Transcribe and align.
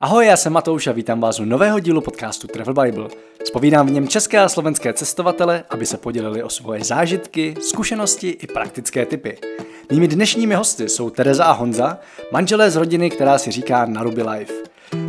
Ahoj, 0.00 0.26
já 0.26 0.36
jsem 0.36 0.52
Matouš 0.52 0.86
a 0.86 0.92
vítám 0.92 1.20
vás 1.20 1.40
u 1.40 1.44
nového 1.44 1.78
dílu 1.80 2.00
podcastu 2.00 2.46
Travel 2.46 2.74
Bible. 2.74 3.08
Spovídám 3.44 3.86
v 3.86 3.90
něm 3.90 4.08
české 4.08 4.38
a 4.38 4.48
slovenské 4.48 4.92
cestovatele, 4.92 5.64
aby 5.70 5.86
se 5.86 5.96
podělili 5.96 6.42
o 6.42 6.48
svoje 6.48 6.84
zážitky, 6.84 7.54
zkušenosti 7.60 8.28
i 8.28 8.46
praktické 8.46 9.06
typy. 9.06 9.38
Mými 9.90 10.08
dnešními 10.08 10.54
hosty 10.54 10.88
jsou 10.88 11.10
Tereza 11.10 11.44
a 11.44 11.52
Honza, 11.52 11.98
manželé 12.32 12.70
z 12.70 12.76
rodiny, 12.76 13.10
která 13.10 13.38
si 13.38 13.50
říká 13.50 13.86
Naruby 13.86 14.22
Life. 14.22 14.54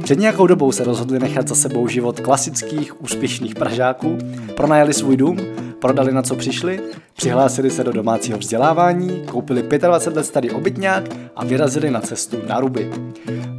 Před 0.04 0.20
nějakou 0.20 0.48
dobou 0.48 0.72
se 0.72 0.84
rozhodli 0.84 1.20
nechat 1.20 1.48
za 1.48 1.56
sebou 1.56 1.88
život 1.88 2.20
klasických, 2.20 3.02
úspěšných 3.02 3.56
Pražáků, 3.56 4.18
pronajali 4.56 4.94
svůj 4.94 5.18
dům, 5.18 5.38
prodali 5.80 6.12
na 6.12 6.22
co 6.22 6.36
přišli, 6.36 6.80
přihlásili 7.16 7.70
se 7.70 7.84
do 7.84 7.92
domácího 7.92 8.38
vzdělávání, 8.38 9.24
koupili 9.32 9.62
25 9.62 10.18
let 10.18 10.26
starý 10.26 10.52
obytňák 10.52 11.04
a 11.36 11.46
vyrazili 11.46 11.92
na 11.92 12.02
cestu 12.02 12.38
na 12.48 12.60
Ruby. 12.60 12.92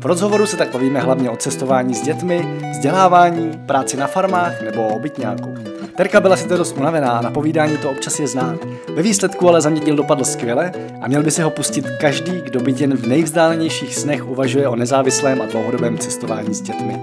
V 0.01 0.07
rozhovoru 0.07 0.47
se 0.47 0.57
tak 0.57 0.73
bavíme 0.73 1.01
hlavně 1.01 1.31
o 1.31 1.37
cestování 1.37 1.95
s 1.95 2.03
dětmi, 2.03 2.59
vzdělávání, 2.71 3.61
práci 3.67 3.97
na 3.97 4.07
farmách 4.07 4.63
nebo 4.63 4.89
o 4.89 4.95
obytňáku. 4.95 5.55
Terka 5.97 6.21
byla 6.21 6.37
sice 6.37 6.57
dost 6.57 6.77
unavená 6.79 7.11
a 7.11 7.23
na 7.23 7.31
povídání 7.31 7.77
to 7.77 7.91
občas 7.91 8.21
je 8.21 8.27
znát. 8.27 8.57
Ve 8.95 9.03
výsledku 9.03 9.49
ale 9.49 9.61
za 9.61 9.71
mě 9.71 9.81
díl 9.81 9.97
dopadl 9.97 10.25
skvěle 10.25 10.73
a 11.01 11.09
měl 11.09 11.23
by 11.23 11.31
si 11.31 11.43
ho 11.43 11.51
pustit 11.51 11.85
každý, 12.01 12.41
kdo 12.45 12.61
by 12.61 12.75
jen 12.79 12.97
v 12.97 13.07
nejvzdálenějších 13.07 13.97
snech 13.97 14.29
uvažuje 14.29 14.69
o 14.69 14.77
nezávislém 14.77 15.43
a 15.43 15.47
dlouhodobém 15.47 15.99
cestování 15.99 16.55
s 16.55 16.61
dětmi. 16.61 17.03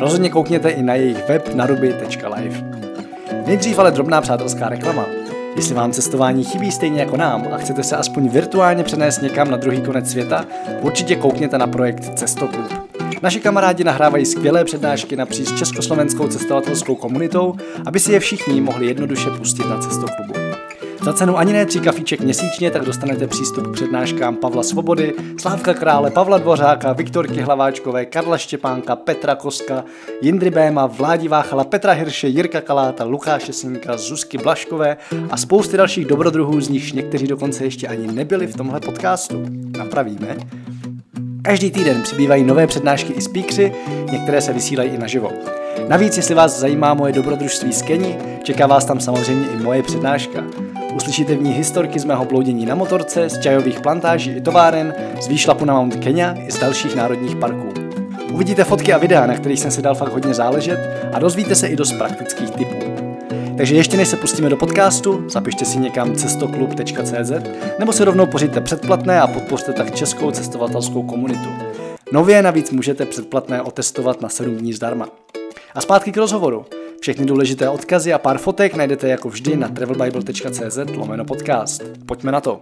Rozhodně 0.00 0.30
koukněte 0.30 0.70
i 0.70 0.82
na 0.82 0.94
jejich 0.94 1.28
web 1.28 1.54
naruby.live. 1.54 2.79
Nejdřív 3.50 3.78
ale 3.78 3.90
drobná 3.90 4.20
přátelská 4.20 4.68
reklama. 4.68 5.06
Jestli 5.56 5.74
vám 5.74 5.92
cestování 5.92 6.44
chybí 6.44 6.72
stejně 6.72 7.00
jako 7.00 7.16
nám 7.16 7.48
a 7.52 7.56
chcete 7.56 7.82
se 7.82 7.96
aspoň 7.96 8.28
virtuálně 8.28 8.84
přenést 8.84 9.22
někam 9.22 9.50
na 9.50 9.56
druhý 9.56 9.82
konec 9.82 10.10
světa, 10.10 10.44
určitě 10.80 11.16
koukněte 11.16 11.58
na 11.58 11.66
projekt 11.66 12.18
Cestoklub. 12.18 12.72
Naši 13.22 13.40
kamarádi 13.40 13.84
nahrávají 13.84 14.26
skvělé 14.26 14.64
přednášky 14.64 15.16
napříč 15.16 15.52
československou 15.58 16.28
cestovatelskou 16.28 16.94
komunitou, 16.94 17.54
aby 17.86 18.00
si 18.00 18.12
je 18.12 18.20
všichni 18.20 18.60
mohli 18.60 18.86
jednoduše 18.86 19.30
pustit 19.30 19.68
na 19.68 19.78
Cestoklubu. 19.78 20.59
Za 21.02 21.12
cenu 21.12 21.38
ani 21.38 21.52
ne 21.52 21.66
tři 21.66 21.80
kafíček 21.80 22.20
měsíčně 22.20 22.70
tak 22.70 22.84
dostanete 22.84 23.26
přístup 23.26 23.66
k 23.66 23.72
přednáškám 23.72 24.36
Pavla 24.36 24.62
Svobody, 24.62 25.14
Slávka 25.40 25.74
Krále, 25.74 26.10
Pavla 26.10 26.38
Dvořáka, 26.38 26.92
Viktorky 26.92 27.40
Hlaváčkové, 27.40 28.06
Karla 28.06 28.38
Štěpánka, 28.38 28.96
Petra 28.96 29.34
Koska, 29.34 29.84
Jindry 30.22 30.50
Béma, 30.50 30.86
Vládi 30.86 31.28
Váchala, 31.28 31.64
Petra 31.64 31.92
Hirše, 31.92 32.28
Jirka 32.28 32.60
Kaláta, 32.60 33.04
Lukáše 33.04 33.52
Sinka, 33.52 33.96
Zuzky 33.96 34.38
Blaškové 34.38 34.96
a 35.30 35.36
spousty 35.36 35.76
dalších 35.76 36.04
dobrodruhů, 36.04 36.60
z 36.60 36.68
nichž 36.68 36.92
někteří 36.92 37.26
dokonce 37.26 37.64
ještě 37.64 37.88
ani 37.88 38.12
nebyli 38.12 38.46
v 38.46 38.56
tomhle 38.56 38.80
podcastu. 38.80 39.46
Napravíme. 39.78 40.36
Každý 41.42 41.70
týden 41.70 42.02
přibývají 42.02 42.44
nové 42.44 42.66
přednášky 42.66 43.12
i 43.12 43.20
speakři, 43.20 43.72
některé 44.12 44.40
se 44.40 44.52
vysílají 44.52 44.90
i 44.90 44.98
naživo. 44.98 45.32
Navíc, 45.88 46.16
jestli 46.16 46.34
vás 46.34 46.58
zajímá 46.58 46.94
moje 46.94 47.12
dobrodružství 47.12 47.72
z 47.72 47.82
Keni, 47.82 48.18
čeká 48.42 48.66
vás 48.66 48.84
tam 48.84 49.00
samozřejmě 49.00 49.46
i 49.48 49.56
moje 49.56 49.82
přednáška. 49.82 50.44
Uslyšíte 50.94 51.34
v 51.34 51.42
ní 51.42 51.52
historky 51.52 51.98
z 51.98 52.04
mého 52.04 52.24
bloudění 52.24 52.66
na 52.66 52.74
motorce, 52.74 53.28
z 53.28 53.40
čajových 53.40 53.80
plantáží 53.80 54.30
i 54.30 54.40
továren, 54.40 54.94
z 55.22 55.28
výšlapu 55.28 55.64
na 55.64 55.74
Mount 55.74 55.96
Kenya 55.96 56.34
i 56.46 56.50
z 56.50 56.58
dalších 56.58 56.96
národních 56.96 57.36
parků. 57.36 57.68
Uvidíte 58.32 58.64
fotky 58.64 58.92
a 58.92 58.98
videa, 58.98 59.26
na 59.26 59.34
kterých 59.34 59.60
jsem 59.60 59.70
si 59.70 59.82
dal 59.82 59.94
fakt 59.94 60.12
hodně 60.12 60.34
záležet 60.34 60.80
a 61.12 61.18
dozvíte 61.18 61.54
se 61.54 61.68
i 61.68 61.76
dost 61.76 61.92
praktických 61.92 62.50
tipů. 62.50 62.76
Takže 63.56 63.74
ještě 63.74 63.96
než 63.96 64.08
se 64.08 64.16
pustíme 64.16 64.48
do 64.48 64.56
podcastu, 64.56 65.24
zapište 65.28 65.64
si 65.64 65.78
někam 65.78 66.14
cestoklub.cz 66.14 67.32
nebo 67.78 67.92
si 67.92 68.04
rovnou 68.04 68.26
pořiďte 68.26 68.60
předplatné 68.60 69.20
a 69.20 69.26
podpořte 69.26 69.72
tak 69.72 69.94
českou 69.94 70.30
cestovatelskou 70.30 71.02
komunitu. 71.02 71.48
Nově 72.12 72.42
navíc 72.42 72.70
můžete 72.70 73.06
předplatné 73.06 73.62
otestovat 73.62 74.20
na 74.20 74.28
7 74.28 74.56
dní 74.56 74.72
zdarma. 74.72 75.08
A 75.74 75.80
zpátky 75.80 76.12
k 76.12 76.16
rozhovoru. 76.16 76.64
Všechny 77.00 77.26
důležité 77.26 77.68
odkazy 77.68 78.12
a 78.12 78.18
pár 78.18 78.38
fotek 78.38 78.74
najdete 78.74 79.08
jako 79.08 79.28
vždy 79.28 79.56
na 79.56 79.68
travelbible.cz 79.68 80.78
lomeno 80.96 81.24
podcast. 81.24 81.82
Pojďme 82.06 82.32
na 82.32 82.40
to. 82.40 82.60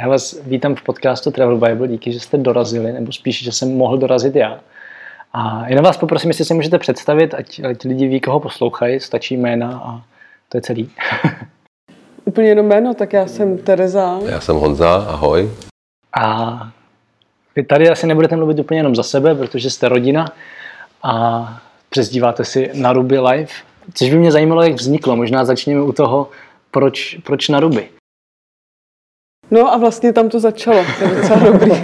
Já 0.00 0.08
vás 0.08 0.36
vítám 0.46 0.74
v 0.74 0.82
podcastu 0.82 1.30
Travel 1.30 1.56
Bible, 1.56 1.88
díky, 1.88 2.12
že 2.12 2.20
jste 2.20 2.38
dorazili, 2.38 2.92
nebo 2.92 3.12
spíš, 3.12 3.44
že 3.44 3.52
jsem 3.52 3.76
mohl 3.76 3.98
dorazit 3.98 4.36
já. 4.36 4.60
A 5.32 5.68
jenom 5.68 5.84
vás 5.84 5.96
poprosím, 5.96 6.30
jestli 6.30 6.44
si 6.44 6.54
můžete 6.54 6.78
představit, 6.78 7.34
ať, 7.34 7.60
ať 7.60 7.84
lidi 7.84 8.08
ví, 8.08 8.20
koho 8.20 8.40
poslouchají, 8.40 9.00
stačí 9.00 9.36
jména 9.36 9.82
a 9.84 10.02
to 10.48 10.56
je 10.56 10.62
celý. 10.62 10.90
Úplně 12.24 12.48
jenom 12.48 12.66
jméno, 12.66 12.94
tak 12.94 13.12
já 13.12 13.26
jsem 13.26 13.58
Tereza. 13.58 14.18
Já 14.26 14.40
jsem 14.40 14.56
Honza, 14.56 14.94
ahoj. 14.94 15.50
A 16.16 16.58
vy 17.56 17.62
tady 17.62 17.88
asi 17.88 18.06
nebudete 18.06 18.36
mluvit 18.36 18.58
úplně 18.58 18.80
jenom 18.80 18.94
za 18.94 19.02
sebe, 19.02 19.34
protože 19.34 19.70
jste 19.70 19.88
rodina 19.88 20.32
a 21.02 21.64
přezdíváte 21.94 22.44
si 22.44 22.70
na 22.74 22.92
Ruby 22.92 23.18
Live, 23.18 23.52
což 23.94 24.10
by 24.10 24.18
mě 24.18 24.32
zajímalo, 24.32 24.62
jak 24.62 24.72
vzniklo. 24.72 25.16
Možná 25.16 25.44
začněme 25.44 25.82
u 25.82 25.92
toho, 25.92 26.28
proč, 26.70 27.18
proč 27.24 27.48
na 27.48 27.60
Ruby. 27.60 27.88
No 29.50 29.72
a 29.74 29.76
vlastně 29.76 30.12
tam 30.12 30.28
to 30.28 30.40
začalo, 30.40 30.84
to 30.98 31.04
je 31.04 31.14
docela 31.16 31.38
dobrý. 31.38 31.70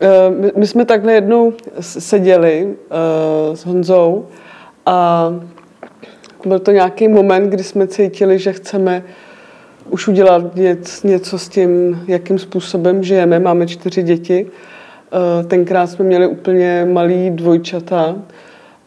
Eh, 0.00 0.50
my 0.58 0.66
jsme 0.66 0.84
takhle 0.84 1.12
jednou 1.12 1.52
seděli 1.80 2.74
eh, 2.74 3.56
s 3.56 3.66
Honzou 3.66 4.26
a 4.86 5.28
byl 6.46 6.58
to 6.58 6.70
nějaký 6.70 7.08
moment, 7.08 7.50
kdy 7.50 7.64
jsme 7.64 7.86
cítili, 7.86 8.38
že 8.38 8.52
chceme 8.52 9.04
už 9.90 10.08
udělat 10.08 10.42
něco 11.04 11.38
s 11.38 11.48
tím, 11.48 12.02
jakým 12.08 12.38
způsobem 12.38 13.02
žijeme. 13.02 13.38
Máme 13.38 13.66
čtyři 13.66 14.02
děti. 14.02 14.46
Eh, 14.46 15.44
tenkrát 15.44 15.86
jsme 15.86 16.04
měli 16.04 16.26
úplně 16.26 16.86
malý 16.92 17.30
dvojčata 17.30 18.16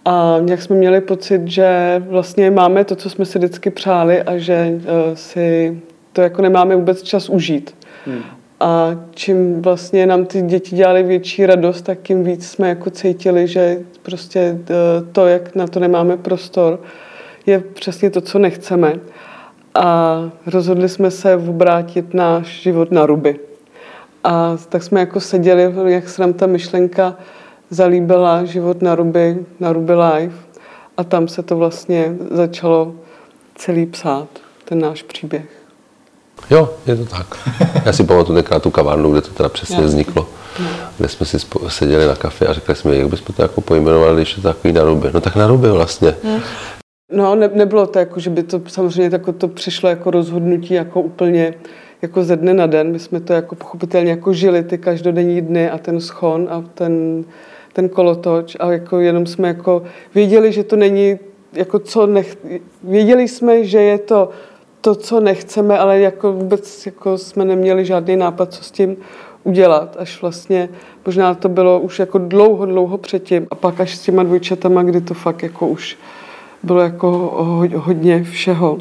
a 0.10 0.40
nějak 0.42 0.62
jsme 0.62 0.76
měli 0.76 1.02
pocit, 1.02 1.48
že 1.48 2.02
vlastně 2.08 2.52
máme 2.52 2.84
to, 2.84 2.96
co 2.96 3.10
jsme 3.10 3.26
si 3.26 3.40
vždycky 3.40 3.70
přáli 3.70 4.22
a 4.22 4.38
že 4.38 4.72
uh, 4.72 5.16
si 5.16 5.80
to 6.14 6.22
jako 6.22 6.42
nemáme 6.42 6.76
vůbec 6.76 7.02
čas 7.02 7.30
užít. 7.30 7.76
Hmm. 8.06 8.22
A 8.60 8.92
čím 9.12 9.62
vlastně 9.62 10.06
nám 10.06 10.26
ty 10.26 10.42
děti 10.42 10.76
dělali 10.76 11.04
větší 11.04 11.46
radost, 11.46 11.82
tak 11.82 12.00
tím 12.02 12.24
víc 12.24 12.50
jsme 12.50 12.70
jako 12.70 12.90
cítili, 12.90 13.48
že 13.48 13.80
prostě 14.02 14.58
uh, 14.60 15.08
to, 15.12 15.28
jak 15.28 15.56
na 15.56 15.68
to 15.68 15.80
nemáme 15.80 16.18
prostor, 16.18 16.80
je 17.46 17.60
přesně 17.60 18.10
to, 18.10 18.22
co 18.22 18.40
nechceme. 18.40 18.94
A 19.76 20.30
rozhodli 20.46 20.90
jsme 20.90 21.12
se 21.12 21.36
obrátit 21.36 22.14
náš 22.14 22.62
život 22.62 22.92
na 22.92 23.06
ruby. 23.06 23.40
A 24.24 24.58
tak 24.70 24.84
jsme 24.84 25.00
jako 25.00 25.20
seděli, 25.20 25.74
jak 25.86 26.10
se 26.10 26.22
nám 26.22 26.34
ta 26.34 26.48
myšlenka 26.48 27.16
zalíbila 27.70 28.46
život 28.46 28.82
na 28.82 28.96
Ruby, 28.96 29.46
na 29.60 29.74
Ruby 29.74 29.94
Life 29.94 30.38
a 30.98 31.04
tam 31.04 31.28
se 31.28 31.44
to 31.44 31.58
vlastně 31.58 32.16
začalo 32.32 32.94
celý 33.56 33.86
psát, 33.86 34.28
ten 34.66 34.80
náš 34.80 35.04
příběh. 35.04 35.46
Jo, 36.50 36.70
je 36.88 36.96
to 36.96 37.06
tak. 37.06 37.28
Já 37.86 37.94
si 37.94 38.04
pamatuju 38.04 38.36
tenkrát 38.36 38.64
tu 38.64 38.72
kavárnu, 38.72 39.12
kde 39.12 39.22
to 39.22 39.30
teda 39.30 39.50
přesně 39.50 39.76
Já. 39.76 39.82
vzniklo. 39.82 40.28
Kde 40.98 41.10
jsme 41.10 41.26
si 41.26 41.38
seděli 41.68 42.06
na 42.08 42.16
kafe 42.16 42.48
a 42.48 42.54
řekli 42.54 42.76
jsme, 42.76 42.96
jak 42.96 43.08
bychom 43.08 43.36
to 43.36 43.42
jako 43.42 43.62
pojmenovali, 43.62 44.16
když 44.16 44.38
je 44.38 44.44
to 44.44 44.48
takový 44.54 44.74
na 44.74 44.84
ruby. 44.84 45.10
No 45.14 45.22
tak 45.22 45.36
na 45.36 45.48
ruby 45.48 45.72
vlastně. 45.72 46.16
No 47.12 47.36
ne, 47.36 47.50
nebylo 47.54 47.88
to 47.88 48.00
jako, 48.00 48.20
že 48.20 48.30
by 48.30 48.44
to 48.44 48.62
samozřejmě 48.68 49.10
tako 49.10 49.32
to 49.32 49.48
přišlo 49.48 49.90
jako 49.90 50.12
rozhodnutí 50.12 50.74
jako 50.74 51.02
úplně 51.02 51.54
jako 52.02 52.24
ze 52.24 52.36
dne 52.36 52.54
na 52.54 52.66
den. 52.66 52.92
My 52.92 53.00
jsme 53.00 53.20
to 53.20 53.34
jako 53.34 53.56
pochopitelně 53.56 54.12
jako 54.12 54.34
žili 54.34 54.64
ty 54.64 54.78
každodenní 54.78 55.42
dny 55.42 55.70
a 55.70 55.78
ten 55.78 56.02
schon 56.02 56.48
a 56.52 56.64
ten, 56.74 57.24
ten 57.78 57.90
kolotoč 57.90 58.58
a 58.60 58.72
jako 58.72 59.00
jenom 59.00 59.26
jsme 59.26 59.48
jako 59.48 59.84
věděli, 60.16 60.52
že 60.52 60.64
to 60.64 60.76
není 60.76 61.20
jako 61.54 61.80
co 61.80 62.08
nech... 62.08 62.38
Věděli 62.84 63.28
jsme, 63.28 63.64
že 63.64 63.82
je 63.82 63.98
to 63.98 64.30
to, 64.82 64.96
co 64.96 65.20
nechceme, 65.20 65.78
ale 65.78 66.00
jako 66.00 66.34
vůbec 66.34 66.86
jako 66.86 67.18
jsme 67.18 67.46
neměli 67.46 67.86
žádný 67.86 68.16
nápad, 68.16 68.54
co 68.54 68.64
s 68.64 68.72
tím 68.72 68.98
udělat, 69.44 69.96
až 70.00 70.22
vlastně 70.22 70.70
možná 71.06 71.34
to 71.34 71.50
bylo 71.50 71.80
už 71.80 72.00
jako 72.00 72.18
dlouho, 72.18 72.66
dlouho 72.66 72.98
předtím 72.98 73.48
a 73.52 73.56
pak 73.56 73.80
až 73.80 73.96
s 73.96 74.02
těma 74.02 74.24
dvojčatama, 74.24 74.84
kdy 74.84 75.02
to 75.02 75.14
fakt 75.14 75.44
jako 75.44 75.68
už 75.68 75.98
bylo 76.64 76.82
jako 76.82 77.10
hodně 77.76 78.24
všeho, 78.24 78.78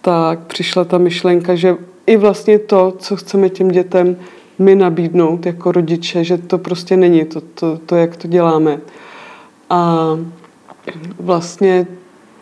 tak 0.00 0.38
přišla 0.38 0.84
ta 0.84 0.98
myšlenka, 0.98 1.54
že 1.54 1.76
i 2.06 2.16
vlastně 2.16 2.58
to, 2.58 2.94
co 2.98 3.16
chceme 3.16 3.48
těm 3.48 3.68
dětem 3.68 4.16
my 4.58 4.74
nabídnout 4.74 5.46
jako 5.46 5.72
rodiče, 5.72 6.24
že 6.24 6.38
to 6.38 6.58
prostě 6.58 6.96
není 6.96 7.24
to, 7.24 7.40
to, 7.40 7.78
to 7.86 7.96
jak 7.96 8.16
to 8.16 8.28
děláme. 8.28 8.80
A 9.70 10.06
vlastně 11.20 11.86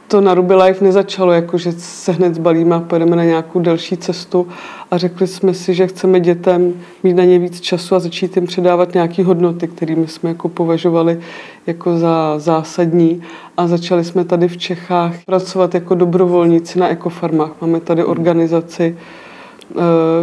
to 0.08 0.20
na 0.20 0.34
Ruby 0.34 0.54
Life 0.54 0.84
nezačalo, 0.84 1.32
jako 1.32 1.58
že 1.58 1.72
se 1.72 2.12
hned 2.12 2.34
zbalíme 2.34 2.76
a 2.76 2.80
pojedeme 2.80 3.16
na 3.16 3.24
nějakou 3.24 3.60
delší 3.60 3.96
cestu 3.96 4.48
a 4.90 4.98
řekli 4.98 5.26
jsme 5.26 5.54
si, 5.54 5.74
že 5.74 5.86
chceme 5.86 6.20
dětem 6.20 6.74
mít 7.02 7.14
na 7.14 7.24
ně 7.24 7.38
víc 7.38 7.60
času 7.60 7.94
a 7.94 7.98
začít 7.98 8.36
jim 8.36 8.46
předávat 8.46 8.94
nějaké 8.94 9.24
hodnoty, 9.24 9.68
kterými 9.68 10.08
jsme 10.08 10.28
jako 10.28 10.48
považovali 10.48 11.20
jako 11.66 11.98
za 11.98 12.38
zásadní 12.38 13.22
a 13.56 13.66
začali 13.66 14.04
jsme 14.04 14.24
tady 14.24 14.48
v 14.48 14.56
Čechách 14.56 15.14
pracovat 15.26 15.74
jako 15.74 15.94
dobrovolníci 15.94 16.78
na 16.78 16.88
ekofarmách. 16.88 17.50
Máme 17.60 17.80
tady 17.80 18.04
organizaci, 18.04 18.96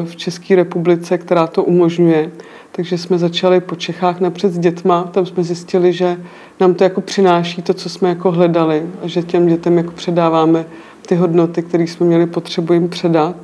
v 0.05 0.15
České 0.15 0.55
republice, 0.55 1.17
která 1.17 1.47
to 1.47 1.63
umožňuje. 1.63 2.31
Takže 2.71 2.97
jsme 2.97 3.17
začali 3.17 3.61
po 3.61 3.75
Čechách 3.75 4.19
napřed 4.19 4.53
s 4.53 4.59
dětma, 4.59 5.03
tam 5.03 5.25
jsme 5.25 5.43
zjistili, 5.43 5.93
že 5.93 6.17
nám 6.59 6.73
to 6.73 6.83
jako 6.83 7.01
přináší 7.01 7.61
to, 7.61 7.73
co 7.73 7.89
jsme 7.89 8.09
jako 8.09 8.31
hledali 8.31 8.83
a 9.03 9.07
že 9.07 9.23
těm 9.23 9.47
dětem 9.47 9.77
jako 9.77 9.91
předáváme 9.91 10.65
ty 11.07 11.15
hodnoty, 11.15 11.61
které 11.61 11.83
jsme 11.83 12.05
měli 12.05 12.25
potřebu 12.25 12.73
jim 12.73 12.89
předat. 12.89 13.35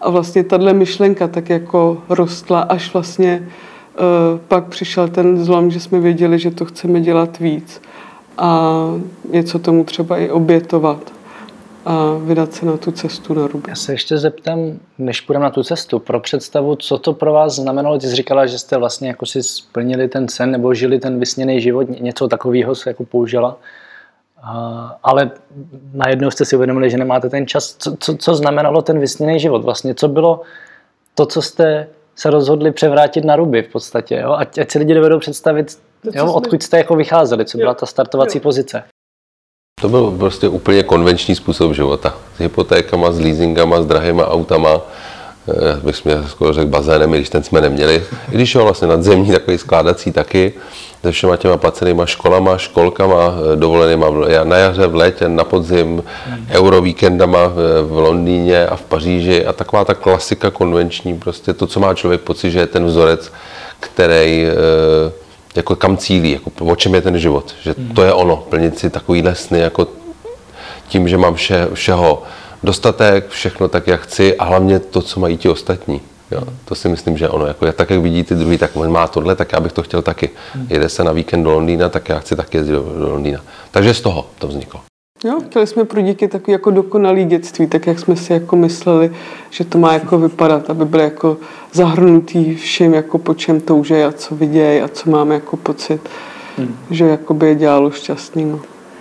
A 0.00 0.10
vlastně 0.10 0.44
tahle 0.44 0.72
myšlenka 0.72 1.28
tak 1.28 1.50
jako 1.50 2.02
rostla, 2.08 2.60
až 2.60 2.92
vlastně 2.92 3.42
uh, 3.42 4.40
pak 4.48 4.64
přišel 4.64 5.08
ten 5.08 5.44
zlom, 5.44 5.70
že 5.70 5.80
jsme 5.80 6.00
věděli, 6.00 6.38
že 6.38 6.50
to 6.50 6.64
chceme 6.64 7.00
dělat 7.00 7.38
víc 7.38 7.80
a 8.38 8.70
něco 9.30 9.58
tomu 9.58 9.84
třeba 9.84 10.18
i 10.18 10.30
obětovat 10.30 11.12
a 11.84 12.14
vydat 12.14 12.52
se 12.52 12.66
na 12.66 12.76
tu 12.76 12.92
cestu 12.92 13.34
na 13.34 13.46
Ruby. 13.46 13.70
Já 13.70 13.74
se 13.74 13.92
ještě 13.92 14.18
zeptám, 14.18 14.58
než 14.98 15.20
půjdeme 15.20 15.42
na 15.42 15.50
tu 15.50 15.62
cestu, 15.62 15.98
pro 15.98 16.20
představu, 16.20 16.76
co 16.76 16.98
to 16.98 17.12
pro 17.12 17.32
vás 17.32 17.54
znamenalo? 17.54 17.98
Ty 17.98 18.06
jsi 18.06 18.14
říkala, 18.14 18.46
že 18.46 18.58
jste 18.58 18.76
vlastně 18.76 19.08
jako 19.08 19.26
si 19.26 19.42
splnili 19.42 20.08
ten 20.08 20.28
sen 20.28 20.50
nebo 20.50 20.74
žili 20.74 20.98
ten 20.98 21.18
vysněný 21.18 21.60
život, 21.60 21.86
něco 22.00 22.28
takového 22.28 22.74
se 22.74 22.90
jako 22.90 23.04
použila. 23.04 23.56
Ale 25.02 25.30
najednou 25.92 26.30
jste 26.30 26.44
si 26.44 26.56
uvědomili, 26.56 26.90
že 26.90 26.98
nemáte 26.98 27.30
ten 27.30 27.46
čas. 27.46 27.76
Co, 27.78 27.96
co, 28.00 28.16
co 28.16 28.34
znamenalo 28.34 28.82
ten 28.82 28.98
vysněný 28.98 29.40
život 29.40 29.64
vlastně? 29.64 29.94
Co 29.94 30.08
bylo 30.08 30.40
to, 31.14 31.26
co 31.26 31.42
jste 31.42 31.88
se 32.16 32.30
rozhodli 32.30 32.72
převrátit 32.72 33.24
na 33.24 33.36
ruby 33.36 33.62
v 33.62 33.68
podstatě? 33.68 34.14
Jo? 34.14 34.32
Ať, 34.32 34.58
ať 34.58 34.70
si 34.70 34.78
lidi 34.78 34.94
dovedou 34.94 35.18
představit, 35.18 35.78
jo, 36.12 36.32
odkud 36.32 36.62
jste 36.62 36.78
jako 36.78 36.96
vycházeli, 36.96 37.44
co 37.44 37.58
byla 37.58 37.74
ta 37.74 37.86
startovací 37.86 38.38
jo. 38.38 38.42
pozice. 38.42 38.82
To 39.80 39.88
byl 39.88 40.10
prostě 40.18 40.48
úplně 40.48 40.82
konvenční 40.82 41.34
způsob 41.34 41.72
života. 41.72 42.14
S 42.36 42.40
hypotékama, 42.40 43.12
s 43.12 43.20
leasingama, 43.20 43.82
s 43.82 43.86
drahýma 43.86 44.28
autama, 44.28 44.80
eh, 45.48 45.80
bych 45.84 45.96
jsme 45.96 46.24
skoro 46.28 46.52
řekl 46.52 46.68
bazénem, 46.68 47.10
když 47.10 47.28
ten 47.28 47.42
jsme 47.42 47.60
neměli. 47.60 48.02
I 48.32 48.34
když 48.34 48.54
jo, 48.54 48.64
vlastně 48.64 48.88
nadzemní, 48.88 49.32
takový 49.32 49.58
skládací 49.58 50.12
taky, 50.12 50.52
se 51.02 51.12
všema 51.12 51.36
těma 51.36 51.56
placenýma 51.56 52.06
školama, 52.06 52.58
školkama, 52.58 53.34
eh, 53.52 53.56
dovolenýma 53.56 54.06
na 54.44 54.56
jaře, 54.56 54.86
v 54.86 54.94
létě, 54.94 55.28
na 55.28 55.44
podzim, 55.44 56.02
hmm. 56.26 56.46
eurovíkendama 56.50 57.40
eh, 57.44 57.82
v 57.82 57.98
Londýně 57.98 58.66
a 58.66 58.76
v 58.76 58.82
Paříži 58.82 59.46
a 59.46 59.52
taková 59.52 59.84
ta 59.84 59.94
klasika 59.94 60.50
konvenční, 60.50 61.18
prostě 61.18 61.52
to, 61.52 61.66
co 61.66 61.80
má 61.80 61.94
člověk 61.94 62.20
pocit, 62.20 62.50
že 62.50 62.58
je 62.58 62.66
ten 62.66 62.86
vzorec, 62.86 63.32
který 63.80 64.46
jako 65.54 65.76
kam 65.76 65.96
cílí, 65.96 66.30
jako 66.30 66.50
o 66.64 66.76
čem 66.76 66.94
je 66.94 67.00
ten 67.00 67.18
život, 67.18 67.54
že 67.62 67.74
to 67.94 68.02
je 68.02 68.12
ono, 68.12 68.36
plnit 68.36 68.78
si 68.78 68.90
takový 68.90 69.24
sny, 69.32 69.58
jako 69.58 69.86
tím, 70.88 71.08
že 71.08 71.18
mám 71.18 71.34
vše, 71.34 71.68
všeho 71.74 72.22
dostatek, 72.62 73.28
všechno 73.28 73.68
tak, 73.68 73.86
jak 73.86 74.00
chci 74.00 74.36
a 74.36 74.44
hlavně 74.44 74.78
to, 74.78 75.02
co 75.02 75.20
mají 75.20 75.36
ti 75.36 75.48
ostatní. 75.48 76.00
Jo, 76.30 76.42
to 76.64 76.74
si 76.74 76.88
myslím, 76.88 77.16
že 77.16 77.28
ono, 77.28 77.46
jako 77.46 77.72
tak, 77.72 77.90
jak 77.90 78.00
vidí 78.00 78.24
ty 78.24 78.34
druhý, 78.34 78.58
tak 78.58 78.76
on 78.76 78.92
má 78.92 79.06
tohle, 79.06 79.36
tak 79.36 79.52
já 79.52 79.60
bych 79.60 79.72
to 79.72 79.82
chtěl 79.82 80.02
taky. 80.02 80.30
Jede 80.68 80.88
se 80.88 81.04
na 81.04 81.12
víkend 81.12 81.42
do 81.42 81.50
Londýna, 81.50 81.88
tak 81.88 82.08
já 82.08 82.18
chci 82.18 82.36
taky 82.36 82.56
jezdit 82.56 82.72
do, 82.72 82.82
do 82.98 83.12
Londýna. 83.12 83.40
Takže 83.70 83.94
z 83.94 84.00
toho 84.00 84.26
to 84.38 84.48
vzniklo. 84.48 84.80
Jo, 85.24 85.40
chtěli 85.40 85.66
jsme 85.66 85.84
pro 85.84 86.00
děti 86.00 86.28
takový 86.28 86.52
jako 86.52 86.70
dokonalý 86.70 87.24
dětství, 87.24 87.66
tak 87.66 87.86
jak 87.86 87.98
jsme 87.98 88.16
si 88.16 88.32
jako 88.32 88.56
mysleli, 88.56 89.12
že 89.50 89.64
to 89.64 89.78
má 89.78 89.92
jako 89.92 90.18
vypadat, 90.18 90.70
aby 90.70 90.84
byly 90.84 91.02
jako 91.02 91.36
zahrnutý 91.72 92.54
všem, 92.54 92.94
jako 92.94 93.18
po 93.18 93.34
čem 93.34 93.60
touží 93.60 93.94
a 93.94 94.12
co 94.12 94.34
vidějí 94.34 94.80
a 94.80 94.88
co 94.88 95.10
máme 95.10 95.34
jako 95.34 95.56
pocit, 95.56 96.08
hmm. 96.56 96.76
že 96.90 97.04
jako 97.04 97.34
by 97.34 97.46
je 97.46 97.54
dělalo 97.54 97.90
šťastným. 97.90 98.60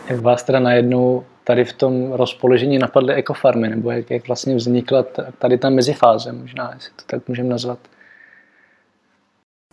Jak 0.10 0.22
vás 0.22 0.44
teda 0.44 0.60
najednou 0.60 1.24
tady 1.44 1.66
v 1.66 1.74
tom 1.74 2.12
rozpoložení 2.12 2.78
napadly 2.78 3.14
ekofarmy, 3.14 3.70
nebo 3.70 3.92
jak, 3.92 4.12
jak 4.12 4.28
vlastně 4.28 4.56
vznikla 4.56 5.06
tady 5.40 5.58
ta 5.58 5.70
mezifáze, 5.70 6.32
možná, 6.32 6.72
jestli 6.74 6.92
to 6.96 7.04
tak 7.08 7.28
můžeme 7.28 7.50
nazvat? 7.50 7.80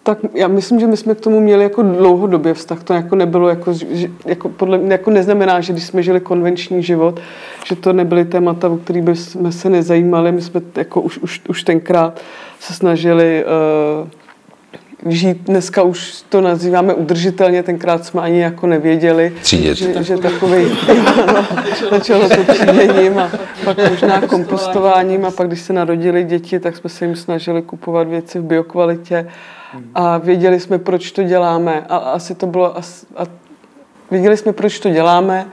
Tak 0.02 0.18
já 0.34 0.48
myslím, 0.48 0.80
že 0.80 0.86
my 0.86 0.96
jsme 0.96 1.14
k 1.14 1.20
tomu 1.20 1.40
měli 1.40 1.62
jako 1.62 1.82
dlouhodobě 1.82 2.54
vztah. 2.54 2.82
To 2.82 2.94
jako 2.94 3.16
nebylo, 3.16 3.48
jako, 3.48 3.74
jako, 4.26 4.48
podle, 4.48 4.80
jako 4.88 5.10
neznamená, 5.10 5.60
že 5.60 5.72
když 5.72 5.84
jsme 5.84 6.02
žili 6.02 6.20
konvenční 6.20 6.82
život, 6.82 7.20
že 7.66 7.76
to 7.76 7.92
nebyly 7.92 8.24
témata, 8.24 8.68
o 8.68 8.76
kterých 8.76 9.04
jsme 9.14 9.52
se 9.52 9.70
nezajímali. 9.70 10.32
My 10.32 10.42
jsme 10.42 10.60
jako 10.76 11.00
už, 11.00 11.18
už, 11.18 11.40
už 11.48 11.62
tenkrát 11.62 12.20
se 12.60 12.74
snažili 12.74 13.44
uh, 14.04 14.08
žít, 15.06 15.38
dneska 15.44 15.82
už 15.82 16.22
to 16.28 16.40
nazýváme 16.40 16.94
udržitelně, 16.94 17.62
tenkrát 17.62 18.04
jsme 18.04 18.20
ani 18.20 18.40
jako 18.40 18.66
nevěděli, 18.66 19.32
Třídět. 19.42 19.76
že, 19.76 20.02
že 20.04 20.16
takový, 20.16 20.64
no, 21.26 21.46
začalo 21.90 22.28
to 22.28 22.44
tříděním 22.44 23.18
a 23.18 23.30
pak 23.64 23.90
možná 23.90 24.20
kompostováním 24.20 25.24
a 25.24 25.30
pak, 25.30 25.46
když 25.46 25.60
se 25.60 25.72
narodili 25.72 26.24
děti, 26.24 26.60
tak 26.60 26.76
jsme 26.76 26.90
se 26.90 27.04
jim 27.04 27.16
snažili 27.16 27.62
kupovat 27.62 28.08
věci 28.08 28.38
v 28.38 28.42
biokvalitě 28.42 29.26
a 29.94 30.18
věděli 30.18 30.60
jsme, 30.60 30.78
proč 30.78 31.12
to 31.12 31.22
děláme. 31.22 31.86
A 31.88 31.96
asi 31.96 32.34
to 32.34 32.46
bylo, 32.46 32.78
a, 32.78 32.80
a 33.16 33.22
věděli 34.10 34.36
jsme, 34.36 34.52
proč 34.52 34.78
to 34.78 34.90
děláme, 34.90 35.46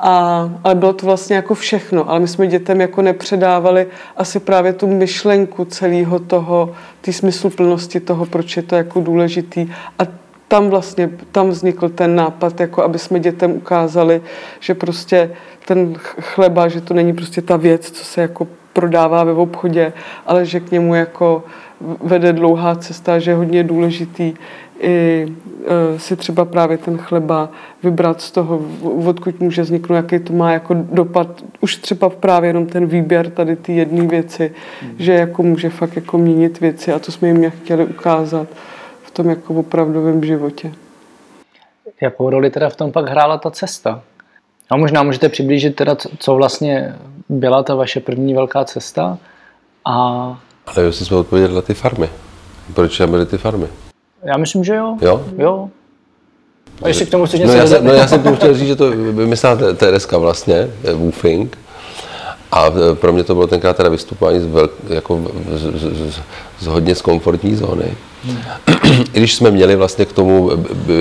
a, 0.00 0.50
ale 0.64 0.74
bylo 0.74 0.92
to 0.92 1.06
vlastně 1.06 1.36
jako 1.36 1.54
všechno. 1.54 2.10
Ale 2.10 2.20
my 2.20 2.28
jsme 2.28 2.46
dětem 2.46 2.80
jako 2.80 3.02
nepředávali 3.02 3.86
asi 4.16 4.40
právě 4.40 4.72
tu 4.72 4.86
myšlenku 4.86 5.64
celého 5.64 6.18
toho, 6.18 6.74
ty 7.00 7.12
smysluplnosti 7.12 8.00
toho, 8.00 8.26
proč 8.26 8.56
je 8.56 8.62
to 8.62 8.76
jako 8.76 9.00
důležitý. 9.00 9.70
A 9.98 10.02
tam 10.48 10.70
vlastně, 10.70 11.10
tam 11.32 11.48
vznikl 11.48 11.88
ten 11.88 12.14
nápad, 12.14 12.60
jako 12.60 12.82
aby 12.82 12.98
jsme 12.98 13.20
dětem 13.20 13.52
ukázali, 13.52 14.22
že 14.60 14.74
prostě 14.74 15.30
ten 15.66 15.94
chleba, 16.20 16.68
že 16.68 16.80
to 16.80 16.94
není 16.94 17.12
prostě 17.12 17.42
ta 17.42 17.56
věc, 17.56 17.90
co 17.90 18.04
se 18.04 18.20
jako 18.20 18.46
prodává 18.72 19.24
ve 19.24 19.32
obchodě, 19.32 19.92
ale 20.26 20.46
že 20.46 20.60
k 20.60 20.70
němu 20.70 20.94
jako 20.94 21.44
vede 21.80 22.32
dlouhá 22.32 22.76
cesta, 22.76 23.18
že 23.18 23.30
je 23.30 23.34
hodně 23.34 23.64
důležitý 23.64 24.34
i 24.80 25.26
e, 25.66 25.98
si 25.98 26.16
třeba 26.16 26.44
právě 26.44 26.78
ten 26.78 26.98
chleba 26.98 27.48
vybrat 27.82 28.20
z 28.20 28.30
toho, 28.30 28.60
odkud 29.06 29.40
může 29.40 29.62
vzniknout, 29.62 29.96
jaký 29.96 30.18
to 30.18 30.32
má 30.32 30.52
jako 30.52 30.74
dopad, 30.74 31.44
už 31.60 31.76
třeba 31.76 32.10
právě 32.10 32.50
jenom 32.50 32.66
ten 32.66 32.86
výběr 32.86 33.30
tady 33.30 33.56
ty 33.56 33.76
jedné 33.76 34.06
věci, 34.06 34.54
hmm. 34.82 34.94
že 34.98 35.12
jako 35.12 35.42
může 35.42 35.70
fakt 35.70 35.96
jako 35.96 36.18
měnit 36.18 36.60
věci 36.60 36.92
a 36.92 36.98
to 36.98 37.12
jsme 37.12 37.28
jim 37.28 37.50
chtěli 37.50 37.84
ukázat 37.84 38.48
v 39.02 39.10
tom 39.10 39.30
jako 39.30 39.54
opravdovém 39.54 40.24
životě. 40.24 40.72
Jakou 42.00 42.30
roli 42.30 42.50
teda 42.50 42.68
v 42.68 42.76
tom 42.76 42.92
pak 42.92 43.08
hrála 43.08 43.38
ta 43.38 43.50
cesta? 43.50 44.02
A 44.70 44.76
možná 44.76 45.02
můžete 45.02 45.28
přiblížit 45.28 45.76
teda, 45.76 45.96
co 46.18 46.34
vlastně 46.34 46.94
byla 47.28 47.62
ta 47.62 47.74
vaše 47.74 48.00
první 48.00 48.34
velká 48.34 48.64
cesta 48.64 49.18
a 49.84 50.38
ale 50.66 50.82
jestli 50.82 51.04
jsme 51.04 51.16
odpověděli 51.16 51.54
na 51.54 51.62
ty 51.62 51.74
farmy. 51.74 52.08
Proč 52.74 52.98
tam 52.98 53.10
byly 53.10 53.26
ty 53.26 53.38
farmy? 53.38 53.66
Já 54.24 54.36
myslím, 54.36 54.64
že 54.64 54.74
jo. 54.74 54.96
Jo? 55.00 55.24
Jo. 55.38 55.68
A 56.82 56.88
ještě 56.88 57.06
k 57.06 57.10
tomu 57.10 57.26
chceš 57.26 57.40
něco 57.40 57.52
no 57.52 57.58
já, 57.58 57.66
jsem, 57.66 57.84
no 57.84 57.92
já 57.92 58.06
jsem 58.08 58.22
tím 58.22 58.36
chtěl 58.36 58.54
říct, 58.54 58.68
že 58.68 58.76
to 58.76 58.90
vymyslela 58.90 59.56
Tereska 59.74 60.18
vlastně, 60.18 60.70
eh, 60.84 60.92
Woofing. 60.92 61.58
A 62.52 62.66
eh, 62.66 62.94
pro 62.94 63.12
mě 63.12 63.24
to 63.24 63.34
bylo 63.34 63.46
tenkrát 63.46 63.76
teda 63.76 63.88
vystupování 63.88 64.40
z, 64.40 64.46
velk, 64.46 64.72
jako 64.88 65.20
z, 65.50 65.60
z, 65.60 66.12
z, 66.12 66.20
z 66.60 66.66
hodně 66.66 66.94
z 66.94 67.02
komfortní 67.02 67.56
zóny. 67.56 67.96
I 69.12 69.18
když 69.18 69.34
jsme 69.34 69.50
měli 69.50 69.76
vlastně 69.76 70.04
k 70.04 70.12
tomu 70.12 70.50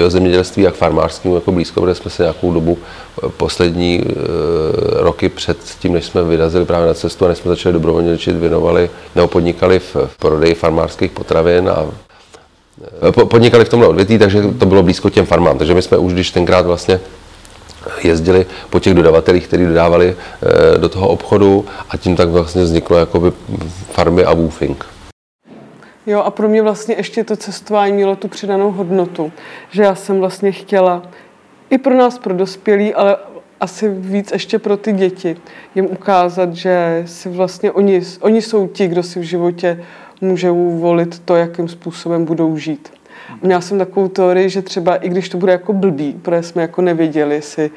zemědělství 0.07 0.63
jak 0.63 0.75
farmářskému 0.75 1.35
jako 1.35 1.51
blízko, 1.51 1.81
protože 1.81 1.95
jsme 1.95 2.11
se 2.11 2.23
nějakou 2.23 2.53
dobu 2.53 2.77
eh, 2.77 3.29
poslední 3.37 4.01
e, 4.01 4.03
roky 5.03 5.29
před 5.29 5.57
tím, 5.79 5.93
než 5.93 6.05
jsme 6.05 6.23
vyrazili 6.23 6.65
právě 6.65 6.87
na 6.87 6.93
cestu 6.93 7.25
a 7.25 7.27
než 7.27 7.37
jsme 7.37 7.49
začali 7.49 7.73
dobrovolně 7.73 8.11
léčit, 8.11 8.35
věnovali 8.35 8.89
nebo 9.15 9.27
podnikali 9.27 9.79
v, 9.79 9.95
prodeji 10.19 10.55
farmářských 10.55 11.11
potravin 11.11 11.69
a 11.69 11.85
podnikali 13.11 13.65
v 13.65 13.69
tomhle 13.69 13.87
odvětví, 13.87 14.19
takže 14.19 14.43
to 14.59 14.65
bylo 14.65 14.83
blízko 14.83 15.09
těm 15.09 15.25
farmám. 15.25 15.57
Takže 15.57 15.73
my 15.73 15.81
jsme 15.81 15.97
už, 15.97 16.13
když 16.13 16.31
tenkrát 16.31 16.65
vlastně 16.65 16.99
jezdili 18.03 18.45
po 18.69 18.79
těch 18.79 18.93
dodavatelích, 18.93 19.47
kteří 19.47 19.65
dodávali 19.65 20.15
eh, 20.15 20.77
do 20.77 20.89
toho 20.89 21.07
obchodu 21.07 21.65
a 21.89 21.97
tím 21.97 22.15
tak 22.15 22.29
vlastně 22.29 22.63
vzniklo 22.63 22.97
jakoby 22.97 23.31
farmy 23.91 24.23
a 24.23 24.33
woofing. 24.33 24.85
Jo 26.07 26.19
a 26.19 26.31
pro 26.31 26.47
mě 26.47 26.61
vlastně 26.61 26.95
ještě 26.95 27.23
to 27.23 27.35
cestování 27.35 27.93
mělo 27.93 28.15
tu 28.15 28.27
přidanou 28.27 28.71
hodnotu, 28.71 29.31
že 29.71 29.83
já 29.83 29.95
jsem 29.95 30.19
vlastně 30.19 30.51
chtěla 30.51 31.03
i 31.69 31.77
pro 31.77 31.93
nás, 31.93 32.19
pro 32.19 32.33
dospělí, 32.33 32.93
ale 32.93 33.17
asi 33.59 33.89
víc 33.89 34.31
ještě 34.31 34.59
pro 34.59 34.77
ty 34.77 34.93
děti, 34.93 35.37
jim 35.75 35.85
ukázat, 35.85 36.53
že 36.53 37.03
si 37.05 37.29
vlastně 37.29 37.71
oni, 37.71 38.01
oni 38.19 38.41
jsou 38.41 38.67
ti, 38.67 38.87
kdo 38.87 39.03
si 39.03 39.19
v 39.19 39.23
životě 39.23 39.83
můžou 40.21 40.79
volit 40.79 41.19
to, 41.19 41.35
jakým 41.35 41.67
způsobem 41.67 42.25
budou 42.25 42.57
žít. 42.57 42.93
Měla 43.41 43.61
jsem 43.61 43.77
takovou 43.77 44.07
teorii, 44.07 44.49
že 44.49 44.61
třeba 44.61 44.95
i 44.95 45.09
když 45.09 45.29
to 45.29 45.37
bude 45.37 45.51
jako 45.51 45.73
blbý, 45.73 46.13
protože 46.21 46.43
jsme 46.43 46.61
jako 46.61 46.81
nevěděli, 46.81 47.35
jestli 47.35 47.71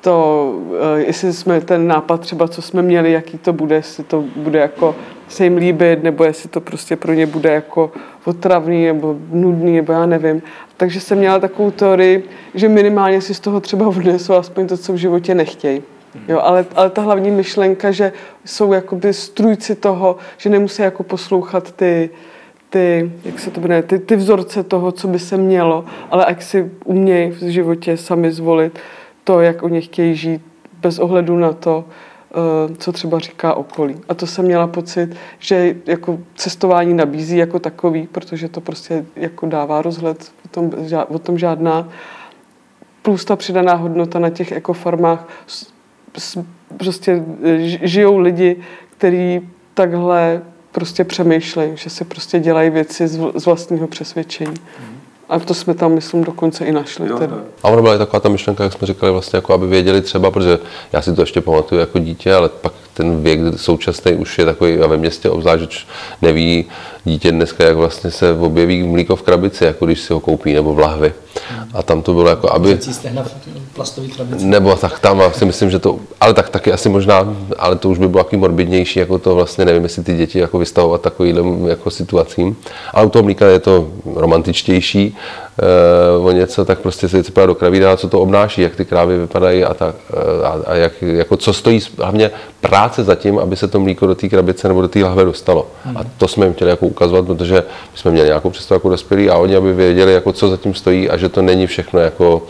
to, 0.00 0.54
eh, 0.96 1.00
jestli 1.00 1.32
jsme 1.32 1.60
ten 1.60 1.86
nápad 1.86 2.20
třeba, 2.20 2.48
co 2.48 2.62
jsme 2.62 2.82
měli, 2.82 3.12
jaký 3.12 3.38
to 3.38 3.52
bude, 3.52 3.74
jestli 3.74 4.04
to 4.04 4.24
bude 4.36 4.58
jako 4.58 4.94
se 5.30 5.44
jim 5.44 5.56
líbit, 5.56 6.02
nebo 6.02 6.24
jestli 6.24 6.48
to 6.48 6.60
prostě 6.60 6.96
pro 6.96 7.12
ně 7.12 7.26
bude 7.26 7.50
jako 7.52 7.92
otravný, 8.24 8.86
nebo 8.86 9.16
nudný, 9.30 9.76
nebo 9.76 9.92
já 9.92 10.06
nevím. 10.06 10.42
Takže 10.76 11.00
jsem 11.00 11.18
měla 11.18 11.38
takovou 11.38 11.70
teorii, 11.70 12.24
že 12.54 12.68
minimálně 12.68 13.20
si 13.20 13.34
z 13.34 13.40
toho 13.40 13.60
třeba 13.60 13.88
odnesou 13.88 14.34
aspoň 14.34 14.66
to, 14.66 14.76
co 14.76 14.92
v 14.92 14.96
životě 14.96 15.34
nechtějí. 15.34 15.82
Jo, 16.28 16.40
ale, 16.42 16.66
ale 16.74 16.90
ta 16.90 17.02
hlavní 17.02 17.30
myšlenka, 17.30 17.90
že 17.90 18.12
jsou 18.44 18.72
jakoby 18.72 19.12
strůjci 19.12 19.74
toho, 19.74 20.16
že 20.38 20.50
nemusí 20.50 20.82
jako 20.82 21.02
poslouchat 21.02 21.72
ty, 21.72 22.10
ty, 22.70 23.12
jak 23.24 23.38
se 23.38 23.50
to 23.50 23.60
jmenuje, 23.60 23.82
ty, 23.82 23.98
ty 23.98 24.16
vzorce 24.16 24.62
toho, 24.62 24.92
co 24.92 25.08
by 25.08 25.18
se 25.18 25.36
mělo, 25.36 25.84
ale 26.10 26.24
jak 26.28 26.42
si 26.42 26.70
umějí 26.84 27.30
v 27.30 27.42
životě 27.42 27.96
sami 27.96 28.32
zvolit 28.32 28.78
to, 29.24 29.40
jak 29.40 29.62
oni 29.62 29.80
chtějí 29.80 30.16
žít, 30.16 30.42
bez 30.80 30.98
ohledu 30.98 31.36
na 31.36 31.52
to, 31.52 31.84
co 32.78 32.92
třeba 32.92 33.18
říká 33.18 33.54
okolí. 33.54 33.96
A 34.08 34.14
to 34.14 34.26
jsem 34.26 34.44
měla 34.44 34.66
pocit, 34.66 35.16
že 35.38 35.76
jako 35.86 36.18
cestování 36.34 36.94
nabízí 36.94 37.36
jako 37.36 37.58
takový, 37.58 38.06
protože 38.06 38.48
to 38.48 38.60
prostě 38.60 39.04
jako 39.16 39.46
dává 39.46 39.82
rozhled, 39.82 40.32
o 40.44 40.48
tom, 40.48 40.70
o 41.08 41.18
tom 41.18 41.38
žádná. 41.38 41.88
Plus 43.02 43.24
ta 43.24 43.36
přidaná 43.36 43.74
hodnota 43.74 44.18
na 44.18 44.30
těch 44.30 44.52
ekofarmách, 44.52 45.28
prostě 46.76 47.24
eh, 47.42 47.58
žijou 47.88 48.18
lidi, 48.18 48.56
kteří 48.96 49.48
takhle 49.74 50.42
prostě 50.72 51.04
přemýšlejí, 51.04 51.72
že 51.76 51.90
si 51.90 52.04
prostě 52.04 52.38
dělají 52.38 52.70
věci 52.70 53.08
z 53.08 53.44
vlastního 53.44 53.86
přesvědčení. 53.86 54.54
A 55.30 55.38
to 55.38 55.54
jsme 55.54 55.74
tam, 55.74 55.94
myslím, 55.94 56.24
dokonce 56.24 56.64
i 56.64 56.72
našli. 56.72 57.08
Jo, 57.08 57.18
teda. 57.18 57.36
A 57.62 57.68
ono 57.68 57.82
byla 57.82 57.94
i 57.94 57.98
taková 57.98 58.20
ta 58.20 58.28
myšlenka, 58.28 58.64
jak 58.64 58.72
jsme 58.72 58.86
říkali, 58.86 59.12
vlastně, 59.12 59.36
jako 59.36 59.54
aby 59.54 59.66
věděli 59.66 60.00
třeba, 60.00 60.30
protože 60.30 60.58
já 60.92 61.02
si 61.02 61.14
to 61.14 61.22
ještě 61.22 61.40
pamatuju 61.40 61.80
jako 61.80 61.98
dítě, 61.98 62.34
ale 62.34 62.48
pak 62.48 62.72
ten 63.00 63.22
věk 63.22 63.40
současný 63.56 64.14
už 64.14 64.38
je 64.38 64.44
takový, 64.44 64.78
a 64.78 64.86
ve 64.86 64.96
městě 64.96 65.30
obzvlášť, 65.30 65.60
že 65.60 65.78
neví 66.22 66.64
dítě 67.04 67.32
dneska, 67.32 67.64
jak 67.64 67.76
vlastně 67.76 68.10
se 68.10 68.32
objeví 68.32 68.82
mlíko 68.82 69.16
v 69.16 69.22
krabici, 69.22 69.64
jako 69.64 69.86
když 69.86 70.00
si 70.00 70.12
ho 70.12 70.20
koupí, 70.20 70.52
nebo 70.52 70.74
v 70.74 70.78
lahvi. 70.78 71.12
A 71.74 71.82
tam 71.82 72.02
to 72.02 72.14
bylo 72.14 72.28
jako, 72.28 72.52
aby... 72.52 72.78
Nebo 74.38 74.76
tak 74.76 74.98
tam, 74.98 75.22
si 75.32 75.44
myslím, 75.44 75.70
že 75.70 75.78
to, 75.78 76.00
ale 76.20 76.34
tak 76.34 76.48
taky 76.48 76.72
asi 76.72 76.88
možná, 76.88 77.36
ale 77.58 77.76
to 77.76 77.88
už 77.88 77.98
by 77.98 78.08
bylo 78.08 78.24
takový 78.24 78.40
morbidnější, 78.40 78.98
jako 78.98 79.18
to 79.18 79.34
vlastně, 79.34 79.64
nevím, 79.64 79.82
jestli 79.82 80.02
ty 80.02 80.16
děti 80.16 80.38
jako 80.38 80.58
vystavovat 80.58 81.00
takovým 81.00 81.66
jako 81.66 81.90
situacím. 81.90 82.56
Ale 82.92 83.06
u 83.06 83.10
toho 83.10 83.22
mlíka 83.22 83.46
je 83.46 83.58
to 83.58 83.88
romantičtější, 84.14 85.16
o 86.20 86.30
něco, 86.30 86.64
tak 86.64 86.78
prostě 86.78 87.08
se 87.08 87.16
vždycky 87.16 87.46
do 87.46 87.54
kravína, 87.54 87.96
co 87.96 88.08
to 88.08 88.20
obnáší, 88.20 88.62
jak 88.62 88.76
ty 88.76 88.84
krávy 88.84 89.18
vypadají 89.18 89.64
a, 89.64 89.74
tak, 89.74 89.94
uh, 90.12 90.46
a, 90.46 90.58
a 90.66 90.74
jak, 90.74 91.02
jako 91.02 91.36
co 91.36 91.52
stojí 91.52 91.80
hlavně 91.98 92.30
práce 92.60 93.04
za 93.04 93.14
tím, 93.14 93.38
aby 93.38 93.56
se 93.56 93.68
to 93.68 93.80
mlíko 93.80 94.06
do 94.06 94.14
té 94.14 94.28
krabice 94.28 94.68
nebo 94.68 94.82
do 94.82 94.88
té 94.88 95.04
lahve 95.04 95.24
dostalo. 95.24 95.66
Hmm. 95.84 95.96
A 95.96 96.00
to 96.18 96.28
jsme 96.28 96.46
jim 96.46 96.54
chtěli 96.54 96.70
jako 96.70 96.86
ukazovat, 96.86 97.26
protože 97.26 97.54
my 97.92 97.98
jsme 97.98 98.10
měli 98.10 98.28
nějakou 98.28 98.50
představu 98.50 98.76
jako 98.76 98.88
dospělí 98.88 99.30
a 99.30 99.36
oni, 99.36 99.56
aby 99.56 99.72
věděli, 99.72 100.12
jako 100.12 100.32
co 100.32 100.48
za 100.48 100.56
tím 100.56 100.74
stojí 100.74 101.10
a 101.10 101.16
že 101.16 101.28
to 101.28 101.42
není 101.42 101.66
všechno 101.66 102.00
jako 102.00 102.42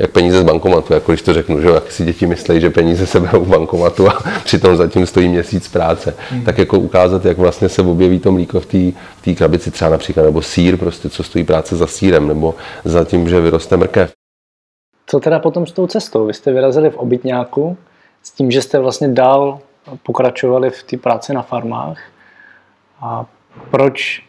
jak 0.00 0.10
peníze 0.10 0.40
z 0.40 0.44
bankomatu, 0.44 0.94
jako 0.94 1.12
když 1.12 1.22
to 1.22 1.34
řeknu, 1.34 1.60
že 1.60 1.68
jak 1.68 1.92
si 1.92 2.04
děti 2.04 2.26
myslí, 2.26 2.60
že 2.60 2.70
peníze 2.70 3.06
se 3.06 3.20
berou 3.20 3.44
v 3.44 3.48
bankomatu 3.48 4.08
a 4.08 4.18
přitom 4.44 4.76
zatím 4.76 5.06
stojí 5.06 5.28
měsíc 5.28 5.68
práce, 5.68 6.14
hmm. 6.30 6.44
tak 6.44 6.58
jako 6.58 6.78
ukázat, 6.78 7.24
jak 7.24 7.38
vlastně 7.38 7.68
se 7.68 7.82
objeví 7.82 8.18
to 8.18 8.32
mlíko 8.32 8.60
v 8.60 8.92
té 9.20 9.34
krabici 9.34 9.70
třeba 9.70 9.90
například, 9.90 10.22
nebo 10.22 10.42
sír, 10.42 10.76
prostě 10.76 11.08
co 11.08 11.22
stojí 11.22 11.44
práce 11.44 11.76
za 11.76 11.86
sírem, 11.86 12.28
nebo 12.28 12.54
za 12.84 13.04
tím, 13.04 13.28
že 13.28 13.40
vyroste 13.40 13.76
mrkev. 13.76 14.12
Co 15.06 15.20
teda 15.20 15.38
potom 15.38 15.66
s 15.66 15.72
tou 15.72 15.86
cestou? 15.86 16.26
Vy 16.26 16.34
jste 16.34 16.52
vyrazili 16.52 16.90
v 16.90 16.96
obytňáku 16.96 17.76
s 18.22 18.30
tím, 18.30 18.50
že 18.50 18.62
jste 18.62 18.78
vlastně 18.78 19.08
dál 19.08 19.58
pokračovali 20.02 20.70
v 20.70 20.82
té 20.82 20.96
práci 20.96 21.34
na 21.34 21.42
farmách. 21.42 21.98
A 23.00 23.26
proč 23.70 24.22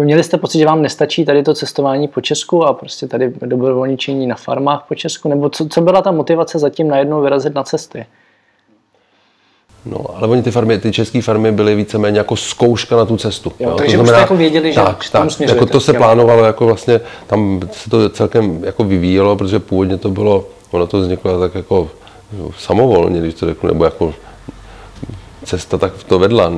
měli 0.00 0.24
jste 0.24 0.38
pocit, 0.38 0.58
že 0.58 0.66
vám 0.66 0.82
nestačí 0.82 1.24
tady 1.24 1.42
to 1.42 1.54
cestování 1.54 2.08
po 2.08 2.20
Česku 2.20 2.64
a 2.64 2.72
prostě 2.72 3.06
tady 3.06 3.32
dobrovolničení 3.46 4.26
na 4.26 4.34
farmách 4.34 4.84
po 4.88 4.94
Česku? 4.94 5.28
Nebo 5.28 5.50
co, 5.50 5.68
co 5.68 5.80
byla 5.80 6.02
ta 6.02 6.10
motivace 6.10 6.58
zatím 6.58 6.88
najednou 6.88 7.22
vyrazit 7.22 7.54
na 7.54 7.62
cesty? 7.62 8.06
No, 9.86 10.04
ale 10.14 10.28
oni 10.28 10.42
ty 10.42 10.50
farmy, 10.50 10.78
ty 10.78 10.92
české 10.92 11.22
farmy 11.22 11.52
byly 11.52 11.74
víceméně 11.74 12.18
jako 12.18 12.36
zkouška 12.36 12.96
na 12.96 13.04
tu 13.04 13.16
cestu. 13.16 13.52
Jo, 13.60 13.70
jo. 13.70 13.76
Takže 13.76 13.96
to 13.96 14.02
znamená, 14.02 14.20
jako 14.20 14.36
věděli, 14.36 14.72
že 14.72 14.80
tak, 14.80 15.10
tak, 15.10 15.40
jako 15.40 15.66
to 15.66 15.80
se 15.80 15.92
plánovalo, 15.92 16.44
jako 16.44 16.66
vlastně 16.66 17.00
tam 17.26 17.60
se 17.72 17.90
to 17.90 18.08
celkem 18.08 18.64
jako 18.64 18.84
vyvíjelo, 18.84 19.36
protože 19.36 19.58
původně 19.58 19.98
to 19.98 20.10
bylo, 20.10 20.44
ono 20.70 20.86
to 20.86 21.00
vzniklo 21.00 21.40
tak 21.40 21.54
jako 21.54 21.90
samovolně, 22.58 23.20
když 23.20 23.34
to 23.34 23.46
řeknu, 23.46 23.68
nebo 23.68 23.84
jako 23.84 24.14
cesta 25.44 25.78
tak 25.78 25.92
to 26.02 26.18
vedla 26.18 26.52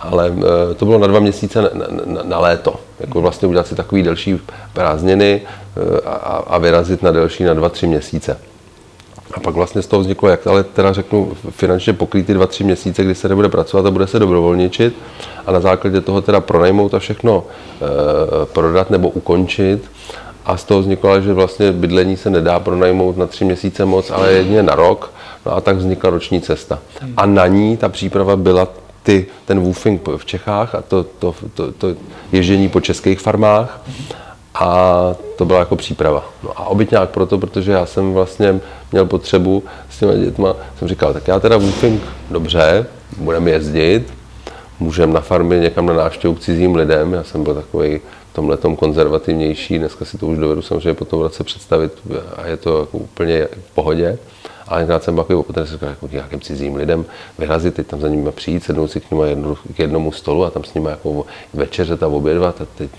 ale 0.00 0.32
eh, 0.70 0.74
to 0.74 0.84
bylo 0.84 0.98
na 0.98 1.06
dva 1.06 1.20
měsíce 1.20 1.62
na, 1.62 1.68
na, 2.04 2.22
na 2.22 2.38
léto. 2.38 2.74
Jako 3.00 3.20
vlastně 3.20 3.48
udělat 3.48 3.66
si 3.66 3.74
takový 3.74 4.02
delší 4.02 4.40
prázdniny 4.72 5.42
eh, 5.42 6.00
a, 6.06 6.36
a 6.46 6.58
vyrazit 6.58 7.02
na 7.02 7.12
delší 7.12 7.44
na 7.44 7.54
dva, 7.54 7.68
tři 7.68 7.86
měsíce. 7.86 8.38
A 9.34 9.40
pak 9.40 9.54
vlastně 9.54 9.82
z 9.82 9.86
toho 9.86 10.00
vzniklo, 10.00 10.28
jak 10.28 10.46
ale 10.46 10.64
teda 10.64 10.92
řeknu, 10.92 11.32
finančně 11.50 11.92
pokrýt 11.92 12.26
ty 12.26 12.34
dva, 12.34 12.46
tři 12.46 12.64
měsíce, 12.64 13.04
kdy 13.04 13.14
se 13.14 13.28
nebude 13.28 13.48
pracovat 13.48 13.86
a 13.86 13.90
bude 13.90 14.06
se 14.06 14.18
dobrovolničit 14.18 14.94
a 15.46 15.52
na 15.52 15.60
základě 15.60 16.00
toho 16.00 16.20
teda 16.20 16.40
pronajmout 16.40 16.94
a 16.94 16.98
všechno 16.98 17.44
e, 17.44 18.46
prodat 18.46 18.90
nebo 18.90 19.08
ukončit. 19.08 19.90
A 20.44 20.56
z 20.56 20.64
toho 20.64 20.80
vzniklo, 20.80 21.20
že 21.20 21.32
vlastně 21.32 21.72
bydlení 21.72 22.16
se 22.16 22.30
nedá 22.30 22.60
pronajmout 22.60 23.16
na 23.16 23.26
tři 23.26 23.44
měsíce 23.44 23.84
moc, 23.84 24.10
ale 24.10 24.32
jedně 24.32 24.62
na 24.62 24.74
rok. 24.74 25.12
No 25.46 25.56
a 25.56 25.60
tak 25.60 25.76
vznikla 25.76 26.10
roční 26.10 26.40
cesta. 26.40 26.78
A 27.16 27.26
na 27.26 27.46
ní 27.46 27.76
ta 27.76 27.88
příprava 27.88 28.36
byla 28.36 28.68
ty, 29.08 29.26
ten 29.44 29.60
woofing 29.60 30.08
v 30.16 30.24
Čechách 30.24 30.74
a 30.74 30.82
to, 30.82 31.04
to, 31.04 31.34
to, 31.54 31.72
to 31.72 31.94
ježdění 32.32 32.68
po 32.68 32.80
českých 32.80 33.20
farmách 33.20 33.80
a 34.54 35.14
to 35.36 35.44
byla 35.44 35.58
jako 35.58 35.76
příprava. 35.76 36.24
No 36.42 36.50
a 36.56 36.66
obytňák 36.66 37.10
proto, 37.10 37.38
protože 37.38 37.72
já 37.72 37.86
jsem 37.86 38.12
vlastně 38.12 38.60
měl 38.92 39.06
potřebu 39.06 39.64
s 39.90 39.98
těmi 39.98 40.24
dětma, 40.24 40.56
jsem 40.78 40.88
říkal, 40.88 41.12
tak 41.12 41.28
já 41.28 41.40
teda 41.40 41.56
woofing 41.56 42.02
dobře, 42.30 42.86
budeme 43.16 43.50
jezdit, 43.50 44.12
můžeme 44.80 45.12
na 45.12 45.20
farmě 45.20 45.58
někam 45.58 45.86
na 45.86 45.94
návštěvu 45.94 46.34
k 46.34 46.40
cizím 46.40 46.74
lidem, 46.74 47.12
já 47.12 47.24
jsem 47.24 47.44
byl 47.44 47.54
takový 47.54 48.00
tomhle 48.32 48.58
konzervativnější, 48.76 49.78
dneska 49.78 50.04
si 50.04 50.18
to 50.18 50.26
už 50.26 50.38
dovedu 50.38 50.62
samozřejmě 50.62 50.94
po 50.94 51.04
tom 51.04 51.20
roce 51.20 51.44
představit 51.44 51.92
a 52.36 52.46
je 52.46 52.56
to 52.56 52.80
jako 52.80 52.98
úplně 52.98 53.48
v 53.68 53.74
pohodě. 53.74 54.18
Ale 54.68 54.80
tenkrát 54.80 55.02
jsem 55.02 55.16
takový 55.16 55.36
opatrný, 55.36 55.66
že 55.66 55.86
jako 55.86 56.08
nějakým 56.12 56.40
cizím 56.40 56.74
lidem 56.74 57.04
vyrazit, 57.38 57.74
teď 57.74 57.86
tam 57.86 58.00
za 58.00 58.08
nimi 58.08 58.32
přijít, 58.32 58.64
sednout 58.64 58.88
si 58.88 59.00
k, 59.00 59.10
nimi 59.10 59.28
jednu, 59.28 59.54
k 59.54 59.78
jednomu 59.78 60.12
stolu 60.12 60.44
a 60.44 60.50
tam 60.50 60.64
s 60.64 60.74
nimi 60.74 60.88
jako 60.88 61.26
večeřet 61.54 62.02
a 62.02 62.08
obědvat 62.08 62.60
a 62.60 62.66
teď 62.78 62.90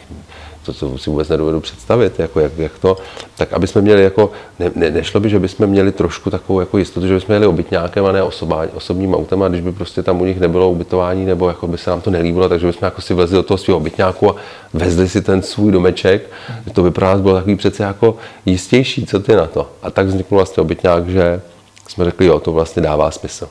to, 0.66 0.74
co 0.74 0.98
si 0.98 1.10
vůbec 1.10 1.30
nedovedu 1.30 1.60
představit, 1.60 2.20
jako 2.20 2.40
jak, 2.40 2.58
jak 2.58 2.80
to, 2.80 2.98
tak 3.38 3.54
aby 3.54 3.68
jsme 3.68 3.82
měli 3.82 4.04
jako, 4.04 4.32
ne, 4.60 4.72
ne, 4.76 4.92
nešlo 4.92 5.20
by, 5.20 5.30
že 5.30 5.40
bychom 5.40 5.68
měli 5.68 5.92
trošku 5.92 6.30
takovou 6.30 6.60
jako 6.60 6.78
jistotu, 6.78 7.08
že 7.08 7.14
bychom 7.14 7.34
měli 7.34 7.46
obytňákem 7.46 8.06
a 8.06 8.12
ne 8.12 8.24
osoba, 8.24 8.66
osobním 8.74 9.16
autem 9.16 9.44
a 9.44 9.48
když 9.48 9.62
by 9.62 9.72
prostě 9.72 10.04
tam 10.04 10.22
u 10.22 10.26
nich 10.26 10.40
nebylo 10.40 10.72
ubytování 10.72 11.26
nebo 11.26 11.48
jako 11.48 11.68
by 11.68 11.78
se 11.78 11.90
nám 11.90 12.02
to 12.02 12.10
nelíbilo, 12.10 12.50
takže 12.50 12.68
bychom 12.68 12.86
jako 12.86 13.02
si 13.02 13.14
vlezli 13.14 13.36
do 13.36 13.44
toho 13.44 13.58
svého 13.58 13.78
obytňáku 13.78 14.30
a 14.30 14.36
vezli 14.74 15.10
si 15.10 15.22
ten 15.22 15.42
svůj 15.42 15.72
domeček, 15.72 16.30
to 16.74 16.84
by 16.84 16.92
pro 16.92 17.06
nás 17.06 17.22
bylo 17.22 17.36
takový 17.36 17.56
přece 17.56 17.84
jako 17.84 18.18
jistější, 18.46 19.06
co 19.06 19.20
ty 19.20 19.36
na 19.36 19.48
to. 19.48 19.70
A 19.82 19.92
tak 19.92 20.08
vznikl 20.08 20.36
vlastně 20.36 20.62
obytňák, 20.62 21.10
že 21.10 21.42
jsme 21.90 22.06
řekli, 22.06 22.26
jo, 22.26 22.40
to 22.40 22.52
vlastně 22.52 22.82
dává 22.82 23.12
smysl. 23.12 23.50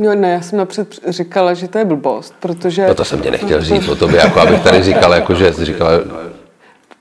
No 0.00 0.14
ne, 0.14 0.30
já 0.30 0.40
jsem 0.40 0.58
napřed 0.58 0.98
říkala, 1.08 1.54
že 1.54 1.68
to 1.68 1.78
je 1.78 1.84
blbost, 1.84 2.34
protože... 2.40 2.88
No 2.88 2.94
to 2.94 3.04
jsem 3.04 3.20
tě 3.20 3.30
nechtěl 3.30 3.62
říct 3.62 3.88
o 3.88 3.96
tobě, 3.96 4.20
jako 4.20 4.40
abych 4.40 4.62
tady 4.62 4.82
říkal, 4.82 5.12
jako 5.12 5.34
že 5.34 5.52
jsi 5.52 5.64
říkala... 5.64 5.90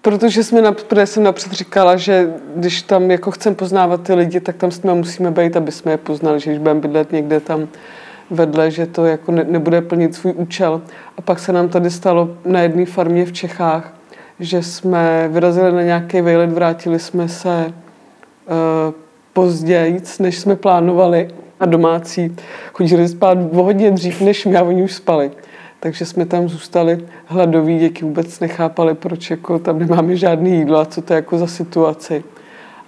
Protože 0.02 0.44
jsme 0.44 0.62
napřed, 0.62 1.08
jsem 1.08 1.24
napřed 1.24 1.52
říkala, 1.52 1.98
že 1.98 2.34
když 2.56 2.82
tam 2.82 3.12
jako 3.12 3.32
chcem 3.32 3.56
poznávat 3.56 4.04
ty 4.04 4.14
lidi, 4.14 4.40
tak 4.40 4.56
tam 4.56 4.72
s 4.72 4.84
nimi 4.84 4.96
musíme 4.96 5.32
být, 5.32 5.58
aby 5.58 5.72
jsme 5.72 5.92
je 5.92 5.98
poznali, 5.98 6.40
že 6.40 6.50
když 6.50 6.60
budeme 6.60 6.80
bydlet 6.80 7.12
někde 7.12 7.40
tam 7.40 7.68
vedle, 8.30 8.72
že 8.72 8.86
to 8.86 9.06
jako 9.06 9.32
ne, 9.32 9.44
nebude 9.44 9.82
plnit 9.82 10.16
svůj 10.16 10.34
účel. 10.36 10.82
A 11.18 11.22
pak 11.22 11.40
se 11.40 11.54
nám 11.54 11.70
tady 11.70 11.92
stalo 11.92 12.30
na 12.46 12.62
jedné 12.62 12.86
farmě 12.86 13.26
v 13.26 13.34
Čechách, 13.34 13.94
že 14.40 14.64
jsme 14.64 15.30
vyrazili 15.32 15.72
na 15.72 15.82
nějaký 15.82 16.22
vejlet, 16.22 16.52
vrátili 16.52 17.00
jsme 17.00 17.30
se 17.30 17.66
uh, 17.66 18.94
později, 19.38 20.02
než 20.20 20.40
jsme 20.40 20.56
plánovali 20.56 21.28
a 21.60 21.66
domácí 21.66 22.36
chodili 22.74 23.08
spát 23.08 23.38
o 23.52 23.64
hodně 23.64 23.92
dřív 23.92 24.22
než 24.22 24.46
my 24.46 24.58
a 24.58 24.64
oni 24.64 24.84
už 24.84 24.94
spali. 24.94 25.32
Takže 25.80 26.06
jsme 26.06 26.26
tam 26.26 26.50
zůstali 26.50 27.06
hladoví, 27.26 27.80
děti 27.80 28.06
vůbec 28.06 28.40
nechápali, 28.40 28.96
proč 28.96 29.30
jako 29.30 29.60
tam 29.60 29.80
nemáme 29.80 30.16
žádné 30.16 30.50
jídlo 30.50 30.80
a 30.80 30.86
co 30.86 31.02
to 31.02 31.14
je 31.14 31.16
jako 31.16 31.38
za 31.38 31.48
situaci. 31.48 32.24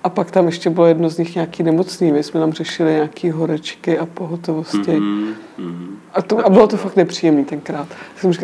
A 0.04 0.10
pak 0.10 0.32
tam 0.32 0.46
ještě 0.46 0.70
bylo 0.70 0.88
jedno 0.88 1.10
z 1.10 1.18
nich 1.18 1.36
nějaký 1.36 1.64
nemocný, 1.64 2.12
my 2.12 2.24
jsme 2.24 2.40
tam 2.40 2.54
řešili 2.54 2.92
nějaké 2.92 3.32
horečky 3.32 4.00
a 4.00 4.06
pohotovosti. 4.06 4.78
Mm-hmm. 4.78 5.99
A, 6.14 6.22
to, 6.22 6.46
a 6.46 6.50
bylo 6.50 6.68
to 6.68 6.78
fakt 6.78 6.96
nepříjemný 6.96 7.46
tenkrát. 7.46 7.88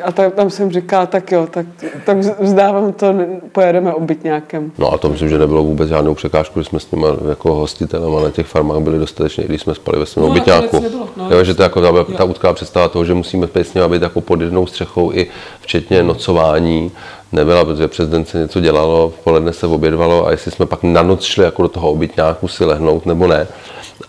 A 0.04 0.12
tam, 0.12 0.32
tam 0.32 0.50
jsem 0.50 0.72
říkala, 0.72 1.06
tak 1.06 1.32
jo, 1.32 1.48
tak, 1.52 1.66
tak 2.06 2.18
vzdávám 2.18 2.94
to, 2.94 3.16
pojedeme 3.52 3.94
obyt 3.94 4.24
nějakém. 4.24 4.72
No 4.78 4.94
a 4.94 4.98
to 4.98 5.10
myslím, 5.10 5.30
že 5.30 5.38
nebylo 5.38 5.64
vůbec 5.64 5.90
žádnou 5.90 6.14
překážku, 6.14 6.62
že 6.62 6.66
jsme 6.66 6.80
s 6.80 6.92
nimi 6.92 7.08
jako 7.30 7.54
hostitelem 7.54 8.16
a 8.16 8.22
na 8.22 8.32
těch 8.32 8.48
farmách 8.48 8.80
byli 8.80 9.00
dostatečně, 9.00 9.44
když 9.44 9.62
jsme 9.62 9.76
spali 9.76 10.00
ve 10.00 10.06
svém 10.06 10.26
no, 10.26 10.32
obytňáku. 10.32 10.86
No, 11.18 11.30
jo, 11.30 11.44
že 11.44 11.54
to 11.54 11.64
jako 11.64 11.82
ta, 11.82 12.18
ta 12.18 12.24
utká 12.24 12.54
představa 12.54 12.88
toho, 12.88 13.06
že 13.06 13.14
musíme 13.14 13.48
s 13.56 13.74
nimi 13.74 13.90
být 13.90 14.02
jako 14.02 14.22
pod 14.22 14.42
jednou 14.42 14.68
střechou 14.68 15.12
i 15.14 15.28
včetně 15.62 16.04
nocování, 16.04 16.92
nebyla, 17.32 17.66
protože 17.66 17.88
přes 17.88 18.10
den 18.10 18.26
se 18.26 18.38
něco 18.38 18.60
dělalo, 18.60 19.10
v 19.10 19.24
poledne 19.24 19.54
se 19.54 19.68
obědvalo 19.68 20.28
a 20.28 20.32
jestli 20.32 20.52
jsme 20.52 20.66
pak 20.66 20.84
na 20.84 21.02
noc 21.02 21.24
šli 21.24 21.44
jako 21.44 21.62
do 21.62 21.68
toho 21.68 21.92
obytňáku 21.92 22.48
si 22.48 22.66
lehnout 22.66 23.06
nebo 23.06 23.28
ne, 23.28 23.48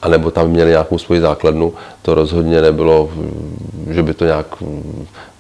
anebo 0.03 0.31
tam 0.31 0.49
měli 0.49 0.71
nějakou 0.71 0.99
svoji 0.99 1.21
základnu, 1.21 1.75
to 2.03 2.15
rozhodně 2.15 2.61
nebylo 2.61 3.11
že 3.91 4.03
by 4.03 4.15
to 4.15 4.25
nějak 4.25 4.47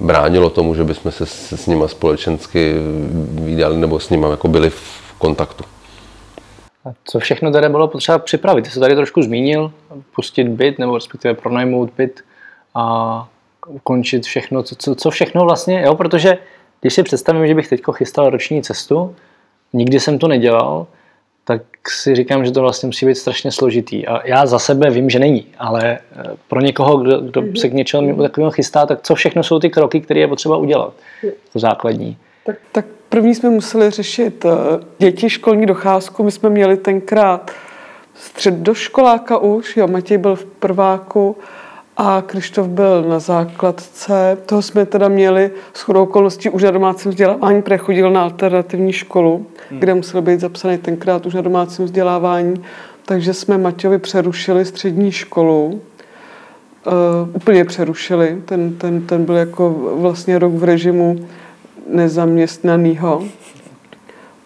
bránilo 0.00 0.50
tomu, 0.50 0.74
že 0.74 0.84
bychom 0.84 1.12
se 1.12 1.26
s, 1.26 1.52
s 1.52 1.66
nima 1.66 1.88
společensky 1.88 2.74
vydali 3.30 3.76
nebo 3.76 4.00
s 4.00 4.10
nima 4.10 4.28
jako 4.28 4.48
byli 4.48 4.70
v 4.70 5.14
kontaktu. 5.18 5.64
A 6.84 6.88
co 7.04 7.18
všechno 7.18 7.50
tady 7.52 7.68
bylo 7.68 7.88
potřeba 7.88 8.18
připravit? 8.18 8.62
Ty 8.62 8.70
jsi 8.70 8.80
tady 8.80 8.94
trošku 8.94 9.22
zmínil, 9.22 9.72
pustit 10.14 10.44
byt 10.48 10.78
nebo 10.78 10.94
respektive 10.94 11.34
pronajmout 11.34 11.90
byt 11.96 12.20
a 12.74 13.28
ukončit 13.68 14.24
všechno, 14.24 14.62
co, 14.62 14.74
co, 14.76 14.94
co 14.94 15.10
všechno 15.10 15.44
vlastně, 15.44 15.82
jo, 15.82 15.94
protože 15.94 16.38
když 16.80 16.94
si 16.94 17.02
představím, 17.02 17.46
že 17.46 17.54
bych 17.54 17.68
teď 17.68 17.82
chystal 17.92 18.30
roční 18.30 18.62
cestu, 18.62 19.14
nikdy 19.72 20.00
jsem 20.00 20.18
to 20.18 20.28
nedělal, 20.28 20.86
tak 21.46 21.62
si 21.88 22.14
říkám, 22.14 22.44
že 22.44 22.50
to 22.50 22.60
vlastně 22.60 22.86
musí 22.86 23.06
být 23.06 23.14
strašně 23.14 23.52
složitý. 23.52 24.06
A 24.06 24.26
já 24.26 24.46
za 24.46 24.58
sebe 24.58 24.90
vím, 24.90 25.10
že 25.10 25.18
není, 25.18 25.46
ale 25.58 25.98
eh, 25.98 26.22
pro 26.48 26.60
někoho, 26.60 26.96
kdo, 26.96 27.20
kdo 27.20 27.42
mm-hmm. 27.42 27.60
se 27.60 27.68
k 27.68 27.72
něčemu 27.72 28.22
takového 28.22 28.50
chystá, 28.50 28.86
tak 28.86 29.02
co 29.02 29.14
všechno 29.14 29.42
jsou 29.42 29.58
ty 29.58 29.70
kroky, 29.70 30.00
které 30.00 30.20
je 30.20 30.28
potřeba 30.28 30.56
udělat? 30.56 30.92
To 31.52 31.58
základní. 31.58 32.16
Tak, 32.46 32.56
tak 32.72 32.84
první 33.08 33.34
jsme 33.34 33.50
museli 33.50 33.90
řešit 33.90 34.44
eh, 34.44 34.84
děti, 34.98 35.30
školní 35.30 35.66
docházku. 35.66 36.22
My 36.22 36.30
jsme 36.30 36.50
měli 36.50 36.76
tenkrát 36.76 37.50
středoškoláka 38.14 39.38
už, 39.38 39.76
jo, 39.76 39.88
Matěj 39.88 40.18
byl 40.18 40.36
v 40.36 40.44
prváku 40.44 41.36
a 41.96 42.22
Krištof 42.26 42.68
byl 42.68 43.02
na 43.02 43.18
základce. 43.18 44.38
Toho 44.46 44.62
jsme 44.62 44.86
teda 44.86 45.08
měli 45.08 45.50
s 45.74 45.80
chodou 45.80 46.02
okolností 46.02 46.50
už 46.50 46.62
na 46.62 46.70
domácím 46.70 47.10
vzdělávání, 47.10 47.62
protože 47.62 47.78
chodil 47.78 48.10
na 48.10 48.22
alternativní 48.22 48.92
školu, 48.92 49.46
hmm. 49.70 49.80
kde 49.80 49.94
musel 49.94 50.22
být 50.22 50.40
zapsaný 50.40 50.78
tenkrát 50.78 51.26
už 51.26 51.34
na 51.34 51.40
domácím 51.40 51.84
vzdělávání. 51.84 52.62
Takže 53.06 53.34
jsme 53.34 53.58
Maťovi 53.58 53.98
přerušili 53.98 54.64
střední 54.64 55.12
školu. 55.12 55.80
Uh, 56.86 56.92
úplně 57.32 57.64
přerušili. 57.64 58.42
Ten, 58.44 58.74
ten, 58.74 59.06
ten 59.06 59.24
byl 59.24 59.34
jako 59.36 59.92
vlastně 59.94 60.38
rok 60.38 60.52
v 60.52 60.64
režimu 60.64 61.16
nezaměstnanýho. 61.90 63.24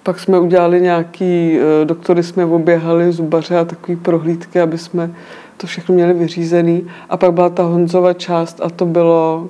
Pak 0.02 0.20
jsme 0.20 0.38
udělali 0.38 0.80
nějaký, 0.80 1.58
uh, 1.58 1.86
doktory 1.86 2.22
jsme 2.22 2.44
oběhali, 2.44 3.12
zubaře 3.12 3.58
a 3.58 3.64
takový 3.64 3.96
prohlídky, 3.96 4.60
aby 4.60 4.78
jsme 4.78 5.14
to 5.60 5.66
všechno 5.66 5.94
měli 5.94 6.14
vyřízený. 6.14 6.86
A 7.08 7.16
pak 7.16 7.32
byla 7.32 7.48
ta 7.48 7.62
Honzova 7.62 8.12
část 8.12 8.60
a 8.62 8.70
to 8.70 8.86
bylo 8.86 9.48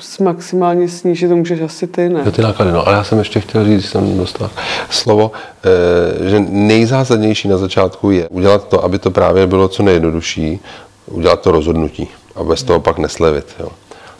s 0.00 0.18
maximálně 0.18 0.88
snížit, 0.88 1.28
to 1.28 1.36
můžeš 1.36 1.60
asi 1.60 1.86
ty, 1.86 2.08
ne? 2.08 2.30
ty 2.30 2.42
náklady, 2.42 2.72
no, 2.72 2.86
ale 2.86 2.96
já 2.96 3.04
jsem 3.04 3.18
ještě 3.18 3.40
chtěl 3.40 3.64
říct, 3.64 3.88
jsem 3.88 4.18
dostal 4.18 4.50
slovo, 4.90 5.32
eh, 5.64 6.30
že 6.30 6.40
nejzásadnější 6.48 7.48
na 7.48 7.56
začátku 7.58 8.10
je 8.10 8.28
udělat 8.28 8.68
to, 8.68 8.84
aby 8.84 8.98
to 8.98 9.10
právě 9.10 9.46
bylo 9.46 9.68
co 9.68 9.82
nejjednodušší, 9.82 10.60
udělat 11.06 11.40
to 11.40 11.52
rozhodnutí 11.52 12.08
a 12.34 12.44
bez 12.44 12.62
toho 12.62 12.80
pak 12.80 12.98
neslevit. 12.98 13.46
Jo. 13.60 13.68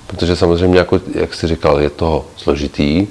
Protože 0.06 0.36
samozřejmě, 0.36 0.78
jako, 0.78 1.00
jak 1.14 1.34
jsi 1.34 1.46
říkal, 1.46 1.80
je 1.80 1.90
to 1.90 2.24
složitý, 2.36 3.06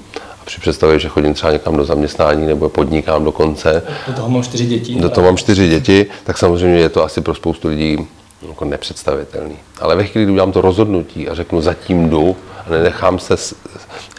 při 0.51 0.61
představě, 0.61 0.99
že 0.99 1.09
chodím 1.09 1.33
třeba 1.33 1.51
někam 1.51 1.77
do 1.77 1.85
zaměstnání 1.85 2.45
nebo 2.47 2.69
podnikám 2.69 3.23
dokonce. 3.23 3.83
Do 4.07 4.13
toho 4.13 4.29
mám 4.29 4.43
čtyři 4.43 4.65
děti. 4.65 4.95
Do 4.95 5.09
toho 5.09 5.25
mám 5.25 5.37
čtyři 5.37 5.69
děti, 5.69 6.05
tak 6.23 6.37
samozřejmě 6.37 6.79
je 6.79 6.89
to 6.89 7.03
asi 7.03 7.21
pro 7.21 7.35
spoustu 7.35 7.67
lidí 7.67 8.07
jako 8.49 8.65
nepředstavitelný. 8.65 9.55
Ale 9.79 9.95
ve 9.95 10.03
chvíli, 10.03 10.25
kdy 10.25 10.31
udělám 10.31 10.51
to 10.51 10.61
rozhodnutí 10.61 11.29
a 11.29 11.35
řeknu 11.35 11.61
zatím 11.61 12.09
jdu 12.09 12.35
a 12.67 12.69
nenechám 12.69 13.19
se, 13.19 13.35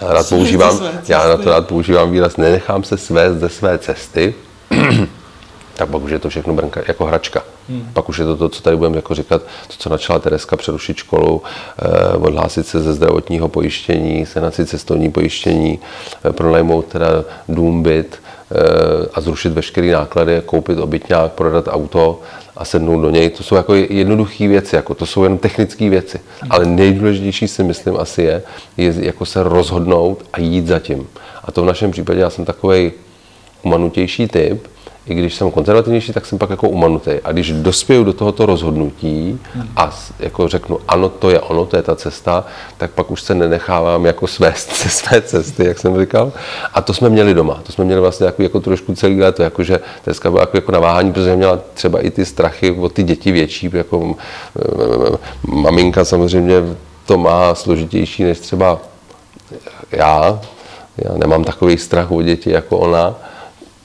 já 0.02 0.12
rád 0.12 0.28
používám, 0.28 0.80
já 1.08 1.28
na 1.28 1.36
to 1.36 1.50
rád 1.50 1.68
používám 1.68 2.10
výraz, 2.10 2.36
nenechám 2.36 2.84
se 2.84 2.96
svést 2.96 3.40
ze 3.40 3.48
své 3.48 3.78
cesty, 3.78 4.34
tak 5.76 5.88
pak 5.88 6.02
už 6.02 6.10
je 6.10 6.18
to 6.18 6.28
všechno 6.28 6.54
brnka, 6.54 6.80
jako 6.88 7.04
hračka. 7.04 7.42
Hmm. 7.68 7.88
Pak 7.92 8.08
už 8.08 8.18
je 8.18 8.24
to 8.24 8.36
to, 8.36 8.48
co 8.48 8.62
tady 8.62 8.76
budeme 8.76 8.96
jako 8.96 9.14
říkat, 9.14 9.42
to, 9.42 9.74
co 9.78 9.90
načala 9.90 10.18
Tereska, 10.18 10.56
přerušit 10.56 10.96
školu, 10.96 11.42
eh, 11.78 12.16
odhlásit 12.16 12.66
se 12.66 12.82
ze 12.82 12.92
zdravotního 12.92 13.48
pojištění, 13.48 14.26
senaci 14.26 14.66
cestovní 14.66 15.10
pojištění, 15.10 15.78
eh, 16.24 16.32
pronajmout 16.32 16.86
teda 16.86 17.08
dům, 17.48 17.82
byt 17.82 18.22
eh, 18.54 19.08
a 19.14 19.20
zrušit 19.20 19.52
veškeré 19.52 19.92
náklady, 19.92 20.42
koupit 20.46 20.78
obytňák, 20.78 21.32
prodat 21.32 21.68
auto 21.68 22.20
a 22.56 22.64
sednout 22.64 23.00
do 23.00 23.10
něj. 23.10 23.30
To 23.30 23.42
jsou 23.42 23.54
jako 23.54 23.74
jednoduché 23.74 24.48
věci, 24.48 24.76
jako 24.76 24.94
to 24.94 25.06
jsou 25.06 25.24
jen 25.24 25.38
technické 25.38 25.90
věci. 25.90 26.20
Hmm. 26.40 26.52
Ale 26.52 26.66
nejdůležitější 26.66 27.48
si 27.48 27.64
myslím 27.64 27.96
asi 27.96 28.22
je, 28.22 28.42
je 28.76 28.94
jako 28.98 29.26
se 29.26 29.42
rozhodnout 29.42 30.24
a 30.32 30.40
jít 30.40 30.66
za 30.66 30.78
tím. 30.78 31.08
A 31.44 31.52
to 31.52 31.62
v 31.62 31.66
našem 31.66 31.90
případě 31.90 32.20
já 32.20 32.30
jsem 32.30 32.44
takový 32.44 32.92
umanutější 33.62 34.28
typ, 34.28 34.66
i 35.06 35.14
když 35.14 35.34
jsem 35.34 35.50
konzervativnější, 35.50 36.12
tak 36.12 36.26
jsem 36.26 36.38
pak 36.38 36.50
jako 36.50 36.68
umanutý. 36.68 37.10
A 37.24 37.32
když 37.32 37.52
dospěju 37.52 38.04
do 38.04 38.12
tohoto 38.12 38.46
rozhodnutí 38.46 39.40
a 39.76 39.90
jako 40.18 40.48
řeknu, 40.48 40.78
ano, 40.88 41.08
to 41.08 41.30
je 41.30 41.40
ono, 41.40 41.66
to 41.66 41.76
je 41.76 41.82
ta 41.82 41.96
cesta, 41.96 42.44
tak 42.76 42.90
pak 42.90 43.10
už 43.10 43.22
se 43.22 43.34
nenechávám 43.34 44.06
jako 44.06 44.26
svést 44.26 44.76
ze 44.82 44.88
své 44.88 45.22
cesty, 45.22 45.64
jak 45.64 45.78
jsem 45.78 46.00
říkal. 46.00 46.32
A 46.74 46.80
to 46.80 46.94
jsme 46.94 47.08
měli 47.08 47.34
doma. 47.34 47.60
To 47.62 47.72
jsme 47.72 47.84
měli 47.84 48.00
vlastně 48.00 48.26
jako, 48.26 48.42
jako 48.42 48.60
trošku 48.60 48.94
celý 48.94 49.20
léto, 49.20 49.42
jakože 49.42 49.80
dneska 50.04 50.30
bylo 50.30 50.42
jako, 50.42 50.56
jako 50.56 50.72
naváhání, 50.72 51.12
protože 51.12 51.36
měla 51.36 51.58
třeba 51.74 52.00
i 52.00 52.10
ty 52.10 52.24
strachy 52.24 52.70
o 52.70 52.88
ty 52.88 53.02
děti 53.02 53.32
větší, 53.32 53.70
jako 53.72 54.14
maminka 55.46 56.04
samozřejmě 56.04 56.54
to 57.06 57.18
má 57.18 57.54
složitější 57.54 58.24
než 58.24 58.40
třeba 58.40 58.78
já. 59.90 60.40
Já 60.98 61.14
nemám 61.16 61.44
takový 61.44 61.78
strach 61.78 62.10
o 62.10 62.22
děti 62.22 62.50
jako 62.50 62.78
ona 62.78 63.14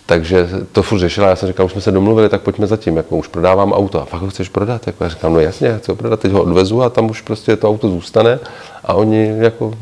takže 0.07 0.49
to 0.71 0.83
furt 0.83 0.99
řešila, 0.99 1.29
já 1.29 1.35
jsem 1.35 1.47
říkal, 1.47 1.65
už 1.65 1.71
jsme 1.71 1.81
se 1.81 1.91
domluvili, 1.91 2.29
tak 2.29 2.41
pojďme 2.41 2.67
zatím, 2.67 2.97
jako 2.97 3.17
už 3.17 3.27
prodávám 3.27 3.73
auto. 3.73 4.01
A 4.01 4.05
fakt 4.05 4.21
ho 4.21 4.29
chceš 4.29 4.49
prodat? 4.49 4.87
Jako 4.87 5.03
já 5.03 5.09
říkám, 5.09 5.33
no 5.33 5.39
jasně, 5.39 5.77
chci 5.77 5.91
ho 5.91 5.95
prodat, 5.95 6.19
teď 6.19 6.31
ho 6.31 6.41
odvezu 6.41 6.83
a 6.83 6.89
tam 6.89 7.09
už 7.09 7.21
prostě 7.21 7.55
to 7.55 7.69
auto 7.69 7.89
zůstane 7.89 8.39
a 8.87 8.93
oni 8.93 9.33
jako 9.37 9.73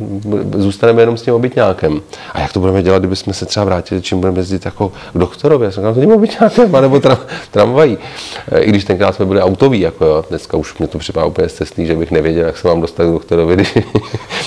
zůstaneme 0.57 1.01
jenom 1.01 1.17
s 1.17 1.21
tím 1.21 1.33
obytňákem. 1.33 2.01
A 2.33 2.39
jak 2.39 2.53
to 2.53 2.59
budeme 2.59 2.83
dělat, 2.83 2.99
kdybychom 2.99 3.33
se 3.33 3.45
třeba 3.45 3.65
vrátili, 3.65 4.01
čím 4.01 4.19
budeme 4.19 4.39
jezdit 4.39 4.65
jako 4.65 4.89
k 4.89 5.17
doktorovi? 5.17 5.65
Já 5.65 5.71
jsem 5.71 5.83
říkal, 5.83 6.01
tím 6.01 6.11
obytňákem, 6.11 6.75
anebo 6.75 6.99
tram, 6.99 7.17
tramvají. 7.51 7.97
I 8.59 8.69
když 8.69 8.83
tenkrát 8.83 9.15
jsme 9.15 9.25
byli 9.25 9.41
autoví, 9.41 9.79
jako 9.79 10.05
jo, 10.05 10.25
dneska 10.29 10.57
už 10.57 10.77
mě 10.77 10.87
to 10.87 10.97
připadá 10.97 11.25
úplně 11.25 11.49
cestný, 11.49 11.85
že 11.85 11.95
bych 11.95 12.11
nevěděl, 12.11 12.45
jak 12.45 12.57
se 12.57 12.67
mám 12.67 12.81
dostat 12.81 13.03
k 13.03 13.11
doktorovi, 13.11 13.55
když, 13.55 13.77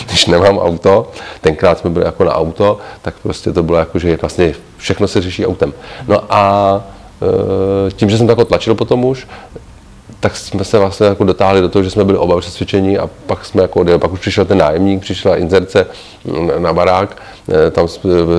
když 0.07 0.27
nemám 0.27 0.59
auto. 0.59 1.11
Tenkrát 1.41 1.79
jsme 1.79 1.91
byli 1.91 2.05
jako 2.05 2.25
na 2.25 2.35
auto, 2.35 2.79
tak 3.03 3.15
prostě 3.23 3.53
to 3.53 3.63
bylo 3.63 3.79
jako, 3.79 3.99
že 3.99 4.17
vlastně 4.17 4.55
všechno 4.77 5.09
se 5.09 5.23
řeší 5.23 5.47
autem. 5.47 5.68
No 6.09 6.25
a 6.31 6.83
e, 7.89 7.91
tím, 7.91 8.11
že 8.11 8.19
jsem 8.19 8.27
to 8.27 8.33
jako 8.33 8.45
tlačil 8.45 8.75
potom 8.75 9.05
už, 9.05 9.27
tak 10.21 10.37
jsme 10.37 10.65
se 10.65 10.79
vlastně 10.79 11.07
jako 11.07 11.25
dotáhli 11.25 11.61
do 11.61 11.69
toho, 11.69 11.83
že 11.83 11.91
jsme 11.91 12.05
byli 12.05 12.19
oba 12.19 12.41
přesvědčení 12.41 12.99
a 12.99 13.11
pak 13.27 13.45
jsme 13.45 13.63
jako 13.63 13.81
odjeli. 13.81 14.01
Pak 14.01 14.13
už 14.13 14.21
přišel 14.21 14.45
ten 14.45 14.59
nájemník, 14.59 15.01
přišla 15.01 15.37
inzerce 15.37 15.87
na 16.59 16.73
barák, 16.73 17.23
e, 17.67 17.71
tam 17.71 17.89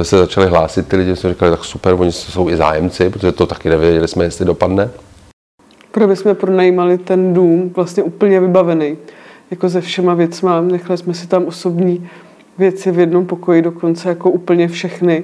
se 0.04 0.18
začali 0.18 0.48
hlásit 0.48 0.88
ty 0.88 0.96
lidi, 0.96 1.16
jsme 1.16 1.30
říkali, 1.30 1.52
tak 1.52 1.66
super, 1.66 1.96
oni 2.00 2.12
jsou 2.12 2.50
i 2.50 2.58
zájemci, 2.58 3.10
protože 3.10 3.32
to 3.32 3.46
taky 3.46 3.70
nevěděli 3.70 4.08
jsme, 4.08 4.24
jestli 4.24 4.46
dopadne. 4.46 4.90
Protože 5.92 6.16
jsme 6.16 6.34
pronajímali 6.34 6.98
ten 6.98 7.34
dům 7.34 7.72
vlastně 7.76 8.04
úplně 8.04 8.40
vybavený, 8.40 8.98
jako 9.52 9.70
se 9.70 9.82
všema 9.82 10.14
věcma, 10.14 10.62
nechali 10.62 10.98
jsme 10.98 11.14
si 11.14 11.28
tam 11.28 11.46
osobní 11.46 12.10
věci 12.60 12.92
v 12.92 13.00
jednom 13.00 13.26
pokoji, 13.26 13.62
dokonce 13.62 14.10
jako 14.10 14.30
úplně 14.30 14.68
všechny. 14.68 15.24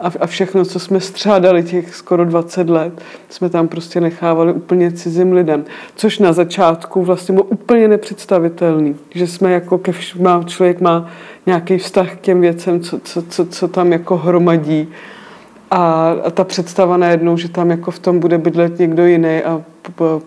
A, 0.00 0.12
a 0.20 0.26
všechno, 0.26 0.64
co 0.64 0.78
jsme 0.80 1.00
střádali 1.00 1.62
těch 1.62 1.94
skoro 1.94 2.24
20 2.24 2.70
let, 2.70 3.02
jsme 3.28 3.50
tam 3.50 3.68
prostě 3.68 4.00
nechávali 4.00 4.52
úplně 4.52 4.92
cizím 4.92 5.32
lidem. 5.32 5.64
Což 5.94 6.18
na 6.18 6.32
začátku 6.32 7.02
vlastně 7.02 7.32
bylo 7.32 7.44
úplně 7.44 7.88
nepředstavitelný, 7.88 8.96
že 9.14 9.26
jsme 9.26 9.52
jako 9.52 9.78
ke 9.78 9.92
všem, 9.92 10.44
člověk 10.46 10.80
má 10.80 11.10
nějaký 11.46 11.78
vztah 11.78 12.12
k 12.12 12.20
těm 12.20 12.40
věcem, 12.40 12.80
co, 12.80 12.98
co, 12.98 13.22
co, 13.22 13.46
co 13.46 13.68
tam 13.68 13.92
jako 13.92 14.16
hromadí. 14.16 14.88
A, 15.74 16.14
ta 16.30 16.44
představa 16.44 16.96
najednou, 16.96 17.36
že 17.36 17.48
tam 17.48 17.70
jako 17.70 17.90
v 17.90 17.98
tom 17.98 18.18
bude 18.20 18.38
bydlet 18.38 18.78
někdo 18.78 19.06
jiný 19.06 19.42
a 19.42 19.62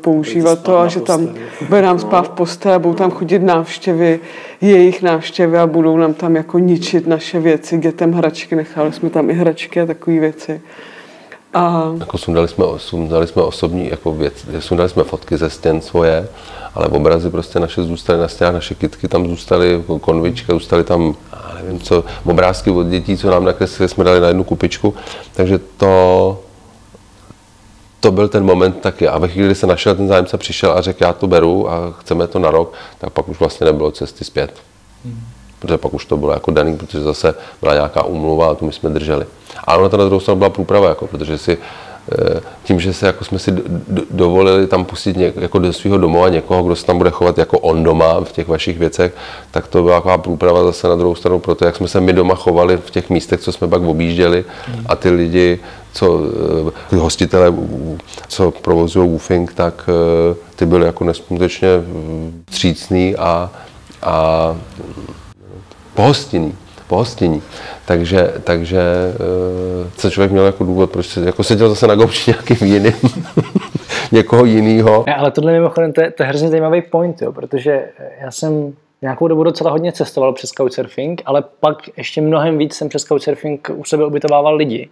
používat 0.02 0.64
to 0.64 0.78
a 0.80 0.88
že 0.88 1.00
tam 1.00 1.30
bude 1.70 1.82
nám 1.82 2.00
spát 2.00 2.22
v 2.22 2.30
posteli 2.30 2.76
a 2.76 2.80
budou 2.80 2.94
tam 2.94 3.12
chodit 3.12 3.40
návštěvy, 3.40 4.20
jejich 4.62 5.02
návštěvy 5.02 5.58
a 5.58 5.68
budou 5.68 5.98
nám 5.98 6.14
tam 6.14 6.36
jako 6.36 6.60
ničit 6.60 7.08
naše 7.08 7.40
věci, 7.40 7.78
dětem 7.78 8.14
hračky, 8.14 8.56
nechali 8.56 8.94
jsme 8.94 9.10
tam 9.10 9.30
i 9.30 9.34
hračky 9.34 9.82
a 9.82 9.86
takové 9.86 10.20
věci. 10.20 10.62
A... 11.56 11.92
Jako 12.00 12.18
sundali 12.18 12.48
jsme, 12.48 12.66
sundali 12.78 13.28
jsme 13.28 13.42
osobní 13.42 13.90
jako 13.90 14.12
věc, 14.12 14.34
sundali 14.60 14.90
jsme 14.90 15.04
fotky 15.04 15.38
ze 15.38 15.50
stěn 15.50 15.82
svoje, 15.82 16.28
ale 16.76 16.88
obrazy 16.88 17.30
prostě 17.30 17.60
naše 17.60 17.84
zůstaly 17.84 18.20
na 18.20 18.28
stěnách, 18.28 18.54
naše 18.54 18.76
kitky 18.76 19.08
tam 19.08 19.28
zůstaly, 19.28 19.72
jako 19.74 20.00
konvička, 20.00 20.54
zůstaly 20.54 20.84
tam, 20.84 21.16
nevím 21.62 21.80
co, 21.80 22.04
obrázky 22.26 22.72
od 22.72 22.88
dětí, 22.88 23.18
co 23.18 23.32
nám 23.32 23.46
nakreslili, 23.46 23.90
jsme 23.90 24.04
dali 24.04 24.20
na 24.20 24.28
jednu 24.28 24.44
kupičku, 24.44 24.94
takže 25.34 25.60
to, 25.78 26.40
to 28.00 28.12
byl 28.12 28.28
ten 28.28 28.44
moment 28.46 28.82
taky. 28.82 29.08
A 29.08 29.18
ve 29.18 29.28
chvíli, 29.28 29.48
kdy 29.48 29.56
se 29.56 29.68
našel 29.68 29.96
ten 29.96 30.08
zájemce, 30.08 30.38
přišel 30.38 30.72
a 30.72 30.82
řekl, 30.82 31.04
já 31.04 31.14
to 31.14 31.28
beru 31.28 31.70
a 31.72 31.92
chceme 32.00 32.28
to 32.28 32.40
na 32.40 32.52
rok, 32.52 32.74
tak 32.98 33.10
pak 33.10 33.30
už 33.30 33.40
vlastně 33.40 33.66
nebylo 33.66 33.92
cesty 33.92 34.26
zpět. 34.26 34.54
Hmm. 35.06 35.20
Protože 35.60 35.78
pak 35.78 35.94
už 35.94 36.06
to 36.06 36.18
bylo 36.18 36.34
jako 36.34 36.52
daný, 36.52 36.78
protože 36.78 37.02
zase 37.02 37.36
byla 37.62 37.74
nějaká 37.74 38.04
úmluva 38.04 38.48
a 38.48 38.56
tu 38.56 38.66
my 38.66 38.74
jsme 38.74 38.90
drželi. 38.90 39.26
Ale 39.64 39.80
ona 39.80 39.90
to 39.90 39.98
na 39.98 40.06
druhou 40.06 40.20
stranu 40.20 40.38
byla 40.38 40.50
průprava, 40.50 40.90
jako, 40.90 41.08
protože 41.08 41.38
si 41.38 41.58
eh, 42.12 42.40
tím, 42.64 42.80
že 42.80 42.94
se 42.94 43.08
jako 43.08 43.24
jsme 43.26 43.40
si 43.40 43.52
dovolili 44.12 44.68
tam 44.68 44.86
pustit 44.86 45.18
něk, 45.18 45.36
jako 45.36 45.60
do 45.60 45.74
svého 45.74 45.98
domova 45.98 46.30
někoho, 46.30 46.64
kdo 46.64 46.76
se 46.76 46.86
tam 46.86 46.98
bude 46.98 47.10
chovat 47.10 47.38
jako 47.38 47.60
on 47.60 47.84
doma 47.84 48.24
v 48.24 48.32
těch 48.32 48.48
vašich 48.48 48.78
věcech, 48.78 49.14
tak 49.52 49.68
to 49.68 49.84
byla 49.84 49.96
taková 49.96 50.18
průprava 50.18 50.64
zase 50.64 50.88
na 50.88 50.96
druhou 50.96 51.16
stranu 51.16 51.40
pro 51.40 51.56
to, 51.56 51.66
jak 51.66 51.76
jsme 51.76 51.88
se 51.88 52.02
my 52.02 52.14
doma 52.14 52.36
chovali 52.36 52.78
v 52.78 52.92
těch 52.92 53.10
místech, 53.10 53.40
co 53.40 53.52
jsme 53.52 53.68
pak 53.68 53.82
objížděli 53.82 54.46
a 54.86 54.96
ty 54.96 55.10
lidi, 55.10 55.60
co 55.94 56.20
eh, 56.68 56.72
ty 56.90 56.96
hostitele, 56.96 57.54
co 58.28 58.52
provozují 58.52 59.10
woofing, 59.10 59.54
tak 59.54 59.90
ty 60.56 60.66
byly 60.66 60.86
jako 60.86 61.04
neskutečně 61.04 61.68
vstřícný 62.50 63.16
a, 63.16 63.52
a 64.02 64.56
pohostinný 65.94 66.54
pohostění. 66.88 67.42
Takže, 67.86 68.34
takže 68.44 68.82
co 69.98 70.08
eh, 70.08 70.12
člověk 70.12 70.32
měl 70.32 70.46
jako 70.46 70.64
důvod, 70.64 70.92
proč 70.92 71.06
se, 71.08 71.22
jako 71.22 71.44
seděl 71.44 71.70
zase 71.70 71.88
na 71.88 71.96
gauči 71.96 72.32
nějakým 72.32 72.68
jiným, 72.68 72.94
někoho 74.12 74.46
jiného. 74.46 75.04
Ne, 75.08 75.16
ale 75.16 75.32
tohle 75.32 75.52
mimochodem, 75.52 75.94
to 75.94 76.02
je, 76.02 76.12
to 76.12 76.24
je 76.24 76.28
hrozně 76.28 76.50
zajímavý 76.50 76.82
point, 76.82 77.22
jo, 77.22 77.32
protože 77.32 77.90
já 78.22 78.32
jsem 78.32 78.74
nějakou 79.02 79.28
dobu 79.28 79.44
docela 79.44 79.72
hodně 79.72 79.92
cestoval 79.92 80.34
přes 80.34 80.50
Couchsurfing, 80.50 81.22
ale 81.26 81.44
pak 81.60 81.78
ještě 81.98 82.22
mnohem 82.22 82.58
víc 82.58 82.74
jsem 82.74 82.90
přes 82.90 83.04
Couchsurfing 83.04 83.70
u 83.76 83.84
sebe 83.84 84.06
ubytovával 84.06 84.56
lidi. 84.56 84.90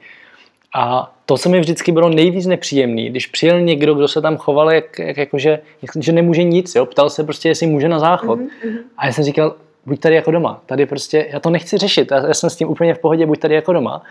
A 0.76 1.14
to, 1.26 1.38
co 1.38 1.50
mi 1.50 1.60
vždycky 1.60 1.92
bylo 1.92 2.10
nejvíc 2.10 2.46
nepříjemný, 2.46 3.10
když 3.10 3.28
přijel 3.28 3.62
někdo, 3.62 3.94
kdo 3.94 4.08
se 4.08 4.22
tam 4.22 4.38
choval, 4.38 4.72
jak, 4.72 5.00
jak 5.00 5.18
jakože, 5.18 5.60
že 6.00 6.12
nemůže 6.12 6.44
nic, 6.44 6.76
jo? 6.76 6.86
ptal 6.86 7.10
se 7.10 7.24
prostě, 7.24 7.50
jestli 7.50 7.68
může 7.68 7.90
na 7.90 8.00
záchod. 8.00 8.40
Mm-hmm. 8.40 8.78
A 8.98 9.06
já 9.06 9.14
jsem 9.14 9.24
říkal, 9.24 9.56
buď 9.86 10.00
tady 10.00 10.16
jako 10.16 10.32
doma. 10.32 10.62
Tady 10.66 10.86
prostě, 10.86 11.28
já 11.32 11.40
to 11.40 11.50
nechci 11.50 11.78
řešit, 11.78 12.12
já, 12.12 12.28
já 12.28 12.34
jsem 12.34 12.50
s 12.50 12.56
tím 12.56 12.70
úplně 12.70 12.94
v 12.94 13.00
pohodě, 13.00 13.26
buď 13.26 13.40
tady 13.40 13.56
jako 13.56 13.74
doma. 13.74 14.02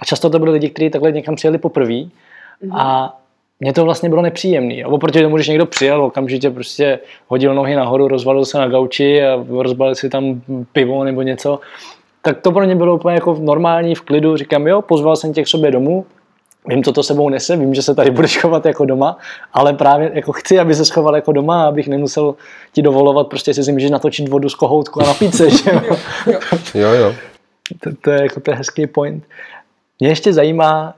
A 0.00 0.04
často 0.04 0.30
to 0.30 0.38
byly 0.38 0.50
lidi, 0.50 0.70
kteří 0.70 0.90
takhle 0.90 1.12
někam 1.12 1.34
přijeli 1.34 1.58
poprvé 1.58 1.88
mm-hmm. 1.88 2.72
a 2.72 3.16
mně 3.60 3.72
to 3.72 3.84
vlastně 3.84 4.08
bylo 4.08 4.22
nepříjemné. 4.22 4.86
Oproti 4.86 5.22
tomu, 5.22 5.36
když 5.36 5.48
někdo 5.48 5.66
přijel, 5.66 6.04
okamžitě 6.04 6.50
prostě 6.50 6.98
hodil 7.28 7.54
nohy 7.54 7.74
nahoru, 7.74 8.08
rozvalil 8.08 8.44
se 8.44 8.58
na 8.58 8.68
gauči 8.68 9.22
a 9.24 9.44
rozbalil 9.48 9.94
si 9.94 10.10
tam 10.10 10.40
pivo 10.72 11.04
nebo 11.04 11.22
něco, 11.22 11.60
tak 12.22 12.40
to 12.40 12.52
pro 12.52 12.64
ně 12.64 12.76
bylo 12.76 12.94
úplně 12.94 13.14
jako 13.14 13.36
normální, 13.40 13.94
v 13.94 14.00
klidu. 14.00 14.36
Říkám, 14.36 14.66
jo, 14.66 14.82
pozval 14.82 15.16
jsem 15.16 15.32
tě 15.32 15.42
k 15.42 15.48
sobě 15.48 15.70
domů, 15.70 16.06
vím, 16.66 16.84
co 16.84 16.92
to 16.92 17.02
sebou 17.02 17.28
nese, 17.28 17.56
vím, 17.56 17.74
že 17.74 17.82
se 17.82 17.94
tady 17.94 18.10
budeš 18.10 18.38
chovat 18.38 18.66
jako 18.66 18.84
doma, 18.84 19.18
ale 19.52 19.72
právě 19.72 20.10
jako 20.14 20.32
chci, 20.32 20.58
aby 20.58 20.74
se 20.74 20.84
schoval 20.84 21.16
jako 21.16 21.32
doma, 21.32 21.66
abych 21.66 21.88
nemusel 21.88 22.34
ti 22.72 22.82
dovolovat, 22.82 23.26
prostě 23.26 23.54
si 23.54 23.72
můžeš 23.72 23.90
natočit 23.90 24.28
vodu 24.28 24.48
z 24.48 24.54
kohoutku 24.54 25.02
a 25.02 25.06
napít 25.06 25.34
se, 25.34 25.50
že 25.50 25.70
jo? 25.72 25.96
jo, 26.74 26.88
jo. 26.88 27.14
To, 27.84 27.90
to, 28.00 28.10
je 28.10 28.22
jako 28.22 28.40
to 28.40 28.50
je 28.50 28.56
hezký 28.56 28.86
point. 28.86 29.24
Mě 30.00 30.08
ještě 30.08 30.32
zajímá, 30.32 30.94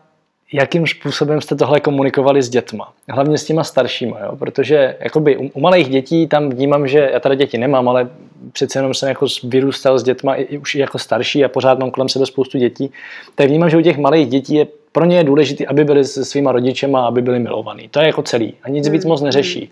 jakým 0.53 0.87
způsobem 0.87 1.41
jste 1.41 1.55
tohle 1.55 1.81
komunikovali 1.81 2.43
s 2.43 2.49
dětma. 2.49 2.93
Hlavně 3.11 3.39
s 3.39 3.45
těma 3.45 3.65
staršíma, 3.65 4.19
jo? 4.21 4.37
protože 4.37 4.97
jakoby 5.01 5.37
u, 5.37 5.49
u 5.49 5.61
malých 5.61 5.89
dětí 5.89 6.27
tam 6.27 6.51
vnímám, 6.51 6.89
že 6.89 7.11
já 7.13 7.21
tady 7.21 7.37
děti 7.37 7.59
nemám, 7.59 7.89
ale 7.89 8.09
přece 8.53 8.79
jenom 8.79 8.95
jsem 8.95 9.09
jako 9.09 9.27
vyrůstal 9.45 9.99
s 9.99 10.03
dětma 10.03 10.35
i, 10.35 10.43
i 10.43 10.59
už 10.59 10.75
jako 10.75 10.99
starší 10.99 11.45
a 11.45 11.49
pořád 11.49 11.79
mám 11.79 11.91
kolem 11.91 12.09
sebe 12.09 12.27
spoustu 12.27 12.59
dětí, 12.59 12.93
tak 13.35 13.49
vnímám, 13.49 13.71
že 13.71 13.77
u 13.77 13.83
těch 13.83 13.99
malých 13.99 14.29
dětí 14.29 14.55
je 14.55 14.67
pro 14.93 15.05
ně 15.05 15.17
je 15.17 15.25
důležité, 15.25 15.67
aby 15.67 15.85
byli 15.85 16.05
se 16.05 16.25
svýma 16.25 16.53
rodičema, 16.53 17.07
aby 17.07 17.23
byli 17.23 17.39
milovaní. 17.39 17.89
To 17.89 18.01
je 18.01 18.07
jako 18.07 18.23
celý. 18.23 18.55
A 18.63 18.69
nic 18.69 18.89
víc 18.89 19.05
moc 19.05 19.21
neřeší. 19.21 19.71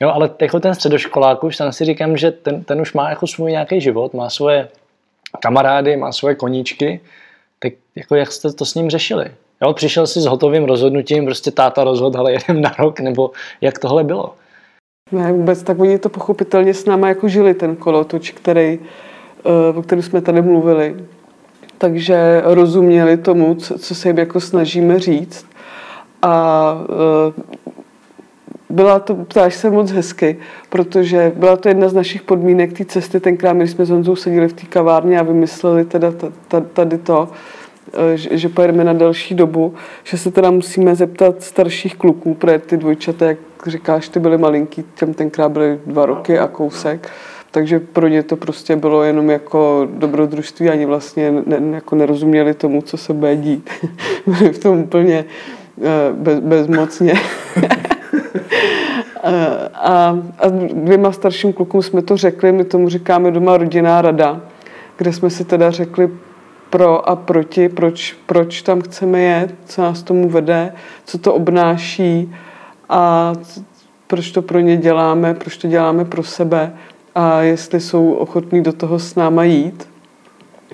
Jo, 0.00 0.08
ale 0.08 0.30
jako 0.40 0.60
ten 0.60 0.74
středoškolák 0.74 1.44
už 1.44 1.56
tam 1.56 1.72
si 1.72 1.84
říkám, 1.84 2.16
že 2.16 2.30
ten, 2.30 2.64
ten 2.64 2.80
už 2.80 2.92
má 2.92 3.10
jako 3.10 3.26
svůj 3.26 3.50
nějaký 3.50 3.80
život, 3.80 4.14
má 4.14 4.30
svoje 4.30 4.68
kamarády, 5.40 5.96
má 5.96 6.12
svoje 6.12 6.34
koníčky, 6.34 7.00
tak 7.58 7.72
jako 7.96 8.14
jak 8.14 8.32
jste 8.32 8.52
to 8.52 8.64
s 8.64 8.74
ním 8.74 8.90
řešili? 8.90 9.30
Jo, 9.64 9.72
přišel 9.72 10.06
si 10.06 10.20
s 10.20 10.26
hotovým 10.26 10.64
rozhodnutím, 10.64 11.24
prostě 11.24 11.50
táta 11.50 11.84
rozhodl, 11.84 12.18
ale 12.18 12.32
jedem 12.48 12.60
na 12.60 12.74
rok, 12.78 13.00
nebo 13.00 13.30
jak 13.60 13.78
tohle 13.78 14.04
bylo? 14.04 14.34
Ne, 15.12 15.32
vůbec, 15.32 15.62
tak 15.62 15.78
oni 15.78 15.98
to 15.98 16.08
pochopitelně 16.08 16.74
s 16.74 16.84
náma 16.84 17.08
jako 17.08 17.28
žili, 17.28 17.54
ten 17.54 17.76
kolotoč, 17.76 18.30
který, 18.30 18.78
eh, 19.44 19.78
o 19.78 19.82
kterém 19.82 20.02
jsme 20.02 20.20
tady 20.20 20.42
mluvili 20.42 20.96
takže 21.78 22.42
rozuměli 22.44 23.16
tomu, 23.16 23.54
co, 23.54 23.94
se 23.94 24.08
jim 24.08 24.18
jako 24.18 24.40
snažíme 24.40 24.98
říct. 24.98 25.46
A 26.22 26.74
e, 27.28 27.42
byla 28.70 28.98
to, 28.98 29.14
ptáš 29.14 29.54
se 29.54 29.70
moc 29.70 29.90
hezky, 29.90 30.36
protože 30.68 31.32
byla 31.36 31.56
to 31.56 31.68
jedna 31.68 31.88
z 31.88 31.94
našich 31.94 32.22
podmínek 32.22 32.78
té 32.78 32.84
cesty. 32.84 33.20
Tenkrát, 33.20 33.56
když 33.56 33.70
jsme 33.70 33.84
s 33.84 33.90
Honzou 33.90 34.16
seděli 34.16 34.48
v 34.48 34.52
té 34.52 34.66
kavárně 34.66 35.20
a 35.20 35.22
vymysleli 35.22 35.84
teda 35.84 36.12
tady 36.72 36.98
to, 36.98 37.28
že, 38.14 38.38
že 38.38 38.48
pojedeme 38.48 38.84
na 38.84 38.92
další 38.92 39.34
dobu, 39.34 39.74
že 40.04 40.18
se 40.18 40.30
teda 40.30 40.50
musíme 40.50 40.94
zeptat 40.94 41.42
starších 41.42 41.96
kluků, 41.96 42.34
protože 42.34 42.58
ty 42.58 42.76
dvojčata, 42.76 43.26
jak 43.26 43.38
říkáš, 43.66 44.08
ty 44.08 44.20
byly 44.20 44.38
malinký, 44.38 44.84
těm 44.94 45.14
tenkrát 45.14 45.48
byly 45.48 45.78
dva 45.86 46.06
roky 46.06 46.38
a 46.38 46.46
kousek, 46.46 47.10
takže 47.50 47.80
pro 47.80 48.08
ně 48.08 48.22
to 48.22 48.36
prostě 48.36 48.76
bylo 48.76 49.02
jenom 49.02 49.30
jako 49.30 49.88
dobrodružství, 49.92 50.68
ani 50.68 50.86
vlastně 50.86 51.32
ne, 51.46 51.60
jako 51.74 51.96
nerozuměli 51.96 52.54
tomu, 52.54 52.82
co 52.82 52.96
se 52.96 53.12
bude 53.12 53.36
dít. 53.36 53.70
Byli 54.26 54.52
v 54.52 54.58
tom 54.58 54.78
úplně 54.78 55.24
eh, 55.82 56.12
bez, 56.12 56.40
bezmocně. 56.40 57.14
a, 59.74 60.18
a 60.38 60.48
dvěma 60.72 61.12
starším 61.12 61.52
klukům 61.52 61.82
jsme 61.82 62.02
to 62.02 62.16
řekli, 62.16 62.52
my 62.52 62.64
tomu 62.64 62.88
říkáme 62.88 63.30
doma 63.30 63.56
rodinná 63.56 64.02
rada, 64.02 64.40
kde 64.96 65.12
jsme 65.12 65.30
si 65.30 65.44
teda 65.44 65.70
řekli 65.70 66.10
pro 66.74 67.08
a 67.08 67.16
proti, 67.16 67.68
proč, 67.68 68.16
proč 68.26 68.62
tam 68.62 68.80
chceme 68.80 69.20
jet, 69.20 69.54
co 69.66 69.82
nás 69.82 70.02
tomu 70.02 70.28
vede, 70.28 70.74
co 71.04 71.18
to 71.18 71.34
obnáší 71.34 72.34
a 72.88 73.32
proč 74.06 74.30
to 74.30 74.42
pro 74.42 74.60
ně 74.60 74.76
děláme, 74.76 75.34
proč 75.34 75.56
to 75.56 75.68
děláme 75.68 76.04
pro 76.04 76.22
sebe 76.22 76.74
a 77.14 77.40
jestli 77.40 77.80
jsou 77.80 78.12
ochotní 78.12 78.62
do 78.62 78.72
toho 78.72 78.98
s 78.98 79.14
náma 79.14 79.44
jít. 79.44 79.88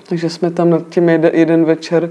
Takže 0.09 0.29
jsme 0.29 0.51
tam 0.51 0.69
nad 0.69 0.89
tím 0.89 1.09
jeden, 1.09 1.65
večer 1.65 2.09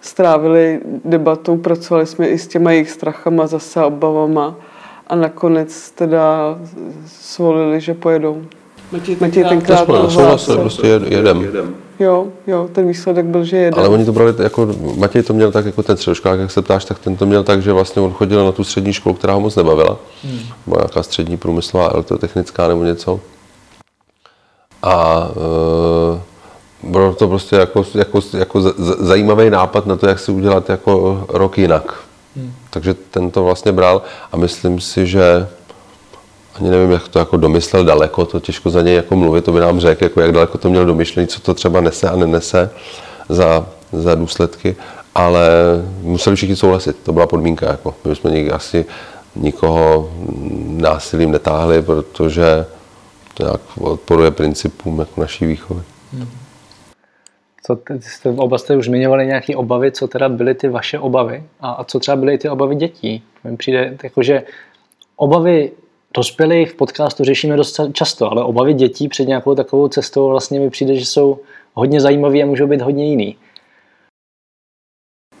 strávili 0.00 0.80
debatou, 1.04 1.56
pracovali 1.56 2.06
jsme 2.06 2.28
i 2.28 2.38
s 2.38 2.48
těma 2.48 2.72
jejich 2.72 2.90
strachama, 2.90 3.46
zase 3.46 3.84
obavama 3.84 4.56
a 5.06 5.14
nakonec 5.14 5.90
teda 5.90 6.58
svolili, 7.06 7.80
že 7.80 7.94
pojedou. 7.94 8.42
Matěj 8.92 9.16
tenkrát, 9.16 9.48
tenkrát 9.48 9.86
to 10.46 10.58
prostě 10.58 10.86
jedem. 10.86 11.74
Jo, 12.00 12.26
jo, 12.46 12.68
ten 12.72 12.88
výsledek 12.88 13.26
byl, 13.26 13.44
že 13.44 13.56
jedem. 13.56 13.78
Ale 13.78 13.88
oni 13.88 14.04
to 14.04 14.12
brali, 14.12 14.34
jako 14.38 14.68
Matěj 14.96 15.22
to 15.22 15.32
měl 15.32 15.52
tak, 15.52 15.66
jako 15.66 15.82
ten 15.82 15.96
středoškolák, 15.96 16.40
jak 16.40 16.50
se 16.50 16.62
ptáš, 16.62 16.84
tak 16.84 16.98
ten 16.98 17.16
to 17.16 17.26
měl 17.26 17.42
tak, 17.42 17.62
že 17.62 17.72
vlastně 17.72 18.02
on 18.02 18.12
chodil 18.12 18.44
na 18.44 18.52
tu 18.52 18.64
střední 18.64 18.92
školu, 18.92 19.14
která 19.14 19.34
ho 19.34 19.40
moc 19.40 19.56
nebavila. 19.56 19.96
Hmm. 20.24 20.40
Byla 20.66 20.80
nějaká 20.80 21.02
střední 21.02 21.36
průmyslová, 21.36 21.88
elektrotechnická 21.88 22.68
nebo 22.68 22.84
něco 22.84 23.20
a 24.82 25.28
e, 26.16 26.20
bylo 26.82 27.14
to 27.14 27.28
prostě 27.28 27.56
jako, 27.56 27.84
jako, 27.94 28.20
jako 28.38 28.60
zajímavý 28.98 29.50
nápad 29.50 29.86
na 29.86 29.96
to, 29.96 30.08
jak 30.08 30.18
si 30.18 30.32
udělat 30.32 30.68
jako 30.68 31.24
rok 31.28 31.58
jinak. 31.58 31.94
Hmm. 32.36 32.52
Takže 32.70 32.94
ten 32.94 33.30
to 33.30 33.44
vlastně 33.44 33.72
bral 33.72 34.02
a 34.32 34.36
myslím 34.36 34.80
si, 34.80 35.06
že 35.06 35.48
ani 36.60 36.70
nevím, 36.70 36.90
jak 36.90 37.08
to 37.08 37.18
jako 37.18 37.36
domyslel 37.36 37.84
daleko, 37.84 38.24
to 38.26 38.40
těžko 38.40 38.70
za 38.70 38.82
něj 38.82 38.94
jako 38.94 39.16
mluvit, 39.16 39.44
to 39.44 39.52
by 39.52 39.60
nám 39.60 39.80
řekl, 39.80 40.04
jako 40.04 40.20
jak 40.20 40.32
daleko 40.32 40.58
to 40.58 40.70
měl 40.70 40.86
domyšlený, 40.86 41.28
co 41.28 41.40
to 41.40 41.54
třeba 41.54 41.80
nese 41.80 42.08
a 42.08 42.16
nenese 42.16 42.70
za, 43.28 43.66
za 43.92 44.14
důsledky, 44.14 44.76
ale 45.14 45.48
museli 46.02 46.36
všichni 46.36 46.56
souhlasit, 46.56 46.96
to 47.02 47.12
byla 47.12 47.26
podmínka. 47.26 47.66
Jako. 47.66 47.94
My 48.04 48.16
jsme 48.16 48.30
nikdy 48.30 48.50
asi 48.50 48.86
nikoho 49.36 50.10
násilím 50.66 51.32
netáhli, 51.32 51.82
protože 51.82 52.66
to 53.34 53.42
nějak 53.42 53.60
odporuje 53.80 54.30
principům 54.30 54.98
jako 54.98 55.20
naší 55.20 55.46
výchovy. 55.46 55.82
Co 57.66 57.78
jste, 58.00 58.28
oba 58.28 58.58
jste 58.58 58.76
už 58.76 58.84
zmiňovali 58.84 59.26
nějaké 59.26 59.56
obavy, 59.56 59.92
co 59.92 60.08
teda 60.08 60.28
byly 60.28 60.54
ty 60.54 60.68
vaše 60.68 60.98
obavy 60.98 61.42
a, 61.60 61.70
a 61.70 61.84
co 61.84 62.00
třeba 62.00 62.16
byly 62.16 62.38
ty 62.38 62.48
obavy 62.48 62.74
dětí. 62.74 63.22
Mně 63.44 63.56
přijde, 63.56 63.96
jakože 64.02 64.42
obavy 65.16 65.70
dospělých 66.14 66.70
v 66.70 66.74
podcastu 66.74 67.24
řešíme 67.24 67.56
dost 67.56 67.80
často, 67.92 68.30
ale 68.30 68.44
obavy 68.44 68.74
dětí 68.74 69.08
před 69.08 69.28
nějakou 69.28 69.54
takovou 69.54 69.88
cestou 69.88 70.28
vlastně 70.28 70.60
mi 70.60 70.70
přijde, 70.70 70.94
že 70.94 71.06
jsou 71.06 71.38
hodně 71.74 72.00
zajímavé 72.00 72.42
a 72.42 72.46
můžou 72.46 72.66
být 72.66 72.80
hodně 72.80 73.10
jiný. 73.10 73.36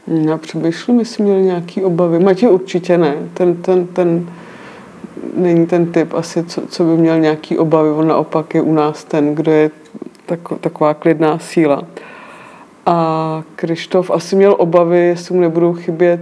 Já 0.06 0.38
přemýšlím, 0.38 0.98
jestli 0.98 1.24
měl 1.24 1.40
nějaký 1.40 1.84
obavy. 1.84 2.18
Matěj 2.18 2.48
určitě 2.48 2.98
ne. 2.98 3.14
Ten, 3.34 3.62
ten, 3.62 3.86
ten 3.86 4.30
není 5.36 5.66
ten 5.66 5.92
typ 5.92 6.14
asi, 6.14 6.44
co, 6.44 6.66
co 6.66 6.84
by 6.84 6.90
měl 6.90 7.18
nějaký 7.18 7.58
obavy. 7.58 7.90
On 7.90 8.08
naopak 8.08 8.54
je 8.54 8.62
u 8.62 8.72
nás 8.72 9.04
ten, 9.04 9.34
kdo 9.34 9.52
je 9.52 9.70
tak, 10.26 10.40
taková 10.60 10.94
klidná 10.94 11.38
síla. 11.38 11.82
A 12.86 13.42
Krištof 13.56 14.10
asi 14.10 14.36
měl 14.36 14.56
obavy, 14.58 14.98
jestli 14.98 15.34
mu 15.34 15.40
nebudou 15.40 15.72
chybět 15.72 16.20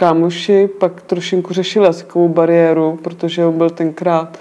kámoši, 0.00 0.68
pak 0.78 1.02
trošinku 1.02 1.54
řešil 1.54 1.84
jazykovou 1.84 2.28
bariéru, 2.28 2.98
protože 3.02 3.46
on 3.46 3.58
byl 3.58 3.70
tenkrát, 3.70 4.38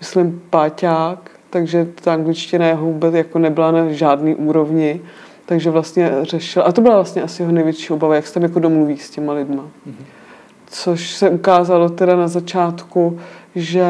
myslím, 0.00 0.42
páťák, 0.50 1.30
takže 1.50 1.88
ta 2.04 2.12
angličtina 2.12 2.66
jeho 2.66 2.86
vůbec 2.86 3.14
jako 3.14 3.38
nebyla 3.38 3.70
na 3.70 3.92
žádný 3.92 4.34
úrovni, 4.34 5.00
takže 5.46 5.70
vlastně 5.70 6.12
řešil, 6.22 6.62
a 6.66 6.72
to 6.72 6.80
byla 6.80 6.94
vlastně 6.94 7.22
asi 7.22 7.42
jeho 7.42 7.52
největší 7.52 7.92
obava, 7.92 8.14
jak 8.14 8.26
se 8.26 8.34
tam 8.34 8.42
jako 8.42 8.60
domluví 8.60 8.98
s 8.98 9.10
těma 9.10 9.32
lidma. 9.32 9.62
Mm-hmm 9.62 10.04
což 10.70 11.10
se 11.14 11.30
ukázalo 11.30 11.88
teda 11.88 12.16
na 12.16 12.28
začátku, 12.28 13.18
že 13.54 13.86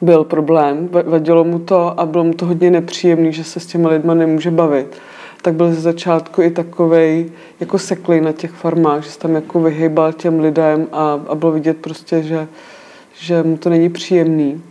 byl 0.00 0.24
problém, 0.24 0.88
vadilo 1.06 1.44
mu 1.44 1.58
to 1.58 2.00
a 2.00 2.06
bylo 2.06 2.24
mu 2.24 2.32
to 2.32 2.46
hodně 2.46 2.70
nepříjemný, 2.70 3.32
že 3.32 3.44
se 3.44 3.60
s 3.60 3.66
těma 3.66 3.88
lidma 3.88 4.14
nemůže 4.14 4.50
bavit. 4.50 4.96
Tak 5.42 5.54
byl 5.54 5.74
ze 5.74 5.80
začátku 5.80 6.42
i 6.42 6.50
takovej 6.50 7.30
jako 7.60 7.78
seklý 7.78 8.20
na 8.20 8.32
těch 8.32 8.50
farmách, 8.50 9.04
že 9.04 9.10
se 9.10 9.18
tam 9.18 9.34
jako 9.34 9.60
vyhýbal 9.60 10.12
těm 10.12 10.40
lidem 10.40 10.86
a, 10.92 11.20
a 11.28 11.34
bylo 11.34 11.52
vidět 11.52 11.76
prostě, 11.76 12.22
že, 12.22 12.48
že 13.14 13.42
mu 13.42 13.56
to 13.56 13.70
není 13.70 13.88
příjemný. 13.88 14.62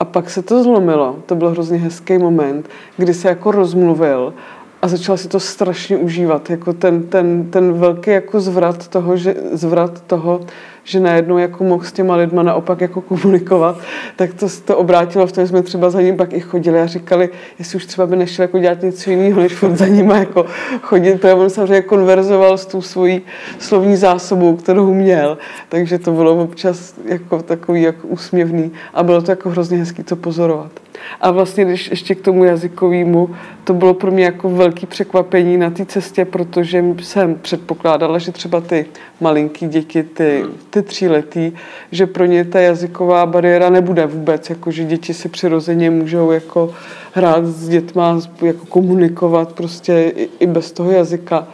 A 0.00 0.04
pak 0.04 0.30
se 0.30 0.42
to 0.42 0.62
zlomilo. 0.62 1.16
To 1.26 1.34
byl 1.34 1.50
hrozně 1.50 1.78
hezký 1.78 2.18
moment, 2.18 2.68
kdy 2.96 3.14
se 3.14 3.28
jako 3.28 3.50
rozmluvil 3.50 4.34
a 4.82 4.88
začal 4.88 5.16
si 5.16 5.28
to 5.28 5.40
strašně 5.40 5.96
užívat. 5.96 6.50
Jako 6.50 6.72
ten, 6.72 7.02
ten, 7.02 7.50
ten 7.50 7.72
velký 7.72 8.10
jako 8.10 8.40
zvrat 8.40 8.88
toho, 8.88 9.16
že, 9.16 9.34
zvrat 9.52 10.00
toho, 10.00 10.40
že 10.84 11.00
najednou 11.00 11.38
jako 11.38 11.64
mohl 11.64 11.84
s 11.84 11.92
těma 11.92 12.16
lidma 12.16 12.42
naopak 12.42 12.80
jako 12.80 13.00
komunikovat, 13.00 13.78
tak 14.16 14.34
to, 14.34 14.46
to 14.64 14.76
obrátilo 14.76 15.26
v 15.26 15.32
tom, 15.32 15.46
jsme 15.46 15.62
třeba 15.62 15.90
za 15.90 16.00
ním 16.00 16.16
pak 16.16 16.32
i 16.32 16.40
chodili 16.40 16.80
a 16.80 16.86
říkali, 16.86 17.28
jestli 17.58 17.76
už 17.76 17.86
třeba 17.86 18.06
by 18.06 18.16
nešel 18.16 18.42
jako 18.42 18.58
dělat 18.58 18.82
něco 18.82 19.10
jiného, 19.10 19.40
než 19.40 19.54
furt 19.54 19.76
za 19.76 19.86
ním 19.86 20.10
jako 20.10 20.46
chodit, 20.82 21.14
protože 21.14 21.34
on 21.34 21.50
samozřejmě 21.50 21.82
konverzoval 21.82 22.58
s 22.58 22.66
tou 22.66 22.82
svojí 22.82 23.22
slovní 23.58 23.96
zásobou, 23.96 24.56
kterou 24.56 24.94
měl, 24.94 25.38
takže 25.68 25.98
to 25.98 26.12
bylo 26.12 26.42
občas 26.42 26.94
jako 27.04 27.42
takový 27.42 27.82
jako 27.82 28.08
úsměvný 28.08 28.72
a 28.94 29.02
bylo 29.02 29.22
to 29.22 29.30
jako 29.30 29.50
hrozně 29.50 29.78
hezký 29.78 30.02
to 30.02 30.16
pozorovat. 30.16 30.81
A 31.20 31.30
vlastně, 31.30 31.64
když 31.64 31.90
ještě 31.90 32.14
k 32.14 32.20
tomu 32.20 32.44
jazykovému, 32.44 33.30
to 33.64 33.74
bylo 33.74 33.94
pro 33.94 34.10
mě 34.10 34.24
jako 34.24 34.50
velký 34.50 34.86
překvapení 34.86 35.56
na 35.56 35.70
té 35.70 35.86
cestě, 35.86 36.24
protože 36.24 36.84
jsem 37.02 37.34
předpokládala, 37.34 38.18
že 38.18 38.32
třeba 38.32 38.60
ty 38.60 38.86
malinký 39.20 39.66
děti, 39.66 40.02
ty, 40.02 40.44
ty 40.70 40.82
tříletý, 40.82 41.52
že 41.92 42.06
pro 42.06 42.24
ně 42.24 42.44
ta 42.44 42.60
jazyková 42.60 43.26
bariéra 43.26 43.70
nebude 43.70 44.06
vůbec, 44.06 44.50
jako 44.50 44.70
že 44.70 44.84
děti 44.84 45.14
si 45.14 45.28
přirozeně 45.28 45.90
můžou 45.90 46.30
jako 46.30 46.74
hrát 47.12 47.46
s 47.46 47.68
dětma, 47.68 48.20
jako 48.42 48.66
komunikovat 48.66 49.52
prostě 49.52 50.12
i, 50.16 50.28
i 50.38 50.46
bez 50.46 50.72
toho 50.72 50.90
jazyka. 50.90 51.48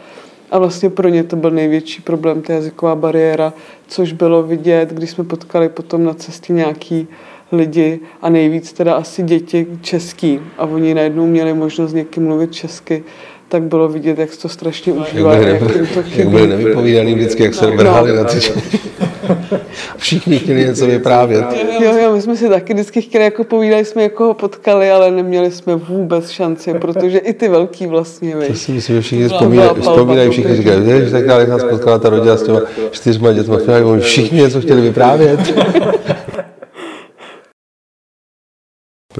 A 0.51 0.59
vlastně 0.59 0.89
pro 0.89 1.09
ně 1.09 1.23
to 1.23 1.35
byl 1.35 1.51
největší 1.51 2.01
problém, 2.01 2.41
ta 2.41 2.53
jazyková 2.53 2.95
bariéra, 2.95 3.53
což 3.87 4.13
bylo 4.13 4.43
vidět, 4.43 4.93
když 4.93 5.09
jsme 5.09 5.23
potkali 5.23 5.69
potom 5.69 6.03
na 6.03 6.13
cestě 6.13 6.53
nějaký 6.53 7.07
lidi 7.51 7.99
a 8.21 8.29
nejvíc 8.29 8.73
teda 8.73 8.93
asi 8.93 9.23
děti 9.23 9.67
český 9.81 10.39
a 10.57 10.65
oni 10.65 10.93
najednou 10.93 11.27
měli 11.27 11.53
možnost 11.53 11.91
s 11.91 11.93
někým 11.93 12.23
mluvit 12.23 12.51
česky, 12.53 13.03
tak 13.49 13.63
bylo 13.63 13.89
vidět, 13.89 14.19
jak 14.19 14.29
to 14.41 14.49
strašně 14.49 14.93
užívá. 14.93 15.33
Jak, 15.33 15.61
byli, 15.61 15.79
jak, 15.79 15.93
to 15.93 16.03
jak 16.15 16.29
byli 16.29 16.47
nevypovídaný 16.47 17.15
vždycky, 17.15 17.43
jak 17.43 17.53
se 17.53 17.67
vrhali 17.67 18.09
no. 18.09 18.15
na 18.15 18.23
ty 18.23 18.39
Všichni 19.97 20.39
chtěli 20.39 20.65
něco 20.65 20.87
vyprávět. 20.87 21.45
Jo, 21.79 21.97
jo, 22.03 22.13
my 22.15 22.21
jsme 22.21 22.35
si 22.35 22.49
taky 22.49 22.73
vždycky 22.73 23.01
chtěli, 23.01 23.23
jako 23.23 23.43
povídali 23.43 23.85
jsme, 23.85 24.03
jako 24.03 24.25
ho 24.25 24.33
potkali, 24.33 24.91
ale 24.91 25.11
neměli 25.11 25.51
jsme 25.51 25.75
vůbec 25.75 26.29
šanci, 26.29 26.73
protože 26.73 27.17
i 27.17 27.33
ty 27.33 27.47
velký 27.47 27.87
vlastně, 27.87 28.35
To 28.47 28.53
si 28.53 28.71
myslím, 28.71 28.95
že 28.95 29.01
všichni 29.01 29.27
vzpomínají, 29.27 29.69
vzpomínají 29.81 30.29
všichni 30.29 30.55
říkají, 30.55 30.81
že 30.85 31.11
tak 31.11 31.25
jak 31.25 31.49
nás 31.49 31.63
potkala 31.63 31.99
ta 31.99 32.09
rodina 32.09 32.37
s 32.37 32.43
těma 32.43 32.61
čtyřma 32.91 33.33
dětmi, 33.33 33.57
všichni 33.99 34.41
něco 34.41 34.61
chtěli 34.61 34.81
vyprávět. 34.81 35.39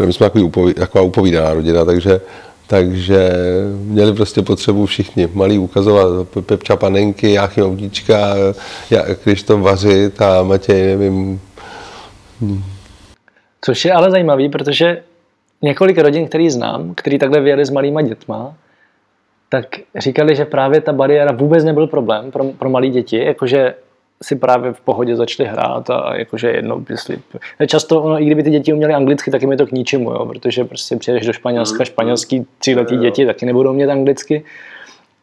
My 0.05 0.13
jsme 0.13 0.25
takový 0.25 0.43
upoví, 0.43 0.73
taková 0.73 1.03
upovídaná 1.03 1.53
rodina, 1.53 1.85
takže, 1.85 2.21
takže 2.67 3.31
měli 3.73 4.13
prostě 4.13 4.41
potřebu 4.41 4.85
všichni 4.85 5.29
malí 5.33 5.57
ukazovat 5.57 6.27
Pepča 6.45 6.75
Panenky, 6.75 7.33
Jáchym 7.33 7.65
Oudíčka, 7.65 8.35
to 9.45 9.57
vařit 9.57 10.21
a 10.21 10.43
Matěj, 10.43 10.88
nevím. 10.88 11.41
Což 13.62 13.85
je 13.85 13.93
ale 13.93 14.12
zajímavý, 14.12 14.49
protože 14.49 15.03
několik 15.62 15.97
rodin, 15.97 16.27
který 16.27 16.49
znám, 16.49 16.93
který 16.95 17.19
takhle 17.19 17.41
vyjeli 17.41 17.65
s 17.65 17.69
malýma 17.69 18.01
dětma, 18.01 18.53
tak 19.49 19.65
říkali, 19.97 20.35
že 20.35 20.45
právě 20.45 20.81
ta 20.81 20.93
bariéra 20.93 21.31
vůbec 21.31 21.63
nebyl 21.63 21.88
problém 21.88 22.31
pro, 22.31 22.43
pro 22.43 22.69
malé 22.69 22.88
děti, 22.88 23.25
jakože 23.25 23.73
si 24.23 24.36
právě 24.36 24.73
v 24.73 24.82
pohodě 24.82 25.15
začali 25.15 25.49
hrát 25.49 25.89
a 25.89 26.15
jakože 26.15 26.49
jedno, 26.49 26.84
jestli... 26.89 27.19
Často, 27.67 28.01
ono, 28.01 28.21
i 28.21 28.25
kdyby 28.25 28.43
ty 28.43 28.49
děti 28.49 28.73
uměly 28.73 28.93
anglicky, 28.93 29.32
tak 29.32 29.41
jim 29.41 29.51
je 29.51 29.58
to 29.58 29.67
k 29.67 29.71
ničemu, 29.71 30.12
jo, 30.12 30.25
protože 30.25 30.63
prostě 30.63 30.95
přijedeš 30.95 31.25
do 31.25 31.34
Španělska, 31.34 31.82
mm. 31.82 31.86
španělský 31.86 32.45
tříletý 32.60 32.97
děti 32.97 33.25
taky 33.25 33.45
nebudou 33.45 33.73
mít 33.73 33.89
anglicky, 33.89 34.43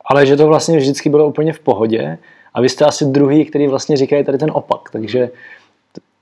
ale 0.05 0.27
že 0.27 0.37
to 0.37 0.47
vlastně 0.47 0.79
vždycky 0.79 1.09
bylo 1.09 1.27
úplně 1.27 1.53
v 1.53 1.61
pohodě 1.61 2.19
a 2.55 2.61
vy 2.61 2.69
jste 2.69 2.85
asi 2.85 3.05
druhý, 3.05 3.45
který 3.45 3.67
vlastně 3.67 3.97
říkají 3.97 4.25
tady 4.25 4.39
ten 4.39 4.51
opak, 4.55 4.81
takže 4.93 5.31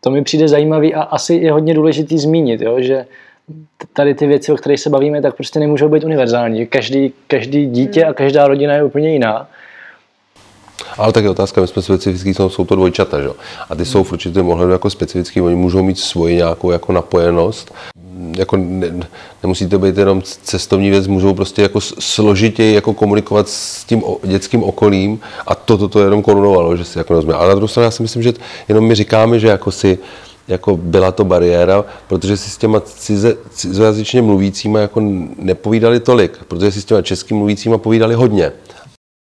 to 0.01 0.11
mi 0.11 0.23
přijde 0.23 0.49
zajímavý 0.49 0.95
a 0.95 1.03
asi 1.03 1.35
je 1.35 1.53
hodně 1.53 1.75
důležitý 1.75 2.19
zmínit, 2.19 2.61
jo, 2.61 2.81
že 2.81 3.07
tady 3.93 4.15
ty 4.15 4.27
věci, 4.27 4.53
o 4.53 4.57
kterých 4.57 4.81
se 4.81 4.91
bavíme, 4.91 5.23
tak 5.23 5.35
prostě 5.35 5.61
nemůžou 5.61 5.89
být 5.89 6.05
univerzální. 6.05 6.67
Každý, 6.67 7.13
každý 7.27 7.67
dítě 7.67 8.05
a 8.05 8.13
každá 8.13 8.49
rodina 8.49 8.75
je 8.75 8.85
úplně 8.85 9.13
jiná 9.13 9.49
ale 10.99 11.13
tak 11.13 11.25
je 11.25 11.31
otázka, 11.31 11.61
my 11.61 11.67
jsme 11.67 11.83
specifický, 11.83 12.35
jsou, 12.35 12.49
jsou 12.49 12.65
to 12.65 12.75
dvojčata, 12.75 13.21
že? 13.21 13.29
A 13.71 13.75
ty 13.75 13.85
jsou 13.85 14.05
v 14.05 14.13
určitém 14.13 14.49
ohledu 14.49 14.73
jako 14.73 14.91
specifický, 14.91 15.41
oni 15.41 15.57
můžou 15.57 15.83
mít 15.83 15.99
svoji 15.99 16.37
nějakou 16.37 16.71
jako 16.71 16.93
napojenost. 16.93 17.75
Jako 18.37 18.57
ne, 18.57 19.09
nemusí 19.43 19.69
to 19.69 19.79
být 19.79 19.99
jenom 19.99 20.23
cestovní 20.43 20.91
věc, 20.91 21.07
můžou 21.07 21.35
prostě 21.35 21.63
jako 21.63 21.81
složitěji 21.81 22.75
jako 22.75 22.95
komunikovat 22.95 23.49
s 23.49 23.85
tím 23.85 24.03
dětským 24.23 24.63
okolím 24.63 25.21
a 25.47 25.55
to, 25.55 25.79
to, 25.79 25.89
to 25.89 26.01
jenom 26.01 26.23
korunovalo, 26.23 26.77
že 26.77 26.85
si 26.85 26.99
jako 26.99 27.15
rozumí. 27.15 27.33
Ale 27.33 27.49
na 27.49 27.55
druhou 27.55 27.69
stranu 27.69 27.85
já 27.85 27.91
si 27.91 28.03
myslím, 28.03 28.23
že 28.23 28.33
jenom 28.69 28.85
my 28.85 28.95
říkáme, 28.95 29.39
že 29.39 29.49
jako 29.49 29.71
si 29.71 29.99
jako 30.49 30.77
byla 30.77 31.13
to 31.13 31.25
bariéra, 31.25 31.85
protože 32.09 32.37
si 32.37 32.51
s 32.51 32.57
těma 32.57 32.81
cize, 32.81 33.37
cizojazyčně 33.51 34.23
mluvícíma 34.23 34.81
jako 34.81 35.01
nepovídali 35.39 36.01
tolik, 36.01 36.39
protože 36.49 36.73
si 36.73 36.83
s 36.83 36.85
těma 36.85 37.03
českým 37.03 37.37
mluvícíma 37.37 37.79
povídali 37.79 38.15
hodně. 38.15 38.53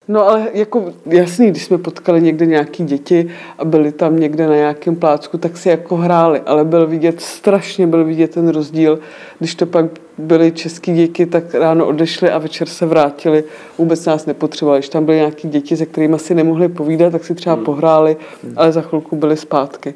No 0.09 0.29
ale 0.29 0.49
jako 0.55 0.93
jasný, 1.07 1.51
když 1.51 1.65
jsme 1.65 1.79
potkali 1.79 2.23
někde 2.23 2.47
nějaký 2.47 2.85
děti 2.85 3.31
a 3.59 3.65
byli 3.65 3.93
tam 3.93 4.21
někde 4.21 4.47
na 4.47 4.55
nějakém 4.55 4.97
plácku, 4.97 5.39
tak 5.39 5.57
si 5.57 5.69
jako 5.69 5.97
hráli, 5.97 6.41
ale 6.47 6.65
byl 6.65 6.87
vidět, 6.87 7.21
strašně 7.21 7.87
byl 7.87 8.05
vidět 8.05 8.31
ten 8.31 8.49
rozdíl, 8.49 8.99
když 9.39 9.55
to 9.55 9.67
pak 9.67 9.87
byly 10.19 10.53
český 10.53 10.95
děti, 10.95 11.27
tak 11.27 11.55
ráno 11.55 11.87
odešli 11.87 12.31
a 12.31 12.39
večer 12.39 12.69
se 12.69 12.87
vrátili, 12.87 13.45
vůbec 13.79 14.07
nás 14.07 14.27
nepotřebovali. 14.27 14.79
Když 14.79 14.89
tam 14.89 15.05
byly 15.05 15.17
nějaký 15.17 15.49
děti, 15.49 15.77
se 15.77 15.87
kterými 15.87 16.19
si 16.19 16.35
nemohli 16.35 16.69
povídat, 16.69 17.13
tak 17.13 17.25
si 17.25 17.35
třeba 17.35 17.55
hmm. 17.55 17.65
pohráli, 17.65 18.17
ale 18.57 18.73
za 18.73 18.81
chvilku 18.81 19.17
byli 19.17 19.37
zpátky. 19.37 19.95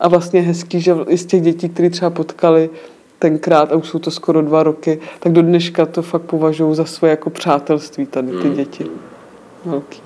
A 0.00 0.08
vlastně 0.08 0.40
hezký, 0.40 0.80
že 0.80 0.94
i 1.08 1.18
z 1.18 1.26
těch 1.26 1.42
dětí, 1.42 1.68
které 1.68 1.90
třeba 1.90 2.10
potkali, 2.10 2.70
tenkrát, 3.18 3.72
a 3.72 3.76
už 3.76 3.88
jsou 3.88 3.98
to 3.98 4.10
skoro 4.10 4.42
dva 4.42 4.62
roky, 4.62 5.00
tak 5.20 5.32
do 5.32 5.42
dneška 5.42 5.86
to 5.86 6.02
fakt 6.02 6.22
považuji 6.22 6.74
za 6.74 6.84
svoje 6.84 7.10
jako 7.10 7.30
přátelství 7.30 8.06
tady 8.06 8.28
ty 8.28 8.48
hmm. 8.48 8.54
děti. 8.54 8.86
Velký. 9.64 10.00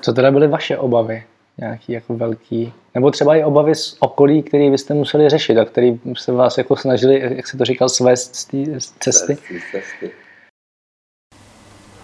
Co 0.00 0.12
teda 0.12 0.30
byly 0.30 0.48
vaše 0.48 0.78
obavy? 0.78 1.24
Nějaký 1.58 1.92
jako 1.92 2.16
velký, 2.16 2.72
nebo 2.94 3.10
třeba 3.10 3.36
i 3.36 3.44
obavy 3.44 3.74
z 3.74 3.96
okolí, 4.00 4.42
které 4.42 4.70
vy 4.70 4.78
jste 4.78 4.94
museli 4.94 5.28
řešit 5.28 5.58
a 5.58 5.64
který 5.64 6.00
se 6.16 6.32
vás 6.32 6.58
jako 6.58 6.76
snažili, 6.76 7.36
jak 7.36 7.46
se 7.46 7.56
to 7.56 7.64
říkal, 7.64 7.88
svést 7.88 8.36
z 8.36 8.44
té 8.44 8.58
cesty? 9.00 9.36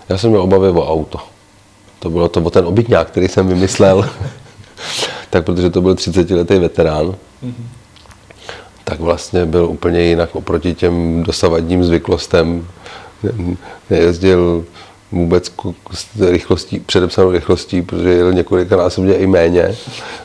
Já 0.08 0.18
jsem 0.18 0.30
měl 0.30 0.42
obavy 0.42 0.68
o 0.68 0.88
auto. 0.88 1.18
To 1.98 2.10
bylo 2.10 2.28
to 2.28 2.40
o 2.40 2.50
ten 2.50 2.66
obytňák, 2.66 3.10
který 3.10 3.28
jsem 3.28 3.48
vymyslel. 3.48 4.10
tak 5.30 5.44
protože 5.44 5.70
to 5.70 5.82
byl 5.82 5.94
30 5.94 6.30
letý 6.30 6.58
veterán. 6.58 7.06
Mm-hmm 7.06 7.79
tak 8.90 9.00
vlastně 9.00 9.46
byl 9.46 9.64
úplně 9.64 10.02
jinak 10.02 10.36
oproti 10.36 10.74
těm 10.74 11.22
dosavadním 11.22 11.84
zvyklostem. 11.84 12.66
Nejezdil 13.90 14.64
vůbec 15.12 15.52
s 15.94 16.20
rychlostí, 16.20 16.80
předepsanou 16.80 17.30
rychlostí, 17.30 17.82
protože 17.82 18.08
jel 18.08 18.32
několikanásobně 18.32 19.14
i 19.14 19.26
méně. 19.26 19.76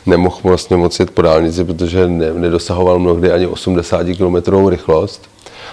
Nemohl 0.06 0.36
vlastně 0.42 0.76
moc 0.76 1.00
jet 1.00 1.10
po 1.10 1.22
dálnici, 1.22 1.64
protože 1.64 2.08
ne, 2.08 2.32
nedosahoval 2.32 2.98
mnohdy 2.98 3.32
ani 3.32 3.46
80 3.46 4.06
km 4.18 4.68
rychlost. 4.68 5.28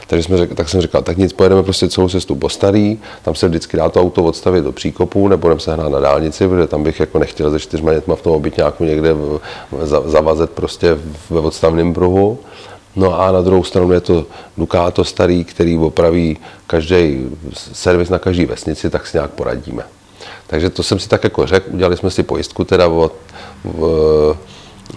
Takže 0.07 0.23
jsme 0.23 0.37
řek, 0.37 0.55
tak 0.55 0.69
jsem 0.69 0.81
říkal, 0.81 1.01
tak 1.01 1.17
nic, 1.17 1.33
pojedeme 1.33 1.63
prostě 1.63 1.89
celou 1.89 2.09
cestu 2.09 2.35
po 2.35 2.49
starý, 2.49 2.99
tam 3.21 3.35
se 3.35 3.47
vždycky 3.47 3.77
dá 3.77 3.89
to 3.89 4.01
auto 4.01 4.23
odstavit 4.23 4.63
do 4.63 4.71
příkopu, 4.71 5.27
nebudeme 5.27 5.59
se 5.59 5.73
hrát 5.73 5.89
na 5.89 5.99
dálnici, 5.99 6.47
protože 6.47 6.67
tam 6.67 6.83
bych 6.83 6.99
jako 6.99 7.19
nechtěl 7.19 7.49
ze 7.49 7.59
čtyřma 7.59 7.93
dětma 7.93 8.15
v 8.15 8.21
tom 8.21 8.33
obytňáku 8.33 8.83
někde 8.83 9.15
zavazet 10.05 10.49
prostě 10.49 10.97
ve 11.29 11.39
odstavném 11.39 11.93
pruhu. 11.93 12.39
No 12.95 13.21
a 13.21 13.31
na 13.31 13.41
druhou 13.41 13.63
stranu 13.63 13.91
je 13.91 14.01
to 14.01 14.25
Ducato 14.57 15.03
starý, 15.03 15.45
který 15.45 15.77
opraví 15.77 16.37
každý 16.67 17.29
servis 17.53 18.09
na 18.09 18.19
každý 18.19 18.45
vesnici, 18.45 18.89
tak 18.89 19.07
si 19.07 19.17
nějak 19.17 19.31
poradíme. 19.31 19.83
Takže 20.47 20.69
to 20.69 20.83
jsem 20.83 20.99
si 20.99 21.09
tak 21.09 21.23
jako 21.23 21.45
řekl, 21.45 21.69
udělali 21.73 21.97
jsme 21.97 22.11
si 22.11 22.23
pojistku 22.23 22.63
teda 22.63 22.87
o, 22.87 23.11
o, 23.79 24.37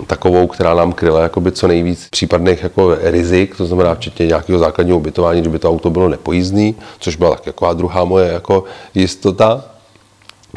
takovou, 0.06 0.46
která 0.46 0.74
nám 0.74 0.92
kryla 0.92 1.22
jakoby 1.22 1.52
co 1.52 1.68
nejvíc 1.68 2.08
případných 2.10 2.62
jako 2.62 2.94
rizik, 3.00 3.56
to 3.56 3.66
znamená 3.66 3.94
včetně 3.94 4.26
nějakého 4.26 4.58
základního 4.58 4.98
ubytování, 4.98 5.40
kdyby 5.40 5.58
to 5.58 5.70
auto 5.70 5.90
bylo 5.90 6.08
nepojízdný, 6.08 6.74
což 6.98 7.16
byla 7.16 7.30
tak 7.30 7.40
taková 7.40 7.72
druhá 7.72 8.04
moje 8.04 8.32
jako 8.32 8.64
jistota. 8.94 9.64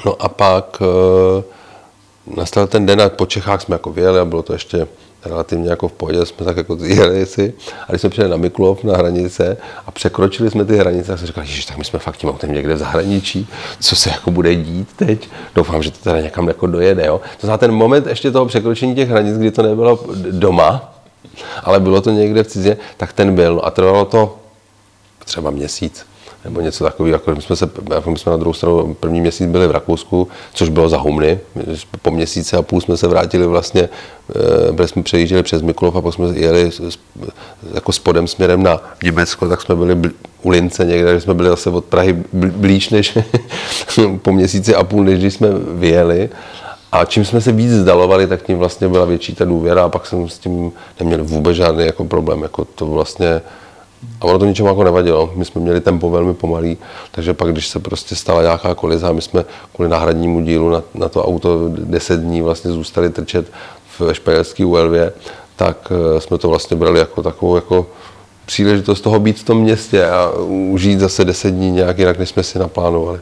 No 0.06 0.16
a 0.20 0.30
pak, 0.30 0.82
nastal 2.36 2.68
ten 2.68 2.86
den 2.86 3.02
a 3.02 3.10
po 3.10 3.26
Čechách 3.26 3.62
jsme 3.62 3.76
jako 3.76 3.92
vyjeli 3.92 4.20
a 4.20 4.26
bylo 4.26 4.44
to 4.44 4.54
ještě 4.54 4.88
relativně 5.26 5.70
jako 5.70 5.88
v 5.88 5.92
pohodě, 5.92 6.26
jsme 6.26 6.46
tak 6.46 6.58
jako 6.58 6.78
jeli 6.82 7.26
si. 7.26 7.54
A 7.88 7.92
když 7.92 8.02
jsme 8.02 8.10
přijeli 8.10 8.32
na 8.32 8.38
Mikulov 8.38 8.84
na 8.84 8.98
hranice 8.98 9.58
a 9.86 9.92
překročili 9.92 10.52
jsme 10.52 10.66
ty 10.66 10.78
hranice, 10.78 11.08
tak 11.08 11.18
jsem 11.18 11.28
říkal, 11.28 11.44
že 11.44 11.68
tak 11.68 11.78
my 11.78 11.86
jsme 11.86 12.00
fakt 12.00 12.18
tím 12.18 12.30
autem 12.30 12.52
někde 12.52 12.74
v 12.74 12.78
zahraničí, 12.78 13.48
co 13.80 13.96
se 13.96 14.10
jako 14.10 14.32
bude 14.32 14.56
dít 14.56 14.90
teď. 14.96 15.30
Doufám, 15.56 15.84
že 15.84 15.92
to 15.92 15.98
teda 16.04 16.22
někam 16.22 16.48
jako 16.48 16.68
dojede. 16.68 17.06
Jo? 17.06 17.22
To 17.42 17.48
znamená 17.48 17.58
ten 17.58 17.72
moment 17.72 18.08
ještě 18.08 18.32
toho 18.32 18.46
překročení 18.46 18.96
těch 18.96 19.10
hranic, 19.10 19.38
kdy 19.38 19.52
to 19.52 19.62
nebylo 19.64 20.06
doma, 20.32 20.94
ale 21.64 21.80
bylo 21.80 22.02
to 22.02 22.12
někde 22.12 22.44
v 22.44 22.48
cizině, 22.48 22.78
tak 22.98 23.14
ten 23.14 23.36
byl. 23.36 23.62
A 23.64 23.72
trvalo 23.72 24.06
to 24.06 24.40
třeba 25.26 25.52
měsíc 25.52 26.09
nebo 26.44 26.62
něco 26.62 26.84
takového. 26.84 27.16
Jako 27.16 27.36
my 27.36 27.42
jsme, 27.42 27.56
se, 27.56 27.70
jako 27.94 28.12
my 28.12 28.20
jsme 28.20 28.30
na 28.30 28.38
druhou 28.38 28.54
stranu 28.54 28.94
první 29.00 29.22
měsíc 29.22 29.48
byli 29.48 29.68
v 29.68 29.72
Rakousku, 29.72 30.28
což 30.54 30.70
bylo 30.70 30.90
za 30.90 30.98
humny. 30.98 31.40
Po 32.02 32.12
měsíci 32.12 32.56
a 32.56 32.62
půl 32.62 32.82
jsme 32.82 32.98
se 32.98 33.08
vrátili 33.08 33.48
vlastně, 33.48 33.90
eh, 34.36 34.72
byli 34.72 34.88
jsme 34.88 35.04
přejížděli 35.04 35.44
přes 35.44 35.62
Mikulov 35.62 35.96
a 35.96 36.02
pak 36.02 36.14
jsme 36.14 36.28
jeli 36.28 36.72
jako 37.74 37.92
spodem 37.92 38.28
směrem 38.28 38.64
na 38.64 38.82
Německo, 39.04 39.50
tak 39.50 39.62
jsme 39.62 39.76
byli 39.76 40.12
u 40.44 40.50
Lince 40.50 40.86
někde, 40.86 41.12
kde 41.12 41.22
jsme 41.22 41.34
byli 41.34 41.50
zase 41.50 41.70
od 41.70 41.86
Prahy 41.86 42.24
blíž 42.34 42.90
než 42.90 43.18
po 44.22 44.32
měsíci 44.32 44.76
a 44.76 44.84
půl, 44.84 45.04
než 45.04 45.20
když 45.20 45.34
jsme 45.34 45.48
vyjeli. 45.74 46.30
A 46.92 47.06
čím 47.06 47.26
jsme 47.26 47.42
se 47.42 47.52
víc 47.52 47.72
zdalovali, 47.72 48.28
tak 48.28 48.44
tím 48.44 48.58
vlastně 48.58 48.88
byla 48.88 49.06
větší 49.06 49.36
ta 49.36 49.46
důvěra 49.46 49.84
a 49.84 49.90
pak 49.90 50.06
jsem 50.06 50.30
s 50.30 50.38
tím 50.38 50.72
neměl 51.00 51.24
vůbec 51.24 51.56
žádný 51.56 51.86
jako 51.86 52.06
problém. 52.06 52.42
Jako 52.42 52.66
to 52.66 52.86
vlastně 52.86 53.42
a 54.22 54.26
ono 54.26 54.40
to 54.40 54.46
ničemu 54.46 54.70
jako 54.70 54.84
nevadilo. 54.84 55.34
My 55.36 55.46
jsme 55.46 55.62
měli 55.62 55.82
tempo 55.82 56.10
velmi 56.10 56.34
pomalý, 56.34 56.78
takže 57.12 57.34
pak, 57.34 57.52
když 57.52 57.68
se 57.68 57.80
prostě 57.80 58.16
stala 58.16 58.42
nějaká 58.42 58.76
koliza, 58.76 59.12
my 59.12 59.22
jsme 59.22 59.46
kvůli 59.76 59.90
náhradnímu 59.90 60.42
dílu 60.42 60.70
na, 60.70 60.84
na 60.94 61.10
to 61.10 61.26
auto 61.26 61.70
10 61.70 62.20
dní 62.20 62.42
vlastně 62.42 62.72
zůstali 62.72 63.10
trčet 63.10 63.52
v 64.00 64.14
španělské 64.14 64.66
ULV, 64.66 65.14
tak 65.56 65.92
eh, 65.92 66.22
jsme 66.22 66.38
to 66.38 66.50
vlastně 66.50 66.78
brali 66.78 67.00
jako 67.00 67.24
takovou 67.24 67.56
jako 67.56 67.86
příležitost 68.46 69.02
toho 69.02 69.20
být 69.20 69.40
v 69.40 69.44
tom 69.44 69.62
městě 69.62 70.06
a 70.06 70.32
užít 70.72 71.00
zase 71.00 71.26
10 71.26 71.52
dní 71.52 71.72
nějak 71.72 72.00
jinak, 72.00 72.20
než 72.20 72.30
jsme 72.30 72.44
si 72.44 72.60
naplánovali. 72.60 73.20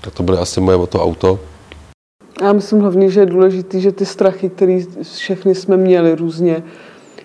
Tak 0.00 0.14
to 0.14 0.22
byly 0.22 0.38
asi 0.38 0.60
moje 0.60 0.76
o 0.76 0.86
to 0.86 1.02
auto. 1.02 1.38
Já 2.42 2.52
myslím 2.52 2.80
hlavně, 2.80 3.10
že 3.10 3.20
je 3.20 3.26
důležité, 3.26 3.80
že 3.80 3.92
ty 3.92 4.06
strachy, 4.06 4.48
které 4.48 4.80
všechny 5.14 5.54
jsme 5.54 5.76
měli 5.76 6.14
různě, 6.14 6.62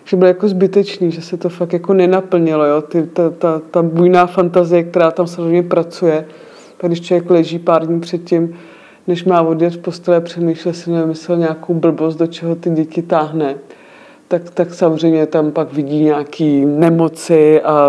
že 0.05 0.17
byl 0.17 0.27
jako 0.27 0.47
zbytečný, 0.47 1.11
že 1.11 1.21
se 1.21 1.37
to 1.37 1.49
fakt 1.49 1.73
jako 1.73 1.93
nenaplnilo, 1.93 2.65
jo? 2.65 2.81
Ty, 2.81 3.03
ta, 3.03 3.29
ta, 3.29 3.61
ta 3.71 3.81
bujná 3.81 4.25
fantazie, 4.25 4.83
která 4.83 5.11
tam 5.11 5.27
samozřejmě 5.27 5.63
pracuje, 5.63 6.25
tak 6.77 6.89
když 6.89 7.01
člověk 7.01 7.29
leží 7.29 7.59
pár 7.59 7.87
dní 7.87 7.99
předtím, 7.99 8.55
než 9.07 9.23
má 9.23 9.41
odjet 9.41 9.73
v 9.73 9.77
postele, 9.77 10.21
přemýšlel 10.21 10.73
si, 10.73 10.91
nevymyslel 10.91 11.37
nějakou 11.37 11.73
blbost, 11.73 12.15
do 12.15 12.27
čeho 12.27 12.55
ty 12.55 12.69
děti 12.69 13.01
táhne, 13.01 13.55
tak, 14.27 14.49
tak 14.49 14.73
samozřejmě 14.73 15.25
tam 15.25 15.51
pak 15.51 15.73
vidí 15.73 16.03
nějaký 16.03 16.65
nemoci 16.65 17.61
a 17.61 17.87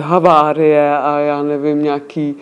havárie 0.00 0.96
a 0.98 1.18
já 1.18 1.42
nevím, 1.42 1.82
nějaký 1.82 2.36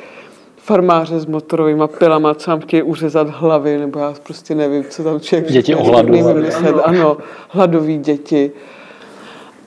farmáře 0.57 1.21
s 1.21 1.27
motorovými 1.27 1.85
pilama, 1.99 2.35
co 2.35 2.51
tam 2.51 2.61
chtějí 2.61 2.83
uřezat 2.83 3.29
hlavy, 3.31 3.79
nebo 3.79 3.99
já 3.99 4.15
prostě 4.23 4.55
nevím, 4.55 4.85
co 4.85 5.05
tam 5.05 5.21
člověk... 5.21 5.53
Děti 5.53 5.75
ohladové. 5.75 6.51
Ano, 6.85 7.17
hladové 7.49 7.93
děti. 7.93 8.53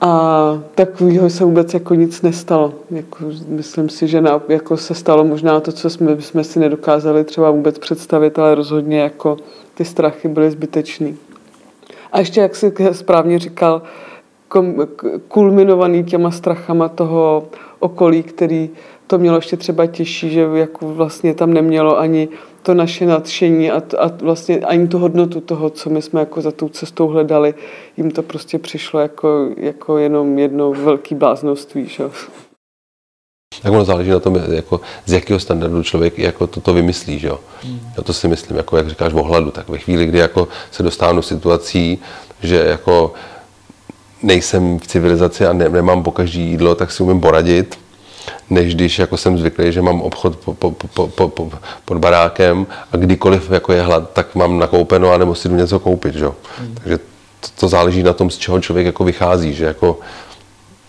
A 0.04 0.62
takového 0.74 1.30
se 1.30 1.44
vůbec 1.44 1.74
jako 1.74 1.94
nic 1.94 2.22
nestalo. 2.22 2.74
Jako, 2.90 3.24
myslím 3.48 3.88
si, 3.88 4.08
že 4.08 4.20
na, 4.20 4.40
jako 4.48 4.76
se 4.76 4.94
stalo 4.94 5.24
možná 5.24 5.60
to, 5.60 5.72
co 5.72 5.90
jsme, 5.90 6.20
jsme 6.20 6.44
si 6.44 6.58
nedokázali 6.58 7.24
třeba 7.24 7.50
vůbec 7.50 7.78
představit, 7.78 8.38
ale 8.38 8.54
rozhodně 8.54 9.00
jako 9.00 9.36
ty 9.74 9.84
strachy 9.84 10.28
byly 10.28 10.50
zbytečný. 10.50 11.16
A 12.12 12.18
ještě, 12.18 12.40
jak 12.40 12.56
jsi 12.56 12.72
správně 12.92 13.38
říkal, 13.38 13.82
kulminovaný 15.28 16.04
těma 16.04 16.30
strachama 16.30 16.88
toho 16.88 17.44
okolí, 17.78 18.22
který 18.22 18.70
to 19.06 19.18
mělo 19.18 19.36
ještě 19.36 19.56
třeba 19.56 19.86
těžší, 19.86 20.30
že 20.30 20.48
jako 20.54 20.94
vlastně 20.94 21.34
tam 21.34 21.52
nemělo 21.52 21.98
ani 21.98 22.28
to 22.62 22.74
naše 22.74 23.06
nadšení 23.06 23.70
a, 23.70 23.82
a 23.98 24.06
vlastně 24.22 24.58
ani 24.58 24.88
tu 24.88 24.98
hodnotu 24.98 25.40
toho, 25.40 25.70
co 25.70 25.90
my 25.90 26.02
jsme 26.02 26.20
jako 26.20 26.40
za 26.40 26.50
tou 26.50 26.68
cestou 26.68 27.08
hledali, 27.08 27.54
jim 27.96 28.10
to 28.10 28.22
prostě 28.22 28.58
přišlo 28.58 29.00
jako, 29.00 29.48
jako 29.56 29.98
jenom 29.98 30.38
jedno 30.38 30.72
velký 30.72 31.14
bláznoství. 31.14 31.88
Že? 31.88 32.04
Tak 33.62 33.72
ono 33.72 33.84
záleží 33.84 34.10
na 34.10 34.20
tom, 34.20 34.40
jako, 34.52 34.80
z 35.06 35.12
jakého 35.12 35.40
standardu 35.40 35.82
člověk 35.82 36.18
jako 36.18 36.46
toto 36.46 36.74
vymyslí. 36.74 37.18
Že? 37.18 37.30
Hmm. 37.62 37.80
Já 37.96 38.02
to 38.02 38.12
si 38.12 38.28
myslím, 38.28 38.56
jako, 38.56 38.76
jak 38.76 38.88
říkáš 38.88 39.12
o 39.12 39.22
hladu, 39.22 39.50
tak 39.50 39.68
ve 39.68 39.78
chvíli, 39.78 40.06
kdy 40.06 40.18
jako 40.18 40.48
se 40.70 40.82
dostanu 40.82 41.22
situací, 41.22 41.98
že 42.42 42.56
jako 42.56 43.14
nejsem 44.22 44.78
v 44.78 44.86
civilizaci 44.86 45.46
a 45.46 45.52
ne, 45.52 45.68
nemám 45.68 46.02
po 46.02 46.10
každý 46.10 46.40
jídlo, 46.50 46.74
tak 46.74 46.92
si 46.92 47.02
umím 47.02 47.20
poradit, 47.20 47.78
než 48.50 48.74
když 48.74 48.98
jako 48.98 49.16
jsem 49.16 49.38
zvyklý, 49.38 49.72
že 49.72 49.82
mám 49.82 50.02
obchod 50.02 50.36
po, 50.36 50.54
po, 50.54 50.70
po, 50.70 51.08
po, 51.08 51.28
po, 51.28 51.50
pod 51.84 51.98
barákem 51.98 52.66
a 52.92 52.96
kdykoliv 52.96 53.50
jako 53.50 53.72
je 53.72 53.82
hlad, 53.82 54.10
tak 54.12 54.34
mám 54.34 54.58
nakoupeno 54.58 55.12
a 55.12 55.18
nebo 55.18 55.34
si 55.34 55.48
jdu 55.48 55.56
něco 55.56 55.78
koupit. 55.78 56.14
Že? 56.14 56.26
Hmm. 56.26 56.74
Takže 56.74 56.98
to, 56.98 57.48
to, 57.60 57.68
záleží 57.68 58.02
na 58.02 58.12
tom, 58.12 58.30
z 58.30 58.38
čeho 58.38 58.60
člověk 58.60 58.86
jako 58.86 59.04
vychází, 59.04 59.54
že 59.54 59.64
jako 59.64 59.98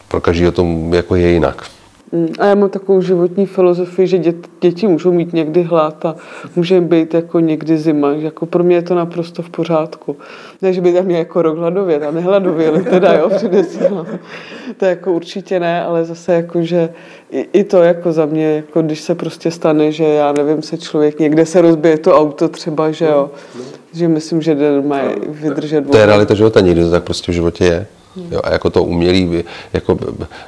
pro 0.07 0.21
každého 0.21 0.51
to 0.51 0.67
jako 0.91 1.15
je 1.15 1.31
jinak. 1.31 1.69
Mm, 2.13 2.33
a 2.39 2.45
já 2.45 2.55
mám 2.55 2.69
takovou 2.69 3.01
životní 3.01 3.45
filozofii, 3.45 4.07
že 4.07 4.17
dět, 4.17 4.35
děti 4.61 4.87
můžou 4.87 5.11
mít 5.11 5.33
někdy 5.33 5.63
hlad 5.63 6.05
a 6.05 6.15
může 6.55 6.81
být 6.81 7.13
jako 7.13 7.39
někdy 7.39 7.77
zima. 7.77 8.11
Jako 8.11 8.45
pro 8.45 8.63
mě 8.63 8.75
je 8.75 8.81
to 8.81 8.95
naprosto 8.95 9.41
v 9.41 9.49
pořádku. 9.49 10.15
Ne, 10.61 10.73
že 10.73 10.81
by 10.81 10.93
tam 10.93 11.05
mě 11.05 11.17
jako 11.17 11.41
rok 11.41 11.57
hladovět 11.57 12.03
a 12.03 12.11
nehladověli 12.11 12.83
teda, 12.83 13.13
jo, 13.13 13.29
předesílám. 13.29 14.05
To 14.77 14.85
jako 14.85 15.13
určitě 15.13 15.59
ne, 15.59 15.83
ale 15.83 16.05
zase 16.05 16.33
jako, 16.33 16.61
že 16.61 16.89
i, 17.31 17.47
i, 17.53 17.63
to 17.63 17.83
jako 17.83 18.11
za 18.11 18.25
mě, 18.25 18.55
jako 18.55 18.81
když 18.81 19.01
se 19.01 19.15
prostě 19.15 19.51
stane, 19.51 19.91
že 19.91 20.03
já 20.03 20.31
nevím, 20.31 20.61
se 20.61 20.77
člověk 20.77 21.19
někde 21.19 21.45
se 21.45 21.61
rozbije 21.61 21.97
to 21.97 22.17
auto 22.17 22.49
třeba, 22.49 22.91
že 22.91 23.05
jo, 23.05 23.31
že 23.93 24.07
myslím, 24.07 24.41
že 24.41 24.55
den 24.55 24.87
má 24.87 24.99
vydržet. 25.27 25.89
To 25.91 25.97
je 25.97 26.05
realita 26.05 26.33
života, 26.33 26.59
někdy 26.59 26.83
to 26.83 26.91
tak 26.91 27.03
prostě 27.03 27.31
v 27.31 27.35
životě 27.35 27.65
je. 27.65 27.87
Jo, 28.15 28.41
a 28.43 28.51
jako 28.51 28.69
to 28.69 28.83
umělý 28.83 29.43
jako 29.73 29.97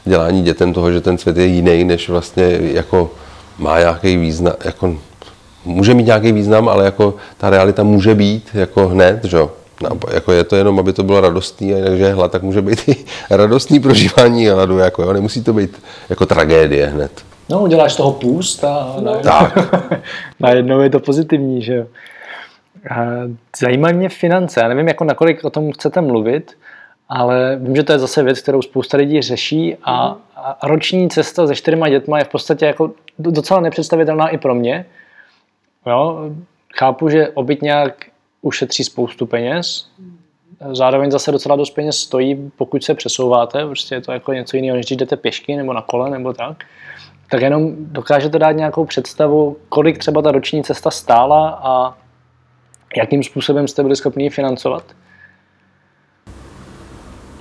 dělání 0.06 0.43
dětem 0.43 0.73
toho, 0.73 0.91
že 0.91 1.01
ten 1.01 1.17
svět 1.17 1.38
je 1.38 1.45
jiný, 1.45 1.84
než 1.84 2.10
vlastně 2.10 2.58
jako 2.62 3.12
má 3.58 3.80
nějaký 3.80 4.17
význam, 4.17 4.54
jako 4.65 4.95
může 5.65 5.93
mít 5.93 6.06
nějaký 6.06 6.32
význam, 6.32 6.69
ale 6.69 6.86
jako 6.86 7.13
ta 7.38 7.49
realita 7.49 7.84
může 7.84 8.15
být 8.15 8.49
jako 8.54 8.88
hned, 8.88 9.23
že? 9.23 9.38
No, 9.84 9.89
jako 10.13 10.32
je 10.32 10.43
to 10.43 10.56
jenom, 10.56 10.80
aby 10.80 10.93
to 10.93 11.04
bylo 11.04 11.21
radostný, 11.21 11.73
a 11.73 11.78
jinak, 11.78 11.97
že 11.97 12.04
je 12.04 12.13
hlad, 12.13 12.32
tak 12.32 12.43
může 12.43 12.62
být 12.62 12.82
i 12.88 13.06
radostný 13.30 13.80
prožívání 13.80 14.47
hladu, 14.47 14.78
jako 14.78 15.04
jo, 15.04 15.13
nemusí 15.13 15.43
to 15.43 15.54
být 15.54 15.82
jako 16.10 16.25
tragédie 16.25 16.86
hned. 16.86 17.12
No, 17.49 17.62
uděláš 17.62 17.93
z 17.93 17.95
toho 17.95 18.12
půst 18.12 18.63
a 18.63 18.95
no. 18.99 19.19
tak. 19.19 19.58
najednou 20.39 20.82
je 20.82 20.89
to 20.89 20.99
pozitivní, 20.99 21.62
že 21.62 21.75
jo. 21.75 21.86
Zajímají 23.60 23.95
mě 23.95 24.10
finance. 24.10 24.60
Já 24.60 24.67
nevím, 24.67 24.88
jako 24.88 25.04
nakolik 25.04 25.43
o 25.43 25.49
tom 25.49 25.71
chcete 25.71 26.01
mluvit, 26.01 26.51
ale 27.10 27.56
vím, 27.62 27.76
že 27.76 27.84
to 27.84 27.91
je 27.91 28.00
zase 28.00 28.24
věc, 28.24 28.41
kterou 28.41 28.62
spousta 28.62 28.98
lidí 28.98 29.22
řeší 29.22 29.76
a, 29.84 30.18
a 30.36 30.68
roční 30.68 31.10
cesta 31.10 31.48
se 31.48 31.56
čtyřma 31.56 31.89
dětma 31.89 32.18
je 32.18 32.24
v 32.24 32.30
podstatě 32.30 32.65
jako 32.65 32.91
docela 33.20 33.60
nepředstavitelná 33.60 34.28
i 34.28 34.38
pro 34.38 34.56
mě. 34.56 34.86
Jo, 35.88 36.30
chápu, 36.76 37.10
že 37.10 37.30
obytňák 37.30 38.06
ušetří 38.41 38.84
spoustu 38.84 39.26
peněz, 39.26 39.89
zároveň 40.72 41.12
zase 41.12 41.32
docela 41.32 41.56
dost 41.56 41.70
peněz 41.70 41.98
stojí, 41.98 42.52
pokud 42.58 42.84
se 42.84 42.94
přesouváte, 42.94 43.65
prostě 43.65 43.96
je 43.96 44.02
to 44.02 44.12
jako 44.12 44.34
něco 44.34 44.56
jiného, 44.58 44.76
než 44.76 44.86
když 44.86 44.98
jdete 44.98 45.18
pěšky 45.18 45.56
nebo 45.56 45.74
na 45.74 45.82
kole 45.82 46.10
nebo 46.10 46.34
tak. 46.34 46.63
Tak 47.30 47.41
jenom 47.41 47.72
dokážete 47.78 48.39
dát 48.39 48.52
nějakou 48.52 48.86
představu, 48.86 49.58
kolik 49.70 49.98
třeba 49.98 50.22
ta 50.22 50.32
roční 50.32 50.63
cesta 50.63 50.91
stála 50.91 51.50
a 51.63 51.98
jakým 52.98 53.24
způsobem 53.24 53.68
jste 53.68 53.84
byli 53.84 53.96
schopni 53.96 54.24
ji 54.24 54.30
financovat? 54.30 54.84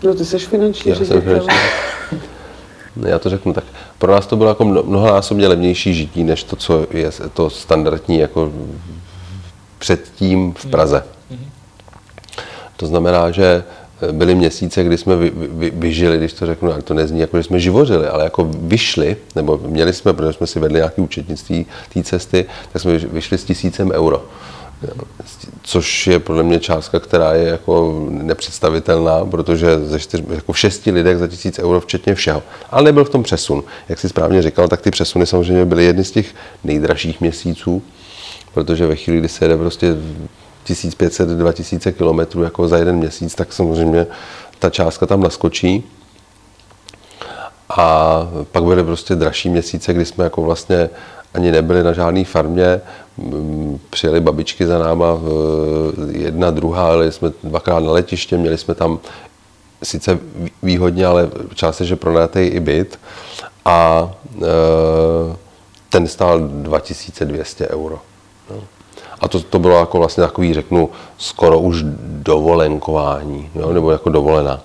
No 0.02 0.14
ty 0.14 0.24
jsi 0.24 0.38
finanční 0.38 0.90
Já 0.90 0.96
ředitel. 0.96 1.20
Finanční. 1.20 1.54
Já 3.06 3.18
to 3.18 3.30
řeknu 3.30 3.52
tak. 3.52 3.64
Pro 3.98 4.12
nás 4.12 4.26
to 4.26 4.36
bylo 4.36 4.48
jako 4.48 4.64
mnohonásobně 4.64 5.48
levnější 5.48 5.94
žití, 5.94 6.24
než 6.24 6.44
to, 6.44 6.56
co 6.56 6.86
je 6.90 7.10
to 7.34 7.50
standardní 7.50 8.18
jako 8.18 8.52
předtím 9.78 10.54
v 10.54 10.66
Praze. 10.66 11.04
To 12.76 12.86
znamená, 12.86 13.30
že 13.30 13.64
byly 14.12 14.34
měsíce, 14.34 14.84
kdy 14.84 14.98
jsme 14.98 15.16
vy, 15.16 15.32
vy, 15.34 15.70
vyžili, 15.70 16.18
když 16.18 16.32
to 16.32 16.46
řeknu, 16.46 16.72
ale 16.72 16.82
to 16.82 16.94
nezní 16.94 17.20
jako, 17.20 17.36
že 17.36 17.42
jsme 17.42 17.60
živořili, 17.60 18.06
ale 18.06 18.24
jako 18.24 18.44
vyšli, 18.44 19.16
nebo 19.34 19.60
měli 19.66 19.92
jsme, 19.92 20.12
protože 20.12 20.32
jsme 20.32 20.46
si 20.46 20.60
vedli 20.60 20.78
nějaké 20.78 21.02
účetnictví 21.02 21.66
té 21.94 22.02
cesty, 22.02 22.46
tak 22.72 22.82
jsme 22.82 22.98
vyšli 22.98 23.38
s 23.38 23.44
tisícem 23.44 23.90
euro 23.90 24.24
což 25.62 26.06
je 26.06 26.18
podle 26.18 26.42
mě 26.42 26.60
částka, 26.60 27.00
která 27.00 27.32
je 27.32 27.48
jako 27.48 28.06
nepředstavitelná, 28.08 29.24
protože 29.24 29.78
ze 29.78 30.00
čtyř, 30.00 30.22
jako 30.30 30.52
v 30.52 30.58
šesti 30.58 30.90
lidech 30.90 31.18
za 31.18 31.28
tisíc 31.28 31.58
euro 31.58 31.80
včetně 31.80 32.14
všeho. 32.14 32.42
Ale 32.70 32.82
nebyl 32.82 33.04
v 33.04 33.10
tom 33.10 33.22
přesun. 33.22 33.62
Jak 33.88 34.00
si 34.00 34.08
správně 34.08 34.42
říkal, 34.42 34.68
tak 34.68 34.80
ty 34.80 34.90
přesuny 34.90 35.26
samozřejmě 35.26 35.64
byly 35.64 35.84
jedny 35.84 36.04
z 36.04 36.10
těch 36.10 36.34
nejdražších 36.64 37.20
měsíců, 37.20 37.82
protože 38.54 38.86
ve 38.86 38.96
chvíli, 38.96 39.18
kdy 39.18 39.28
se 39.28 39.44
jede 39.44 39.56
prostě 39.56 39.96
1500-2000 40.66 41.92
kilometrů 41.92 42.42
jako 42.42 42.68
za 42.68 42.78
jeden 42.78 42.96
měsíc, 42.96 43.34
tak 43.34 43.52
samozřejmě 43.52 44.06
ta 44.58 44.70
částka 44.70 45.06
tam 45.06 45.20
naskočí. 45.20 45.84
A 47.76 48.28
pak 48.52 48.64
byly 48.64 48.84
prostě 48.84 49.14
dražší 49.14 49.48
měsíce, 49.48 49.92
kdy 49.92 50.04
jsme 50.04 50.24
jako 50.24 50.42
vlastně 50.42 50.90
ani 51.34 51.52
nebyli 51.52 51.82
na 51.82 51.92
žádné 51.92 52.24
farmě. 52.24 52.80
Přijeli 53.90 54.20
babičky 54.20 54.66
za 54.66 54.78
náma, 54.78 55.18
jedna, 56.10 56.50
druhá, 56.50 56.86
ale 56.86 57.12
jsme 57.12 57.32
dvakrát 57.44 57.80
na 57.80 57.92
letiště, 57.92 58.36
měli 58.36 58.58
jsme 58.58 58.74
tam 58.74 58.98
sice 59.82 60.18
výhodně, 60.62 61.06
ale 61.06 61.30
částečně 61.54 61.96
pronátý 61.96 62.40
i 62.40 62.60
byt. 62.60 62.98
A 63.64 64.10
e, 64.42 64.46
ten 65.88 66.06
stál 66.06 66.40
2200 66.40 67.68
euro. 67.68 67.98
No. 68.50 68.56
A 69.20 69.28
to, 69.28 69.40
to 69.40 69.58
bylo 69.58 69.78
jako 69.78 69.98
vlastně 69.98 70.22
takový, 70.22 70.54
řeknu, 70.54 70.90
skoro 71.18 71.60
už 71.60 71.82
dovolenkování, 72.02 73.50
jo, 73.54 73.72
nebo 73.72 73.90
jako 73.90 74.10
dovolená. 74.10 74.60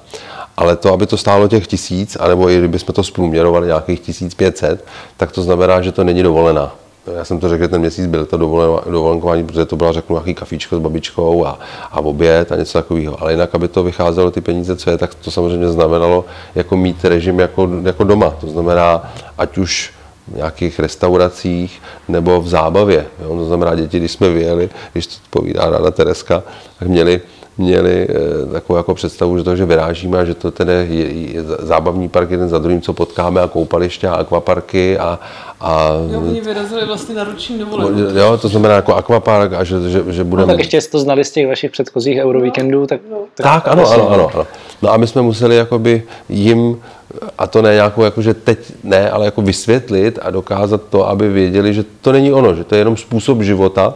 Ale 0.59 0.75
to, 0.75 0.93
aby 0.93 1.07
to 1.07 1.17
stálo 1.17 1.47
těch 1.47 1.67
tisíc, 1.67 2.17
anebo 2.19 2.49
i 2.49 2.57
kdybychom 2.57 2.95
to 2.95 3.03
zprůměrovali 3.03 3.67
nějakých 3.67 3.99
1500, 3.99 4.85
tak 5.17 5.31
to 5.31 5.41
znamená, 5.41 5.81
že 5.81 5.91
to 5.91 6.03
není 6.03 6.23
dovolená. 6.23 6.75
Já 7.15 7.25
jsem 7.25 7.39
to 7.39 7.49
řekl, 7.49 7.63
že 7.63 7.67
ten 7.67 7.81
měsíc 7.81 8.05
byl 8.05 8.25
to 8.25 8.37
dovolenkování, 8.37 9.43
protože 9.43 9.65
to 9.65 9.75
byla, 9.75 9.91
řeknu, 9.91 10.15
nějaký 10.15 10.33
kafíčko 10.33 10.75
s 10.75 10.79
babičkou 10.79 11.45
a, 11.45 11.59
a 11.91 11.99
oběd 11.99 12.51
a 12.51 12.55
něco 12.55 12.77
takového. 12.77 13.21
Ale 13.21 13.33
jinak, 13.33 13.55
aby 13.55 13.67
to 13.67 13.83
vycházelo 13.83 14.31
ty 14.31 14.41
peníze, 14.41 14.75
co 14.75 14.89
je, 14.89 14.97
tak 14.97 15.15
to 15.15 15.31
samozřejmě 15.31 15.69
znamenalo 15.69 16.25
jako 16.55 16.77
mít 16.77 17.05
režim 17.05 17.39
jako, 17.39 17.69
jako 17.83 18.03
doma. 18.03 18.29
To 18.29 18.47
znamená, 18.47 19.13
ať 19.37 19.57
už 19.57 19.91
v 20.27 20.35
nějakých 20.35 20.79
restauracích 20.79 21.81
nebo 22.07 22.41
v 22.41 22.47
zábavě. 22.47 23.05
Jo? 23.23 23.29
To 23.29 23.45
znamená, 23.45 23.75
děti, 23.75 23.99
když 23.99 24.11
jsme 24.11 24.29
vyjeli, 24.29 24.69
když 24.91 25.07
to 25.07 25.15
povídá 25.29 25.69
ráda 25.69 25.91
Tereska, 25.91 26.43
tak 26.79 26.87
měli 26.87 27.21
měli 27.59 28.07
eh, 28.09 28.51
takovou 28.51 28.77
jako 28.77 28.93
představu, 28.93 29.37
že 29.37 29.43
to, 29.43 29.55
že 29.55 29.65
vyrážíme 29.65 30.19
a 30.19 30.25
že 30.25 30.33
to 30.33 30.51
tedy 30.51 30.73
je, 30.89 31.33
je 31.33 31.43
zábavní 31.43 32.09
park 32.09 32.31
jeden 32.31 32.49
za 32.49 32.59
druhým, 32.59 32.81
co 32.81 32.93
potkáme 32.93 33.41
a 33.41 33.47
koupaliště 33.47 34.07
a 34.07 34.13
akvaparky 34.13 34.97
a, 34.97 35.19
a 35.61 35.89
jo, 36.11 36.21
oni 36.21 36.41
vyrazili 36.41 36.85
vlastně 36.85 37.15
na 37.15 37.23
roční 37.23 37.59
dovolenou. 37.59 38.17
Jo, 38.17 38.37
to 38.37 38.47
znamená 38.47 38.75
jako 38.75 38.95
akvapark 38.95 39.53
a 39.53 39.63
že, 39.63 39.89
že, 39.89 40.03
že 40.07 40.23
budeme... 40.23 40.47
No, 40.47 40.53
tak 40.53 40.59
ještě 40.59 40.81
jste 40.81 40.91
to 40.91 40.99
znali 40.99 41.25
z 41.25 41.31
těch 41.31 41.47
vašich 41.47 41.71
předchozích 41.71 42.17
eurovíkendů, 42.17 42.87
tak... 42.87 43.01
No. 43.11 43.17
Tak, 43.35 43.63
tak 43.63 43.67
ano, 43.67 43.91
ano, 43.91 44.09
ano, 44.09 44.31
ano. 44.33 44.47
No 44.81 44.93
a 44.93 44.97
my 44.97 45.07
jsme 45.07 45.21
museli 45.21 45.55
jakoby 45.55 46.03
jim, 46.29 46.81
a 47.37 47.47
to 47.47 47.61
ne 47.61 47.73
nějakou, 47.73 48.03
jako, 48.03 48.21
že 48.21 48.33
teď 48.33 48.59
ne, 48.83 49.09
ale 49.09 49.25
jako 49.25 49.41
vysvětlit 49.41 50.19
a 50.21 50.29
dokázat 50.29 50.81
to, 50.89 51.09
aby 51.09 51.29
věděli, 51.29 51.73
že 51.73 51.83
to 52.01 52.11
není 52.11 52.33
ono, 52.33 52.55
že 52.55 52.63
to 52.63 52.75
je 52.75 52.81
jenom 52.81 52.97
způsob 52.97 53.41
života, 53.41 53.93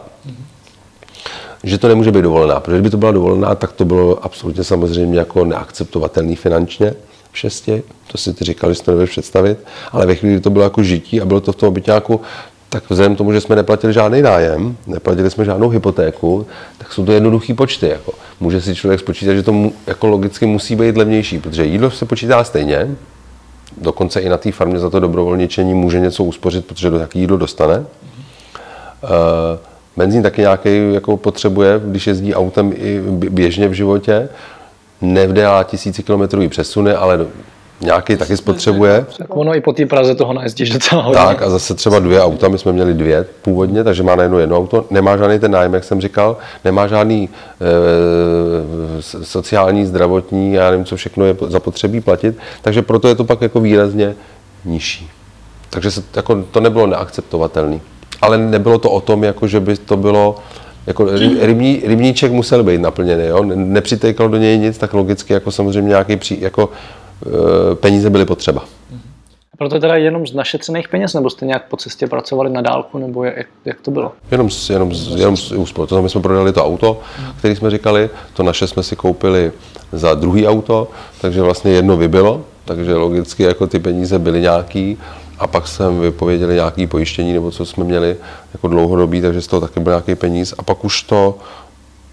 že 1.64 1.78
to 1.78 1.88
nemůže 1.88 2.12
být 2.12 2.22
dovolená, 2.22 2.60
protože 2.60 2.76
kdyby 2.76 2.90
to 2.90 2.96
byla 2.96 3.12
dovolená, 3.12 3.54
tak 3.54 3.72
to 3.72 3.84
bylo 3.84 4.24
absolutně 4.24 4.64
samozřejmě 4.64 5.18
jako 5.18 5.44
neakceptovatelný 5.44 6.36
finančně 6.36 6.94
v 7.32 7.38
šesti, 7.38 7.82
to 8.12 8.18
si 8.18 8.34
ty 8.34 8.44
říkal, 8.44 8.74
že 8.74 8.82
to 8.82 8.94
nevíš 8.94 9.10
představit, 9.10 9.58
ale 9.92 10.06
ve 10.06 10.14
chvíli, 10.14 10.34
kdy 10.34 10.40
to 10.40 10.50
bylo 10.50 10.64
jako 10.64 10.82
žití 10.82 11.20
a 11.20 11.24
bylo 11.24 11.40
to 11.40 11.52
v 11.52 11.56
tom 11.56 11.74
nějakou, 11.86 12.20
tak 12.68 12.90
vzhledem 12.90 13.16
tomu, 13.16 13.32
že 13.32 13.40
jsme 13.40 13.56
neplatili 13.56 13.92
žádný 13.92 14.22
nájem, 14.22 14.76
neplatili 14.86 15.30
jsme 15.30 15.44
žádnou 15.44 15.68
hypotéku, 15.68 16.46
tak 16.78 16.92
jsou 16.92 17.04
to 17.04 17.12
jednoduché 17.12 17.54
počty. 17.54 17.88
Jako. 17.88 18.12
Může 18.40 18.60
si 18.60 18.74
člověk 18.74 19.00
spočítat, 19.00 19.34
že 19.34 19.42
to 19.42 19.52
mu, 19.52 19.72
jako 19.86 20.06
logicky 20.06 20.46
musí 20.46 20.76
být 20.76 20.96
levnější, 20.96 21.38
protože 21.38 21.64
jídlo 21.64 21.90
se 21.90 22.04
počítá 22.04 22.44
stejně, 22.44 22.96
dokonce 23.80 24.20
i 24.20 24.28
na 24.28 24.36
té 24.36 24.52
farmě 24.52 24.78
za 24.78 24.90
to 24.90 25.00
dobrovolničení 25.00 25.74
může 25.74 26.00
něco 26.00 26.24
uspořit, 26.24 26.66
protože 26.66 26.90
do 26.90 26.98
taky 26.98 27.18
jídlo 27.18 27.36
dostane. 27.36 27.78
Uh, 27.78 27.88
Benzín 29.96 30.22
taky 30.22 30.40
nějaký 30.40 30.94
jako 30.94 31.16
potřebuje, 31.16 31.80
když 31.84 32.06
jezdí 32.06 32.34
autem 32.34 32.72
i 32.76 33.00
běžně 33.10 33.68
v 33.68 33.72
životě. 33.72 34.28
Nevdělá 35.00 35.62
tisíci 35.62 36.02
kilometrů 36.02 36.42
i 36.42 36.48
přesune, 36.48 36.94
ale 36.94 37.26
nějaký 37.80 38.16
taky 38.16 38.36
spotřebuje. 38.36 39.06
Tak 39.18 39.36
ono 39.36 39.54
i 39.54 39.60
po 39.60 39.72
té 39.72 39.86
Praze 39.86 40.14
toho 40.14 40.32
najezdíš 40.32 40.70
docela 40.70 41.02
hodně. 41.02 41.20
Tak 41.20 41.42
a 41.42 41.50
zase 41.50 41.74
třeba 41.74 41.98
dvě 41.98 42.22
auta, 42.22 42.48
my 42.48 42.58
jsme 42.58 42.72
měli 42.72 42.94
dvě 42.94 43.26
původně, 43.42 43.84
takže 43.84 44.02
má 44.02 44.16
najednou 44.16 44.38
jedno 44.38 44.56
auto, 44.56 44.86
nemá 44.90 45.16
žádný 45.16 45.38
ten 45.38 45.50
nájem, 45.50 45.74
jak 45.74 45.84
jsem 45.84 46.00
říkal, 46.00 46.36
nemá 46.64 46.86
žádný 46.86 47.28
e, 47.28 49.02
sociální, 49.24 49.86
zdravotní, 49.86 50.52
já 50.52 50.70
nevím, 50.70 50.84
co 50.84 50.96
všechno 50.96 51.24
je 51.24 51.36
zapotřebí 51.48 52.00
platit, 52.00 52.38
takže 52.62 52.82
proto 52.82 53.08
je 53.08 53.14
to 53.14 53.24
pak 53.24 53.42
jako 53.42 53.60
výrazně 53.60 54.14
nižší. 54.64 55.10
Takže 55.70 55.90
se, 55.90 56.02
jako, 56.16 56.42
to 56.50 56.60
nebylo 56.60 56.86
neakceptovatelné 56.86 57.80
ale 58.24 58.38
nebylo 58.38 58.78
to 58.78 58.90
o 58.90 59.00
tom, 59.00 59.24
jako 59.24 59.46
že 59.46 59.60
by 59.60 59.76
to 59.76 59.96
bylo 59.96 60.36
jako 60.86 61.08
rybní, 61.40 61.82
rybníček 61.86 62.32
musel 62.32 62.62
být 62.62 62.80
naplněný, 62.80 63.24
jo? 63.26 63.42
nepřitékalo 63.44 64.28
do 64.28 64.36
něj 64.36 64.58
nic, 64.58 64.78
tak 64.78 64.94
logicky 64.94 65.32
jako 65.32 65.50
samozřejmě 65.50 65.88
nějaký 65.88 66.16
pří, 66.16 66.40
jako, 66.40 66.70
e, 67.72 67.74
peníze 67.74 68.10
byly 68.10 68.24
potřeba. 68.24 68.64
A 69.52 69.56
proto 69.56 69.80
teda 69.80 69.96
jenom 69.96 70.26
z 70.26 70.34
našetřených 70.34 70.88
peněz, 70.88 71.14
nebo 71.14 71.30
jste 71.30 71.46
nějak 71.46 71.68
po 71.68 71.76
cestě 71.76 72.06
pracovali 72.06 72.50
na 72.50 72.60
dálku, 72.60 72.98
nebo 72.98 73.24
jak, 73.24 73.46
jak 73.64 73.80
to 73.80 73.90
bylo? 73.90 74.12
Jenom, 74.30 74.48
jenom, 74.70 74.92
jenom 75.16 75.36
z 75.36 75.52
úspor. 75.52 75.88
To 75.88 76.02
my 76.02 76.10
jsme 76.10 76.20
prodali 76.20 76.52
to 76.52 76.64
auto, 76.64 77.00
který 77.38 77.56
jsme 77.56 77.70
říkali, 77.70 78.10
to 78.32 78.42
naše 78.42 78.66
jsme 78.66 78.82
si 78.82 78.96
koupili 78.96 79.52
za 79.92 80.14
druhý 80.14 80.46
auto, 80.46 80.88
takže 81.20 81.42
vlastně 81.42 81.72
jedno 81.72 81.96
vybilo, 81.96 82.40
takže 82.64 82.94
logicky 82.94 83.42
jako 83.42 83.66
ty 83.66 83.78
peníze 83.78 84.18
byly 84.18 84.40
nějaký 84.40 84.98
a 85.38 85.46
pak 85.46 85.68
jsem 85.68 86.00
vypověděli 86.00 86.54
nějaké 86.54 86.86
pojištění, 86.86 87.32
nebo 87.32 87.50
co 87.50 87.66
jsme 87.66 87.84
měli 87.84 88.16
jako 88.52 88.68
dlouhodobý, 88.68 89.20
takže 89.20 89.42
z 89.42 89.46
toho 89.46 89.60
taky 89.60 89.80
byl 89.80 89.92
nějaký 89.92 90.14
peníz. 90.14 90.54
A 90.58 90.62
pak 90.62 90.84
už 90.84 91.02
to 91.02 91.38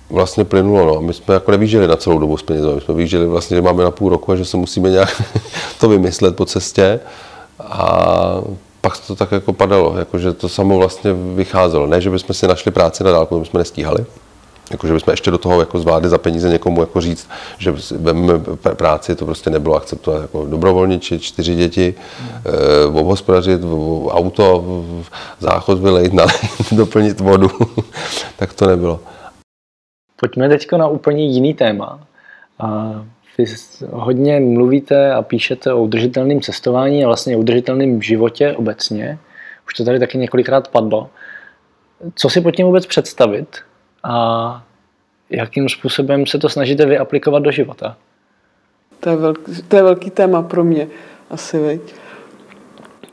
vlastně 0.10 0.46
plynulo. 0.46 0.96
No. 0.96 1.02
My 1.02 1.14
jsme 1.14 1.34
jako 1.34 1.52
nevížili 1.52 1.88
na 1.88 1.96
celou 1.96 2.20
dobu 2.20 2.38
s 2.38 2.44
penězmi. 2.44 2.76
My 2.76 2.82
jsme 2.82 2.94
vyjížděli 2.94 3.26
vlastně, 3.26 3.56
že 3.56 3.62
máme 3.62 3.84
na 3.84 3.92
půl 3.92 4.10
roku 4.10 4.32
a 4.32 4.36
že 4.36 4.46
se 4.46 4.58
musíme 4.58 4.90
nějak 4.90 5.22
to 5.80 5.90
vymyslet 5.90 6.36
po 6.36 6.46
cestě. 6.46 7.00
A 7.60 8.42
pak 8.82 8.98
to 9.08 9.16
tak 9.16 9.32
jako 9.32 9.54
padalo, 9.54 9.96
jako 9.98 10.20
že 10.20 10.34
to 10.34 10.50
samo 10.50 10.78
vlastně 10.78 11.14
vycházelo. 11.36 11.88
Ne, 11.88 12.02
že 12.02 12.10
bychom 12.10 12.36
si 12.36 12.48
našli 12.48 12.72
práci 12.72 13.04
na 13.04 13.12
dálku, 13.12 13.40
my 13.40 13.46
jsme 13.46 13.58
nestíhali, 13.58 14.06
jako, 14.72 14.88
že 14.88 14.94
bychom 14.94 15.12
ještě 15.12 15.32
do 15.32 15.38
toho 15.38 15.60
jako 15.60 15.80
zvládli 15.80 16.10
za 16.10 16.18
peníze 16.18 16.50
někomu 16.50 16.82
jako 16.82 17.02
říct, 17.02 17.30
že 17.58 17.72
vezmeme 17.72 18.40
práci, 18.74 19.16
to 19.16 19.26
prostě 19.26 19.50
nebylo 19.50 19.76
akceptovat. 19.76 20.22
Jako 20.22 20.46
dobrovolniči, 20.46 21.20
čtyři 21.20 21.56
děti, 21.56 21.94
mm. 22.22 22.28
e, 22.46 22.86
obhospodařit, 22.86 23.62
auto, 24.10 24.66
záchod 25.40 25.80
vylejt, 25.80 26.14
nalejt, 26.22 26.72
doplnit 26.72 27.20
vodu, 27.20 27.50
tak 28.38 28.54
to 28.54 28.68
nebylo. 28.68 29.00
Pojďme 30.16 30.50
teď 30.50 30.68
na 30.78 30.88
úplně 30.88 31.26
jiný 31.26 31.54
téma. 31.54 32.00
A 32.60 32.94
vy 33.38 33.46
hodně 33.92 34.40
mluvíte 34.40 35.14
a 35.14 35.22
píšete 35.22 35.74
o 35.74 35.84
udržitelném 35.84 36.42
cestování 36.42 37.04
a 37.04 37.08
vlastně 37.08 37.38
o 37.38 37.40
udržitelném 37.40 38.02
životě 38.02 38.54
obecně. 38.54 39.20
Už 39.68 39.74
to 39.74 39.86
tady 39.86 40.00
taky 40.00 40.18
několikrát 40.18 40.68
padlo. 40.68 41.10
Co 42.16 42.30
si 42.30 42.42
pod 42.42 42.52
tím 42.52 42.66
vůbec 42.66 42.86
představit? 42.86 43.58
A 44.04 44.64
jakým 45.30 45.70
způsobem 45.70 46.26
se 46.26 46.40
to 46.40 46.50
snažíte 46.50 46.86
vyaplikovat 46.86 47.44
do 47.44 47.52
života? 47.52 47.98
To 49.00 49.10
je 49.10 49.16
velký, 49.16 49.62
to 49.68 49.76
je 49.76 49.84
velký 49.84 50.10
téma 50.10 50.42
pro 50.42 50.64
mě 50.64 50.88
asi, 51.30 51.60
veď. 51.60 51.82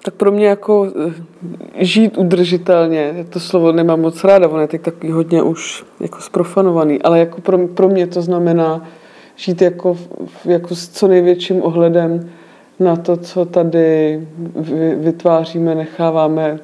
Tak 0.02 0.14
pro 0.14 0.32
mě 0.32 0.46
jako 0.46 0.92
eh, 1.08 1.84
žít 1.84 2.18
udržitelně, 2.18 3.26
to 3.30 3.40
slovo 3.40 3.72
nemám 3.72 4.00
moc 4.00 4.24
ráda, 4.24 4.48
ono 4.48 4.60
je 4.60 4.68
tak 4.68 4.82
takový 4.82 5.12
hodně 5.12 5.42
už 5.42 5.84
jako 6.00 6.20
sprofanovaný, 6.20 7.02
ale 7.02 7.18
jako 7.18 7.40
pro, 7.40 7.68
pro 7.68 7.88
mě 7.88 8.06
to 8.06 8.22
znamená 8.22 8.88
žít 9.36 9.62
jako, 9.62 9.98
jako 10.44 10.74
s 10.74 10.88
co 10.88 11.08
největším 11.08 11.62
ohledem 11.62 12.30
na 12.80 12.96
to, 12.96 13.16
co 13.16 13.44
tady 13.44 14.20
vytváříme, 14.96 15.74
necháváme, 15.74 16.58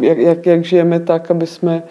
jak, 0.00 0.18
jak, 0.18 0.46
jak 0.46 0.64
žijeme 0.64 1.00
tak, 1.00 1.30
aby 1.30 1.46
jsme 1.46 1.82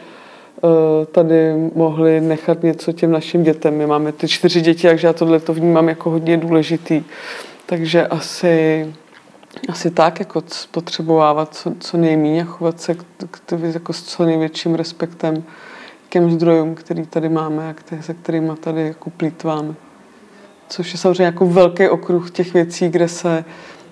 tady 1.11 1.53
mohli 1.75 2.21
nechat 2.21 2.63
něco 2.63 2.91
těm 2.91 3.11
našim 3.11 3.43
dětem. 3.43 3.77
My 3.77 3.87
máme 3.87 4.11
ty 4.11 4.27
čtyři 4.27 4.61
děti, 4.61 4.87
takže 4.87 5.07
já 5.07 5.13
tohle 5.13 5.39
to 5.39 5.53
vnímám 5.53 5.89
jako 5.89 6.09
hodně 6.09 6.37
důležitý. 6.37 7.03
Takže 7.65 8.07
asi, 8.07 8.87
asi 9.69 9.91
tak, 9.91 10.19
jako 10.19 10.43
spotřebovávat 10.47 11.55
co, 11.55 11.73
co 11.79 11.97
nejméně 11.97 12.41
a 12.41 12.45
chovat 12.45 12.81
se 12.81 12.93
k, 12.93 13.03
k, 13.31 13.53
jako 13.73 13.93
s 13.93 14.03
co 14.03 14.25
největším 14.25 14.75
respektem 14.75 15.43
k 16.07 16.09
těm 16.09 16.31
zdrojům, 16.31 16.75
který 16.75 17.05
tady 17.05 17.29
máme 17.29 17.69
a 17.69 17.73
který, 17.73 18.03
se 18.03 18.13
kterými 18.13 18.51
tady 18.59 18.87
jako 18.87 19.09
plítváme. 19.09 19.75
Což 20.69 20.93
je 20.93 20.99
samozřejmě 20.99 21.23
jako 21.23 21.45
velký 21.45 21.89
okruh 21.89 22.31
těch 22.31 22.53
věcí, 22.53 22.89
kde 22.89 23.07
se, 23.07 23.45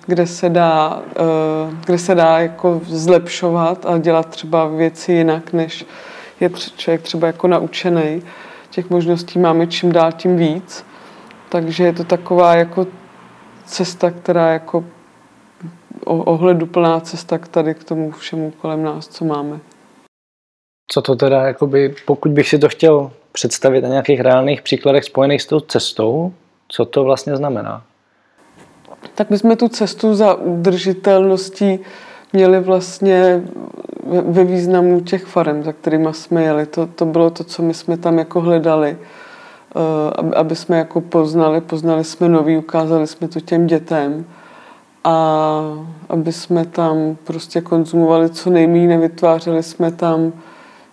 kde 0.06 0.26
se 0.26 0.48
dá, 0.48 1.02
eh, 1.10 1.76
kde 1.86 1.98
se 1.98 2.14
dá 2.14 2.38
jako 2.38 2.80
zlepšovat 2.84 3.86
a 3.86 3.98
dělat 3.98 4.26
třeba 4.26 4.66
věci 4.66 5.12
jinak, 5.12 5.52
než, 5.52 5.86
je 6.40 6.50
člověk 6.76 7.02
třeba 7.02 7.26
jako 7.26 7.48
naučený. 7.48 8.22
Těch 8.70 8.90
možností 8.90 9.38
máme 9.38 9.66
čím 9.66 9.92
dál 9.92 10.12
tím 10.12 10.36
víc. 10.36 10.84
Takže 11.48 11.84
je 11.84 11.92
to 11.92 12.04
taková 12.04 12.54
jako 12.54 12.86
cesta, 13.64 14.10
která 14.10 14.52
jako 14.52 14.84
ohleduplná 16.04 17.00
cesta 17.00 17.38
k 17.38 17.48
tady 17.48 17.74
k 17.74 17.84
tomu 17.84 18.10
všemu 18.10 18.50
kolem 18.50 18.82
nás, 18.82 19.08
co 19.08 19.24
máme. 19.24 19.60
Co 20.90 21.02
to 21.02 21.16
teda, 21.16 21.46
jakoby, 21.46 21.94
pokud 22.06 22.32
bych 22.32 22.48
si 22.48 22.58
to 22.58 22.68
chtěl 22.68 23.10
představit 23.32 23.80
na 23.80 23.88
nějakých 23.88 24.20
reálných 24.20 24.62
příkladech 24.62 25.04
spojených 25.04 25.42
s 25.42 25.46
tou 25.46 25.60
cestou, 25.60 26.32
co 26.68 26.84
to 26.84 27.04
vlastně 27.04 27.36
znamená? 27.36 27.84
Tak 29.14 29.30
my 29.30 29.38
jsme 29.38 29.56
tu 29.56 29.68
cestu 29.68 30.14
za 30.14 30.34
udržitelností 30.34 31.78
měli 32.34 32.60
vlastně 32.60 33.42
ve 34.26 34.44
významu 34.44 35.00
těch 35.00 35.24
farem, 35.24 35.62
za 35.62 35.72
kterými 35.72 36.08
jsme 36.12 36.42
jeli. 36.42 36.66
To, 36.66 36.86
to 36.86 37.06
bylo 37.06 37.30
to, 37.30 37.44
co 37.44 37.62
my 37.62 37.74
jsme 37.74 37.96
tam 37.96 38.18
jako 38.18 38.40
hledali, 38.40 38.96
eh, 38.96 40.34
aby, 40.36 40.56
jsme 40.56 40.78
jako 40.78 41.00
poznali, 41.00 41.60
poznali 41.60 42.04
jsme 42.04 42.28
nový, 42.28 42.56
ukázali 42.56 43.06
jsme 43.06 43.28
to 43.28 43.40
těm 43.40 43.66
dětem 43.66 44.24
a 45.04 45.60
aby 46.08 46.32
jsme 46.32 46.66
tam 46.66 47.16
prostě 47.24 47.60
konzumovali 47.60 48.30
co 48.30 48.50
nejméně, 48.50 48.88
nevytvářeli 48.88 49.62
jsme 49.62 49.92
tam 49.92 50.32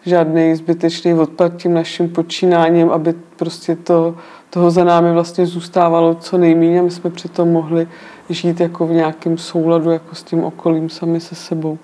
žádný 0.05 0.55
zbytečný 0.55 1.13
odpad 1.13 1.55
tím 1.57 1.73
naším 1.73 2.09
počínáním, 2.09 2.89
aby 2.89 3.13
prostě 3.35 3.75
to, 3.75 4.15
toho 4.49 4.71
za 4.71 4.83
námi 4.83 5.11
vlastně 5.11 5.45
zůstávalo 5.45 6.15
co 6.15 6.37
nejméně. 6.37 6.79
A 6.79 6.83
my 6.83 6.91
jsme 6.91 7.09
přitom 7.09 7.51
mohli 7.51 7.87
žít 8.29 8.59
jako 8.59 8.87
v 8.87 8.91
nějakém 8.91 9.37
souladu 9.37 9.91
jako 9.91 10.15
s 10.15 10.23
tím 10.23 10.43
okolím 10.43 10.89
sami 10.89 11.19
se 11.19 11.35
sebou. 11.35 11.77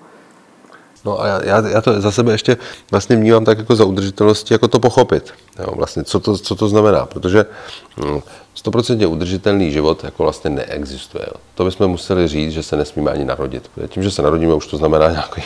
No 1.04 1.20
a 1.20 1.26
já, 1.26 1.68
já 1.68 1.80
to 1.80 2.00
za 2.00 2.10
sebe 2.10 2.32
ještě 2.32 2.56
vlastně 2.90 3.16
vnímám 3.16 3.44
tak 3.44 3.58
jako 3.58 3.76
za 3.76 3.84
udržitelnosti, 3.84 4.54
jako 4.54 4.68
to 4.68 4.78
pochopit. 4.78 5.32
Jo, 5.58 5.72
vlastně, 5.76 6.04
co 6.04 6.20
to, 6.20 6.38
co 6.38 6.54
to 6.54 6.68
znamená, 6.68 7.06
protože 7.06 7.46
hm, 8.04 8.20
udržitelný 9.06 9.72
život 9.72 10.04
jako 10.04 10.22
vlastně 10.22 10.50
neexistuje. 10.50 11.24
Jo. 11.26 11.34
To 11.54 11.64
bychom 11.64 11.88
museli 11.88 12.28
říct, 12.28 12.52
že 12.52 12.62
se 12.62 12.76
nesmíme 12.76 13.10
ani 13.10 13.24
narodit. 13.24 13.70
Tím, 13.88 14.02
že 14.02 14.10
se 14.10 14.22
narodíme, 14.22 14.54
už 14.54 14.66
to 14.66 14.76
znamená 14.76 15.10
nějaký 15.10 15.42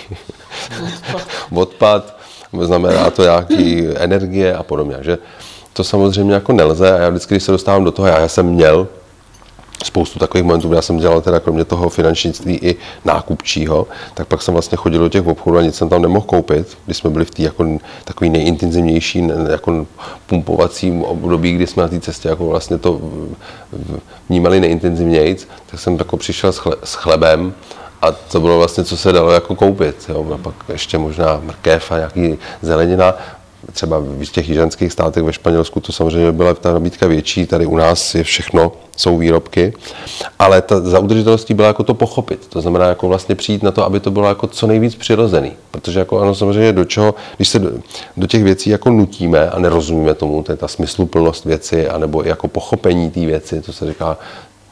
odpad, 1.55 2.19
znamená 2.61 3.11
to 3.11 3.23
nějaký 3.23 3.89
energie 3.97 4.57
a 4.57 4.63
podobně. 4.63 4.97
Že 5.01 5.19
to 5.73 5.85
samozřejmě 5.85 6.35
jako 6.35 6.53
nelze 6.53 6.93
a 6.93 6.99
já 6.99 7.09
vždycky, 7.11 7.35
když 7.35 7.43
se 7.43 7.53
dostávám 7.53 7.85
do 7.85 7.93
toho, 7.93 8.09
já, 8.09 8.21
já 8.21 8.29
jsem 8.29 8.47
měl 8.47 8.89
spoustu 9.85 10.19
takových 10.19 10.45
momentů, 10.45 10.73
já 10.73 10.83
jsem 10.83 10.99
dělal 10.99 11.21
teda 11.21 11.41
kromě 11.41 11.65
toho 11.65 11.89
finančnictví 11.89 12.59
i 12.63 12.77
nákupčího, 13.05 13.87
tak 14.15 14.29
pak 14.29 14.43
jsem 14.43 14.55
vlastně 14.55 14.77
chodil 14.77 15.01
do 15.01 15.09
těch 15.09 15.27
obchodů 15.27 15.59
a 15.59 15.63
nic 15.63 15.75
jsem 15.75 15.89
tam 15.89 16.03
nemohl 16.03 16.27
koupit, 16.27 16.79
když 16.85 16.97
jsme 16.97 17.11
byli 17.11 17.25
v 17.25 17.31
té 17.31 17.43
jako 17.43 17.79
takový 18.05 18.31
nejintenzivnější 18.31 19.29
jako 19.51 19.87
pumpovacím 20.27 21.05
období, 21.05 21.53
kdy 21.53 21.67
jsme 21.67 21.83
na 21.83 21.89
té 21.89 22.01
cestě 22.01 22.29
jako 22.29 22.47
vlastně 22.47 22.79
to 22.79 23.01
vnímali 24.29 24.61
nejintenzivněji, 24.61 25.37
tak 25.67 25.81
jsem 25.81 25.97
jako 25.99 26.17
přišel 26.17 26.53
s, 26.53 26.57
chle, 26.57 26.77
s 26.85 26.95
chlebem 26.95 27.55
a 28.03 28.13
to 28.13 28.41
bylo 28.41 28.59
vlastně, 28.59 28.85
co 28.85 28.97
se 28.97 29.13
dalo 29.13 29.31
jako 29.31 29.55
koupit. 29.55 29.97
Jo. 30.09 30.27
A 30.35 30.39
pak 30.39 30.55
ještě 30.69 30.99
možná 30.99 31.41
mrkev 31.45 31.93
a 31.93 31.97
nějaký 31.97 32.39
zelenina 32.63 33.15
třeba 33.73 33.99
v 33.99 34.25
těch 34.25 34.49
jižanských 34.49 34.93
státech 34.93 35.23
ve 35.23 35.33
Španělsku 35.33 35.81
to 35.81 35.93
samozřejmě 35.93 36.33
byla 36.33 36.55
ta 36.55 36.73
nabídka 36.73 37.07
větší, 37.07 37.47
tady 37.47 37.67
u 37.67 37.77
nás 37.77 38.15
je 38.15 38.25
všechno, 38.25 38.73
jsou 38.97 39.19
výrobky, 39.19 39.75
ale 40.39 40.63
ta, 40.63 40.81
za 40.81 40.99
udržitelností 40.99 41.55
byla 41.55 41.69
jako 41.69 41.83
to 41.83 41.95
pochopit, 41.95 42.47
to 42.49 42.61
znamená 42.61 42.87
jako 42.87 43.09
vlastně 43.09 43.35
přijít 43.35 43.63
na 43.63 43.71
to, 43.71 43.85
aby 43.85 44.01
to 44.01 44.11
bylo 44.11 44.29
jako 44.29 44.47
co 44.47 44.67
nejvíc 44.67 44.95
přirozený, 44.95 45.53
protože 45.71 45.99
jako 45.99 46.21
ano 46.21 46.35
samozřejmě 46.35 46.73
do 46.73 46.85
čeho, 46.85 47.15
když 47.37 47.49
se 47.49 47.59
do, 47.59 47.71
do 48.17 48.27
těch 48.27 48.45
věcí 48.45 48.71
jako 48.71 48.91
nutíme 48.91 49.51
a 49.51 49.59
nerozumíme 49.59 50.15
tomu, 50.15 50.43
to 50.43 50.53
je 50.53 50.57
ta 50.57 50.69
smysluplnost 50.69 51.45
věci, 51.45 51.89
anebo 51.89 52.23
jako 52.23 52.49
pochopení 52.49 53.11
té 53.11 53.21
věci, 53.21 53.61
to 53.61 53.73
se 53.73 53.87
říká 53.87 54.19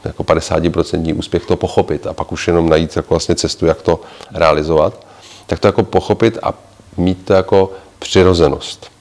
jako 0.05 0.23
50% 0.23 1.17
úspěch 1.17 1.45
to 1.45 1.55
pochopit 1.55 2.07
a 2.07 2.13
pak 2.13 2.31
už 2.31 2.47
jenom 2.47 2.69
najít 2.69 2.95
jako 2.95 3.13
vlastně 3.13 3.35
cestu, 3.35 3.65
jak 3.65 3.81
to 3.81 3.99
realizovat, 4.33 5.05
tak 5.47 5.59
to 5.59 5.67
jako 5.67 5.83
pochopit 5.83 6.37
a 6.43 6.53
mít 6.97 7.25
to 7.25 7.33
jako 7.33 7.71
přirozenost. 8.01 8.91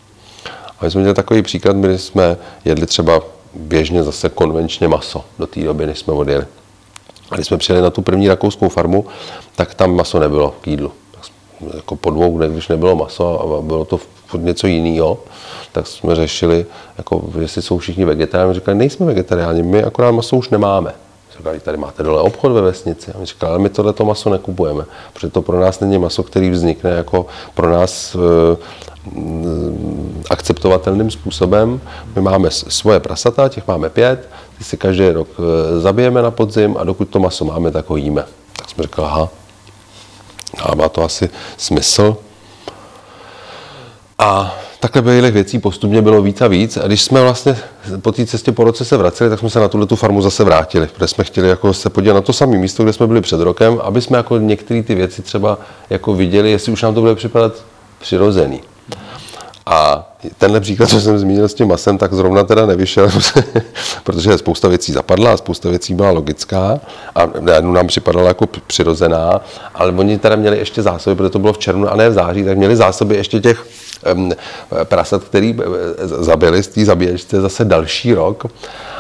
A 0.79 0.85
my 0.85 0.91
jsme 0.91 1.01
měli 1.01 1.15
takový 1.15 1.43
příklad, 1.43 1.77
kdy 1.77 1.99
jsme 1.99 2.37
jedli 2.65 2.87
třeba 2.87 3.21
běžně 3.55 4.03
zase 4.03 4.29
konvenčně 4.29 4.89
maso 4.89 5.25
do 5.39 5.47
té 5.47 5.61
doby, 5.61 5.87
než 5.87 5.99
jsme 5.99 6.13
odjeli. 6.13 6.45
A 7.31 7.35
když 7.35 7.47
jsme 7.47 7.57
přijeli 7.57 7.83
na 7.83 7.91
tu 7.91 8.03
první 8.03 8.29
rakouskou 8.29 8.69
farmu, 8.69 9.07
tak 9.57 9.75
tam 9.75 9.97
maso 9.97 10.19
nebylo 10.19 10.55
k 10.61 10.67
jídlu. 10.67 10.93
Jako 11.75 11.97
po 11.97 12.11
dvou 12.11 12.37
dnech, 12.37 12.51
když 12.51 12.69
nebylo 12.69 12.97
maso 12.97 13.41
a 13.59 13.63
bylo 13.63 13.85
to 13.85 14.01
něco 14.39 14.67
jiného, 14.67 15.19
tak 15.73 15.87
jsme 15.87 16.15
řešili, 16.15 16.67
jako, 16.99 17.31
jestli 17.41 17.63
jsou 17.63 17.79
všichni 17.79 18.05
vegetariáni. 18.05 18.55
Říkali, 18.55 18.79
nejsme 18.79 19.07
vegetariáni, 19.07 19.63
my 19.63 19.83
akorát 19.83 20.11
maso 20.11 20.37
už 20.37 20.49
nemáme. 20.49 20.95
Říkali, 21.41 21.61
tady 21.61 21.77
máte 21.77 22.03
dole 22.03 22.23
obchod 22.23 22.53
ve 22.53 22.61
vesnici. 22.61 23.13
A 23.13 23.19
my 23.19 23.27
říkali, 23.27 23.51
ale 23.51 23.63
my 23.63 23.69
tohleto 23.69 24.05
maso 24.05 24.31
nekupujeme, 24.31 24.85
protože 25.13 25.29
to 25.29 25.43
pro 25.43 25.61
nás 25.61 25.81
není 25.81 25.99
maso, 25.99 26.23
který 26.23 26.51
vznikne 26.51 26.91
jako 26.91 27.27
pro 27.55 27.71
nás 27.71 28.15
e, 28.15 28.19
akceptovatelným 30.31 31.11
způsobem. 31.11 31.81
My 32.15 32.23
máme 32.23 32.51
svoje 32.51 33.01
prasata, 33.01 33.49
těch 33.49 33.67
máme 33.67 33.91
pět, 33.91 34.29
ty 34.59 34.65
si 34.65 34.77
každý 34.77 35.11
rok 35.11 35.29
e, 35.39 35.81
zabijeme 35.81 36.23
na 36.23 36.31
podzim 36.31 36.77
a 36.79 36.85
dokud 36.85 37.09
to 37.09 37.19
maso 37.19 37.45
máme, 37.45 37.71
tak 37.71 37.91
ho 37.91 37.97
jíme. 37.97 38.25
Tak 38.57 38.71
jsme 38.71 38.83
říkali, 38.83 39.09
aha, 39.09 39.29
a 40.63 40.75
má 40.75 40.89
to 40.89 41.03
asi 41.05 41.31
smysl. 41.57 42.17
A 44.19 44.55
takhle 44.81 45.03
byly 45.03 45.31
věcí 45.31 45.59
postupně 45.59 46.03
bylo 46.03 46.23
víc 46.23 46.41
a 46.41 46.49
víc. 46.49 46.77
A 46.77 46.87
když 46.87 47.03
jsme 47.03 47.23
vlastně 47.23 47.57
po 48.03 48.13
té 48.13 48.27
cestě 48.27 48.53
po 48.53 48.65
roce 48.65 48.85
se 48.85 48.97
vraceli, 48.97 49.31
tak 49.31 49.39
jsme 49.39 49.51
se 49.51 49.61
na 49.61 49.69
tuhle 49.69 49.87
tu 49.87 49.97
farmu 49.97 50.23
zase 50.23 50.45
vrátili, 50.45 50.87
protože 50.87 51.09
jsme 51.09 51.25
chtěli 51.25 51.49
jako 51.49 51.75
se 51.75 51.91
podívat 51.91 52.15
na 52.15 52.21
to 52.21 52.33
samé 52.33 52.59
místo, 52.59 52.83
kde 52.83 52.93
jsme 52.93 53.07
byli 53.07 53.21
před 53.21 53.41
rokem, 53.41 53.81
aby 53.83 54.01
jsme 54.01 54.17
jako 54.17 54.39
některé 54.39 54.83
ty 54.83 54.95
věci 54.95 55.23
třeba 55.23 55.59
jako 55.91 56.15
viděli, 56.15 56.51
jestli 56.51 56.73
už 56.73 56.83
nám 56.83 56.95
to 56.95 57.01
bude 57.01 57.15
připadat 57.15 57.53
přirozený. 57.99 58.61
A 59.71 60.09
tenhle 60.39 60.61
příklad, 60.61 60.89
co 60.89 61.01
jsem 61.01 61.19
zmínil 61.19 61.49
s 61.49 61.55
tím 61.55 61.69
masem, 61.69 61.99
tak 61.99 62.15
zrovna 62.15 62.45
teda 62.45 62.67
nevyšel, 62.67 63.11
protože 64.05 64.39
spousta 64.39 64.69
věcí 64.69 64.93
zapadla 64.93 65.33
a 65.33 65.37
spousta 65.37 65.69
věcí 65.69 65.95
byla 65.95 66.11
logická 66.11 66.81
a 67.15 67.29
jednu 67.55 67.73
nám 67.73 67.87
připadala 67.87 68.29
jako 68.29 68.47
přirozená, 68.67 69.41
ale 69.75 69.93
oni 69.93 70.19
teda 70.19 70.37
měli 70.37 70.59
ještě 70.59 70.83
zásoby, 70.83 71.17
protože 71.17 71.31
to 71.31 71.39
bylo 71.39 71.53
v 71.53 71.59
červnu 71.59 71.89
a 71.89 71.97
ne 71.97 72.09
v 72.09 72.13
září, 72.13 72.45
tak 72.45 72.59
měli 72.59 72.77
zásoby 72.77 73.17
ještě 73.17 73.41
těch 73.41 73.67
prasat, 74.85 75.25
který 75.25 75.57
eh, 75.61 76.07
zabili 76.07 76.63
z 76.63 76.69
té 76.69 76.85
zabíječce 76.85 77.41
zase 77.41 77.65
další 77.65 78.15
rok. 78.15 78.47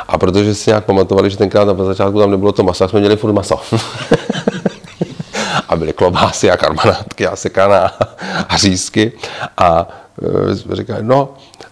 A 0.08 0.18
protože 0.18 0.54
si 0.54 0.70
nějak 0.70 0.84
pamatovali, 0.84 1.30
že 1.30 1.36
tenkrát 1.36 1.64
na 1.64 1.84
začátku 1.84 2.18
tam 2.18 2.30
nebylo 2.30 2.52
to 2.52 2.62
maso, 2.62 2.88
jsme 2.88 3.00
měli 3.00 3.16
furt 3.16 3.32
maso. 3.32 3.60
a 5.68 5.76
byly 5.76 5.92
klobásy 5.92 6.50
a 6.50 6.56
karmanátky 6.56 7.26
a 7.26 7.36
sekaná 7.36 7.92
a 8.48 8.56
řízky. 8.56 9.12
A 9.56 9.88
e, 9.88 10.00
říkali, 10.72 11.02
no, 11.02 11.28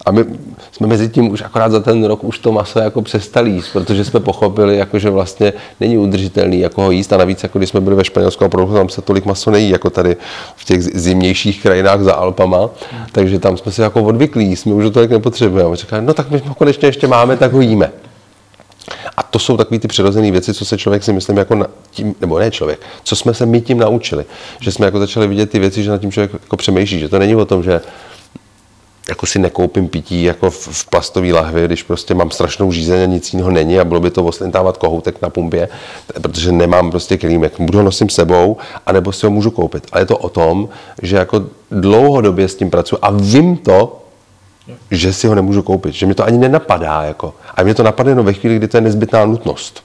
a 0.07 0.11
my 0.11 0.25
jsme 0.73 0.87
mezi 0.87 1.09
tím 1.09 1.31
už 1.31 1.43
akorát 1.43 1.73
za 1.73 1.81
ten 1.81 2.05
rok 2.05 2.25
už 2.25 2.39
to 2.39 2.53
maso 2.53 2.79
jako 2.79 3.03
přestali 3.03 3.51
jíst, 3.51 3.69
protože 3.73 4.05
jsme 4.05 4.21
pochopili, 4.21 4.77
jako, 4.77 4.99
že 4.99 5.11
vlastně 5.11 5.53
není 5.81 5.99
udržitelný 5.99 6.61
jako 6.61 6.83
ho 6.83 6.91
jíst 6.91 7.13
a 7.13 7.17
navíc, 7.17 7.43
jako 7.43 7.59
když 7.59 7.71
jsme 7.71 7.81
byli 7.81 7.97
ve 7.97 8.05
Španělsku 8.05 8.45
a 8.45 8.49
tam 8.49 8.89
se 8.89 9.03
tolik 9.03 9.25
maso 9.25 9.51
nejí, 9.51 9.71
jako 9.71 9.91
tady 9.91 10.17
v 10.57 10.65
těch 10.65 10.83
zimnějších 10.83 11.63
krajinách 11.63 12.01
za 12.01 12.15
Alpama, 12.15 12.71
takže 13.13 13.39
tam 13.39 13.57
jsme 13.57 13.73
si 13.73 13.81
jako 13.81 14.03
odvyklí, 14.03 14.57
jsme 14.57 14.75
už 14.75 14.85
to 14.85 14.91
tolik 14.91 15.11
nepotřebujeme. 15.11 15.77
Říkali, 15.77 16.03
no 16.03 16.15
tak 16.15 16.31
my 16.31 16.43
konečně 16.59 16.89
ještě 16.89 17.07
máme, 17.07 17.37
tak 17.37 17.53
ho 17.53 17.61
jíme. 17.61 17.91
A 19.17 19.23
to 19.23 19.39
jsou 19.39 19.57
takové 19.57 19.79
ty 19.79 19.89
přirozené 19.89 20.31
věci, 20.31 20.55
co 20.55 20.65
se 20.65 20.79
člověk 20.79 21.05
si 21.05 21.13
myslím 21.13 21.37
jako 21.37 21.55
na 21.55 21.67
tím, 21.91 22.15
nebo 22.21 22.39
ne 22.39 22.51
člověk, 22.51 22.81
co 23.03 23.17
jsme 23.17 23.35
se 23.35 23.47
my 23.47 23.61
tím 23.61 23.79
naučili. 23.79 24.25
Že 24.61 24.73
jsme 24.73 24.87
jako 24.87 24.99
začali 24.99 25.27
vidět 25.27 25.51
ty 25.51 25.59
věci, 25.59 25.83
že 25.83 25.91
na 25.91 25.99
tím 25.99 26.13
člověk 26.13 26.33
jako 26.33 26.57
přemýšlí, 26.57 26.99
že 26.99 27.09
to 27.09 27.19
není 27.19 27.37
o 27.37 27.45
tom, 27.45 27.63
že 27.63 27.81
jako 29.09 29.27
si 29.27 29.39
nekoupím 29.39 29.89
pití 29.89 30.25
jako 30.25 30.51
v, 30.51 30.69
v 30.73 30.87
plastové 30.87 31.33
lahvi, 31.33 31.65
když 31.65 31.83
prostě 31.83 32.15
mám 32.15 32.31
strašnou 32.31 32.73
žízeň 32.73 33.03
a 33.03 33.07
nic 33.07 33.33
jiného 33.33 33.51
není 33.51 33.79
a 33.79 33.85
bylo 33.85 34.01
by 34.01 34.11
to 34.11 34.25
oslintávat 34.25 34.77
kohoutek 34.77 35.23
na 35.23 35.31
pumpě, 35.31 35.69
protože 36.23 36.53
nemám 36.53 36.91
prostě 36.91 37.17
kelímek. 37.17 37.61
Budu 37.61 37.79
ho 37.79 37.85
nosím 37.85 38.09
sebou, 38.09 38.57
anebo 38.87 39.13
si 39.13 39.27
ho 39.27 39.31
můžu 39.31 39.51
koupit. 39.51 39.87
Ale 39.93 40.03
je 40.03 40.07
to 40.07 40.19
o 40.19 40.29
tom, 40.29 40.69
že 41.03 41.17
jako 41.17 41.45
dlouhodobě 41.71 42.49
s 42.49 42.55
tím 42.55 42.71
pracuji 42.71 42.99
a 43.03 43.11
vím 43.11 43.57
to, 43.57 44.03
že 44.91 45.13
si 45.13 45.27
ho 45.27 45.35
nemůžu 45.35 45.63
koupit, 45.63 45.95
že 45.95 46.07
mi 46.07 46.15
to 46.15 46.25
ani 46.25 46.39
nenapadá. 46.39 47.03
Jako. 47.03 47.35
A 47.55 47.63
mě 47.63 47.75
to 47.75 47.83
napadne 47.83 48.15
no 48.15 48.23
ve 48.23 48.33
chvíli, 48.33 48.57
kdy 48.57 48.69
to 48.69 48.77
je 48.77 48.81
nezbytná 48.81 49.25
nutnost. 49.25 49.83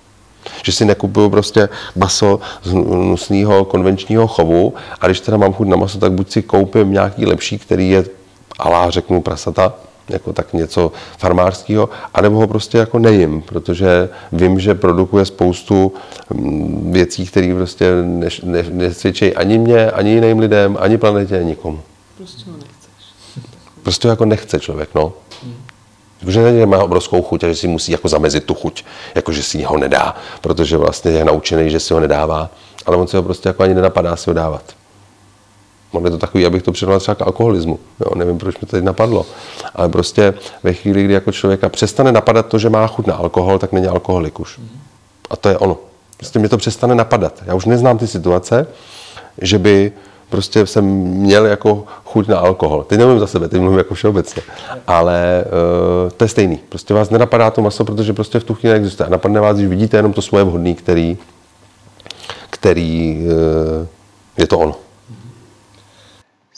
Že 0.64 0.72
si 0.72 0.86
nekupuju 0.86 1.30
prostě 1.30 1.70
maso 1.96 2.40
z 2.64 2.74
nusného 2.74 3.66
konvenčního 3.66 4.28
chovu 4.28 4.74
a 5.02 5.08
když 5.08 5.20
teda 5.20 5.38
mám 5.38 5.54
chuť 5.54 5.68
na 5.68 5.78
maso, 5.78 6.00
tak 6.00 6.12
buď 6.12 6.32
si 6.32 6.42
koupím 6.42 6.92
nějaký 6.92 7.26
lepší, 7.26 7.60
který 7.60 7.90
je 7.90 8.06
alá 8.60 8.89
řeknu 8.89 9.22
prasata, 9.22 9.74
jako 10.10 10.34
tak 10.34 10.54
něco 10.54 10.91
farmářského, 11.18 11.89
anebo 12.14 12.36
ho 12.36 12.47
prostě 12.47 12.78
jako 12.78 12.99
nejím, 12.99 13.41
protože 13.41 14.10
vím, 14.32 14.60
že 14.60 14.76
produkuje 14.76 15.26
spoustu 15.26 15.93
mm, 16.34 16.91
věcí, 16.93 17.26
které 17.26 17.54
prostě 17.56 17.91
nesvědčí 18.70 19.36
ani 19.36 19.58
mě, 19.58 19.91
ani 19.91 20.12
jiným 20.12 20.39
lidem, 20.39 20.78
ani 20.80 20.97
planetě, 20.97 21.39
nikomu. 21.43 21.80
Prostě 22.18 22.51
ho 22.51 22.58
nechceš. 22.58 23.47
Prostě 23.84 24.08
jako 24.08 24.26
nechce 24.26 24.60
člověk, 24.60 24.89
no. 24.95 25.14
Hmm. 25.43 25.56
Že 26.28 26.66
má 26.66 26.84
obrovskou 26.84 27.22
chuť 27.22 27.43
a 27.43 27.47
že 27.47 27.56
si 27.56 27.68
musí 27.68 27.91
jako 27.91 28.08
zamezit 28.08 28.43
tu 28.43 28.54
chuť, 28.54 28.86
jako 29.16 29.32
že 29.32 29.43
si 29.43 29.64
ho 29.64 29.78
nedá, 29.78 30.16
protože 30.41 30.78
vlastně 30.78 31.12
je 31.12 31.26
naučený, 31.26 31.70
že 31.70 31.80
si 31.80 31.93
ho 31.93 31.99
nedává, 31.99 32.49
ale 32.86 32.97
on 32.97 33.08
si 33.08 33.16
ho 33.16 33.24
prostě 33.24 33.49
jako 33.49 33.64
ani 33.64 33.74
nenapadá 33.74 34.16
si 34.16 34.30
ho 34.30 34.34
dávat. 34.34 34.64
Je 36.04 36.12
to 36.12 36.18
takový, 36.18 36.46
abych 36.46 36.64
to 36.64 36.72
přirovnal 36.72 37.00
třeba 37.00 37.16
k 37.16 37.22
alkoholismu. 37.22 37.80
Jo, 38.00 38.16
nevím, 38.16 38.38
proč 38.38 38.56
mi 38.56 38.68
to 38.68 38.76
teď 38.76 38.84
napadlo. 38.84 39.26
Ale 39.76 39.89
prostě 39.89 40.34
ve 40.64 40.74
chvíli, 40.74 41.04
kdy 41.04 41.14
jako 41.14 41.32
člověka 41.32 41.70
přestane 41.70 42.12
napadat 42.12 42.46
to, 42.46 42.60
že 42.60 42.70
má 42.70 42.88
chuť 42.88 43.08
na 43.08 43.14
alkohol, 43.14 43.60
tak 43.60 43.72
není 43.72 43.88
alkoholik 43.88 44.39
už. 44.39 44.60
A 45.30 45.36
to 45.36 45.50
je 45.50 45.58
ono. 45.58 45.78
Prostě 46.18 46.39
mě 46.39 46.50
to 46.50 46.58
přestane 46.58 46.96
napadat. 46.96 47.44
Já 47.46 47.54
už 47.54 47.66
neznám 47.66 47.98
ty 47.98 48.08
situace, 48.08 48.68
že 49.41 49.60
by 49.60 49.91
prostě 50.30 50.66
jsem 50.66 50.86
měl 50.86 51.46
jako 51.46 51.84
chuť 52.06 52.28
na 52.28 52.38
alkohol. 52.38 52.84
Teď 52.84 53.00
nemluvím 53.00 53.20
za 53.20 53.28
sebe, 53.28 53.48
teď 53.48 53.62
mluvím 53.62 53.78
jako 53.78 53.94
všeobecně. 53.94 54.41
Ale 54.88 55.46
uh, 55.46 56.12
to 56.12 56.24
je 56.24 56.28
stejný. 56.28 56.60
Prostě 56.70 56.94
vás 56.94 57.10
nenapadá 57.10 57.52
to 57.52 57.62
maso, 57.62 57.86
protože 57.86 58.14
prostě 58.14 58.39
v 58.39 58.44
tu 58.44 58.54
chvíli 58.54 58.74
neexistuje. 58.74 59.08
A 59.08 59.10
napadne 59.10 59.39
vás, 59.39 59.58
když 59.58 59.68
vidíte 59.68 59.98
jenom 59.98 60.14
to 60.14 60.22
svoje 60.22 60.44
vhodný, 60.44 60.76
který, 60.76 61.18
který 62.50 63.20
uh, 63.26 63.88
je 64.38 64.48
to 64.48 64.60
ono. 64.60 64.76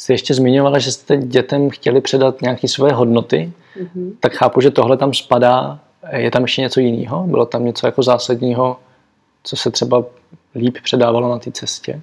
Jsi 0.06 0.14
ještě 0.14 0.34
zmiňovala, 0.34 0.80
že 0.80 0.92
jste 0.92 1.18
dětem 1.18 1.70
chtěli 1.70 2.02
předat 2.02 2.42
nějaké 2.42 2.68
svoje 2.68 2.94
hodnoty, 2.94 3.52
mm-hmm. 3.78 4.12
tak 4.20 4.34
chápu, 4.34 4.62
že 4.62 4.72
tohle 4.72 4.98
tam 4.98 5.14
spadá. 5.14 5.80
Je 6.12 6.32
tam 6.32 6.42
ještě 6.42 6.62
něco 6.62 6.80
jiného? 6.80 7.24
Bylo 7.28 7.46
tam 7.46 7.66
něco 7.66 7.88
jako 7.88 8.04
zásadního, 8.04 8.80
co 9.44 9.56
se 9.56 9.72
třeba 9.72 10.04
líp 10.56 10.78
předávalo 10.84 11.30
na 11.30 11.40
té 11.40 11.52
cestě? 11.52 12.02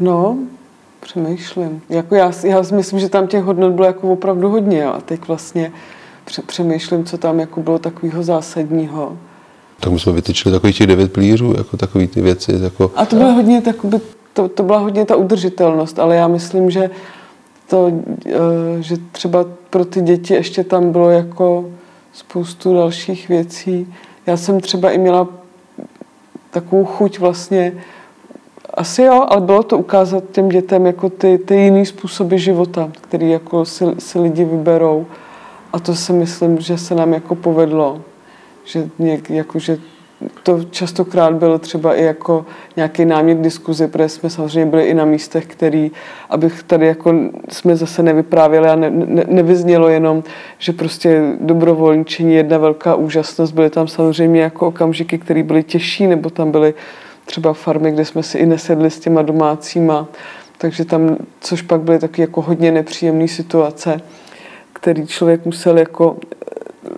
No, 0.00 0.38
přemýšlím. 1.00 1.82
Jako 1.88 2.14
já, 2.14 2.32
já 2.44 2.62
myslím, 2.74 3.00
že 3.00 3.08
tam 3.08 3.26
těch 3.26 3.42
hodnot 3.42 3.72
bylo 3.72 3.86
jako 3.86 4.12
opravdu 4.12 4.48
hodně 4.48 4.84
a 4.86 5.00
teď 5.00 5.28
vlastně 5.28 5.72
přemýšlím, 6.46 7.04
co 7.04 7.18
tam 7.18 7.40
jako 7.40 7.62
bylo 7.62 7.78
takového 7.78 8.22
zásadního. 8.22 9.18
Tak 9.80 9.92
my 9.92 9.98
jsme 9.98 10.12
vytyčili 10.12 10.52
takových 10.52 10.76
těch 10.78 10.86
devět 10.86 11.12
plířů, 11.12 11.54
jako 11.56 11.76
takové 11.76 12.06
ty 12.06 12.20
věci. 12.20 12.52
Jako... 12.62 12.92
A 12.96 13.06
to 13.06 13.16
bylo 13.16 13.32
hodně 13.32 13.62
takoby, 13.62 14.00
to, 14.36 14.48
to 14.48 14.62
byla 14.62 14.78
hodně 14.78 15.04
ta 15.04 15.16
udržitelnost, 15.16 15.98
ale 15.98 16.16
já 16.16 16.28
myslím, 16.28 16.70
že 16.70 16.90
to, 17.68 17.92
eh, 18.26 18.32
že 18.80 18.96
třeba 19.12 19.44
pro 19.70 19.84
ty 19.84 20.00
děti 20.00 20.34
ještě 20.34 20.64
tam 20.64 20.92
bylo 20.92 21.10
jako 21.10 21.70
spoustu 22.12 22.74
dalších 22.74 23.28
věcí. 23.28 23.94
Já 24.26 24.36
jsem 24.36 24.60
třeba 24.60 24.90
i 24.90 24.98
měla 24.98 25.28
takovou 26.50 26.84
chuť 26.84 27.18
vlastně 27.18 27.72
asi 28.74 29.02
jo, 29.02 29.26
ale 29.28 29.40
bylo 29.40 29.62
to 29.62 29.78
ukázat 29.78 30.24
těm 30.32 30.48
dětem 30.48 30.86
jako 30.86 31.10
ty, 31.10 31.38
ty 31.38 31.54
jiný 31.54 31.86
způsoby 31.86 32.36
života, 32.36 32.90
který 33.00 33.30
jako 33.30 33.64
si, 33.64 33.84
si 33.98 34.18
lidi 34.18 34.44
vyberou. 34.44 35.06
A 35.72 35.78
to 35.78 35.94
si 35.94 36.12
myslím, 36.12 36.60
že 36.60 36.78
se 36.78 36.94
nám 36.94 37.12
jako 37.12 37.34
povedlo. 37.34 38.00
Že, 38.64 38.88
něk, 38.98 39.30
jako, 39.30 39.58
že 39.58 39.78
to 40.42 40.64
častokrát 40.64 41.34
bylo 41.34 41.58
třeba 41.58 41.94
i 41.94 42.04
jako 42.04 42.46
nějaký 42.76 43.04
námět 43.04 43.38
diskuze, 43.38 43.88
protože 43.88 44.08
jsme 44.08 44.30
samozřejmě 44.30 44.70
byli 44.70 44.84
i 44.84 44.94
na 44.94 45.04
místech, 45.04 45.46
který, 45.46 45.90
abych 46.30 46.62
tady 46.62 46.86
jako 46.86 47.14
jsme 47.48 47.76
zase 47.76 48.02
nevyprávěli 48.02 48.68
a 48.68 48.76
ne, 48.76 48.90
ne, 48.90 49.24
nevyznělo 49.28 49.88
jenom, 49.88 50.24
že 50.58 50.72
prostě 50.72 51.22
dobrovolničení 51.40 52.32
je 52.32 52.36
jedna 52.36 52.58
velká 52.58 52.94
úžasnost. 52.94 53.54
Byly 53.54 53.70
tam 53.70 53.88
samozřejmě 53.88 54.40
jako 54.40 54.66
okamžiky, 54.66 55.18
které 55.18 55.42
byly 55.42 55.62
těžší, 55.62 56.06
nebo 56.06 56.30
tam 56.30 56.50
byly 56.50 56.74
třeba 57.24 57.52
farmy, 57.52 57.92
kde 57.92 58.04
jsme 58.04 58.22
si 58.22 58.38
i 58.38 58.46
nesedli 58.46 58.90
s 58.90 59.00
těma 59.00 59.22
domácíma, 59.22 60.08
takže 60.58 60.84
tam, 60.84 61.16
což 61.40 61.62
pak 61.62 61.80
byly 61.80 61.98
taky 61.98 62.20
jako 62.20 62.42
hodně 62.42 62.72
nepříjemné 62.72 63.28
situace, 63.28 64.00
který 64.72 65.06
člověk 65.06 65.44
musel 65.44 65.78
jako 65.78 66.16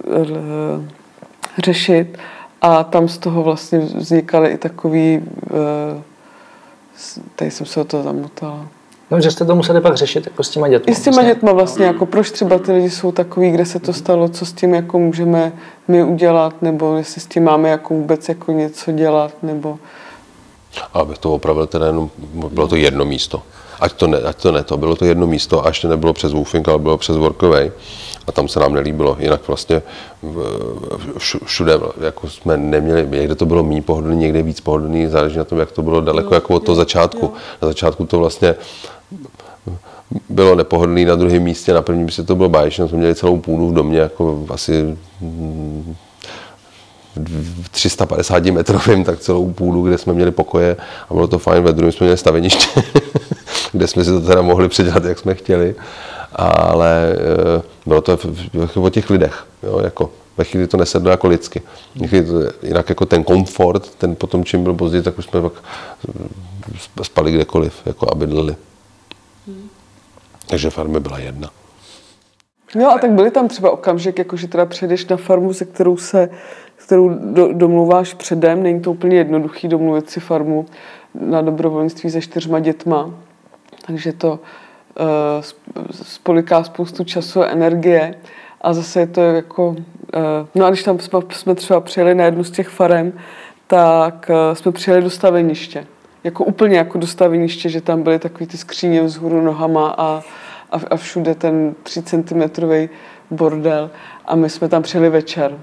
eh, 0.07 0.99
řešit 1.59 2.19
a 2.63 2.85
tam 2.85 3.09
z 3.09 3.19
toho 3.19 3.43
vlastně 3.43 3.79
vznikaly 3.79 4.49
i 4.49 4.59
takový, 4.59 5.21
eh, 5.47 6.03
tady 7.37 7.51
jsem 7.51 7.67
se 7.67 7.81
o 7.81 7.85
to 7.85 8.03
zamotala. 8.03 8.67
No, 9.11 9.21
že 9.21 9.31
jste 9.31 9.45
to 9.45 9.55
museli 9.55 9.81
pak 9.81 9.97
řešit 9.97 10.27
jako 10.27 10.43
s 10.43 10.51
těma 10.51 10.69
dětmi. 10.69 10.93
I 10.93 10.95
s 10.95 11.03
těma 11.03 11.15
vlastně. 11.15 11.35
dětma 11.35 11.53
vlastně, 11.53 11.87
jako 11.87 12.07
proč 12.07 12.31
třeba 12.31 12.59
ty 12.59 12.73
lidi 12.73 12.91
jsou 12.91 13.13
takový, 13.13 13.51
kde 13.51 13.67
se 13.67 13.79
to 13.79 13.93
stalo, 13.93 14.29
co 14.29 14.47
s 14.47 14.53
tím 14.53 14.75
jako 14.75 14.99
můžeme 14.99 15.53
my 15.89 16.05
udělat, 16.05 16.63
nebo 16.63 16.97
jestli 16.97 17.21
s 17.21 17.27
tím 17.27 17.45
máme 17.45 17.69
jako 17.69 17.95
vůbec 17.95 18.29
jako 18.29 18.53
něco 18.53 18.93
dělat, 18.93 19.33
nebo 19.43 19.79
a 20.95 20.99
abych 20.99 21.19
to 21.19 21.35
opravil, 21.35 21.67
teda 21.67 21.87
jenom, 21.87 22.11
bylo 22.35 22.69
to 22.69 22.77
jedno 22.77 23.05
místo. 23.05 23.43
Ať 23.81 23.93
to, 23.93 24.07
ne, 24.07 24.19
ať 24.19 24.43
to 24.43 24.53
ne 24.53 24.65
to, 24.65 24.77
bylo 24.77 24.97
to 24.97 25.05
jedno 25.05 25.27
místo 25.27 25.65
a 25.65 25.69
ještě 25.69 25.89
nebylo 25.89 26.13
přes 26.13 26.33
Woofing, 26.33 26.69
ale 26.69 26.79
bylo 26.79 26.99
přes 26.99 27.17
Workaway. 27.17 27.73
A 28.29 28.33
tam 28.33 28.49
se 28.49 28.61
nám 28.61 28.75
nelíbilo. 28.75 29.17
Jinak 29.21 29.49
vlastně 29.49 29.83
všude 31.45 31.73
jako 32.01 32.29
jsme 32.29 32.57
neměli, 32.57 33.09
někde 33.11 33.35
to 33.35 33.47
bylo 33.47 33.63
méně 33.63 33.83
pohodlný, 33.83 34.17
někde 34.17 34.43
víc 34.43 34.61
pohodlný, 34.61 35.07
záleží 35.07 35.39
na 35.39 35.45
tom, 35.45 35.59
jak 35.59 35.73
to 35.73 35.83
bylo 35.83 36.01
daleko 36.01 36.35
jako 36.35 36.55
od 36.55 36.65
toho 36.65 36.77
začátku. 36.77 37.33
Na 37.63 37.69
začátku 37.69 38.07
to 38.07 38.19
vlastně 38.19 38.55
bylo 40.29 40.55
nepohodlný 40.55 41.05
na 41.05 41.17
druhém 41.17 41.43
místě, 41.43 41.73
na 41.73 41.83
prvním 41.83 42.05
místě 42.05 42.23
to 42.23 42.37
bylo 42.37 42.49
báječné, 42.49 42.89
jsme 42.89 42.99
měli 42.99 43.15
celou 43.15 43.39
půdu 43.39 43.69
v 43.69 43.75
domě, 43.75 43.99
jako 43.99 44.47
asi 44.51 44.97
350 47.71 48.45
metrovým, 48.45 49.05
tak 49.05 49.21
celou 49.21 49.51
půdu, 49.53 49.83
kde 49.83 49.99
jsme 49.99 50.13
měli 50.13 50.31
pokoje 50.31 50.77
a 51.11 51.15
bylo 51.15 51.29
to 51.29 51.39
fajn. 51.39 51.65
Ve 51.65 51.73
druhém 51.73 51.93
jsme 51.93 52.05
měli 52.05 52.19
staveniště, 52.19 52.83
kde 53.73 53.87
jsme 53.87 54.05
si 54.05 54.11
to 54.11 54.21
teda 54.21 54.43
mohli 54.43 54.69
předělat, 54.69 55.05
jak 55.05 55.19
jsme 55.19 55.35
chtěli. 55.35 55.75
Ale 56.39 57.13
eh, 57.13 57.63
bylo 57.87 58.01
to 58.01 58.19
o 58.75 58.91
těch 58.91 59.11
lidech, 59.11 59.47
jo, 59.63 59.81
jako 59.85 60.11
ve 60.37 60.45
chvíli 60.45 60.67
to 60.67 60.77
nesedlo 60.77 61.11
jako 61.11 61.29
lidsky. 61.29 61.63
Jinak 62.63 62.89
jako 62.89 63.07
ten 63.07 63.25
komfort, 63.25 63.95
ten 63.95 64.17
potom 64.17 64.45
čím 64.45 64.65
byl 64.65 64.75
později, 64.75 65.03
tak 65.03 65.19
už 65.19 65.25
jsme 65.25 65.43
pak 65.43 65.53
eh, 66.09 67.05
spali 67.05 67.33
kdekoliv, 67.33 67.83
jako 67.87 68.13
a 68.13 68.15
bydleli. 68.15 68.57
Takže 70.47 70.71
farmy 70.71 71.01
byla 71.01 71.19
jedna. 71.19 71.51
No 72.75 72.91
a 72.91 72.99
tak 72.99 73.11
byly 73.11 73.31
tam 73.31 73.49
třeba 73.49 73.71
okamžik, 73.71 74.19
jako 74.19 74.37
že 74.37 74.49
teda 74.49 74.67
přijdeš 74.67 75.07
na 75.07 75.17
farmu, 75.17 75.53
se 75.53 75.65
kterou 75.65 75.97
se 75.97 76.29
kterou 76.77 77.09
do, 77.09 77.53
domluváš 77.53 78.15
předem. 78.15 78.63
Není 78.63 78.81
to 78.81 78.91
úplně 78.91 79.17
jednoduchý 79.17 79.69
domluvit 79.69 80.11
si 80.11 80.21
farmu 80.21 80.67
na 81.15 81.43
dobrovolnictví 81.43 82.11
se 82.11 82.21
čtyřma 82.21 82.61
dětma. 82.61 83.15
Takže 83.87 84.13
to 84.13 84.41
spoliká 85.93 86.65
spoustu 86.65 87.05
času 87.05 87.43
a 87.43 87.47
energie. 87.47 88.15
A 88.61 88.73
zase 88.73 89.01
je 89.01 89.07
to 89.07 89.21
jako... 89.21 89.69
Uh, 89.69 89.77
no 90.55 90.67
a 90.67 90.71
když 90.71 90.83
tam 90.83 90.99
jsme, 90.99 91.21
jsme 91.31 91.55
třeba 91.55 91.81
přijeli 91.81 92.15
na 92.15 92.25
jednu 92.25 92.45
z 92.45 92.51
těch 92.51 92.69
farem, 92.69 93.13
tak 93.67 94.31
uh, 94.31 94.55
jsme 94.55 94.73
přijeli 94.73 95.03
do 95.03 95.11
staveniště. 95.11 95.87
Jako 96.25 96.45
úplně 96.45 96.77
jako 96.77 96.99
do 96.99 97.07
staveniště, 97.07 97.69
že 97.69 97.81
tam 97.81 98.03
byly 98.03 98.19
takový 98.19 98.47
ty 98.47 98.57
skříně 98.57 99.03
vzhůru 99.03 99.41
nohama 99.41 99.95
a, 99.99 100.23
a, 100.73 100.81
a 100.91 100.97
všude 100.97 101.35
ten 101.35 101.75
3 101.83 102.03
cm 102.03 102.43
bordel. 103.31 103.91
A 104.25 104.37
my 104.37 104.51
jsme 104.51 104.69
tam 104.69 104.83
přijeli 104.83 105.11
večer. 105.11 105.59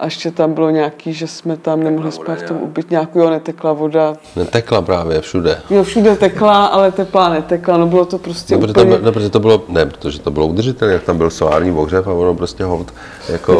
A 0.00 0.04
ještě 0.04 0.30
tam 0.30 0.52
bylo 0.52 0.70
nějaký, 0.70 1.12
že 1.12 1.26
jsme 1.26 1.56
tam 1.56 1.82
nemohli 1.82 2.12
spát 2.12 2.38
v 2.38 2.42
tom 2.42 2.56
ubytňáku, 2.56 3.18
jo, 3.18 3.30
netekla 3.30 3.72
voda. 3.72 4.16
Netekla 4.36 4.82
právě 4.82 5.20
všude. 5.20 5.60
Jo, 5.70 5.84
všude 5.84 6.16
tekla, 6.16 6.66
ale 6.66 6.92
teplá 6.92 7.28
netekla, 7.28 7.76
no 7.76 7.86
bylo 7.86 8.04
to 8.04 8.18
prostě 8.18 8.54
no, 8.54 8.60
úplně... 8.68 8.96
To, 8.96 9.04
no, 9.04 9.12
protože 9.12 9.30
to 9.30 9.40
bylo, 9.40 9.62
ne, 9.68 9.86
protože 9.86 10.20
to 10.20 10.30
bylo 10.30 10.46
udržitelné, 10.46 10.94
jak 10.94 11.02
tam 11.02 11.18
byl 11.18 11.30
solární 11.30 11.72
ohřev 11.72 12.06
a 12.06 12.12
ono 12.12 12.34
prostě 12.34 12.64
hold, 12.64 12.94
jako 13.28 13.56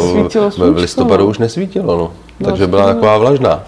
v 0.49 0.77
listopadu 0.77 1.25
no. 1.25 1.31
už 1.31 1.39
nesvítilo, 1.39 1.97
no. 1.97 2.13
no 2.41 2.49
Takže 2.49 2.67
byla 2.67 2.87
taková 2.87 3.19
vlažná. 3.19 3.65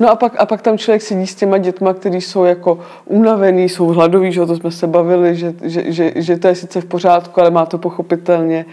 No 0.00 0.10
a 0.10 0.16
pak, 0.16 0.34
a 0.38 0.46
pak 0.46 0.62
tam 0.62 0.78
člověk 0.78 1.02
sedí 1.02 1.26
s 1.26 1.34
těma 1.34 1.58
dětma, 1.58 1.94
kteří 1.94 2.20
jsou 2.20 2.44
jako 2.44 2.78
unavený, 3.04 3.68
jsou 3.68 3.86
hladoví, 3.86 4.32
že 4.32 4.46
to 4.46 4.56
jsme 4.56 4.70
se 4.70 4.86
bavili, 4.86 5.36
že, 5.36 5.54
že, 5.62 5.92
že, 5.92 6.12
že 6.16 6.36
to 6.36 6.48
je 6.48 6.54
sice 6.54 6.80
v 6.80 6.84
pořádku, 6.84 7.40
ale 7.40 7.50
má 7.50 7.66
to 7.66 7.78
pochopitelně 7.78 8.64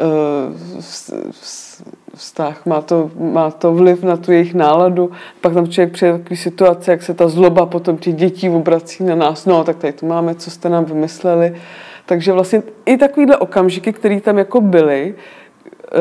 uh, 0.00 0.06
vztah, 2.20 2.66
má 2.66 2.80
to, 2.80 3.10
má 3.18 3.50
to 3.50 3.74
vliv 3.74 4.02
na 4.02 4.16
tu 4.16 4.32
jejich 4.32 4.54
náladu. 4.54 5.10
Pak 5.40 5.54
tam 5.54 5.68
člověk 5.68 5.92
přijde 5.92 6.18
takový 6.18 6.36
situace, 6.36 6.90
jak 6.90 7.02
se 7.02 7.14
ta 7.14 7.28
zloba 7.28 7.66
potom 7.66 7.96
těch 7.96 8.14
dětí 8.14 8.50
obrací 8.50 9.04
na 9.04 9.14
nás. 9.14 9.46
No, 9.46 9.64
tak 9.64 9.76
tady 9.76 9.92
tu 9.92 10.06
máme, 10.06 10.34
co 10.34 10.50
jste 10.50 10.68
nám 10.68 10.84
vymysleli. 10.84 11.56
Takže 12.06 12.32
vlastně 12.32 12.62
i 12.86 12.96
takovýhle 12.96 13.36
okamžiky, 13.36 13.92
které 13.92 14.20
tam 14.20 14.38
jako 14.38 14.60
byly, 14.60 15.14
eh, 15.14 15.96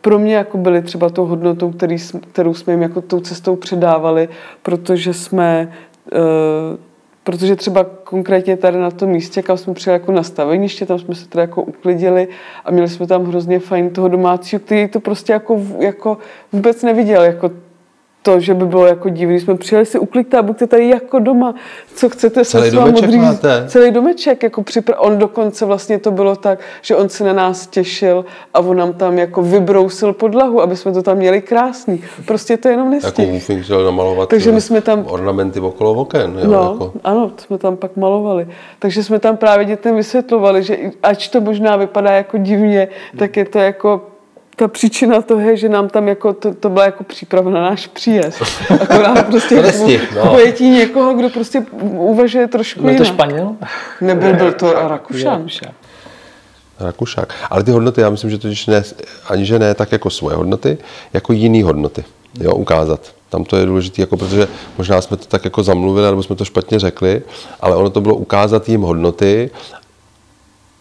pro 0.00 0.18
mě 0.18 0.34
jako 0.34 0.58
byly 0.58 0.82
třeba 0.82 1.08
tou 1.08 1.26
hodnotou, 1.26 1.70
který, 1.70 1.96
kterou 2.32 2.54
jsme 2.54 2.72
jim 2.72 2.82
jako 2.82 3.00
tou 3.00 3.20
cestou 3.20 3.56
předávali, 3.56 4.28
protože 4.62 5.14
jsme 5.14 5.72
eh, 6.12 6.89
protože 7.24 7.56
třeba 7.56 7.84
konkrétně 8.04 8.56
tady 8.56 8.78
na 8.78 8.90
tom 8.90 9.10
místě, 9.10 9.42
kam 9.42 9.58
jsme 9.58 9.74
přijeli 9.74 10.00
jako 10.00 10.12
na 10.12 10.22
staveniště, 10.22 10.86
tam 10.86 10.98
jsme 10.98 11.14
se 11.14 11.28
teda 11.28 11.42
jako 11.42 11.62
uklidili 11.62 12.28
a 12.64 12.70
měli 12.70 12.88
jsme 12.88 13.06
tam 13.06 13.24
hrozně 13.24 13.58
fajn 13.58 13.90
toho 13.90 14.08
domácího, 14.08 14.60
který 14.60 14.88
to 14.88 15.00
prostě 15.00 15.32
jako, 15.32 15.60
jako 15.78 16.18
vůbec 16.52 16.82
neviděl, 16.82 17.22
jako 17.22 17.50
to, 18.22 18.40
že 18.40 18.54
by 18.54 18.66
bylo 18.66 18.86
jako 18.86 19.08
divný, 19.08 19.40
jsme 19.40 19.54
přijeli 19.54 19.86
si 19.86 19.98
uklikte 19.98 20.38
a 20.38 20.42
buďte 20.42 20.66
tady 20.66 20.88
jako 20.88 21.18
doma, 21.18 21.54
co 21.94 22.08
chcete 22.08 22.44
se 22.44 22.50
Celý 22.58 22.70
s 22.70 22.74
vámi 22.74 22.86
domeček 22.92 23.08
odříct. 23.08 23.24
máte? 23.24 23.64
Celý 23.68 23.90
domeček, 23.90 24.42
jako 24.42 24.62
připra- 24.62 24.94
on 24.98 25.18
dokonce 25.18 25.64
vlastně 25.66 25.98
to 25.98 26.10
bylo 26.10 26.36
tak, 26.36 26.58
že 26.82 26.96
on 26.96 27.08
se 27.08 27.24
na 27.24 27.32
nás 27.32 27.66
těšil 27.66 28.24
a 28.54 28.60
on 28.60 28.76
nám 28.76 28.92
tam 28.92 29.18
jako 29.18 29.42
vybrousil 29.42 30.12
podlahu, 30.12 30.62
aby 30.62 30.76
jsme 30.76 30.92
to 30.92 31.02
tam 31.02 31.16
měli 31.16 31.42
krásný. 31.42 32.02
Prostě 32.26 32.56
to 32.56 32.68
jenom 32.68 32.92
Jako 32.92 33.06
nestihl. 33.06 33.32
Woofing 33.32 33.64
chtěl 33.64 33.84
namalovat 33.84 34.28
Takže 34.28 34.50
my 34.52 34.58
eh, 34.58 34.60
jsme 34.60 34.80
tam- 34.80 35.04
ornamenty 35.08 35.60
okolo 35.60 35.92
oken. 35.92 36.38
Jo, 36.42 36.50
No, 36.50 36.70
jako. 36.72 36.92
ano, 37.04 37.30
to 37.36 37.42
jsme 37.42 37.58
tam 37.58 37.76
pak 37.76 37.96
malovali. 37.96 38.48
Takže 38.78 39.04
jsme 39.04 39.18
tam 39.18 39.36
právě 39.36 39.64
dětem 39.64 39.96
vysvětlovali, 39.96 40.62
že 40.62 40.76
ač 41.02 41.28
to 41.28 41.40
možná 41.40 41.76
vypadá 41.76 42.10
jako 42.12 42.38
divně, 42.38 42.88
tak 43.18 43.36
je 43.36 43.44
to 43.44 43.58
jako 43.58 44.06
ta 44.60 44.68
příčina 44.68 45.22
toho 45.22 45.40
je, 45.40 45.56
že 45.56 45.68
nám 45.68 45.88
tam 45.88 46.08
jako, 46.08 46.32
to, 46.32 46.54
to 46.54 46.68
byla 46.68 46.84
jako 46.84 47.04
příprava 47.04 47.50
na 47.50 47.62
náš 47.62 47.86
příjezd. 47.86 48.42
Akorát 48.80 49.26
prostě 49.26 49.62
To 49.62 49.90
jako 49.90 50.14
no. 50.14 50.30
pojetí 50.30 50.68
někoho, 50.68 51.14
kdo 51.14 51.30
prostě 51.30 51.60
uvažuje 51.82 52.48
trošku 52.48 52.80
Byl 52.82 52.96
to 52.96 53.02
jinak. 53.02 53.14
Španěl? 53.14 53.56
Nebyl, 54.00 54.34
byl 54.34 54.52
to 54.52 54.72
Rakušan. 54.72 55.46
Rakušák. 56.80 57.34
Ale 57.50 57.64
ty 57.64 57.70
hodnoty, 57.70 58.00
já 58.00 58.10
myslím, 58.10 58.30
že 58.30 58.38
totiž 58.38 58.66
ne, 58.66 58.82
ani 59.28 59.46
že 59.46 59.58
ne 59.58 59.74
tak 59.74 59.92
jako 59.92 60.10
svoje 60.10 60.36
hodnoty, 60.36 60.78
jako 61.12 61.32
jiný 61.32 61.62
hodnoty. 61.62 62.04
Jo, 62.40 62.54
ukázat. 62.54 63.00
Tam 63.28 63.44
to 63.44 63.56
je 63.56 63.66
důležité, 63.66 64.02
jako 64.02 64.16
protože 64.16 64.48
možná 64.78 65.00
jsme 65.00 65.16
to 65.16 65.26
tak 65.26 65.44
jako 65.44 65.62
zamluvili, 65.62 66.06
nebo 66.10 66.22
jsme 66.22 66.36
to 66.36 66.44
špatně 66.44 66.78
řekli, 66.78 67.22
ale 67.60 67.76
ono 67.76 67.90
to 67.90 68.00
bylo 68.00 68.14
ukázat 68.14 68.68
jim 68.68 68.80
hodnoty, 68.80 69.50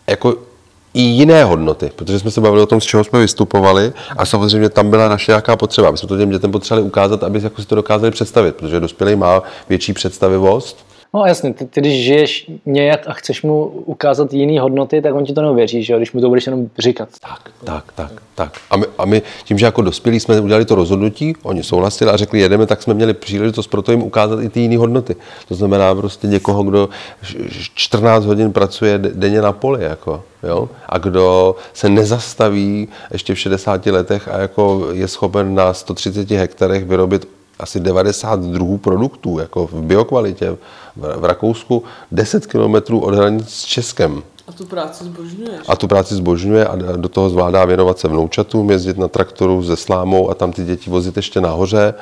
jako 0.08 0.49
i 0.94 1.02
jiné 1.02 1.44
hodnoty, 1.44 1.92
protože 1.96 2.20
jsme 2.20 2.32
se 2.32 2.42
bavili 2.42 2.62
o 2.62 2.66
tom, 2.66 2.82
z 2.82 2.84
čeho 2.84 3.04
jsme 3.04 3.20
vystupovali 3.20 3.94
a 4.18 4.26
samozřejmě 4.26 4.70
tam 4.70 4.90
byla 4.90 5.10
naše 5.10 5.32
nějaká 5.32 5.56
potřeba. 5.56 5.92
My 5.92 5.98
jsme 5.98 6.08
to 6.08 6.18
těm 6.18 6.30
dětem 6.30 6.52
potřebovali 6.52 6.88
ukázat, 6.88 7.24
aby 7.24 7.44
jako 7.44 7.62
si 7.62 7.68
to 7.68 7.76
dokázali 7.76 8.12
představit, 8.12 8.56
protože 8.56 8.80
dospělý 8.80 9.16
má 9.16 9.44
větší 9.70 9.94
představivost, 9.94 10.89
No 11.14 11.26
jasně, 11.26 11.54
ty, 11.54 11.66
ty, 11.66 11.82
když 11.82 12.04
žiješ 12.04 12.52
nějak 12.66 13.08
a 13.08 13.14
chceš 13.14 13.42
mu 13.44 13.64
ukázat 13.66 14.34
jiný 14.34 14.60
hodnoty, 14.60 15.02
tak 15.02 15.16
on 15.16 15.26
ti 15.26 15.34
to 15.34 15.42
neuvěří, 15.42 15.84
že 15.84 15.94
jo, 15.94 16.00
když 16.00 16.12
mu 16.14 16.22
to 16.22 16.30
budeš 16.30 16.46
jenom 16.46 16.70
říkat. 16.80 17.10
Tak, 17.22 17.52
tak, 17.64 17.92
tak, 17.96 18.12
tak. 18.36 18.54
A 18.70 18.78
my, 18.78 18.86
a 18.98 19.06
my 19.06 19.22
tím, 19.46 19.58
že 19.58 19.66
jako 19.66 19.82
dospělí 19.82 20.20
jsme 20.20 20.40
udělali 20.42 20.66
to 20.66 20.76
rozhodnutí, 20.76 21.34
oni 21.44 21.64
souhlasili 21.64 22.12
a 22.12 22.18
řekli, 22.18 22.40
jedeme, 22.40 22.66
tak 22.66 22.82
jsme 22.84 22.94
měli 22.94 23.14
příležitost 23.14 23.68
pro 23.68 23.82
to 23.82 23.92
jim 23.92 24.04
ukázat 24.04 24.40
i 24.42 24.50
ty 24.50 24.60
jiné 24.60 24.78
hodnoty. 24.78 25.16
To 25.48 25.56
znamená 25.56 25.96
prostě 25.96 26.28
někoho, 26.28 26.64
kdo 26.64 26.90
š- 27.22 27.38
š- 27.48 27.70
14 27.76 28.26
hodin 28.26 28.54
pracuje 28.54 28.98
de- 28.98 29.12
denně 29.14 29.42
na 29.42 29.52
poli, 29.52 29.84
jako, 29.84 30.24
jo? 30.44 30.70
a 30.90 30.98
kdo 30.98 31.56
se 31.74 31.90
nezastaví 31.90 32.88
ještě 33.12 33.34
v 33.36 33.40
60 33.40 33.86
letech 33.86 34.28
a 34.28 34.38
jako 34.40 34.88
je 34.92 35.08
schopen 35.08 35.56
na 35.56 35.74
130 35.74 36.32
hektarech 36.32 36.86
vyrobit 36.86 37.28
asi 37.60 37.80
90 37.80 38.40
druhů 38.40 38.78
produktů, 38.78 39.40
jako 39.40 39.68
v 39.68 39.74
biokvalitě. 39.82 40.58
V, 41.00 41.18
v 41.20 41.26
Rakousku 41.26 41.84
10 42.12 42.46
kilometrů 42.46 43.00
od 43.00 43.16
hranic 43.16 43.50
s 43.50 43.66
Českem 43.66 44.24
A 44.48 44.52
tu 44.52 44.66
práci 44.66 45.04
zbožňuješ. 45.04 45.62
a 45.68 45.76
tu 45.76 45.88
práci 45.88 46.16
zbožňuje 46.16 46.68
a 46.68 46.76
do 46.96 47.10
toho 47.10 47.30
zvládá 47.30 47.66
věnovat 47.66 48.00
se 48.00 48.08
vnoučatům, 48.08 48.70
jezdit 48.72 48.98
na 48.98 49.08
traktoru 49.08 49.64
se 49.64 49.76
slámou 49.76 50.30
a 50.30 50.36
tam 50.36 50.52
ty 50.52 50.64
děti 50.64 50.90
vozit 50.90 51.18
ještě 51.18 51.42
nahoře. 51.42 51.94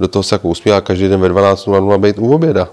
Do 0.00 0.08
toho 0.08 0.22
se 0.22 0.34
jako 0.34 0.48
usmívá 0.48 0.80
každý 0.80 1.08
den 1.08 1.20
ve 1.20 1.28
12.00 1.28 1.98
být 1.98 2.18
u 2.18 2.34
oběda. 2.34 2.68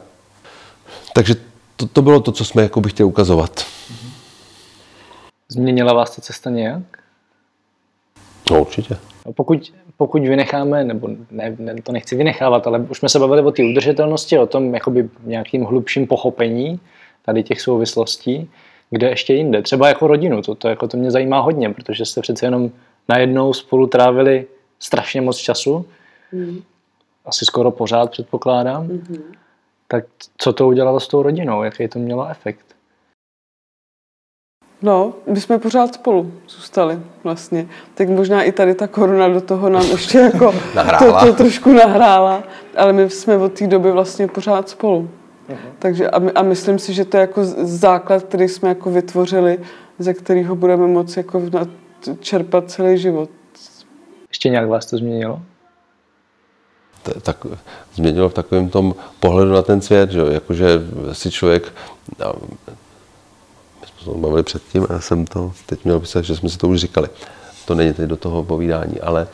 Takže 1.14 1.36
to, 1.76 1.88
to 1.88 2.02
bylo 2.02 2.20
to, 2.20 2.32
co 2.32 2.46
jsme 2.46 2.64
jako 2.64 2.82
by 2.82 2.90
chtěli 2.90 3.08
ukazovat. 3.08 3.66
Změnila 5.50 5.94
vás 5.94 6.16
ta 6.16 6.22
cesta 6.22 6.50
nějak? 6.50 6.84
No 8.52 8.62
určitě. 8.62 8.98
No, 9.26 9.34
Pokud, 9.34 9.72
pokud 10.02 10.22
vynecháme, 10.22 10.84
nebo 10.84 11.10
ne, 11.32 11.56
ne, 11.60 11.76
to 11.84 11.92
nechci 11.92 12.16
vynechávat, 12.16 12.68
ale 12.68 12.80
už 12.80 12.98
jsme 12.98 13.10
se 13.10 13.20
bavili 13.20 13.42
o 13.42 13.52
té 13.52 13.64
udržitelnosti, 13.64 14.38
o 14.38 14.48
tom 14.48 14.74
jakoby 14.74 15.10
nějakým 15.24 15.64
hlubším 15.64 16.08
pochopení 16.08 16.80
tady 17.26 17.44
těch 17.44 17.62
souvislostí, 17.62 18.50
kde 18.90 19.10
ještě 19.10 19.34
jinde. 19.34 19.62
Třeba 19.62 19.88
jako 19.88 20.08
rodinu, 20.08 20.42
to, 20.42 20.56
to, 20.56 20.68
jako 20.70 20.88
to 20.88 20.98
mě 20.98 21.12
zajímá 21.12 21.40
hodně, 21.40 21.70
protože 21.70 22.06
jste 22.06 22.22
přece 22.22 22.46
jenom 22.46 22.72
najednou 23.10 23.54
spolu 23.54 23.88
trávili 23.88 24.48
strašně 24.80 25.22
moc 25.22 25.38
času, 25.38 25.86
asi 27.26 27.46
skoro 27.46 27.72
pořád 27.72 28.12
předpokládám. 28.12 28.90
Tak 29.88 30.06
co 30.38 30.54
to 30.54 30.68
udělalo 30.68 31.00
s 31.00 31.08
tou 31.08 31.24
rodinou? 31.24 31.64
Jaký 31.64 31.88
to 31.88 32.00
mělo 32.00 32.28
efekt? 32.30 32.66
No, 34.82 35.14
my 35.28 35.42
jsme 35.42 35.60
pořád 35.60 35.94
spolu 35.94 36.34
zůstali 36.48 37.00
vlastně. 37.24 37.68
Tak 37.94 38.10
možná 38.10 38.44
i 38.44 38.52
tady 38.52 38.76
ta 38.76 38.88
korona 38.88 39.28
do 39.28 39.42
toho 39.42 39.70
nám 39.70 39.86
ještě 39.92 40.18
jako. 40.18 40.54
To, 41.00 41.26
to 41.26 41.34
trošku 41.34 41.74
nahrála, 41.74 42.44
ale 42.78 42.94
my 42.94 43.10
jsme 43.10 43.38
od 43.38 43.54
té 43.54 43.68
doby 43.68 43.92
vlastně 43.92 44.28
pořád 44.28 44.70
spolu. 44.70 45.10
Takže 45.80 46.10
a, 46.10 46.20
my, 46.20 46.32
a 46.32 46.42
myslím 46.42 46.80
si, 46.80 46.94
že 46.94 47.06
to 47.06 47.18
je 47.18 47.22
jako 47.22 47.44
základ, 47.64 48.24
který 48.24 48.48
jsme 48.48 48.70
jako 48.70 48.92
vytvořili, 48.92 49.60
ze 50.00 50.14
kterého 50.14 50.56
budeme 50.56 50.88
moci 50.88 51.20
jako 51.20 51.42
na- 51.54 51.68
čerpat 52.20 52.72
celý 52.72 52.98
život. 52.98 53.30
Ještě 54.30 54.50
nějak 54.50 54.68
vás 54.68 54.86
to 54.86 54.98
změnilo? 54.98 55.42
tak 57.22 57.46
změnilo 57.94 58.30
v 58.30 58.34
takovém 58.34 58.70
tom 58.70 58.96
pohledu 59.20 59.52
na 59.52 59.62
ten 59.62 59.82
svět, 59.82 60.12
že 60.12 60.20
jo? 60.20 60.26
jakože 60.26 60.82
si 61.12 61.32
člověk, 61.32 61.74
my 62.18 62.26
jsme 64.04 64.14
bavili 64.14 64.44
předtím 64.44 64.88
a 64.90 64.94
já 64.94 65.00
jsem 65.00 65.26
to 65.26 65.52
teď 65.66 65.86
měl 65.86 66.00
pисat, 66.00 66.22
že 66.26 66.36
jsme 66.36 66.50
si 66.50 66.58
to 66.58 66.68
už 66.68 66.80
říkali. 66.80 67.08
To 67.66 67.76
není 67.76 67.94
teď 67.94 68.10
do 68.10 68.18
toho 68.18 68.44
povídání, 68.44 69.02
ale 69.02 69.28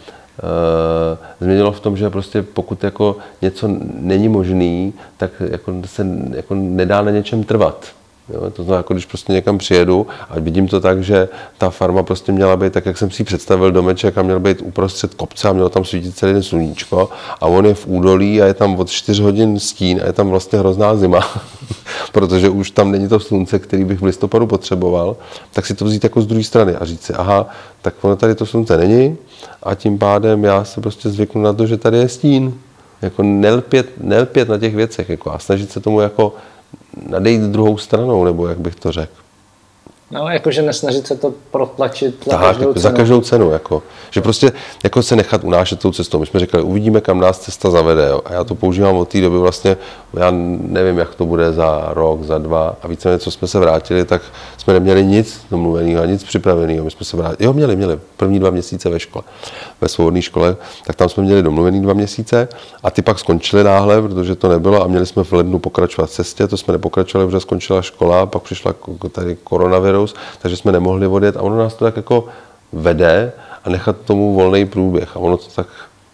uh, 0.43 1.17
změnilo 1.39 1.71
v 1.71 1.79
tom, 1.79 1.97
že 1.97 2.09
prostě 2.09 2.43
pokud 2.43 2.83
jako 2.83 3.17
něco 3.41 3.67
není 3.93 4.29
možný, 4.29 4.93
tak 5.17 5.31
jako 5.51 5.73
se 5.85 6.07
jako 6.31 6.55
nedá 6.55 7.01
na 7.01 7.11
něčem 7.11 7.43
trvat. 7.43 7.85
Jo, 8.29 8.49
to 8.49 8.63
znamená, 8.63 8.77
jako 8.77 8.93
když 8.93 9.05
prostě 9.05 9.33
někam 9.33 9.57
přijedu 9.57 10.07
a 10.29 10.39
vidím 10.39 10.67
to 10.67 10.79
tak, 10.79 11.03
že 11.03 11.29
ta 11.57 11.69
farma 11.69 12.03
prostě 12.03 12.31
měla 12.31 12.57
být 12.57 12.73
tak, 12.73 12.85
jak 12.85 12.97
jsem 12.97 13.11
si 13.11 13.21
ji 13.21 13.25
představil 13.25 13.71
domeček 13.71 14.17
a 14.17 14.21
měl 14.21 14.39
být 14.39 14.61
uprostřed 14.61 15.13
kopce 15.13 15.49
a 15.49 15.53
mělo 15.53 15.69
tam 15.69 15.85
svítit 15.85 16.17
celý 16.17 16.33
den 16.33 16.43
sluníčko 16.43 17.09
a 17.41 17.47
on 17.47 17.65
je 17.65 17.73
v 17.73 17.87
údolí 17.87 18.41
a 18.41 18.45
je 18.45 18.53
tam 18.53 18.79
od 18.79 18.89
4 18.89 19.21
hodin 19.21 19.59
stín 19.59 20.01
a 20.03 20.07
je 20.07 20.13
tam 20.13 20.29
vlastně 20.29 20.59
hrozná 20.59 20.95
zima, 20.95 21.19
protože 22.11 22.49
už 22.49 22.71
tam 22.71 22.91
není 22.91 23.07
to 23.07 23.19
slunce, 23.19 23.59
který 23.59 23.83
bych 23.83 24.01
v 24.01 24.05
listopadu 24.05 24.47
potřeboval, 24.47 25.17
tak 25.53 25.65
si 25.65 25.75
to 25.75 25.85
vzít 25.85 26.03
jako 26.03 26.21
z 26.21 26.27
druhé 26.27 26.43
strany 26.43 26.75
a 26.75 26.85
říct 26.85 27.03
si, 27.03 27.13
aha, 27.13 27.49
tak 27.81 27.93
ono 28.01 28.15
tady 28.15 28.35
to 28.35 28.45
slunce 28.45 28.77
není 28.77 29.17
a 29.63 29.75
tím 29.75 29.97
pádem 29.97 30.43
já 30.43 30.63
se 30.63 30.81
prostě 30.81 31.09
zvyknu 31.09 31.41
na 31.41 31.53
to, 31.53 31.67
že 31.67 31.77
tady 31.77 31.97
je 31.97 32.09
stín. 32.09 32.53
Jako 33.01 33.23
nelpět, 33.23 33.89
nelpět 33.97 34.49
na 34.49 34.57
těch 34.57 34.75
věcech 34.75 35.09
jako 35.09 35.31
a 35.33 35.39
snažit 35.39 35.71
se 35.71 35.79
tomu 35.79 36.01
jako 36.01 36.33
nadejít 37.09 37.41
druhou 37.41 37.77
stranou, 37.77 38.23
nebo 38.23 38.47
jak 38.47 38.59
bych 38.59 38.75
to 38.75 38.91
řekl. 38.91 39.24
No, 40.11 40.29
jakože 40.29 40.61
nesnažit 40.61 41.07
se 41.07 41.15
to 41.15 41.33
protlačit 41.51 42.23
za 42.25 42.31
Tak, 42.37 42.41
každou 42.41 42.73
cenu. 42.73 42.81
za 42.81 42.91
každou 42.91 43.21
cenu. 43.21 43.51
Jako. 43.51 43.83
Že 44.11 44.21
prostě 44.21 44.51
jako 44.83 45.03
se 45.03 45.15
nechat 45.15 45.43
unášet 45.43 45.79
tou 45.79 45.91
cestou. 45.91 46.19
My 46.19 46.25
jsme 46.25 46.39
říkali, 46.39 46.63
uvidíme, 46.63 47.01
kam 47.01 47.19
nás 47.19 47.39
cesta 47.39 47.69
zavede. 47.69 48.07
Jo. 48.09 48.21
A 48.25 48.33
já 48.33 48.43
to 48.43 48.55
používám 48.55 48.95
od 48.95 49.09
té 49.09 49.21
doby 49.21 49.37
vlastně, 49.37 49.77
já 50.13 50.31
nevím, 50.59 50.97
jak 50.97 51.15
to 51.15 51.25
bude 51.25 51.53
za 51.53 51.87
rok, 51.89 52.23
za 52.23 52.37
dva. 52.37 52.75
A 52.81 52.87
víceméně, 52.87 53.19
co 53.19 53.31
jsme 53.31 53.47
se 53.47 53.59
vrátili, 53.59 54.05
tak 54.05 54.21
jsme 54.57 54.73
neměli 54.73 55.05
nic 55.05 55.45
domluveného, 55.51 56.05
nic 56.05 56.23
připraveného. 56.23 56.85
My 56.85 56.91
jsme 56.91 57.05
se 57.05 57.17
vrátili, 57.17 57.45
jo, 57.45 57.53
měli, 57.53 57.75
měli 57.75 57.99
první 58.17 58.39
dva 58.39 58.49
měsíce 58.49 58.89
ve 58.89 58.99
škole, 58.99 59.23
ve 59.81 59.87
svobodné 59.87 60.21
škole, 60.21 60.55
tak 60.87 60.95
tam 60.95 61.09
jsme 61.09 61.23
měli 61.23 61.43
domluvený 61.43 61.81
dva 61.81 61.93
měsíce 61.93 62.47
a 62.83 62.91
ty 62.91 63.01
pak 63.01 63.19
skončily 63.19 63.63
náhle, 63.63 64.01
protože 64.01 64.35
to 64.35 64.47
nebylo 64.49 64.83
a 64.83 64.87
měli 64.87 65.05
jsme 65.05 65.23
v 65.23 65.33
lednu 65.33 65.59
pokračovat 65.59 66.05
v 66.09 66.13
cestě, 66.13 66.47
to 66.47 66.57
jsme 66.57 66.71
nepokračovali, 66.71 67.27
protože 67.27 67.39
skončila 67.39 67.81
škola, 67.81 68.25
pak 68.25 68.41
přišla 68.43 68.75
tady 69.11 69.35
koronavirus, 69.95 70.15
takže 70.41 70.57
jsme 70.57 70.71
nemohli 70.71 71.07
odjet 71.07 71.37
a 71.37 71.41
ono 71.41 71.57
nás 71.57 71.73
to 71.73 71.85
tak 71.85 71.95
jako 71.95 72.27
vede 72.73 73.31
a 73.63 73.69
nechat 73.69 73.95
tomu 74.05 74.35
volný 74.35 74.65
průběh 74.65 75.15
a 75.15 75.19
ono 75.19 75.37
to 75.37 75.47
tak 75.55 75.67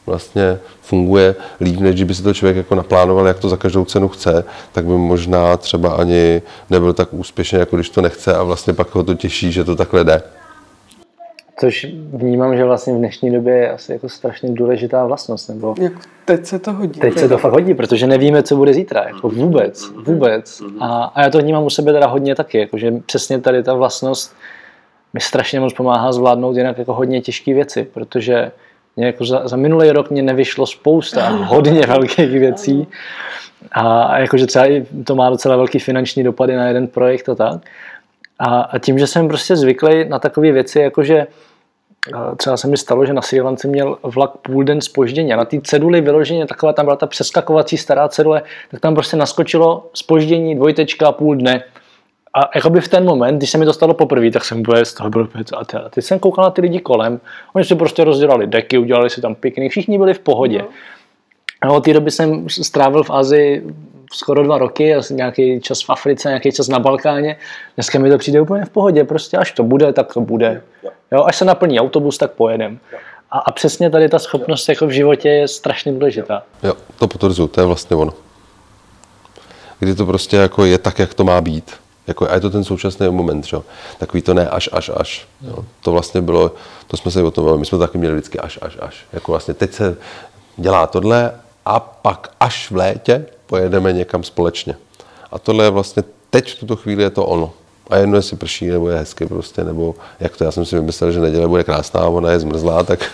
vlastně 0.06 0.60
funguje 0.82 1.36
líp, 1.62 1.80
než 1.80 1.96
kdyby 1.96 2.16
si 2.16 2.24
to 2.24 2.34
člověk 2.34 2.58
jako 2.58 2.76
naplánoval, 2.76 3.28
jak 3.28 3.40
to 3.40 3.50
za 3.50 3.58
každou 3.58 3.86
cenu 3.86 4.08
chce, 4.08 4.44
tak 4.72 4.86
by 4.86 4.94
možná 4.98 5.58
třeba 5.58 5.90
ani 5.90 6.42
nebyl 6.70 6.94
tak 6.94 7.14
úspěšný, 7.14 7.60
jako 7.60 7.76
když 7.76 7.90
to 7.90 8.02
nechce 8.02 8.36
a 8.36 8.44
vlastně 8.44 8.74
pak 8.74 8.96
ho 8.96 9.04
to 9.04 9.14
těší, 9.14 9.52
že 9.52 9.64
to 9.64 9.76
takhle 9.76 10.04
jde. 10.04 10.22
Což 11.62 11.88
vnímám, 12.14 12.58
že 12.58 12.66
vlastně 12.66 12.94
v 12.94 12.98
dnešní 12.98 13.32
době 13.32 13.56
je 13.56 13.72
asi 13.72 13.92
jako 13.92 14.10
strašně 14.10 14.50
důležitá 14.54 15.06
vlastnost. 15.06 15.50
Nebo 15.50 15.76
Jako 15.82 16.00
teď 16.26 16.46
se 16.46 16.60
to 16.60 16.74
hodí. 16.74 17.00
teď 17.00 17.18
se 17.18 17.30
to 17.30 17.38
fakt 17.38 17.52
hodí, 17.52 17.74
protože 17.74 18.08
nevíme, 18.08 18.44
co 18.44 18.56
bude 18.56 18.74
zítra. 18.74 19.04
Jako 19.08 19.30
vůbec, 19.30 19.92
vůbec. 20.06 20.62
A, 20.80 21.04
a 21.16 21.22
já 21.22 21.30
to 21.30 21.40
vnímám 21.40 21.64
u 21.64 21.70
sebe 21.70 21.94
teda 21.94 22.08
hodně 22.08 22.36
taky, 22.36 22.60
jakože 22.60 22.94
přesně 23.06 23.40
tady 23.40 23.64
ta 23.64 23.74
vlastnost 23.74 24.36
mi 25.14 25.20
strašně 25.20 25.60
moc 25.60 25.74
pomáhá 25.74 26.12
zvládnout 26.12 26.58
jinak 26.58 26.78
jako 26.78 26.94
hodně 26.94 27.22
těžké 27.22 27.54
věci, 27.54 27.84
protože 27.94 28.52
mě 28.96 29.06
jako 29.06 29.26
za, 29.26 29.48
za 29.48 29.58
minulý 29.58 29.92
rok 29.92 30.12
mě 30.12 30.22
nevyšlo 30.22 30.68
spousta 30.68 31.30
hodně 31.30 31.82
velkých 31.82 32.30
věcí 32.30 32.88
a, 33.72 34.04
a 34.04 34.18
jakože 34.20 34.46
třeba 34.46 34.66
i 34.66 34.86
to 35.04 35.16
má 35.16 35.30
docela 35.30 35.56
velký 35.56 35.80
finanční 35.80 36.24
dopady 36.24 36.56
na 36.56 36.68
jeden 36.68 36.88
projekt 36.88 37.30
a 37.30 37.36
tak. 37.36 37.62
A, 38.40 38.62
a 38.62 38.80
tím, 38.80 39.00
že 39.00 39.08
jsem 39.08 39.28
prostě 39.28 39.56
zvyklý 39.56 40.10
na 40.10 40.20
takové 40.20 40.52
věci, 40.52 40.80
jakože 40.80 41.28
třeba 42.38 42.58
se 42.58 42.68
mi 42.68 42.78
stalo, 42.78 43.06
že 43.06 43.14
na 43.14 43.22
Sri 43.22 43.42
Lance 43.42 43.68
měl 43.68 43.98
vlak 44.04 44.38
půl 44.38 44.64
den 44.64 44.82
spoždění 44.82 45.34
a 45.34 45.38
na 45.38 45.46
té 45.46 45.62
ceduli 45.62 46.02
vyloženě 46.02 46.48
taková 46.48 46.74
tam 46.74 46.86
byla 46.86 46.96
ta 46.96 47.08
přeskakovací 47.08 47.78
stará 47.78 48.08
cedule, 48.08 48.42
tak 48.72 48.80
tam 48.80 48.94
prostě 48.94 49.18
naskočilo 49.18 49.90
spoždění 49.94 50.56
dvojtečka 50.56 51.12
půl 51.12 51.36
dne. 51.36 51.64
A 52.34 52.50
jakoby 52.56 52.82
v 52.82 52.88
ten 52.88 53.06
moment, 53.06 53.38
když 53.38 53.50
se 53.50 53.58
mi 53.58 53.66
to 53.66 53.74
stalo 53.74 53.94
poprvé, 53.94 54.32
tak 54.32 54.46
jsem 54.46 54.60
úplně 54.60 54.86
z 54.86 54.94
toho 54.94 55.10
byl 55.10 55.30
a 55.58 55.66
ty, 55.66 55.78
a 55.78 55.90
ty 55.90 56.02
jsem 56.02 56.20
koukal 56.20 56.44
na 56.44 56.52
ty 56.52 56.62
lidi 56.62 56.80
kolem, 56.80 57.20
oni 57.54 57.66
si 57.66 57.76
prostě 57.76 58.04
rozdělali 58.04 58.48
deky, 58.48 58.78
udělali 58.78 59.10
si 59.10 59.22
tam 59.22 59.36
piknik, 59.36 59.72
všichni 59.72 59.98
byli 59.98 60.14
v 60.14 60.20
pohodě. 60.20 60.60
No. 60.60 60.68
A 61.62 61.72
od 61.72 61.84
té 61.84 61.94
doby 61.94 62.12
jsem 62.12 62.50
strávil 62.50 63.04
v 63.04 63.12
Azii 63.12 63.64
skoro 64.12 64.44
dva 64.44 64.58
roky, 64.58 64.96
nějaký 65.12 65.62
čas 65.62 65.84
v 65.84 65.90
Africe, 65.90 66.28
nějaký 66.28 66.52
čas 66.52 66.68
na 66.68 66.80
Balkáně. 66.80 67.38
Dneska 67.76 68.00
mi 68.00 68.10
to 68.10 68.18
přijde 68.18 68.42
úplně 68.42 68.66
v 68.66 68.70
pohodě, 68.70 69.04
prostě 69.04 69.38
až 69.38 69.52
to 69.52 69.64
bude, 69.64 69.94
tak 69.94 70.14
to 70.14 70.22
bude. 70.22 70.62
Jo, 71.12 71.24
až 71.24 71.36
se 71.36 71.46
naplní 71.46 71.80
autobus, 71.80 72.18
tak 72.18 72.32
pojedem. 72.32 72.80
A, 73.32 73.40
a 73.40 73.52
přesně 73.52 73.90
tady 73.90 74.10
ta 74.10 74.20
schopnost 74.20 74.70
jako 74.70 74.88
v 74.88 74.92
životě 74.92 75.30
je 75.30 75.48
strašně 75.48 75.92
důležitá. 75.92 76.44
Jo, 76.64 76.74
to 77.00 77.08
potvrzuju, 77.08 77.48
to 77.48 77.62
je 77.62 77.66
vlastně 77.66 77.96
ono. 77.96 78.14
Kdy 79.80 79.96
to 79.96 80.06
prostě 80.06 80.38
jako 80.38 80.66
je 80.66 80.78
tak, 80.78 81.00
jak 81.00 81.14
to 81.14 81.24
má 81.24 81.42
být. 81.42 81.72
Jako, 82.08 82.30
a 82.30 82.34
je 82.34 82.40
to 82.40 82.50
ten 82.50 82.64
současný 82.64 83.10
moment, 83.10 83.46
že? 83.46 83.58
Takový 83.98 84.22
to 84.22 84.34
ne 84.34 84.50
až, 84.50 84.70
až, 84.72 84.92
až. 84.96 85.28
Jo. 85.42 85.66
To 85.82 85.92
vlastně 85.92 86.22
bylo, 86.22 86.52
to 86.88 86.98
jsme 86.98 87.12
se 87.12 87.24
o 87.24 87.32
tom 87.32 87.60
my 87.60 87.66
jsme 87.66 87.78
to 87.78 87.88
taky 87.88 87.98
měli 87.98 88.14
vždycky 88.14 88.40
až, 88.40 88.60
až, 88.62 88.78
až. 88.82 89.06
Jako 89.14 89.32
vlastně 89.32 89.54
teď 89.54 89.74
se 89.74 89.98
dělá 90.58 90.88
tohle 90.88 91.32
a 91.66 91.80
pak 91.80 92.32
až 92.40 92.72
v 92.72 92.76
létě 92.76 93.26
pojedeme 93.52 93.94
někam 93.94 94.24
společně. 94.24 94.76
A 95.32 95.40
tohle 95.40 95.66
je 95.66 95.70
vlastně 95.70 96.04
teď 96.30 96.52
v 96.52 96.60
tuto 96.60 96.76
chvíli 96.76 97.04
je 97.04 97.10
to 97.10 97.26
ono. 97.26 97.54
A 97.90 97.98
jedno, 97.98 98.16
jestli 98.16 98.38
prší, 98.38 98.68
nebo 98.68 98.90
je 98.90 98.98
hezky 98.98 99.26
prostě, 99.26 99.64
nebo 99.64 99.96
jak 100.20 100.38
to, 100.38 100.44
já 100.44 100.52
jsem 100.52 100.66
si 100.66 100.76
vymyslel, 100.76 101.12
že 101.12 101.20
neděle 101.20 101.48
bude 101.48 101.64
krásná 101.64 102.02
a 102.02 102.08
ona 102.08 102.32
je 102.32 102.40
zmrzlá, 102.40 102.84
tak 102.84 103.12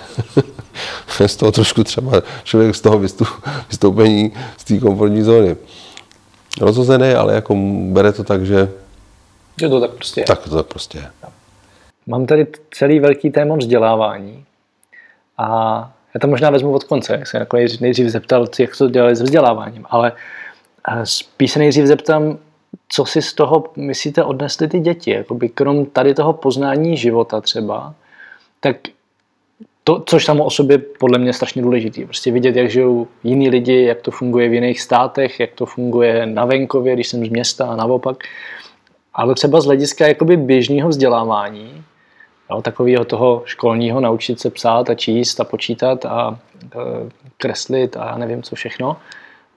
z 1.27 1.35
toho 1.35 1.51
trošku 1.51 1.83
třeba 1.83 2.21
člověk 2.43 2.75
z 2.75 2.81
toho 2.81 2.99
vystoupení 3.69 4.33
z 4.57 4.63
té 4.63 4.77
komfortní 4.77 5.23
zóny 5.23 5.57
rozhozený, 6.61 7.11
ale 7.11 7.33
jako 7.33 7.55
bere 7.91 8.13
to 8.13 8.23
tak, 8.23 8.45
že... 8.45 8.69
Že 9.59 9.69
to 9.69 9.81
tak 9.81 9.91
prostě 9.91 10.21
je. 10.21 10.25
Tak 10.25 10.39
to 10.39 10.55
tak 10.55 10.65
prostě 10.65 10.97
je. 10.97 11.07
Mám 12.07 12.25
tady 12.25 12.47
celý 12.71 12.99
velký 12.99 13.29
téma 13.29 13.55
vzdělávání 13.55 14.45
a 15.37 15.91
já 16.17 16.21
to 16.21 16.27
možná 16.27 16.49
vezmu 16.49 16.71
od 16.71 16.83
konce, 16.83 17.13
jak 17.13 17.27
jsem 17.27 17.39
jako 17.39 17.57
nejdřív 17.81 18.07
zeptal, 18.07 18.47
jak 18.59 18.77
to 18.77 18.89
dělali 18.89 19.15
s 19.15 19.21
vzděláváním, 19.21 19.85
ale 19.89 20.11
eh, 20.91 21.05
spíš 21.05 21.51
se 21.51 21.59
nejdřív 21.59 21.85
zeptám, 21.85 22.37
co 22.89 23.05
si 23.05 23.21
z 23.21 23.33
toho 23.33 23.63
myslíte 23.75 24.23
odnesli 24.23 24.67
ty 24.67 24.79
děti, 24.79 25.11
jakoby 25.11 25.49
krom 25.49 25.85
tady 25.85 26.13
toho 26.13 26.33
poznání 26.33 26.97
života 26.97 27.41
třeba, 27.41 27.93
tak 28.59 28.75
to, 29.83 30.03
což 30.05 30.25
samo 30.25 30.45
o 30.45 30.49
sobě 30.49 30.77
podle 30.77 31.19
mě 31.19 31.33
strašně 31.33 31.61
důležitý. 31.61 32.05
Prostě 32.05 32.31
vidět, 32.31 32.55
jak 32.55 32.69
žijou 32.69 33.07
jiní 33.23 33.49
lidi, 33.49 33.83
jak 33.83 34.01
to 34.01 34.11
funguje 34.11 34.49
v 34.49 34.53
jiných 34.53 34.81
státech, 34.81 35.39
jak 35.39 35.51
to 35.55 35.65
funguje 35.65 36.25
na 36.25 36.45
venkově, 36.45 36.93
když 36.93 37.07
jsem 37.07 37.25
z 37.25 37.29
města 37.29 37.67
a 37.67 37.75
naopak. 37.75 38.17
Ale 39.13 39.35
třeba 39.35 39.61
z 39.61 39.65
hlediska 39.65 40.07
jakoby 40.07 40.37
běžného 40.37 40.89
vzdělávání, 40.89 41.83
jo, 42.51 42.61
takového 42.61 43.05
toho 43.05 43.41
školního, 43.45 43.99
naučit 43.99 44.39
se 44.39 44.49
psát 44.49 44.89
a 44.89 44.95
číst 44.95 45.39
a 45.39 45.43
počítat 45.43 46.05
a 46.05 46.39
e, 46.63 46.77
kreslit 47.37 47.97
a 47.97 48.17
nevím 48.17 48.43
co 48.43 48.55
všechno, 48.55 48.97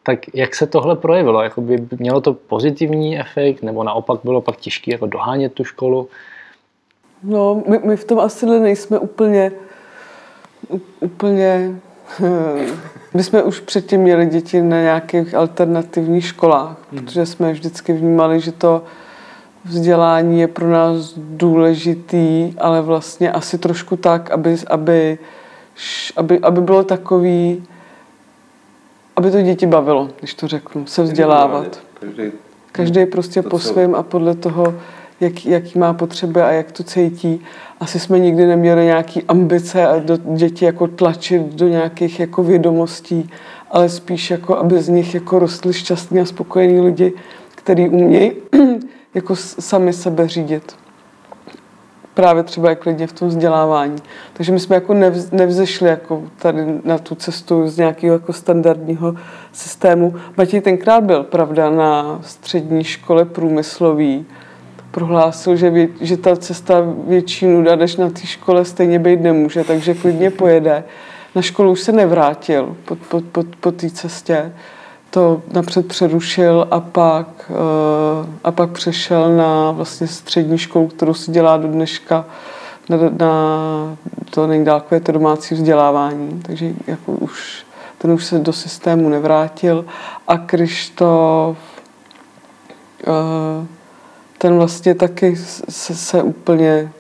tak 0.02 0.18
jak 0.34 0.54
se 0.54 0.66
tohle 0.66 0.96
projevilo? 0.96 1.42
Jakoby 1.42 1.88
mělo 1.98 2.20
to 2.20 2.34
pozitivní 2.34 3.18
efekt, 3.18 3.62
nebo 3.62 3.84
naopak 3.84 4.20
bylo 4.24 4.40
pak 4.40 4.56
těžké 4.56 4.92
jako 4.92 5.06
dohánět 5.06 5.52
tu 5.52 5.64
školu? 5.64 6.08
No, 7.22 7.62
my, 7.66 7.78
my 7.78 7.96
v 7.96 8.04
tom 8.04 8.18
asi 8.18 8.46
nejsme 8.46 8.98
úplně 8.98 9.52
úplně... 11.00 11.80
Eh, 12.24 12.66
my 13.14 13.24
jsme 13.24 13.42
už 13.42 13.60
předtím 13.60 14.00
měli 14.00 14.26
děti 14.26 14.62
na 14.62 14.80
nějakých 14.80 15.34
alternativních 15.34 16.26
školách, 16.26 16.76
hmm. 16.92 17.04
protože 17.04 17.26
jsme 17.26 17.52
vždycky 17.52 17.92
vnímali, 17.92 18.40
že 18.40 18.52
to 18.52 18.82
vzdělání 19.64 20.40
je 20.40 20.48
pro 20.48 20.70
nás 20.70 21.14
důležitý, 21.16 22.54
ale 22.58 22.82
vlastně 22.82 23.32
asi 23.32 23.58
trošku 23.58 23.96
tak, 23.96 24.30
aby, 24.30 24.56
aby, 24.66 25.18
aby, 26.16 26.38
aby 26.38 26.60
bylo 26.60 26.84
takový, 26.84 27.64
aby 29.16 29.30
to 29.30 29.42
děti 29.42 29.66
bavilo, 29.66 30.08
když 30.18 30.34
to 30.34 30.48
řeknu, 30.48 30.86
se 30.86 31.02
vzdělávat. 31.02 31.80
Každý, 32.00 32.32
Každý 32.72 33.06
prostě 33.06 33.42
po 33.42 33.58
svém 33.58 33.94
a 33.94 34.02
podle 34.02 34.34
toho, 34.34 34.74
jak, 35.20 35.46
jaký 35.46 35.78
má 35.78 35.94
potřeby 35.94 36.42
a 36.42 36.50
jak 36.50 36.72
to 36.72 36.84
cítí. 36.84 37.40
Asi 37.80 38.00
jsme 38.00 38.18
nikdy 38.18 38.46
neměli 38.46 38.84
nějaký 38.84 39.22
ambice 39.28 39.86
a 39.86 39.98
do 39.98 40.16
děti 40.16 40.64
jako 40.64 40.86
tlačit 40.86 41.42
do 41.42 41.68
nějakých 41.68 42.20
jako 42.20 42.42
vědomostí, 42.42 43.30
ale 43.70 43.88
spíš 43.88 44.30
jako, 44.30 44.56
aby 44.56 44.82
z 44.82 44.88
nich 44.88 45.14
jako 45.14 45.38
rostli 45.38 45.72
šťastní 45.72 46.20
a 46.20 46.24
spokojení 46.24 46.80
lidi, 46.80 47.12
kteří 47.54 47.88
umějí 47.88 48.32
jako 49.14 49.36
sami 49.36 49.92
sebe 49.92 50.28
řídit. 50.28 50.76
Právě 52.14 52.42
třeba 52.42 52.68
jak 52.68 52.78
klidně 52.78 53.06
v 53.06 53.12
tom 53.12 53.28
vzdělávání. 53.28 53.96
Takže 54.32 54.52
my 54.52 54.60
jsme 54.60 54.74
jako 54.74 54.94
nevz, 54.94 55.30
nevzešli 55.30 55.88
jako 55.88 56.22
tady 56.38 56.64
na 56.84 56.98
tu 56.98 57.14
cestu 57.14 57.68
z 57.68 57.76
nějakého 57.76 58.12
jako 58.12 58.32
standardního 58.32 59.14
systému. 59.52 60.14
Matěj 60.36 60.60
tenkrát 60.60 61.04
byl, 61.04 61.22
pravda, 61.22 61.70
na 61.70 62.20
střední 62.22 62.84
škole 62.84 63.24
průmyslový, 63.24 64.26
prohlásil, 64.90 65.56
že, 65.56 65.70
vě, 65.70 65.88
že 66.00 66.16
ta 66.16 66.36
cesta 66.36 66.74
větší 67.06 67.46
nuda, 67.46 67.76
než 67.76 67.96
na 67.96 68.10
té 68.10 68.26
škole 68.26 68.64
stejně 68.64 68.98
být 68.98 69.20
nemůže, 69.20 69.64
takže 69.64 69.94
klidně 69.94 70.30
pojede. 70.30 70.84
Na 71.34 71.42
školu 71.42 71.72
už 71.72 71.80
se 71.80 71.92
nevrátil 71.92 72.76
po, 72.84 72.96
po, 72.96 73.20
po, 73.20 73.44
po 73.60 73.72
té 73.72 73.90
cestě. 73.90 74.52
To 75.10 75.42
napřed 75.52 75.88
přerušil 75.88 76.68
a 76.70 76.80
pak, 76.80 77.50
uh, 77.50 77.56
a 78.44 78.50
pak 78.52 78.70
přešel 78.70 79.36
na 79.36 79.70
vlastně 79.70 80.06
střední 80.06 80.58
školu, 80.58 80.88
kterou 80.88 81.14
si 81.14 81.30
dělá 81.30 81.56
do 81.56 81.68
dneška 81.68 82.24
na, 82.88 82.96
na 82.96 83.96
to 84.30 84.46
nejdálkové 84.46 85.00
to 85.00 85.12
domácí 85.12 85.54
vzdělávání. 85.54 86.42
Takže 86.46 86.72
jako 86.86 87.12
už, 87.12 87.64
ten 87.98 88.10
už 88.10 88.24
se 88.24 88.38
do 88.38 88.52
systému 88.52 89.08
nevrátil. 89.08 89.84
A 90.28 90.38
Krištof 90.38 91.58
uh, 93.06 93.66
ten 94.38 94.56
vlastně 94.56 94.94
taky 94.94 95.36
se, 95.68 95.94
se 95.94 96.22
úplně 96.22 96.92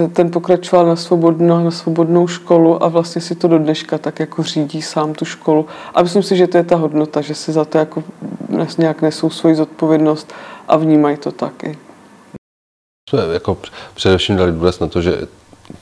ten, 0.00 0.10
ten 0.10 0.30
pokračoval 0.30 0.86
na 0.86 0.96
svobodnou, 0.96 1.64
na 1.64 1.70
svobodnou 1.70 2.26
školu 2.26 2.84
a 2.84 2.88
vlastně 2.88 3.20
si 3.20 3.34
to 3.34 3.48
do 3.48 3.58
dneška 3.58 3.98
tak 3.98 4.20
jako 4.20 4.42
řídí 4.42 4.82
sám 4.82 5.14
tu 5.14 5.24
školu. 5.24 5.66
A 5.94 6.02
myslím 6.02 6.22
si, 6.22 6.36
že 6.36 6.46
to 6.46 6.56
je 6.56 6.64
ta 6.64 6.76
hodnota, 6.76 7.20
že 7.20 7.34
si 7.34 7.52
za 7.52 7.64
to 7.64 7.78
jako 7.78 8.04
nějak 8.78 9.02
nesou 9.02 9.30
svoji 9.30 9.54
zodpovědnost 9.54 10.32
a 10.68 10.76
vnímají 10.76 11.16
to 11.16 11.32
taky. 11.32 11.78
Jsme 13.10 13.20
jako 13.32 13.56
především 13.94 14.36
dali 14.36 14.52
důraz 14.52 14.80
na 14.80 14.86
to, 14.86 15.02
že 15.02 15.18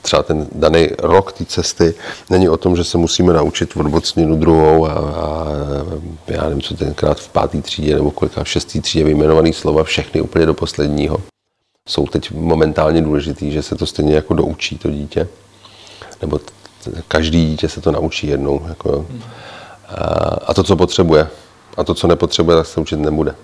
třeba 0.01 0.23
ten 0.23 0.47
daný 0.51 0.89
rok 0.99 1.33
té 1.33 1.45
cesty 1.45 1.93
není 2.29 2.49
o 2.49 2.57
tom, 2.57 2.75
že 2.75 2.83
se 2.83 2.97
musíme 2.97 3.33
naučit 3.33 3.77
odbocninu 3.77 4.35
druhou 4.35 4.85
a, 4.85 4.93
a 4.93 5.47
já 6.27 6.43
nevím, 6.43 6.61
co 6.61 6.75
tenkrát 6.75 7.19
v 7.19 7.29
páté 7.29 7.61
třídě 7.61 7.95
nebo 7.95 8.11
kolika 8.11 8.43
v 8.43 8.49
šestý 8.49 8.81
třídě 8.81 9.05
vyjmenovaný 9.05 9.53
slova, 9.53 9.83
všechny 9.83 10.21
úplně 10.21 10.45
do 10.45 10.53
posledního. 10.53 11.17
Jsou 11.89 12.07
teď 12.07 12.31
momentálně 12.31 13.01
důležitý, 13.01 13.51
že 13.51 13.63
se 13.63 13.75
to 13.75 13.85
stejně 13.85 14.15
jako 14.15 14.33
doučí 14.33 14.77
to 14.77 14.91
dítě. 14.91 15.27
Nebo 16.21 16.39
každý 17.07 17.45
dítě 17.45 17.69
se 17.69 17.81
to 17.81 17.91
naučí 17.91 18.27
jednou. 18.27 18.61
Jako, 18.67 19.05
a, 19.87 20.03
a 20.47 20.53
to, 20.53 20.63
co 20.63 20.75
potřebuje. 20.75 21.27
A 21.77 21.83
to, 21.83 21.93
co 21.93 22.07
nepotřebuje, 22.07 22.57
tak 22.57 22.65
se 22.67 22.79
učit 22.79 22.99
nebude 22.99 23.35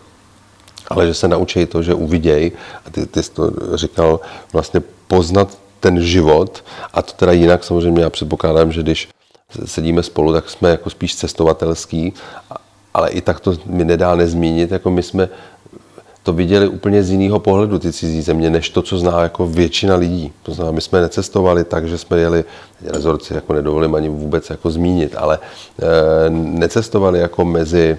ale 0.88 1.08
že 1.08 1.14
se 1.14 1.28
naučí 1.28 1.66
to, 1.66 1.84
že 1.84 1.93
uviděj, 1.93 2.52
a 2.86 2.89
ty, 2.89 3.06
ty 3.06 3.24
jsi 3.24 3.32
to 3.32 3.52
říkal, 3.74 4.20
vlastně 4.54 4.82
poznat 5.08 5.58
ten 5.80 6.02
život 6.02 6.64
a 6.93 7.02
to 7.02 7.14
teda 7.14 7.32
jinak 7.32 7.64
samozřejmě 7.64 8.02
já 8.02 8.10
předpokládám, 8.10 8.72
že 8.72 8.84
když 8.84 9.10
sedíme 9.66 10.04
spolu, 10.04 10.34
tak 10.34 10.50
jsme 10.50 10.70
jako 10.70 10.89
spíš 10.89 11.16
cestovatelský, 11.16 12.14
ale 12.93 13.10
i 13.10 13.22
tak 13.22 13.39
to 13.39 13.54
mi 13.66 13.86
nedá 13.86 14.16
nezmínit, 14.16 14.72
jako 14.72 14.91
my 14.91 15.04
jsme 15.04 15.30
to 16.26 16.34
viděli 16.34 16.67
úplně 16.67 17.03
z 17.03 17.09
jiného 17.11 17.39
pohledu 17.39 17.80
ty 17.80 17.93
cizí 17.93 18.21
země, 18.21 18.49
než 18.49 18.69
to, 18.69 18.82
co 18.82 18.97
zná 18.97 19.23
jako 19.23 19.47
většina 19.47 19.95
lidí. 19.95 20.34
To 20.43 20.53
znamená, 20.53 20.76
my 20.76 20.82
jsme 20.82 21.01
necestovali 21.01 21.63
tak, 21.63 21.88
že 21.88 21.97
jsme 21.97 22.17
jeli, 22.17 22.45
rezorci 22.86 23.34
jako 23.34 23.53
nedovolím 23.53 23.95
ani 23.95 24.09
vůbec 24.09 24.49
jako 24.49 24.71
zmínit, 24.71 25.15
ale 25.17 25.39
e, 25.39 26.30
necestovali 26.30 27.19
jako 27.19 27.45
mezi 27.45 27.97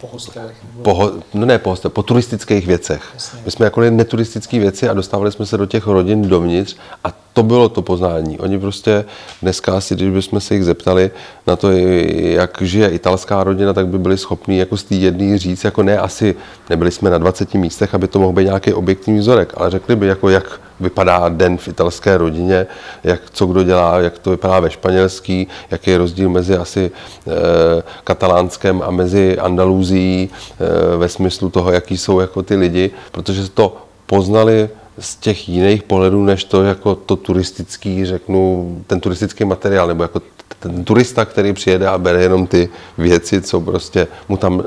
po 0.00 0.06
hostelech? 0.12 0.56
Po, 0.82 1.10
no 1.34 1.46
ne 1.46 1.58
po 1.58 1.70
hostelech, 1.70 1.92
po 1.92 2.02
turistických 2.02 2.66
věcech. 2.66 3.02
Jasně. 3.14 3.40
My 3.44 3.50
jsme 3.50 3.64
jako 3.64 3.80
neturistické 3.80 4.58
věci 4.58 4.88
a 4.88 4.94
dostávali 4.94 5.32
jsme 5.32 5.46
se 5.46 5.56
do 5.56 5.66
těch 5.66 5.86
rodin 5.86 6.28
dovnitř 6.28 6.76
a 7.04 7.12
to 7.38 7.42
bylo 7.42 7.68
to 7.68 7.82
poznání. 7.82 8.38
Oni 8.38 8.58
prostě 8.58 9.04
dneska 9.42 9.76
asi, 9.76 9.94
když 9.94 10.10
bychom 10.10 10.40
se 10.40 10.54
jich 10.54 10.64
zeptali 10.64 11.10
na 11.46 11.56
to, 11.56 11.70
jak 11.70 12.62
žije 12.62 12.88
italská 12.88 13.44
rodina, 13.44 13.72
tak 13.72 13.86
by 13.86 13.98
byli 13.98 14.18
schopni 14.18 14.58
jako 14.58 14.76
z 14.76 14.84
té 14.84 14.94
jedné 14.94 15.38
říct, 15.38 15.64
jako 15.64 15.82
ne, 15.82 15.98
asi 15.98 16.34
nebyli 16.70 16.90
jsme 16.90 17.10
na 17.10 17.18
20 17.18 17.54
místech, 17.54 17.94
aby 17.94 18.08
to 18.08 18.18
mohl 18.18 18.32
být 18.32 18.44
nějaký 18.44 18.72
objektivní 18.72 19.20
vzorek, 19.20 19.52
ale 19.56 19.70
řekli 19.70 19.96
by, 19.96 20.06
jako 20.06 20.28
jak 20.28 20.60
vypadá 20.80 21.28
den 21.28 21.58
v 21.58 21.68
italské 21.68 22.18
rodině, 22.18 22.66
jak 23.04 23.20
co 23.32 23.46
kdo 23.46 23.62
dělá, 23.62 24.00
jak 24.00 24.18
to 24.18 24.30
vypadá 24.30 24.60
ve 24.60 24.70
španělský, 24.70 25.46
jaký 25.70 25.90
je 25.90 25.98
rozdíl 25.98 26.30
mezi 26.30 26.56
asi 26.56 26.90
e, 26.90 27.82
katalánskem 28.04 28.82
a 28.82 28.90
mezi 28.90 29.38
Andaluzí 29.38 30.30
e, 30.30 30.96
ve 30.96 31.08
smyslu 31.08 31.50
toho, 31.50 31.72
jaký 31.72 31.98
jsou 31.98 32.20
jako 32.20 32.42
ty 32.42 32.56
lidi, 32.56 32.90
protože 33.12 33.50
to 33.50 33.76
poznali 34.06 34.68
z 35.00 35.16
těch 35.16 35.48
jiných 35.48 35.82
pohledů, 35.82 36.24
než 36.24 36.44
to 36.44 36.62
jako 36.62 36.94
to 36.94 37.16
turistický, 37.16 38.04
řeknu, 38.04 38.84
ten 38.86 39.00
turistický 39.00 39.44
materiál, 39.44 39.88
nebo 39.88 40.02
jako 40.02 40.22
ten 40.58 40.84
turista, 40.84 41.24
který 41.24 41.52
přijede 41.52 41.88
a 41.88 41.98
bere 41.98 42.22
jenom 42.22 42.46
ty 42.46 42.68
věci, 42.98 43.42
co 43.42 43.60
prostě 43.60 44.08
mu 44.28 44.36
tam, 44.36 44.62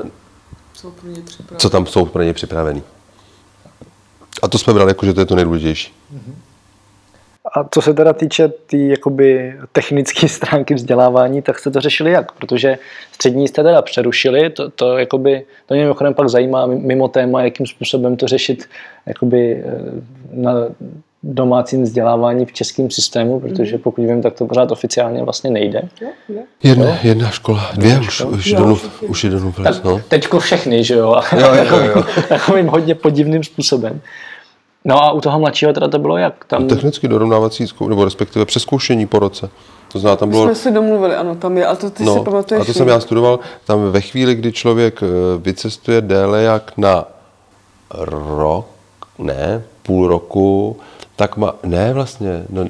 co 1.56 1.70
tam 1.70 1.86
jsou 1.86 2.06
pro 2.06 2.22
ně 2.22 2.32
připravený. 2.32 2.82
A 4.42 4.48
to 4.48 4.58
jsme 4.58 4.72
brali 4.72 4.90
jako, 4.90 5.06
že 5.06 5.14
to 5.14 5.20
je 5.20 5.26
to 5.26 5.34
nejdůležitější. 5.34 5.92
A 7.54 7.64
co 7.70 7.82
se 7.82 7.94
teda 7.94 8.12
týče 8.12 8.48
té 8.48 8.54
tý, 8.66 8.88
jakoby 8.88 9.54
technické 9.72 10.28
stránky 10.38 10.74
vzdělávání, 10.74 11.42
tak 11.42 11.58
jste 11.58 11.70
to 11.70 11.80
řešili 11.80 12.10
jak? 12.10 12.32
Protože 12.32 12.78
střední 13.12 13.48
jste 13.48 13.62
teda 13.62 13.82
přerušili, 13.82 14.50
to, 14.50 14.70
to, 14.70 14.98
jakoby, 14.98 15.44
to 15.66 15.74
mě 15.74 15.82
mimochodem 15.82 16.14
pak 16.14 16.28
zajímá 16.28 16.66
mimo 16.66 17.08
téma, 17.08 17.42
jakým 17.42 17.66
způsobem 17.66 18.16
to 18.16 18.28
řešit 18.28 18.68
jakoby, 19.06 19.64
eh, 19.66 19.80
na 20.32 20.54
domácím 21.22 21.82
vzdělávání 21.82 22.46
v 22.46 22.52
českém 22.52 22.90
systému, 22.90 23.40
protože 23.40 23.74
mhm. 23.74 23.82
pokud 23.82 24.02
vím, 24.02 24.22
tak 24.22 24.34
to 24.34 24.46
pořád 24.46 24.70
oficiálně 24.70 25.22
vlastně 25.22 25.50
nejde. 25.50 25.88
Jedna, 26.62 26.98
jedna 27.02 27.30
škola, 27.30 27.70
dvě, 27.74 28.00
už, 28.00 28.24
už, 28.24 28.46
jo, 28.46 28.58
do, 28.58 28.78
už 29.08 29.24
jde 29.24 29.30
do 29.30 29.52
no. 29.84 30.00
Teďko 30.08 30.40
všechny, 30.40 30.84
že 30.84 30.94
jo? 30.94 31.16
jo, 31.40 31.54
jo, 31.54 31.80
jo. 31.80 32.04
Takovým 32.28 32.66
hodně 32.66 32.94
podivným 32.94 33.44
způsobem. 33.44 34.00
No 34.84 35.02
a 35.02 35.12
u 35.12 35.20
toho 35.20 35.38
mladšího 35.40 35.72
teda 35.72 35.88
to 35.88 35.98
bylo 35.98 36.16
jak? 36.16 36.44
Tam... 36.44 36.68
Technicky 36.68 37.08
dorovnávací 37.08 37.66
zkou, 37.66 37.88
nebo 37.88 38.04
respektive 38.04 38.44
přeskoušení 38.44 39.06
po 39.06 39.18
roce. 39.18 39.50
To 39.92 39.98
znamená, 39.98 40.16
tam 40.16 40.30
bylo... 40.30 40.44
jsme 40.44 40.54
si 40.54 40.70
domluvili, 40.70 41.14
ano, 41.14 41.34
tam 41.34 41.58
je, 41.58 41.66
a 41.66 41.76
to 41.76 41.90
ty 41.90 42.04
no, 42.04 42.14
si 42.14 42.24
pamatuješ. 42.24 42.62
A 42.62 42.64
to 42.64 42.72
jsem 42.72 42.88
já 42.88 43.00
studoval, 43.00 43.38
tam 43.64 43.90
ve 43.90 44.00
chvíli, 44.00 44.34
kdy 44.34 44.52
člověk 44.52 45.02
eh, 45.02 45.06
vycestuje 45.38 46.00
déle 46.00 46.42
jak 46.42 46.72
na 46.76 47.04
rok, 47.94 48.66
ne, 49.18 49.62
půl 49.82 50.08
roku, 50.08 50.76
tak 51.16 51.36
má, 51.36 51.54
ne 51.62 51.92
vlastně, 51.92 52.44
no, 52.50 52.64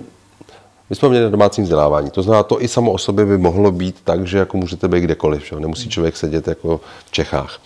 my 0.90 0.96
jsme 0.96 1.08
měli 1.08 1.30
domácí 1.30 1.62
vzdělávání, 1.62 2.10
to 2.10 2.22
znamená, 2.22 2.42
to 2.42 2.62
i 2.62 2.68
samo 2.68 2.92
o 2.92 2.98
sobě 2.98 3.26
by 3.26 3.38
mohlo 3.38 3.72
být 3.72 3.96
tak, 4.04 4.26
že 4.26 4.38
jako 4.38 4.56
můžete 4.56 4.88
být 4.88 5.00
kdekoliv, 5.00 5.46
že? 5.46 5.56
nemusí 5.56 5.88
člověk 5.88 6.16
sedět 6.16 6.48
jako 6.48 6.80
v 7.06 7.10
Čechách. 7.10 7.60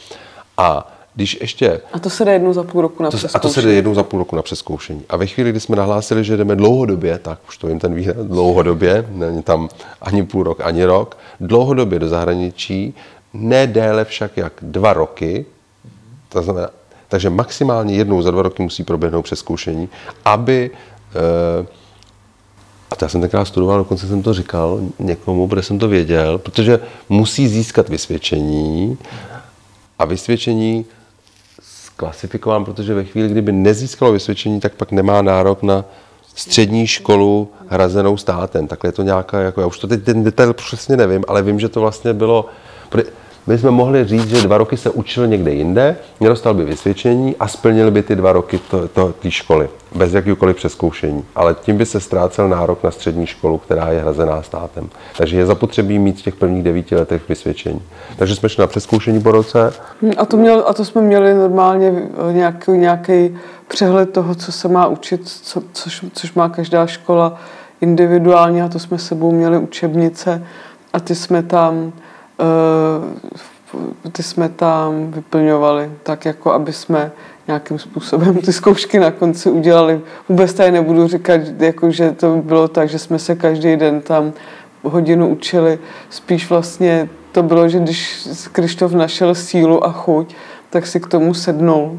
A 0.56 0.95
když 1.16 1.38
ještě... 1.40 1.80
A 1.92 1.98
to 1.98 2.10
se 2.10 2.24
jde 2.24 2.32
jednou 2.32 2.52
za 2.52 2.62
půl 2.62 2.82
roku 2.82 3.02
na 3.02 3.10
to, 3.10 3.18
A 3.34 3.38
to 3.38 3.48
se 3.48 3.62
jde 3.62 3.72
jednou 3.72 3.94
za 3.94 4.02
půl 4.02 4.18
roku 4.18 4.36
na 4.36 4.42
přeskoušení. 4.42 5.02
A 5.08 5.16
ve 5.16 5.26
chvíli, 5.26 5.50
kdy 5.50 5.60
jsme 5.60 5.76
nahlásili, 5.76 6.24
že 6.24 6.36
jdeme 6.36 6.56
dlouhodobě, 6.56 7.18
tak 7.18 7.38
už 7.48 7.58
to 7.58 7.68
jim 7.68 7.78
ten 7.78 7.94
výhled, 7.94 8.16
dlouhodobě, 8.16 9.06
není 9.08 9.42
tam 9.42 9.68
ani 10.00 10.22
půl 10.22 10.42
rok, 10.42 10.60
ani 10.60 10.84
rok, 10.84 11.18
dlouhodobě 11.40 11.98
do 11.98 12.08
zahraničí, 12.08 12.94
ne 13.34 13.66
déle 13.66 14.04
však 14.04 14.36
jak 14.36 14.52
dva 14.62 14.92
roky, 14.92 15.46
to 16.28 16.42
znamená, 16.42 16.68
takže 17.08 17.30
maximálně 17.30 17.94
jednou 17.94 18.22
za 18.22 18.30
dva 18.30 18.42
roky 18.42 18.62
musí 18.62 18.84
proběhnout 18.84 19.22
přeskoušení, 19.22 19.88
aby 20.24 20.70
eh, 21.62 21.66
a 22.90 22.96
to 22.96 23.04
já 23.04 23.08
jsem 23.08 23.20
tenkrát 23.20 23.44
studoval, 23.44 23.78
dokonce 23.78 24.06
jsem 24.06 24.22
to 24.22 24.34
říkal 24.34 24.80
někomu, 24.98 25.48
protože 25.48 25.62
jsem 25.62 25.78
to 25.78 25.88
věděl, 25.88 26.38
protože 26.38 26.80
musí 27.08 27.48
získat 27.48 27.88
vysvědčení 27.88 28.98
a 29.98 30.04
vysvědčení 30.04 30.84
klasifikován, 31.96 32.64
protože 32.64 32.94
ve 32.94 33.04
chvíli, 33.04 33.28
kdyby 33.28 33.52
nezískalo 33.52 34.12
vysvědčení, 34.12 34.60
tak 34.60 34.74
pak 34.74 34.92
nemá 34.92 35.22
nárok 35.22 35.62
na 35.62 35.84
střední 36.34 36.86
školu 36.86 37.52
hrazenou 37.68 38.16
státem. 38.16 38.66
Takhle 38.66 38.88
je 38.88 38.92
to 38.92 39.02
nějaká, 39.02 39.40
jako 39.40 39.60
já 39.60 39.66
už 39.66 39.78
to 39.78 39.86
teď 39.86 40.04
ten 40.04 40.24
detail 40.24 40.52
přesně 40.52 40.96
nevím, 40.96 41.24
ale 41.28 41.42
vím, 41.42 41.60
že 41.60 41.68
to 41.68 41.80
vlastně 41.80 42.12
bylo, 42.12 42.46
my 43.46 43.58
jsme 43.58 43.70
mohli 43.70 44.04
říct, 44.04 44.28
že 44.28 44.42
dva 44.42 44.58
roky 44.58 44.76
se 44.76 44.90
učil 44.90 45.26
někde 45.26 45.54
jinde, 45.54 45.96
nedostal 46.20 46.54
by 46.54 46.64
vysvědčení 46.64 47.36
a 47.40 47.48
splnil 47.48 47.90
by 47.90 48.02
ty 48.02 48.16
dva 48.16 48.32
roky 48.32 48.60
té 49.22 49.30
školy, 49.30 49.68
bez 49.94 50.14
jakýkoliv 50.14 50.56
přeskoušení. 50.56 51.24
Ale 51.34 51.54
tím 51.54 51.76
by 51.76 51.86
se 51.86 52.00
ztrácel 52.00 52.48
nárok 52.48 52.82
na 52.82 52.90
střední 52.90 53.26
školu, 53.26 53.58
která 53.58 53.88
je 53.88 54.00
hrazená 54.00 54.42
státem. 54.42 54.88
Takže 55.16 55.36
je 55.36 55.46
zapotřebí 55.46 55.98
mít 55.98 56.18
v 56.18 56.22
těch 56.22 56.34
prvních 56.34 56.62
devíti 56.62 56.96
letech 56.96 57.28
vysvědčení. 57.28 57.82
Takže 58.16 58.36
jsme 58.36 58.48
šli 58.48 58.60
na 58.60 58.66
přeskoušení 58.66 59.22
po 59.22 59.30
roce. 59.30 59.72
A 60.16 60.26
to, 60.26 60.36
měl, 60.36 60.64
a 60.66 60.74
to 60.74 60.84
jsme 60.84 61.02
měli 61.02 61.34
normálně 61.34 62.08
nějaký, 62.32 62.70
nějaký 62.70 63.38
přehled 63.68 64.10
toho, 64.10 64.34
co 64.34 64.52
se 64.52 64.68
má 64.68 64.86
učit, 64.86 65.28
co, 65.28 65.62
což, 65.72 66.04
což 66.12 66.34
má 66.34 66.48
každá 66.48 66.86
škola 66.86 67.40
individuálně 67.80 68.64
a 68.64 68.68
to 68.68 68.78
jsme 68.78 68.98
sebou 68.98 69.32
měli 69.32 69.58
učebnice 69.58 70.46
a 70.92 71.00
ty 71.00 71.14
jsme 71.14 71.42
tam 71.42 71.92
Eh, 71.96 72.05
ty 74.12 74.22
jsme 74.22 74.48
tam 74.48 75.10
vyplňovali 75.10 75.90
tak, 76.02 76.24
jako 76.24 76.52
aby 76.52 76.72
jsme 76.72 77.12
nějakým 77.46 77.78
způsobem 77.78 78.34
ty 78.34 78.52
zkoušky 78.52 78.98
na 78.98 79.10
konci 79.10 79.50
udělali. 79.50 80.00
Vůbec 80.28 80.54
tady 80.54 80.70
nebudu 80.70 81.08
říkat, 81.08 81.40
jako, 81.58 81.90
že 81.90 82.12
to 82.12 82.36
bylo 82.36 82.68
tak, 82.68 82.88
že 82.88 82.98
jsme 82.98 83.18
se 83.18 83.34
každý 83.34 83.76
den 83.76 84.00
tam 84.00 84.32
hodinu 84.82 85.28
učili. 85.28 85.78
Spíš 86.10 86.50
vlastně 86.50 87.08
to 87.32 87.42
bylo, 87.42 87.68
že 87.68 87.78
když 87.78 88.28
Krištof 88.52 88.92
našel 88.92 89.34
sílu 89.34 89.86
a 89.86 89.92
chuť, 89.92 90.34
tak 90.70 90.86
si 90.86 91.00
k 91.00 91.06
tomu 91.06 91.34
sednul. 91.34 91.98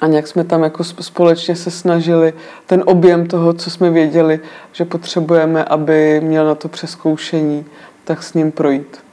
A 0.00 0.06
nějak 0.06 0.26
jsme 0.26 0.44
tam 0.44 0.62
jako 0.62 0.84
společně 0.84 1.56
se 1.56 1.70
snažili 1.70 2.32
ten 2.66 2.82
objem 2.86 3.26
toho, 3.26 3.52
co 3.52 3.70
jsme 3.70 3.90
věděli, 3.90 4.40
že 4.72 4.84
potřebujeme, 4.84 5.64
aby 5.64 6.20
měl 6.24 6.46
na 6.46 6.54
to 6.54 6.68
přeskoušení, 6.68 7.64
tak 8.04 8.22
s 8.22 8.34
ním 8.34 8.52
projít. 8.52 9.09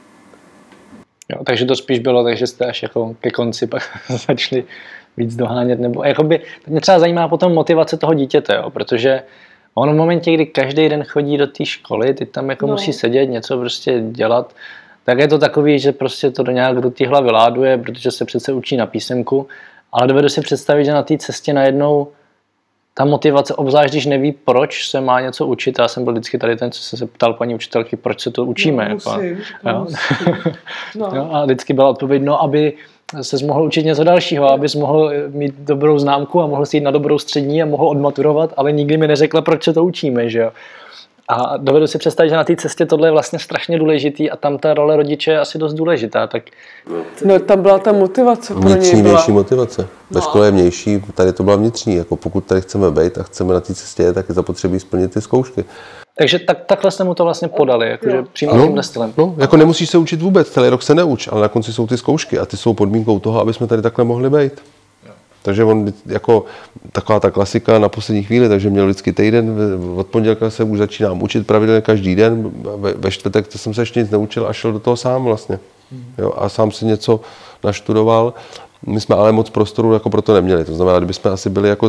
Jo, 1.28 1.44
takže 1.44 1.64
to 1.64 1.76
spíš 1.76 1.98
bylo, 1.98 2.24
takže 2.24 2.46
jste 2.46 2.66
až 2.66 2.82
jako 2.82 3.14
ke 3.20 3.30
konci 3.30 3.66
pak 3.66 3.82
začali 4.26 4.64
víc 5.16 5.36
dohánět, 5.36 5.80
nebo 5.80 6.04
jakoby, 6.04 6.40
mě 6.66 6.80
třeba 6.80 6.98
zajímá 6.98 7.28
potom 7.28 7.54
motivace 7.54 7.96
toho 7.96 8.14
dítěte, 8.14 8.54
jo, 8.56 8.70
protože 8.70 9.22
on 9.74 9.92
v 9.92 9.96
momentě, 9.96 10.34
kdy 10.34 10.46
každý 10.46 10.88
den 10.88 11.04
chodí 11.04 11.36
do 11.36 11.46
té 11.46 11.64
školy, 11.64 12.14
ty 12.14 12.26
tam 12.26 12.50
jako 12.50 12.66
no. 12.66 12.72
musí 12.72 12.92
sedět, 12.92 13.26
něco 13.26 13.58
prostě 13.58 14.00
dělat, 14.00 14.54
tak 15.04 15.18
je 15.18 15.28
to 15.28 15.38
takový, 15.38 15.78
že 15.78 15.92
prostě 15.92 16.30
to 16.30 16.42
do 16.42 16.52
nějak 16.52 16.80
do 16.80 16.90
té 16.90 17.08
hlavy 17.08 17.30
láduje, 17.30 17.78
protože 17.78 18.10
se 18.10 18.24
přece 18.24 18.52
učí 18.52 18.76
na 18.76 18.86
písemku, 18.86 19.46
ale 19.92 20.06
dovedu 20.06 20.28
si 20.28 20.40
představit, 20.40 20.84
že 20.84 20.92
na 20.92 21.02
té 21.02 21.18
cestě 21.18 21.52
najednou 21.52 22.08
ta 22.98 23.04
motivace, 23.04 23.54
obzvlášť 23.54 23.92
když 23.92 24.06
neví, 24.06 24.32
proč 24.32 24.90
se 24.90 25.00
má 25.00 25.20
něco 25.20 25.46
učit. 25.46 25.78
Já 25.78 25.88
jsem 25.88 26.04
byl 26.04 26.12
vždycky 26.12 26.38
tady 26.38 26.56
ten, 26.56 26.70
co 26.70 26.96
se 26.96 27.06
ptal 27.06 27.34
paní 27.34 27.54
učitelky, 27.54 27.96
proč 27.96 28.20
se 28.20 28.30
to 28.30 28.44
učíme. 28.44 28.88
No, 28.88 28.94
jako, 28.94 29.10
musím, 29.10 29.38
jo? 29.66 29.86
No. 30.96 31.10
jo, 31.14 31.28
a 31.32 31.44
vždycky 31.44 31.72
byla 31.72 31.88
odpověď, 31.88 32.22
no, 32.22 32.42
aby 32.42 32.72
se 33.22 33.46
mohl 33.46 33.62
učit 33.62 33.84
něco 33.84 34.04
dalšího, 34.04 34.52
aby 34.52 34.66
mohl 34.76 35.12
mít 35.28 35.54
dobrou 35.58 35.98
známku 35.98 36.42
a 36.42 36.46
mohl 36.46 36.66
si 36.66 36.76
jít 36.76 36.80
na 36.80 36.90
dobrou 36.90 37.18
střední 37.18 37.62
a 37.62 37.66
mohl 37.66 37.88
odmaturovat, 37.88 38.54
ale 38.56 38.72
nikdy 38.72 38.96
mi 38.96 39.08
neřekla, 39.08 39.40
proč 39.42 39.64
se 39.64 39.72
to 39.72 39.84
učíme. 39.84 40.30
Že 40.30 40.38
jo? 40.38 40.50
A 41.30 41.56
dovedu 41.56 41.86
si 41.86 41.98
představit, 41.98 42.28
že 42.28 42.36
na 42.36 42.44
té 42.44 42.56
cestě 42.56 42.86
tohle 42.86 43.08
je 43.08 43.12
vlastně 43.12 43.38
strašně 43.38 43.78
důležitý 43.78 44.30
a 44.30 44.36
tam 44.36 44.58
ta 44.58 44.74
role 44.74 44.96
rodiče 44.96 45.30
je 45.30 45.40
asi 45.40 45.58
dost 45.58 45.74
důležitá. 45.74 46.26
Tak... 46.26 46.42
No 47.24 47.38
tam 47.38 47.62
byla 47.62 47.78
ta 47.78 47.92
motivace 47.92 48.54
pro 48.54 48.62
Vnitřní, 48.62 49.02
byla... 49.02 49.14
vnější 49.14 49.32
motivace. 49.32 49.82
Ve 49.82 50.20
no. 50.20 50.20
škole 50.20 50.46
je 50.46 50.50
vnější, 50.50 51.02
tady 51.14 51.32
to 51.32 51.42
byla 51.42 51.56
vnitřní. 51.56 51.96
Jako 51.96 52.16
pokud 52.16 52.44
tady 52.44 52.60
chceme 52.60 52.90
být 52.90 53.18
a 53.18 53.22
chceme 53.22 53.54
na 53.54 53.60
té 53.60 53.74
cestě, 53.74 54.12
tak 54.12 54.28
je 54.28 54.34
zapotřebí 54.34 54.80
splnit 54.80 55.14
ty 55.14 55.20
zkoušky. 55.20 55.64
Takže 56.18 56.38
tak, 56.38 56.64
takhle 56.64 56.90
jsme 56.90 57.04
mu 57.04 57.14
to 57.14 57.24
vlastně 57.24 57.48
podali, 57.48 57.90
jakože 57.90 58.24
přímo 58.32 58.56
no, 58.56 58.64
tímhle 58.64 58.82
stylem. 58.82 59.12
No, 59.18 59.34
jako 59.38 59.56
nemusíš 59.56 59.90
se 59.90 59.98
učit 59.98 60.22
vůbec, 60.22 60.50
celý 60.50 60.68
rok 60.68 60.82
se 60.82 60.94
neuč, 60.94 61.28
ale 61.32 61.40
na 61.40 61.48
konci 61.48 61.72
jsou 61.72 61.86
ty 61.86 61.98
zkoušky 61.98 62.38
a 62.38 62.46
ty 62.46 62.56
jsou 62.56 62.74
podmínkou 62.74 63.18
toho, 63.18 63.40
aby 63.40 63.54
jsme 63.54 63.66
tady 63.66 63.82
takhle 63.82 64.04
mohli 64.04 64.30
být. 64.30 64.52
Takže 65.48 65.64
on 65.64 65.92
jako 66.06 66.44
taková 66.92 67.20
ta 67.20 67.30
klasika 67.30 67.78
na 67.78 67.88
poslední 67.88 68.22
chvíli, 68.22 68.48
takže 68.48 68.70
měl 68.70 68.84
vždycky 68.84 69.12
týden, 69.12 69.56
od 69.96 70.06
pondělka 70.06 70.50
se 70.50 70.64
už 70.64 70.78
začínám 70.78 71.22
učit 71.22 71.46
pravidelně 71.46 71.80
každý 71.80 72.14
den, 72.14 72.52
ve, 72.76 72.92
ve 72.92 73.10
čtvrtek 73.10 73.48
to 73.48 73.58
jsem 73.58 73.74
se 73.74 73.82
ještě 73.82 74.00
nic 74.00 74.10
neučil 74.10 74.46
a 74.46 74.52
šel 74.52 74.72
do 74.72 74.78
toho 74.78 74.96
sám 74.96 75.24
vlastně. 75.24 75.58
Jo, 76.18 76.32
a 76.36 76.48
sám 76.48 76.72
si 76.72 76.84
něco 76.84 77.20
naštudoval. 77.64 78.34
My 78.86 79.00
jsme 79.00 79.16
ale 79.16 79.32
moc 79.32 79.50
prostoru 79.50 79.92
jako 79.92 80.10
proto 80.10 80.34
neměli. 80.34 80.64
To 80.64 80.74
znamená, 80.74 80.98
kdybychom 80.98 81.32
asi 81.32 81.50
byli 81.50 81.68
jako 81.68 81.88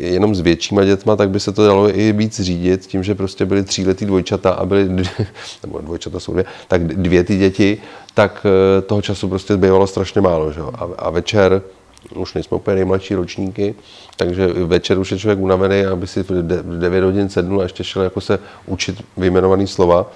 jenom 0.00 0.34
s 0.34 0.40
většíma 0.40 0.84
dětma, 0.84 1.16
tak 1.16 1.30
by 1.30 1.40
se 1.40 1.52
to 1.52 1.66
dalo 1.66 1.98
i 1.98 2.12
víc 2.12 2.40
řídit, 2.40 2.86
tím, 2.86 3.02
že 3.02 3.14
prostě 3.14 3.44
byly 3.44 3.62
tříletý 3.62 4.04
dvojčata 4.04 4.50
a 4.50 4.66
byly, 4.66 4.88
nebo 5.62 5.80
dvojčata 5.80 6.20
jsou 6.20 6.32
dvě, 6.32 6.44
tak 6.68 6.86
dvě 6.86 7.24
ty 7.24 7.38
děti, 7.38 7.78
tak 8.14 8.46
eh, 8.46 8.82
toho 8.82 9.02
času 9.02 9.28
prostě 9.28 9.54
zbývalo 9.54 9.86
strašně 9.86 10.20
málo. 10.20 10.52
Že? 10.52 10.60
A, 10.60 10.88
a 10.98 11.10
večer 11.10 11.62
už 12.14 12.34
nejsme 12.34 12.56
úplně 12.56 12.74
nejmladší 12.74 13.14
ročníky, 13.14 13.74
takže 14.16 14.46
večer 14.46 14.98
už 14.98 15.10
je 15.12 15.18
člověk 15.18 15.38
unavený, 15.38 15.84
aby 15.84 16.06
si 16.06 16.22
v 16.22 16.42
9 16.78 17.04
hodin 17.04 17.28
sednul 17.28 17.60
a 17.60 17.62
ještě 17.62 17.84
šel 17.84 18.02
jako 18.02 18.20
se 18.20 18.38
učit 18.66 19.04
vyjmenovaný 19.16 19.66
slova. 19.66 20.06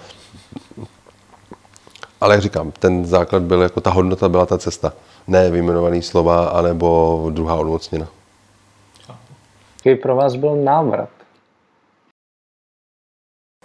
Ale 2.21 2.35
jak 2.35 2.43
říkám, 2.43 2.73
ten 2.79 3.07
základ 3.07 3.43
byl, 3.43 3.63
jako 3.63 3.81
ta 3.81 3.91
hodnota 3.91 4.29
byla 4.29 4.47
ta 4.47 4.59
cesta. 4.59 4.93
Ne 5.27 5.51
vyjmenovaný 5.51 6.03
slova, 6.03 6.49
anebo 6.49 7.31
druhá 7.33 7.55
odmocněna. 7.55 8.09
Jaký 9.85 10.03
pro 10.03 10.17
vás 10.17 10.35
byl 10.35 10.57
návrat? 10.57 11.09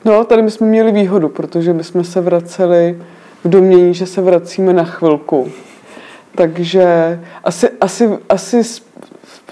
No, 0.06 0.26
tady 0.26 0.42
my 0.42 0.52
jsme 0.52 0.68
měli 0.68 0.92
výhodu, 0.92 1.30
protože 1.30 1.74
my 1.74 1.84
jsme 1.84 2.04
se 2.04 2.22
vraceli 2.22 3.02
v 3.44 3.50
domění, 3.50 3.94
že 3.94 4.06
se 4.06 4.22
vracíme 4.22 4.74
na 4.74 4.84
chvilku. 4.84 5.52
Takže 6.40 7.20
asi, 7.44 7.70
asi, 7.82 8.10
asi 8.30 8.64
s, 8.64 8.82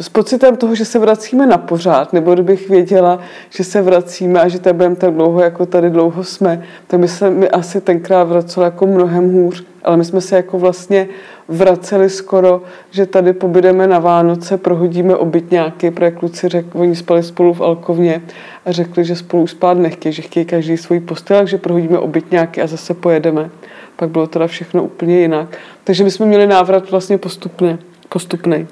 s 0.01 0.09
pocitem 0.09 0.55
toho, 0.55 0.75
že 0.75 0.85
se 0.85 0.99
vracíme 0.99 1.47
na 1.47 1.57
pořád, 1.57 2.13
nebo 2.13 2.33
kdybych 2.33 2.69
věděla, 2.69 3.19
že 3.49 3.63
se 3.63 3.81
vracíme 3.81 4.39
a 4.39 4.47
že 4.47 4.59
tady 4.59 4.73
budeme 4.73 4.95
tak 4.95 5.13
dlouho, 5.13 5.41
jako 5.41 5.65
tady 5.65 5.89
dlouho 5.89 6.23
jsme, 6.23 6.63
tak 6.87 6.99
by 6.99 7.07
se 7.07 7.29
mi 7.29 7.49
asi 7.49 7.81
tenkrát 7.81 8.23
vracelo 8.23 8.63
jako 8.63 8.87
mnohem 8.87 9.31
hůř. 9.31 9.63
Ale 9.83 9.97
my 9.97 10.05
jsme 10.05 10.21
se 10.21 10.35
jako 10.35 10.59
vlastně 10.59 11.07
vraceli 11.47 12.09
skoro, 12.09 12.61
že 12.91 13.05
tady 13.05 13.33
pobydeme 13.33 13.87
na 13.87 13.99
Vánoce, 13.99 14.57
prohodíme 14.57 15.15
obytňáky, 15.15 15.91
protože 15.91 16.11
kluci 16.11 16.49
řekli, 16.49 16.81
oni 16.81 16.95
spali 16.95 17.23
spolu 17.23 17.53
v 17.53 17.61
Alkovně 17.61 18.21
a 18.65 18.71
řekli, 18.71 19.05
že 19.05 19.15
spolu 19.15 19.47
spát 19.47 19.77
nechtějí, 19.77 20.13
že 20.13 20.21
chtějí 20.21 20.45
každý 20.45 20.77
svůj 20.77 20.99
postel, 20.99 21.37
takže 21.37 21.57
prohodíme 21.57 21.99
obytňáky 21.99 22.61
a 22.61 22.67
zase 22.67 22.93
pojedeme. 22.93 23.49
Pak 23.97 24.09
bylo 24.09 24.27
teda 24.27 24.47
všechno 24.47 24.83
úplně 24.83 25.19
jinak. 25.19 25.57
Takže 25.83 26.03
my 26.03 26.11
jsme 26.11 26.25
měli 26.25 26.47
návrat 26.47 26.91
vlastně 26.91 27.17
postupně, 27.17 27.79
postupný. 28.09 28.67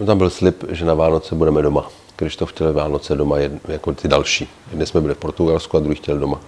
No 0.00 0.06
tam 0.06 0.18
byl 0.18 0.30
slib, 0.30 0.64
že 0.68 0.84
na 0.84 0.94
Vánoce 0.94 1.34
budeme 1.34 1.62
doma. 1.62 1.88
Když 2.16 2.36
to 2.36 2.46
chtěli 2.46 2.72
Vánoce 2.72 3.16
doma, 3.16 3.36
jako 3.68 3.92
ty 3.92 4.08
další. 4.08 4.48
Jedni 4.70 4.86
jsme 4.86 5.00
byli 5.00 5.14
v 5.14 5.18
Portugalsku 5.18 5.76
a 5.76 5.80
druhý 5.80 5.94
chtěli 5.94 6.20
doma. 6.20 6.40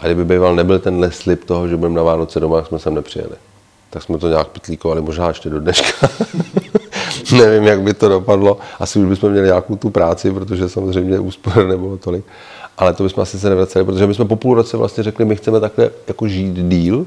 A 0.00 0.06
kdyby 0.06 0.24
býval 0.24 0.54
nebyl 0.54 0.78
tenhle 0.78 1.10
slib 1.10 1.44
toho, 1.44 1.68
že 1.68 1.76
budeme 1.76 1.94
na 1.96 2.02
Vánoce 2.02 2.40
doma, 2.40 2.64
jsme 2.64 2.78
sem 2.78 2.94
nepřijeli. 2.94 3.36
Tak 3.90 4.02
jsme 4.02 4.18
to 4.18 4.28
nějak 4.28 4.48
pitlíkovali, 4.48 5.02
možná 5.02 5.28
ještě 5.28 5.50
do 5.50 5.60
dneška. 5.60 6.08
Nevím, 7.38 7.64
jak 7.64 7.80
by 7.80 7.94
to 7.94 8.08
dopadlo. 8.08 8.58
Asi 8.78 8.98
už 8.98 9.08
bychom 9.08 9.30
měli 9.30 9.46
nějakou 9.46 9.76
tu 9.76 9.90
práci, 9.90 10.32
protože 10.32 10.68
samozřejmě 10.68 11.18
úspor 11.18 11.66
nebylo 11.68 11.96
tolik. 11.96 12.24
Ale 12.78 12.92
to 12.92 13.02
bychom 13.02 13.22
asi 13.22 13.38
se 13.38 13.48
nevraceli, 13.48 13.84
protože 13.84 14.06
my 14.06 14.14
jsme 14.14 14.24
po 14.24 14.36
půl 14.36 14.54
roce 14.54 14.76
vlastně 14.76 15.02
řekli, 15.02 15.24
my 15.24 15.36
chceme 15.36 15.60
takhle 15.60 15.90
jako 16.08 16.28
žít 16.28 16.54
díl 16.54 17.06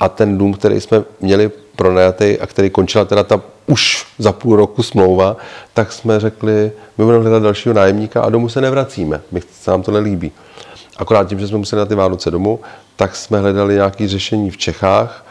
a 0.00 0.08
ten 0.08 0.38
dům, 0.38 0.52
který 0.52 0.80
jsme 0.80 1.04
měli 1.20 1.50
pronajatý 1.76 2.38
a 2.40 2.46
který 2.46 2.70
končila 2.70 3.04
teda 3.04 3.22
ta 3.22 3.40
už 3.66 4.06
za 4.18 4.32
půl 4.32 4.56
roku 4.56 4.82
smlouva, 4.82 5.36
tak 5.74 5.92
jsme 5.92 6.20
řekli, 6.20 6.72
my 6.98 7.04
budeme 7.04 7.22
hledat 7.22 7.42
dalšího 7.42 7.74
nájemníka 7.74 8.22
a 8.22 8.30
domů 8.30 8.48
se 8.48 8.60
nevracíme. 8.60 9.20
My 9.32 9.42
se 9.60 9.70
nám 9.70 9.82
to 9.82 9.92
nelíbí. 9.92 10.32
Akorát 10.96 11.28
tím, 11.28 11.40
že 11.40 11.48
jsme 11.48 11.58
museli 11.58 11.80
na 11.80 11.86
ty 11.86 11.94
Vánoce 11.94 12.30
domů, 12.30 12.60
tak 12.96 13.16
jsme 13.16 13.40
hledali 13.40 13.74
nějaké 13.74 14.08
řešení 14.08 14.50
v 14.50 14.56
Čechách 14.56 15.26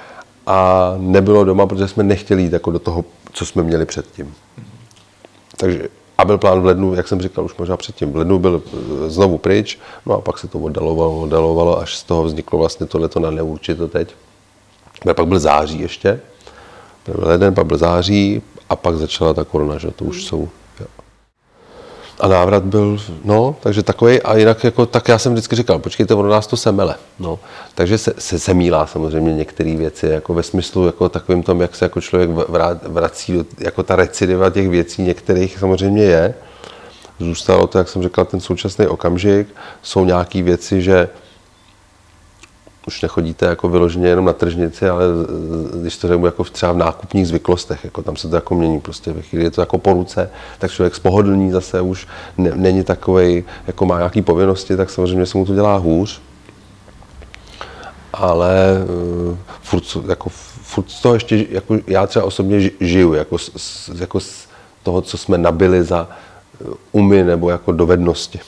a 0.47 0.93
nebylo 0.97 1.43
doma, 1.43 1.67
protože 1.67 1.87
jsme 1.87 2.03
nechtěli 2.03 2.41
jít 2.41 2.53
jako 2.53 2.71
do 2.71 2.79
toho, 2.79 3.05
co 3.31 3.45
jsme 3.45 3.63
měli 3.63 3.85
předtím. 3.85 4.33
Takže 5.57 5.89
a 6.17 6.25
byl 6.25 6.37
plán 6.37 6.61
v 6.61 6.65
lednu, 6.65 6.93
jak 6.93 7.07
jsem 7.07 7.21
říkal, 7.21 7.45
už 7.45 7.57
možná 7.57 7.77
předtím. 7.77 8.11
V 8.11 8.15
lednu 8.15 8.39
byl 8.39 8.63
eh, 8.65 9.09
znovu 9.09 9.37
pryč, 9.37 9.79
no 10.05 10.15
a 10.15 10.21
pak 10.21 10.37
se 10.37 10.47
to 10.47 10.59
oddalovalo, 10.59 11.21
oddalovalo, 11.21 11.79
až 11.79 11.97
z 11.97 12.03
toho 12.03 12.23
vzniklo 12.23 12.59
vlastně 12.59 12.85
tohleto 12.85 13.19
na 13.19 13.31
neurčito 13.31 13.87
teď. 13.87 14.15
A 15.09 15.13
pak 15.13 15.27
byl 15.27 15.39
září 15.39 15.79
ještě, 15.79 16.19
byl 17.05 17.15
leden, 17.17 17.53
pak 17.53 17.65
byl 17.65 17.77
září 17.77 18.41
a 18.69 18.75
pak 18.75 18.95
začala 18.95 19.33
ta 19.33 19.43
korona, 19.43 19.77
že 19.77 19.91
to 19.91 20.05
už 20.05 20.23
jsou 20.23 20.49
a 22.19 22.27
návrat 22.27 22.63
byl, 22.63 22.99
no, 23.23 23.55
takže 23.59 23.83
takový, 23.83 24.21
a 24.21 24.37
jinak 24.37 24.63
jako, 24.63 24.85
tak 24.85 25.07
já 25.07 25.19
jsem 25.19 25.33
vždycky 25.33 25.55
říkal, 25.55 25.79
počkejte, 25.79 26.13
ono 26.13 26.29
nás 26.29 26.47
to 26.47 26.57
semele, 26.57 26.95
no. 27.19 27.39
Takže 27.75 27.97
se, 27.97 28.13
se 28.17 28.39
semílá 28.39 28.87
samozřejmě 28.87 29.33
některé 29.33 29.75
věci, 29.75 30.07
jako 30.07 30.33
ve 30.33 30.43
smyslu, 30.43 30.85
jako 30.85 31.09
takovým 31.09 31.43
tom, 31.43 31.61
jak 31.61 31.75
se 31.75 31.85
jako 31.85 32.01
člověk 32.01 32.29
vrací, 32.87 33.45
jako 33.59 33.83
ta 33.83 33.95
recidiva 33.95 34.49
těch 34.49 34.69
věcí 34.69 35.01
některých 35.01 35.57
samozřejmě 35.59 36.03
je. 36.03 36.33
Zůstalo 37.19 37.67
to, 37.67 37.77
jak 37.77 37.89
jsem 37.89 38.03
říkal, 38.03 38.25
ten 38.25 38.39
současný 38.39 38.87
okamžik. 38.87 39.47
Jsou 39.81 40.05
nějaké 40.05 40.43
věci, 40.43 40.81
že 40.81 41.09
už 42.87 43.01
nechodíte 43.01 43.45
jako 43.45 43.69
vyloženě 43.69 44.07
jenom 44.07 44.25
na 44.25 44.33
tržnici, 44.33 44.89
ale 44.89 45.05
když 45.81 45.97
to 45.97 46.07
řeknu 46.07 46.25
jako 46.25 46.43
v 46.43 46.49
třeba 46.49 46.71
v 46.71 46.77
nákupních 46.77 47.27
zvyklostech, 47.27 47.83
jako 47.83 48.01
tam 48.01 48.15
se 48.15 48.29
to 48.29 48.35
jako 48.35 48.55
mění 48.55 48.79
prostě 48.81 49.11
ve 49.11 49.21
chvíli 49.21 49.45
je 49.45 49.51
to 49.51 49.61
jako 49.61 49.77
po 49.77 49.93
ruce, 49.93 50.29
tak 50.59 50.71
člověk 50.71 50.95
spohodlní 50.95 51.51
zase 51.51 51.81
už 51.81 52.07
ne, 52.37 52.51
není 52.55 52.83
takový, 52.83 53.43
jako 53.67 53.85
má 53.85 53.97
nějaké 53.97 54.21
povinnosti, 54.21 54.77
tak 54.77 54.89
samozřejmě 54.89 55.25
se 55.25 55.37
mu 55.37 55.45
to 55.45 55.55
dělá 55.55 55.77
hůř. 55.77 56.21
Ale 58.13 58.55
uh, 59.29 59.37
furt, 59.61 59.83
jako, 60.09 60.29
furt 60.63 60.89
z 60.89 61.01
toho 61.01 61.13
ještě, 61.13 61.45
jako 61.49 61.77
já 61.87 62.07
třeba 62.07 62.25
osobně 62.25 62.69
žiju, 62.79 63.13
jako 63.13 63.37
z, 63.37 63.89
jako 63.99 64.19
z 64.19 64.47
toho, 64.83 65.01
co 65.01 65.17
jsme 65.17 65.37
nabili 65.37 65.83
za 65.83 66.09
uh, 66.59 66.73
umy 66.91 67.23
nebo 67.23 67.49
jako 67.49 67.71
dovednosti. 67.71 68.39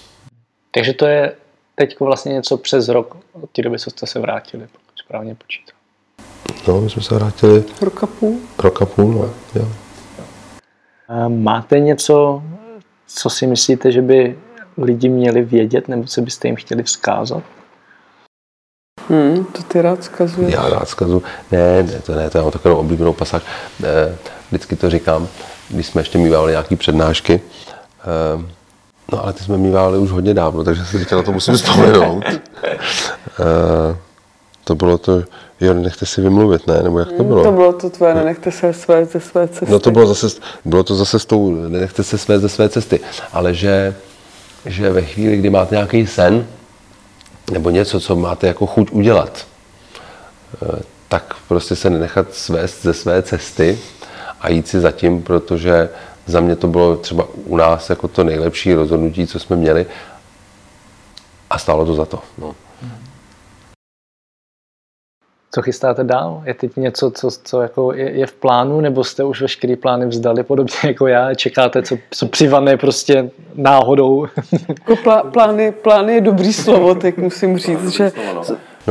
Takže 0.71 0.93
to 0.93 1.05
je 1.05 1.31
teď 1.79 1.99
vlastně 1.99 2.33
něco 2.33 2.57
přes 2.57 2.87
rok 2.87 3.17
od 3.41 3.49
té 3.49 3.61
doby, 3.61 3.79
co 3.79 3.89
jste 3.89 4.07
se 4.07 4.19
vrátili, 4.19 4.67
pokud 4.71 4.99
správně 5.05 5.35
počítám. 5.35 5.77
No, 6.67 6.81
my 6.81 6.89
jsme 6.89 7.01
se 7.01 7.15
vrátili... 7.15 7.63
Rok 7.81 8.03
a 8.03 8.07
půl? 8.07 8.39
Rok 8.59 8.81
a 8.81 8.85
půl, 8.85 9.13
no, 9.13 9.33
jo. 9.55 9.67
Máte 11.27 11.79
něco, 11.79 12.43
co 13.07 13.29
si 13.29 13.47
myslíte, 13.47 13.91
že 13.91 14.01
by 14.01 14.39
lidi 14.77 15.09
měli 15.09 15.41
vědět, 15.41 15.87
nebo 15.87 16.03
co 16.03 16.21
byste 16.21 16.47
jim 16.47 16.55
chtěli 16.55 16.83
vzkázat? 16.83 17.43
Hmm, 19.09 19.45
to 19.45 19.63
ty 19.63 19.81
rád 19.81 20.03
zkazuješ. 20.03 20.53
Já 20.53 20.69
rád 20.69 20.89
zkazu. 20.89 21.23
Ne, 21.51 21.83
ne, 21.83 22.01
to 22.01 22.15
ne, 22.15 22.29
to 22.29 22.37
je 22.37 22.51
takovou 22.51 22.75
oblíbenou 22.75 23.13
pasáž. 23.13 23.43
Vždycky 24.47 24.75
to 24.75 24.89
říkám, 24.89 25.27
když 25.69 25.87
jsme 25.87 26.01
ještě 26.01 26.17
mývali 26.17 26.51
nějaké 26.51 26.75
přednášky, 26.75 27.41
No 29.11 29.23
ale 29.23 29.33
ty 29.33 29.43
jsme 29.43 29.57
mývali 29.57 29.97
už 29.97 30.11
hodně 30.11 30.33
dávno, 30.33 30.63
takže 30.63 30.85
si 30.85 30.99
teďka 30.99 31.15
na 31.15 31.23
to 31.23 31.31
musím 31.31 31.53
vzpomenout. 31.53 32.23
uh, 32.25 32.35
to 34.63 34.75
bylo 34.75 34.97
to, 34.97 35.23
jo, 35.61 35.73
nechte 35.73 36.05
si 36.05 36.21
vymluvit, 36.21 36.67
ne? 36.67 36.83
Nebo 36.83 36.99
jak 36.99 37.11
to 37.11 37.23
bylo? 37.23 37.43
To 37.43 37.51
bylo 37.51 37.73
to 37.73 37.89
tvoje, 37.89 38.13
nenechte 38.13 38.51
se 38.51 38.73
své 38.73 39.05
ze 39.05 39.19
své 39.19 39.47
cesty. 39.47 39.71
No 39.71 39.79
to 39.79 39.91
bylo 39.91 40.07
zase, 40.07 40.39
bylo 40.65 40.83
to 40.83 40.95
zase 40.95 41.19
s 41.19 41.25
tou, 41.25 41.51
nenechte 41.51 42.03
se 42.03 42.17
své 42.17 42.39
ze 42.39 42.49
své 42.49 42.69
cesty, 42.69 42.99
ale 43.33 43.53
že, 43.53 43.95
že 44.65 44.89
ve 44.89 45.01
chvíli, 45.01 45.37
kdy 45.37 45.49
máte 45.49 45.75
nějaký 45.75 46.07
sen, 46.07 46.47
nebo 47.51 47.69
něco, 47.69 47.99
co 47.99 48.15
máte 48.15 48.47
jako 48.47 48.65
chuť 48.65 48.91
udělat, 48.91 49.47
eh, 50.63 50.81
tak 51.07 51.35
prostě 51.47 51.75
se 51.75 51.89
nenechat 51.89 52.33
svést 52.33 52.83
ze 52.83 52.93
své 52.93 53.21
cesty 53.21 53.79
a 54.41 54.49
jít 54.49 54.67
si 54.67 54.79
zatím, 54.79 55.23
protože 55.23 55.89
za 56.27 56.39
mě 56.39 56.55
to 56.55 56.67
bylo 56.67 56.97
třeba 56.97 57.27
u 57.45 57.57
nás 57.57 57.89
jako 57.89 58.07
to 58.07 58.23
nejlepší 58.23 58.73
rozhodnutí, 58.73 59.27
co 59.27 59.39
jsme 59.39 59.55
měli 59.55 59.85
a 61.49 61.57
stálo 61.57 61.85
to 61.85 61.93
za 61.93 62.05
to. 62.05 62.19
No. 62.37 62.55
Co 65.51 65.61
chystáte 65.61 66.03
dál? 66.03 66.41
Je 66.45 66.53
teď 66.53 66.75
něco, 66.75 67.11
co, 67.11 67.29
co 67.43 67.61
jako 67.61 67.93
je, 67.93 68.11
je, 68.11 68.25
v 68.25 68.33
plánu, 68.33 68.81
nebo 68.81 69.03
jste 69.03 69.23
už 69.23 69.41
veškerý 69.41 69.75
plány 69.75 70.05
vzdali, 70.05 70.43
podobně 70.43 70.73
jako 70.83 71.07
já? 71.07 71.33
Čekáte, 71.33 71.83
co, 71.83 71.97
co 72.11 72.27
přivané 72.27 72.77
prostě 72.77 73.29
náhodou? 73.55 74.27
Jako 74.67 74.95
plá, 74.95 75.23
plány, 75.23 75.71
plány 75.71 76.13
je 76.13 76.21
dobrý 76.21 76.53
slovo, 76.53 76.95
tak 76.95 77.17
musím 77.17 77.57
říct, 77.57 77.89
že 77.89 78.11
no, 78.35 78.43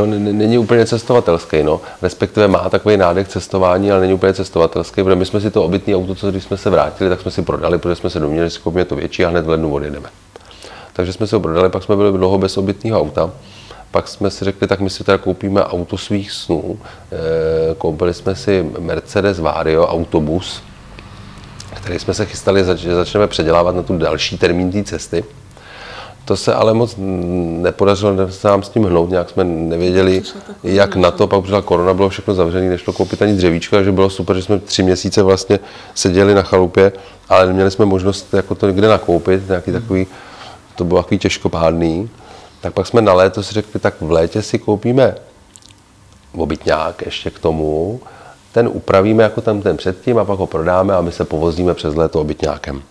není 0.04 0.58
úplně 0.58 0.86
cestovatelský, 0.86 1.62
no. 1.62 1.80
Respektive 2.02 2.48
má 2.48 2.68
takový 2.70 2.96
nádech 2.96 3.28
cestování, 3.28 3.90
ale 3.90 4.00
není 4.00 4.14
úplně 4.14 4.34
cestovatelský, 4.34 5.02
protože 5.02 5.16
my 5.16 5.26
jsme 5.26 5.40
si 5.40 5.50
to 5.50 5.64
obytné 5.64 5.96
auto, 5.96 6.14
co 6.14 6.30
když 6.30 6.44
jsme 6.44 6.56
se 6.56 6.70
vrátili, 6.70 7.10
tak 7.10 7.20
jsme 7.20 7.30
si 7.30 7.42
prodali, 7.42 7.78
protože 7.78 7.94
jsme 7.94 8.10
se 8.10 8.20
domněli, 8.20 8.50
že 8.50 8.58
koupíme 8.58 8.84
to 8.84 8.96
větší 8.96 9.24
a 9.24 9.28
hned 9.28 9.44
v 9.44 9.48
lednu 9.48 9.74
odjedeme. 9.74 10.08
Takže 10.92 11.12
jsme 11.12 11.26
si 11.26 11.34
ho 11.34 11.40
prodali, 11.40 11.68
pak 11.68 11.82
jsme 11.82 11.96
byli 11.96 12.18
dlouho 12.18 12.38
bez 12.38 12.56
obytného 12.56 13.00
auta. 13.00 13.30
Pak 13.90 14.08
jsme 14.08 14.30
si 14.30 14.44
řekli, 14.44 14.66
tak 14.66 14.80
my 14.80 14.90
si 14.90 15.04
teda 15.04 15.18
koupíme 15.18 15.64
auto 15.64 15.98
svých 15.98 16.32
snů. 16.32 16.78
E, 17.12 17.74
koupili 17.74 18.14
jsme 18.14 18.34
si 18.34 18.70
Mercedes 18.78 19.38
Vario 19.38 19.86
autobus, 19.86 20.62
který 21.74 21.98
jsme 21.98 22.14
se 22.14 22.26
chystali, 22.26 22.64
že 22.74 22.94
začneme 22.94 23.26
předělávat 23.26 23.76
na 23.76 23.82
tu 23.82 23.98
další 23.98 24.38
termín 24.38 24.72
té 24.72 24.84
cesty. 24.84 25.24
To 26.26 26.36
se 26.36 26.54
ale 26.54 26.74
moc 26.74 26.94
nepodařilo 26.98 28.30
se 28.30 28.48
nám 28.48 28.62
s 28.62 28.68
tím 28.68 28.84
hnout, 28.84 29.10
nějak 29.10 29.30
jsme 29.30 29.44
nevěděli, 29.44 30.22
jak 30.64 30.96
na 30.96 31.10
to, 31.10 31.26
pak 31.26 31.42
přišla 31.42 31.62
korona, 31.62 31.94
bylo 31.94 32.08
všechno 32.08 32.34
zavřené, 32.34 32.68
nešlo 32.68 32.92
koupit 32.92 33.22
ani 33.22 33.32
dřevíčko, 33.32 33.76
takže 33.76 33.92
bylo 33.92 34.10
super, 34.10 34.36
že 34.36 34.42
jsme 34.42 34.58
tři 34.58 34.82
měsíce 34.82 35.22
vlastně 35.22 35.58
seděli 35.94 36.34
na 36.34 36.42
chalupě, 36.42 36.92
ale 37.28 37.46
neměli 37.46 37.70
jsme 37.70 37.84
možnost 37.84 38.34
jako 38.34 38.54
to 38.54 38.66
někde 38.66 38.88
nakoupit, 38.88 39.48
nějaký 39.48 39.72
takový, 39.72 40.06
to 40.74 40.84
bylo 40.84 41.02
takový 41.02 41.18
těžkopádný. 41.18 42.10
Tak 42.60 42.72
pak 42.72 42.86
jsme 42.86 43.02
na 43.02 43.12
léto 43.12 43.42
si 43.42 43.54
řekli, 43.54 43.80
tak 43.80 43.94
v 44.00 44.10
létě 44.10 44.42
si 44.42 44.58
koupíme 44.58 45.14
obytňák 46.36 47.02
ještě 47.04 47.30
k 47.30 47.38
tomu, 47.38 48.00
ten 48.52 48.68
upravíme 48.68 49.22
jako 49.22 49.40
tam 49.40 49.62
ten 49.62 49.76
předtím 49.76 50.18
a 50.18 50.24
pak 50.24 50.38
ho 50.38 50.46
prodáme 50.46 50.94
a 50.94 51.00
my 51.00 51.12
se 51.12 51.24
povozíme 51.24 51.74
přes 51.74 51.94
léto 51.94 52.20
obytňákem. 52.20 52.82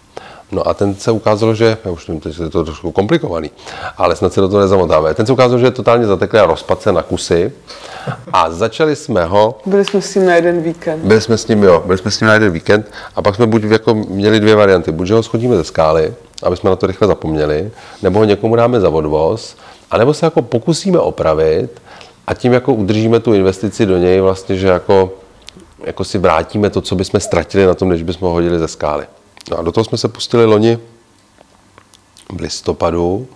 No 0.51 0.67
a 0.67 0.73
ten 0.73 0.95
se 0.95 1.11
ukázalo, 1.11 1.55
že, 1.55 1.77
já 1.85 1.91
už 1.91 2.07
nevím, 2.07 2.21
teď 2.21 2.39
je 2.39 2.49
to 2.49 2.63
trošku 2.63 2.91
komplikovaný, 2.91 3.51
ale 3.97 4.15
snad 4.15 4.33
se 4.33 4.41
do 4.41 4.49
toho 4.49 4.61
nezamotáme. 4.61 5.13
Ten 5.13 5.25
se 5.25 5.33
ukázalo, 5.33 5.59
že 5.59 5.65
je 5.65 5.71
totálně 5.71 6.05
zateklý 6.05 6.39
a 6.39 6.45
rozpad 6.45 6.81
se 6.81 6.91
na 6.91 7.01
kusy. 7.01 7.51
A 8.33 8.51
začali 8.51 8.95
jsme 8.95 9.25
ho... 9.25 9.57
Byli 9.65 9.85
jsme 9.85 10.01
s 10.01 10.15
ním 10.15 10.25
na 10.25 10.35
jeden 10.35 10.61
víkend. 10.61 10.99
Byli 11.05 11.21
jsme 11.21 11.37
s 11.37 11.47
ním, 11.47 11.63
jo, 11.63 11.83
byli 11.85 11.97
jsme 11.97 12.11
s 12.11 12.19
ním 12.19 12.27
na 12.27 12.33
jeden 12.33 12.51
víkend 12.51 12.91
a 13.15 13.21
pak 13.21 13.35
jsme 13.35 13.47
buď 13.47 13.63
jako 13.63 13.93
měli 13.93 14.39
dvě 14.39 14.55
varianty. 14.55 14.91
Buď, 14.91 15.07
že 15.07 15.13
ho 15.13 15.23
schodíme 15.23 15.55
ze 15.55 15.63
skály, 15.63 16.13
aby 16.43 16.57
jsme 16.57 16.69
na 16.69 16.75
to 16.75 16.87
rychle 16.87 17.07
zapomněli, 17.07 17.71
nebo 18.01 18.19
ho 18.19 18.25
někomu 18.25 18.55
dáme 18.55 18.79
za 18.79 18.89
odvoz, 18.89 19.55
anebo 19.91 20.13
se 20.13 20.25
jako 20.25 20.41
pokusíme 20.41 20.99
opravit 20.99 21.81
a 22.27 22.33
tím 22.33 22.53
jako 22.53 22.73
udržíme 22.73 23.19
tu 23.19 23.33
investici 23.33 23.85
do 23.85 23.97
něj 23.97 24.21
vlastně, 24.21 24.55
že 24.55 24.67
jako, 24.67 25.13
jako 25.83 26.03
si 26.03 26.17
vrátíme 26.17 26.69
to, 26.69 26.81
co 26.81 26.95
bychom 26.95 27.19
ztratili 27.19 27.65
na 27.65 27.73
tom, 27.73 27.89
když 27.89 28.03
bychom 28.03 28.27
ho 28.27 28.33
hodili 28.33 28.59
ze 28.59 28.67
skály. 28.67 29.05
No 29.51 29.59
a 29.59 29.61
do 29.61 29.71
toho 29.71 29.83
jsme 29.83 29.97
se 29.97 30.07
pustili 30.07 30.45
loni 30.45 30.79
v 32.37 32.41
listopadu. 32.41 33.27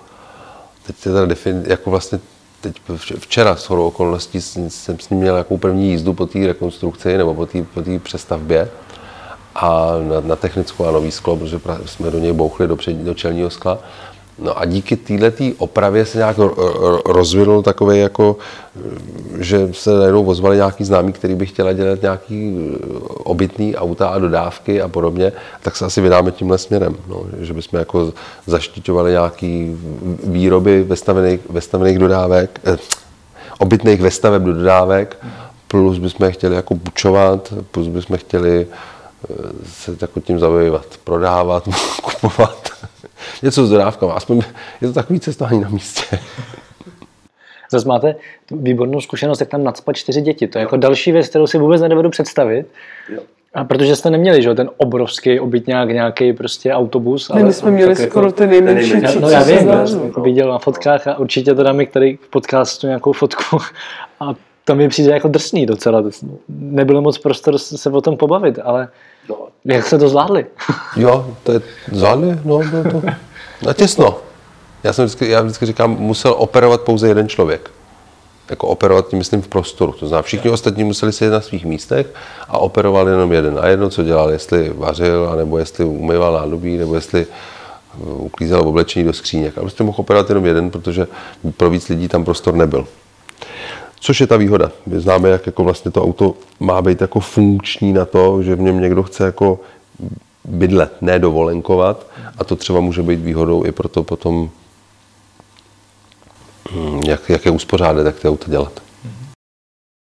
Teď 0.88 0.96
je 1.06 1.12
teda 1.12 1.26
defin, 1.26 1.64
jako 1.68 1.92
vlastně 1.92 2.20
teď 2.62 2.76
včera 3.20 3.56
s 3.56 3.70
hodou 3.70 3.88
okolností 3.88 4.42
jsem 4.42 4.70
s 5.00 5.10
ním 5.10 5.20
měl 5.20 5.38
jako 5.38 5.58
první 5.58 5.90
jízdu 5.90 6.14
po 6.14 6.26
té 6.26 6.48
rekonstrukci 6.48 7.18
nebo 7.18 7.34
po 7.34 7.46
té 7.46 7.64
po 7.64 7.82
přestavbě 8.00 8.70
a 9.56 9.92
na, 10.10 10.20
na 10.22 10.36
technickou 10.36 10.86
a 10.86 10.92
nový 10.92 11.12
sklo, 11.12 11.38
protože 11.38 11.60
jsme 11.86 12.12
do 12.12 12.20
něj 12.20 12.34
bouchli 12.34 12.68
do, 12.68 12.76
před, 12.76 12.96
do 12.96 13.14
čelního 13.14 13.50
skla. 13.50 13.80
No 14.42 14.60
a 14.60 14.66
díky 14.66 14.96
této 14.96 15.44
opravě 15.58 16.06
se 16.06 16.18
nějak 16.18 16.38
rozvinul 17.06 17.64
takový 17.64 18.00
jako, 18.00 18.38
že 19.40 19.70
se 19.72 19.98
najednou 19.98 20.26
ozvali 20.26 20.56
nějaký 20.56 20.84
známí, 20.84 21.14
který 21.14 21.36
by 21.36 21.46
chtěla 21.46 21.74
dělat 21.74 22.02
nějaký 22.02 22.58
eh, 22.74 22.88
obytný 23.24 23.76
auta 23.76 24.08
a 24.08 24.20
dodávky 24.20 24.82
a 24.82 24.88
podobně, 24.88 25.32
tak 25.62 25.76
se 25.76 25.86
asi 25.86 26.02
vydáme 26.02 26.32
tímhle 26.32 26.58
směrem, 26.58 26.96
no, 27.08 27.24
že 27.40 27.54
bychom 27.54 27.80
jako 27.80 28.14
zaštiťovali 28.48 29.12
nějaký 29.12 29.78
výroby 30.24 30.84
vestavených, 30.84 31.40
vestavených 31.50 32.00
dodávek, 32.00 32.60
eh, 32.64 32.78
obytných 33.60 34.02
vestaveb 34.02 34.44
do 34.44 34.54
dodávek, 34.54 35.18
plus 35.68 35.98
bychom 35.98 36.32
chtěli 36.32 36.56
jako 36.56 36.76
bučovat, 36.76 37.54
plus 37.72 37.88
bychom 37.88 38.18
chtěli 38.18 38.68
eh, 39.30 39.34
se 39.66 39.96
jako 40.02 40.20
tím 40.20 40.40
zabývat, 40.40 40.86
prodávat, 41.04 41.64
kupovat 42.02 42.70
něco 43.44 43.68
s 43.68 43.70
dodávkama. 43.70 44.14
Aspoň 44.14 44.42
je 44.82 44.88
to 44.88 44.94
takový 44.94 45.20
cestování 45.20 45.62
na 45.62 45.70
místě. 45.70 46.20
Zase 47.72 47.88
máte 47.88 48.16
výbornou 48.52 49.02
zkušenost, 49.02 49.40
jak 49.40 49.50
tam 49.50 49.64
nadspat 49.64 49.96
čtyři 49.96 50.22
děti. 50.22 50.48
To 50.48 50.58
je 50.58 50.62
jako 50.62 50.78
další 50.78 51.12
věc, 51.12 51.28
kterou 51.28 51.48
si 51.48 51.58
vůbec 51.58 51.82
nedovedu 51.82 52.10
představit. 52.10 52.68
Jo. 53.10 53.20
A 53.54 53.64
protože 53.64 53.96
jste 53.96 54.10
neměli, 54.10 54.42
že 54.42 54.54
ten 54.54 54.70
obrovský 54.78 55.40
obytňák, 55.40 55.90
nějaký 55.90 56.34
prostě 56.34 56.74
autobus. 56.74 57.30
Ale 57.30 57.44
my 57.44 57.54
jsme 57.54 57.72
měli 57.72 57.96
skoro 57.96 58.26
jako, 58.26 58.38
ten 58.38 58.50
nejmenší. 58.50 59.02
No, 59.02 59.20
no 59.20 59.30
já 59.30 59.44
vím, 59.44 59.68
já 59.68 59.88
jsem 59.88 60.06
jako 60.06 60.22
viděl 60.22 60.50
na 60.50 60.60
fotkách 60.60 61.08
a 61.08 61.18
určitě 61.18 61.56
to 61.56 61.64
dáme 61.64 61.86
který 61.86 62.18
v 62.18 62.30
podcastu 62.30 62.88
nějakou 62.88 63.14
fotku 63.14 63.58
a 64.20 64.36
to 64.66 64.76
mi 64.76 64.90
přijde 64.90 65.12
jako 65.12 65.28
drsný 65.28 65.66
docela. 65.66 66.04
Nebylo 66.50 67.02
moc 67.02 67.18
prostor 67.18 67.58
se 67.58 67.90
o 67.90 68.02
tom 68.02 68.18
pobavit, 68.18 68.60
ale 68.64 68.88
no. 69.30 69.36
jak 69.66 69.88
se 69.88 69.98
to 69.98 70.10
zvládli? 70.10 70.46
jo, 70.96 71.36
to 71.44 71.52
je 71.52 71.62
zvládli, 71.92 72.40
no, 72.46 72.62
no 72.74 72.92
to, 72.92 73.02
na 73.66 73.74
těsno. 73.74 74.18
Já, 74.84 74.94
jsem 74.94 75.06
vždycky, 75.06 75.30
já 75.30 75.42
vždycky 75.42 75.66
říkám, 75.66 75.92
musel 76.00 76.36
operovat 76.38 76.82
pouze 76.82 77.08
jeden 77.08 77.30
člověk. 77.30 77.72
Jako 78.50 78.68
operovat 78.68 79.08
tím 79.08 79.20
myslím 79.20 79.42
v 79.42 79.48
prostoru. 79.48 79.92
To 79.92 80.08
znamená, 80.08 80.22
všichni 80.22 80.50
ostatní 80.50 80.84
museli 80.84 81.14
sedět 81.14 81.32
na 81.32 81.42
svých 81.42 81.66
místech 81.66 82.08
a 82.48 82.58
operoval 82.58 83.08
jenom 83.08 83.32
jeden. 83.32 83.60
A 83.62 83.68
jedno, 83.68 83.90
co 83.90 84.04
dělal, 84.04 84.30
jestli 84.30 84.74
vařil, 84.76 85.34
nebo 85.36 85.58
jestli 85.58 85.86
umýval 85.86 86.34
nádobí, 86.34 86.78
nebo 86.78 86.96
jestli 86.96 87.26
uh, 87.98 88.26
uklízel 88.26 88.68
oblečení 88.68 89.06
do 89.06 89.14
skříněk. 89.14 89.58
A 89.58 89.62
prostě 89.62 89.84
mohl 89.84 90.02
operovat 90.02 90.30
jenom 90.30 90.46
jeden, 90.46 90.70
protože 90.70 91.08
pro 91.58 91.70
víc 91.70 91.90
lidí 91.90 92.08
tam 92.08 92.26
prostor 92.26 92.54
nebyl. 92.54 92.88
Což 94.00 94.22
je 94.22 94.28
ta 94.28 94.38
výhoda. 94.38 94.72
My 94.86 95.00
známe, 95.00 95.30
jak 95.30 95.46
jako 95.46 95.64
vlastně 95.64 95.92
to 95.92 96.04
auto 96.04 96.34
má 96.60 96.82
být 96.82 97.02
jako 97.02 97.20
funkční 97.20 97.94
na 97.94 98.06
to, 98.06 98.44
že 98.44 98.56
v 98.56 98.62
něm 98.62 98.82
někdo 98.82 99.04
chce 99.04 99.26
jako 99.26 99.60
bydlet, 100.46 101.02
ne 101.02 101.20
dovolenkovat. 101.20 102.08
A 102.38 102.44
to 102.44 102.56
třeba 102.56 102.80
může 102.80 103.02
být 103.02 103.20
výhodou 103.20 103.66
i 103.66 103.72
proto 103.72 104.04
potom, 104.04 104.50
hm, 106.72 107.02
jak, 107.08 107.30
jak 107.30 107.46
je 107.46 107.52
uspořádat, 107.52 108.06
jak 108.06 108.20
to 108.20 108.30
auto 108.30 108.52
dělat. 108.52 108.82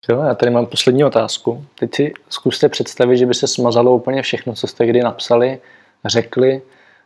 Jo, 0.10 0.22
já 0.22 0.36
tady 0.36 0.52
mám 0.52 0.66
poslední 0.66 1.04
otázku. 1.04 1.66
Teď 1.80 1.96
si 1.96 2.14
zkuste 2.30 2.70
představit, 2.70 3.18
že 3.18 3.26
by 3.26 3.34
se 3.34 3.48
smazalo 3.48 3.96
úplně 3.96 4.22
všechno, 4.22 4.54
co 4.54 4.68
jste 4.68 4.86
kdy 4.86 5.02
napsali, 5.02 5.60
řekli, 6.06 6.62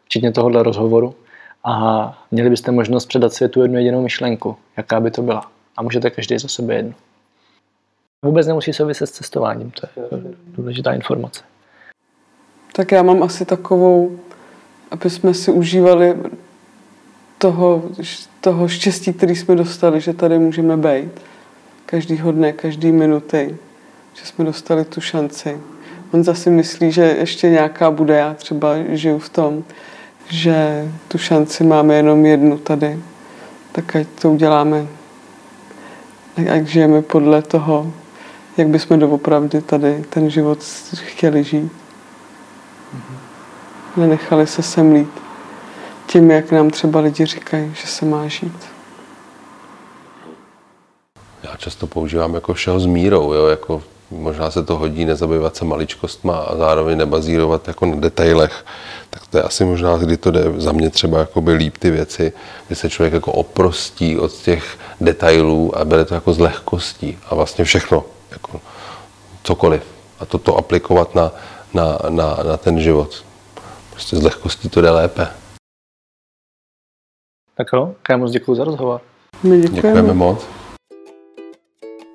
včetně 0.05 0.31
tohohle 0.31 0.63
rozhovoru. 0.63 1.15
A 1.63 2.25
měli 2.31 2.49
byste 2.49 2.71
možnost 2.71 3.05
předat 3.05 3.33
světu 3.33 3.61
jednu 3.61 3.77
jedinou 3.77 4.01
myšlenku. 4.01 4.57
Jaká 4.77 4.99
by 4.99 5.11
to 5.11 5.21
byla? 5.21 5.54
A 5.77 5.81
můžete 5.81 6.09
každý 6.09 6.37
za 6.37 6.47
sebe 6.47 6.75
jednu. 6.75 6.93
Vůbec 8.25 8.47
nemusí 8.47 8.73
souviset 8.73 9.09
s 9.09 9.11
cestováním, 9.11 9.71
to 9.71 9.87
je 10.01 10.21
důležitá 10.47 10.93
informace. 10.93 11.43
Tak 12.75 12.91
já 12.91 13.03
mám 13.03 13.23
asi 13.23 13.45
takovou, 13.45 14.19
aby 14.91 15.09
jsme 15.09 15.33
si 15.33 15.51
užívali 15.51 16.15
toho, 17.37 17.83
toho 18.41 18.67
štěstí, 18.67 19.13
který 19.13 19.35
jsme 19.35 19.55
dostali, 19.55 20.01
že 20.01 20.13
tady 20.13 20.39
můžeme 20.39 20.77
být. 20.77 21.11
Každýho 21.85 22.31
dne, 22.31 22.53
každý 22.53 22.91
minuty, 22.91 23.57
že 24.13 24.25
jsme 24.25 24.45
dostali 24.45 24.85
tu 24.85 25.01
šanci. 25.01 25.57
On 26.11 26.23
zase 26.23 26.49
myslí, 26.49 26.91
že 26.91 27.03
ještě 27.03 27.49
nějaká 27.49 27.91
bude, 27.91 28.15
já 28.15 28.33
třeba 28.33 28.75
žiju 28.89 29.19
v 29.19 29.29
tom, 29.29 29.63
že 30.29 30.85
tu 31.07 31.17
šanci 31.17 31.63
máme 31.63 31.95
jenom 31.95 32.25
jednu 32.25 32.57
tady. 32.57 32.99
Tak 33.71 33.95
ať 33.95 34.07
to 34.21 34.31
uděláme, 34.31 34.87
ať 36.37 36.65
žijeme 36.67 37.01
podle 37.01 37.41
toho, 37.41 37.93
jak 38.57 38.67
bychom 38.67 38.99
doopravdy 38.99 39.61
tady 39.61 40.03
ten 40.09 40.29
život 40.29 40.59
chtěli 40.93 41.43
žít 41.43 41.71
nenechali 43.97 44.47
se 44.47 44.63
semlít 44.63 45.09
tím, 46.07 46.31
jak 46.31 46.51
nám 46.51 46.69
třeba 46.69 46.99
lidi 46.99 47.25
říkají, 47.25 47.73
že 47.75 47.87
se 47.87 48.05
má 48.05 48.27
žít. 48.27 48.65
Já 51.43 51.55
často 51.57 51.87
používám 51.87 52.33
jako 52.33 52.53
všeho 52.53 52.79
s 52.79 52.85
mírou, 52.85 53.33
jo? 53.33 53.47
Jako 53.47 53.83
možná 54.11 54.51
se 54.51 54.63
to 54.63 54.77
hodí 54.77 55.05
nezabývat 55.05 55.55
se 55.55 55.65
maličkostma 55.65 56.37
a 56.37 56.55
zároveň 56.55 56.97
nebazírovat 56.97 57.67
jako 57.67 57.85
na 57.85 57.95
detailech. 57.95 58.65
Tak 59.09 59.27
to 59.27 59.37
je 59.37 59.43
asi 59.43 59.65
možná, 59.65 59.97
kdy 59.97 60.17
to 60.17 60.31
jde 60.31 60.43
za 60.57 60.71
mě 60.71 60.89
třeba 60.89 61.19
jakoby 61.19 61.53
líp 61.53 61.77
ty 61.77 61.91
věci, 61.91 62.33
kdy 62.67 62.75
se 62.75 62.89
člověk 62.89 63.13
jako 63.13 63.31
oprostí 63.31 64.19
od 64.19 64.33
těch 64.33 64.77
detailů 65.01 65.77
a 65.77 65.85
bere 65.85 66.05
to 66.05 66.13
jako 66.13 66.33
z 66.33 66.39
lehkostí 66.39 67.17
a 67.29 67.35
vlastně 67.35 67.65
všechno, 67.65 68.03
jako 68.31 68.61
cokoliv. 69.43 69.83
A 70.19 70.25
toto 70.25 70.57
aplikovat 70.57 71.15
na, 71.15 71.31
na, 71.73 71.97
na, 72.09 72.37
na 72.47 72.57
ten 72.57 72.79
život. 72.79 73.23
Prostě 73.91 74.17
z 74.17 74.23
lehkostí 74.23 74.69
to 74.69 74.81
jde 74.81 74.89
lépe. 74.89 75.27
Tak 77.57 77.67
jo, 77.73 77.95
já 78.09 78.17
moc 78.17 78.31
děkuji 78.31 78.55
za 78.55 78.63
rozhovor. 78.63 79.01
My 79.43 79.61
děkujeme. 79.61 79.75
děkujeme 79.75 80.13
moc. 80.13 80.45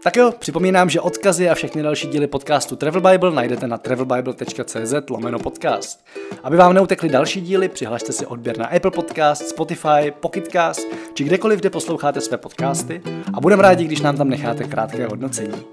Tak 0.03 0.17
jo, 0.17 0.33
připomínám, 0.39 0.91
že 0.91 1.01
odkazy 1.01 1.49
a 1.49 1.55
všechny 1.55 1.83
další 1.83 2.09
díly 2.09 2.27
podcastu 2.27 2.77
Travel 2.77 3.01
Bible 3.01 3.31
najdete 3.31 3.67
na 3.67 3.79
travelbible.cz 3.79 4.95
lomeno 5.11 5.39
podcast. 5.39 6.07
Aby 6.43 6.57
vám 6.57 6.75
neutekly 6.75 7.09
další 7.09 7.41
díly, 7.41 7.69
přihlašte 7.69 8.13
si 8.13 8.27
odběr 8.27 8.59
na 8.59 8.67
Apple 8.67 8.91
Podcast, 8.91 9.49
Spotify, 9.49 10.13
Pocketcast 10.21 10.87
či 11.15 11.25
kdekoliv, 11.25 11.61
kde 11.61 11.71
posloucháte 11.71 12.21
své 12.21 12.39
podcasty 12.39 13.03
a 13.35 13.41
budeme 13.41 13.63
rádi, 13.63 13.85
když 13.85 14.01
nám 14.01 14.17
tam 14.17 14.29
necháte 14.29 14.65
krátké 14.65 15.07
hodnocení. 15.07 15.65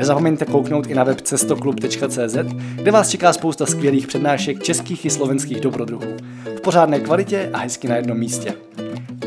Nezapomeňte 0.00 0.44
kouknout 0.44 0.86
i 0.86 0.94
na 0.94 1.04
web 1.04 1.20
cestoklub.cz, 1.20 2.36
kde 2.74 2.90
vás 2.90 3.08
čeká 3.08 3.32
spousta 3.32 3.66
skvělých 3.66 4.06
přednášek 4.06 4.62
českých 4.62 5.04
i 5.04 5.10
slovenských 5.10 5.60
dobrodruhů. 5.60 6.16
V 6.56 6.60
pořádné 6.60 7.00
kvalitě 7.00 7.50
a 7.52 7.58
hezky 7.58 7.88
na 7.88 7.96
jednom 7.96 8.18
místě. 8.18 8.54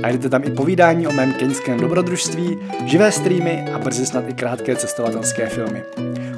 Najdete 0.01 0.29
tam 0.29 0.43
i 0.43 0.51
povídání 0.51 1.07
o 1.07 1.11
mém 1.11 1.33
keňském 1.33 1.79
dobrodružství, 1.79 2.57
živé 2.85 3.11
streamy 3.11 3.65
a 3.73 3.79
brzy 3.79 4.05
snad 4.05 4.23
i 4.29 4.33
krátké 4.33 4.75
cestovatelské 4.75 5.49
filmy. 5.49 5.83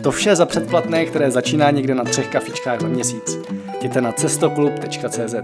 To 0.03 0.12
vše 0.12 0.36
za 0.36 0.45
předplatné, 0.45 1.06
které 1.06 1.32
začíná 1.32 1.72
někde 1.72 1.95
na 1.95 2.03
třech 2.03 2.28
kafičkách 2.28 2.82
za 2.82 2.88
měsíc. 2.88 3.38
Jděte 3.80 4.02
na 4.02 4.12
cestoklub.cz. 4.12 5.36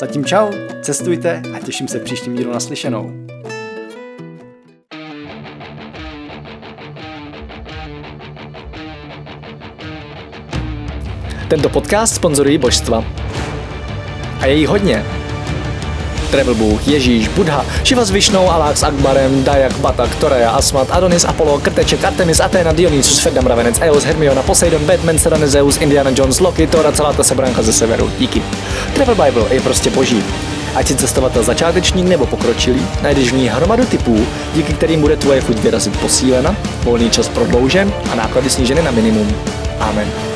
Zatím 0.00 0.24
čau, 0.24 0.50
cestujte 0.82 1.42
a 1.54 1.58
těším 1.60 1.88
se 1.88 1.98
příštím 1.98 2.36
dílu 2.36 2.52
naslyšenou. 2.52 3.25
Tento 11.48 11.68
podcast 11.68 12.14
sponzorují 12.14 12.58
božstva. 12.58 13.04
A 14.40 14.46
je 14.46 14.54
jí 14.54 14.66
hodně. 14.66 15.04
Travel 16.30 16.54
Bůh, 16.54 16.88
Ježíš, 16.88 17.28
Buddha, 17.28 17.64
Shiva 17.84 18.04
s 18.04 18.10
Višnou, 18.10 18.50
Alák 18.50 18.76
s 18.76 18.82
Akbarem, 18.82 19.44
Dayak, 19.44 19.78
Batak, 19.78 20.14
Toreja, 20.14 20.50
Asmat, 20.50 20.88
Adonis, 20.90 21.24
Apollo, 21.24 21.58
Krteček, 21.58 22.04
Artemis, 22.04 22.40
Athena, 22.40 22.72
Dionysus, 22.72 23.18
Ferdam, 23.18 23.46
Ravenec, 23.46 23.78
Eos, 23.80 24.04
Hermiona, 24.04 24.42
Poseidon, 24.42 24.84
Batman, 24.84 25.18
Serena, 25.18 25.46
Zeus, 25.46 25.76
Indiana 25.76 26.10
Jones, 26.14 26.40
Loki, 26.40 26.66
Thor 26.66 26.86
a 26.86 26.92
celá 26.92 27.12
ta 27.12 27.22
sebranka 27.22 27.62
ze 27.62 27.72
severu. 27.72 28.10
Díky. 28.18 28.42
Travel 28.94 29.14
Bible 29.14 29.54
je 29.54 29.60
prostě 29.60 29.90
boží. 29.90 30.24
Ať 30.74 30.88
si 30.88 30.94
cestovatel 30.94 31.42
začátečník 31.42 32.06
nebo 32.06 32.26
pokročilý, 32.26 32.86
najdeš 33.02 33.32
v 33.32 33.36
ní 33.36 33.48
hromadu 33.48 33.84
typů, 33.84 34.26
díky 34.54 34.72
kterým 34.72 35.00
bude 35.00 35.16
tvoje 35.16 35.40
chuť 35.40 35.58
vyrazit 35.58 36.00
posílena, 36.00 36.56
volný 36.82 37.10
čas 37.10 37.28
prodloužen 37.28 37.92
a 38.12 38.14
náklady 38.14 38.50
sníženy 38.50 38.82
na 38.82 38.90
minimum. 38.90 39.36
Amen. 39.80 40.35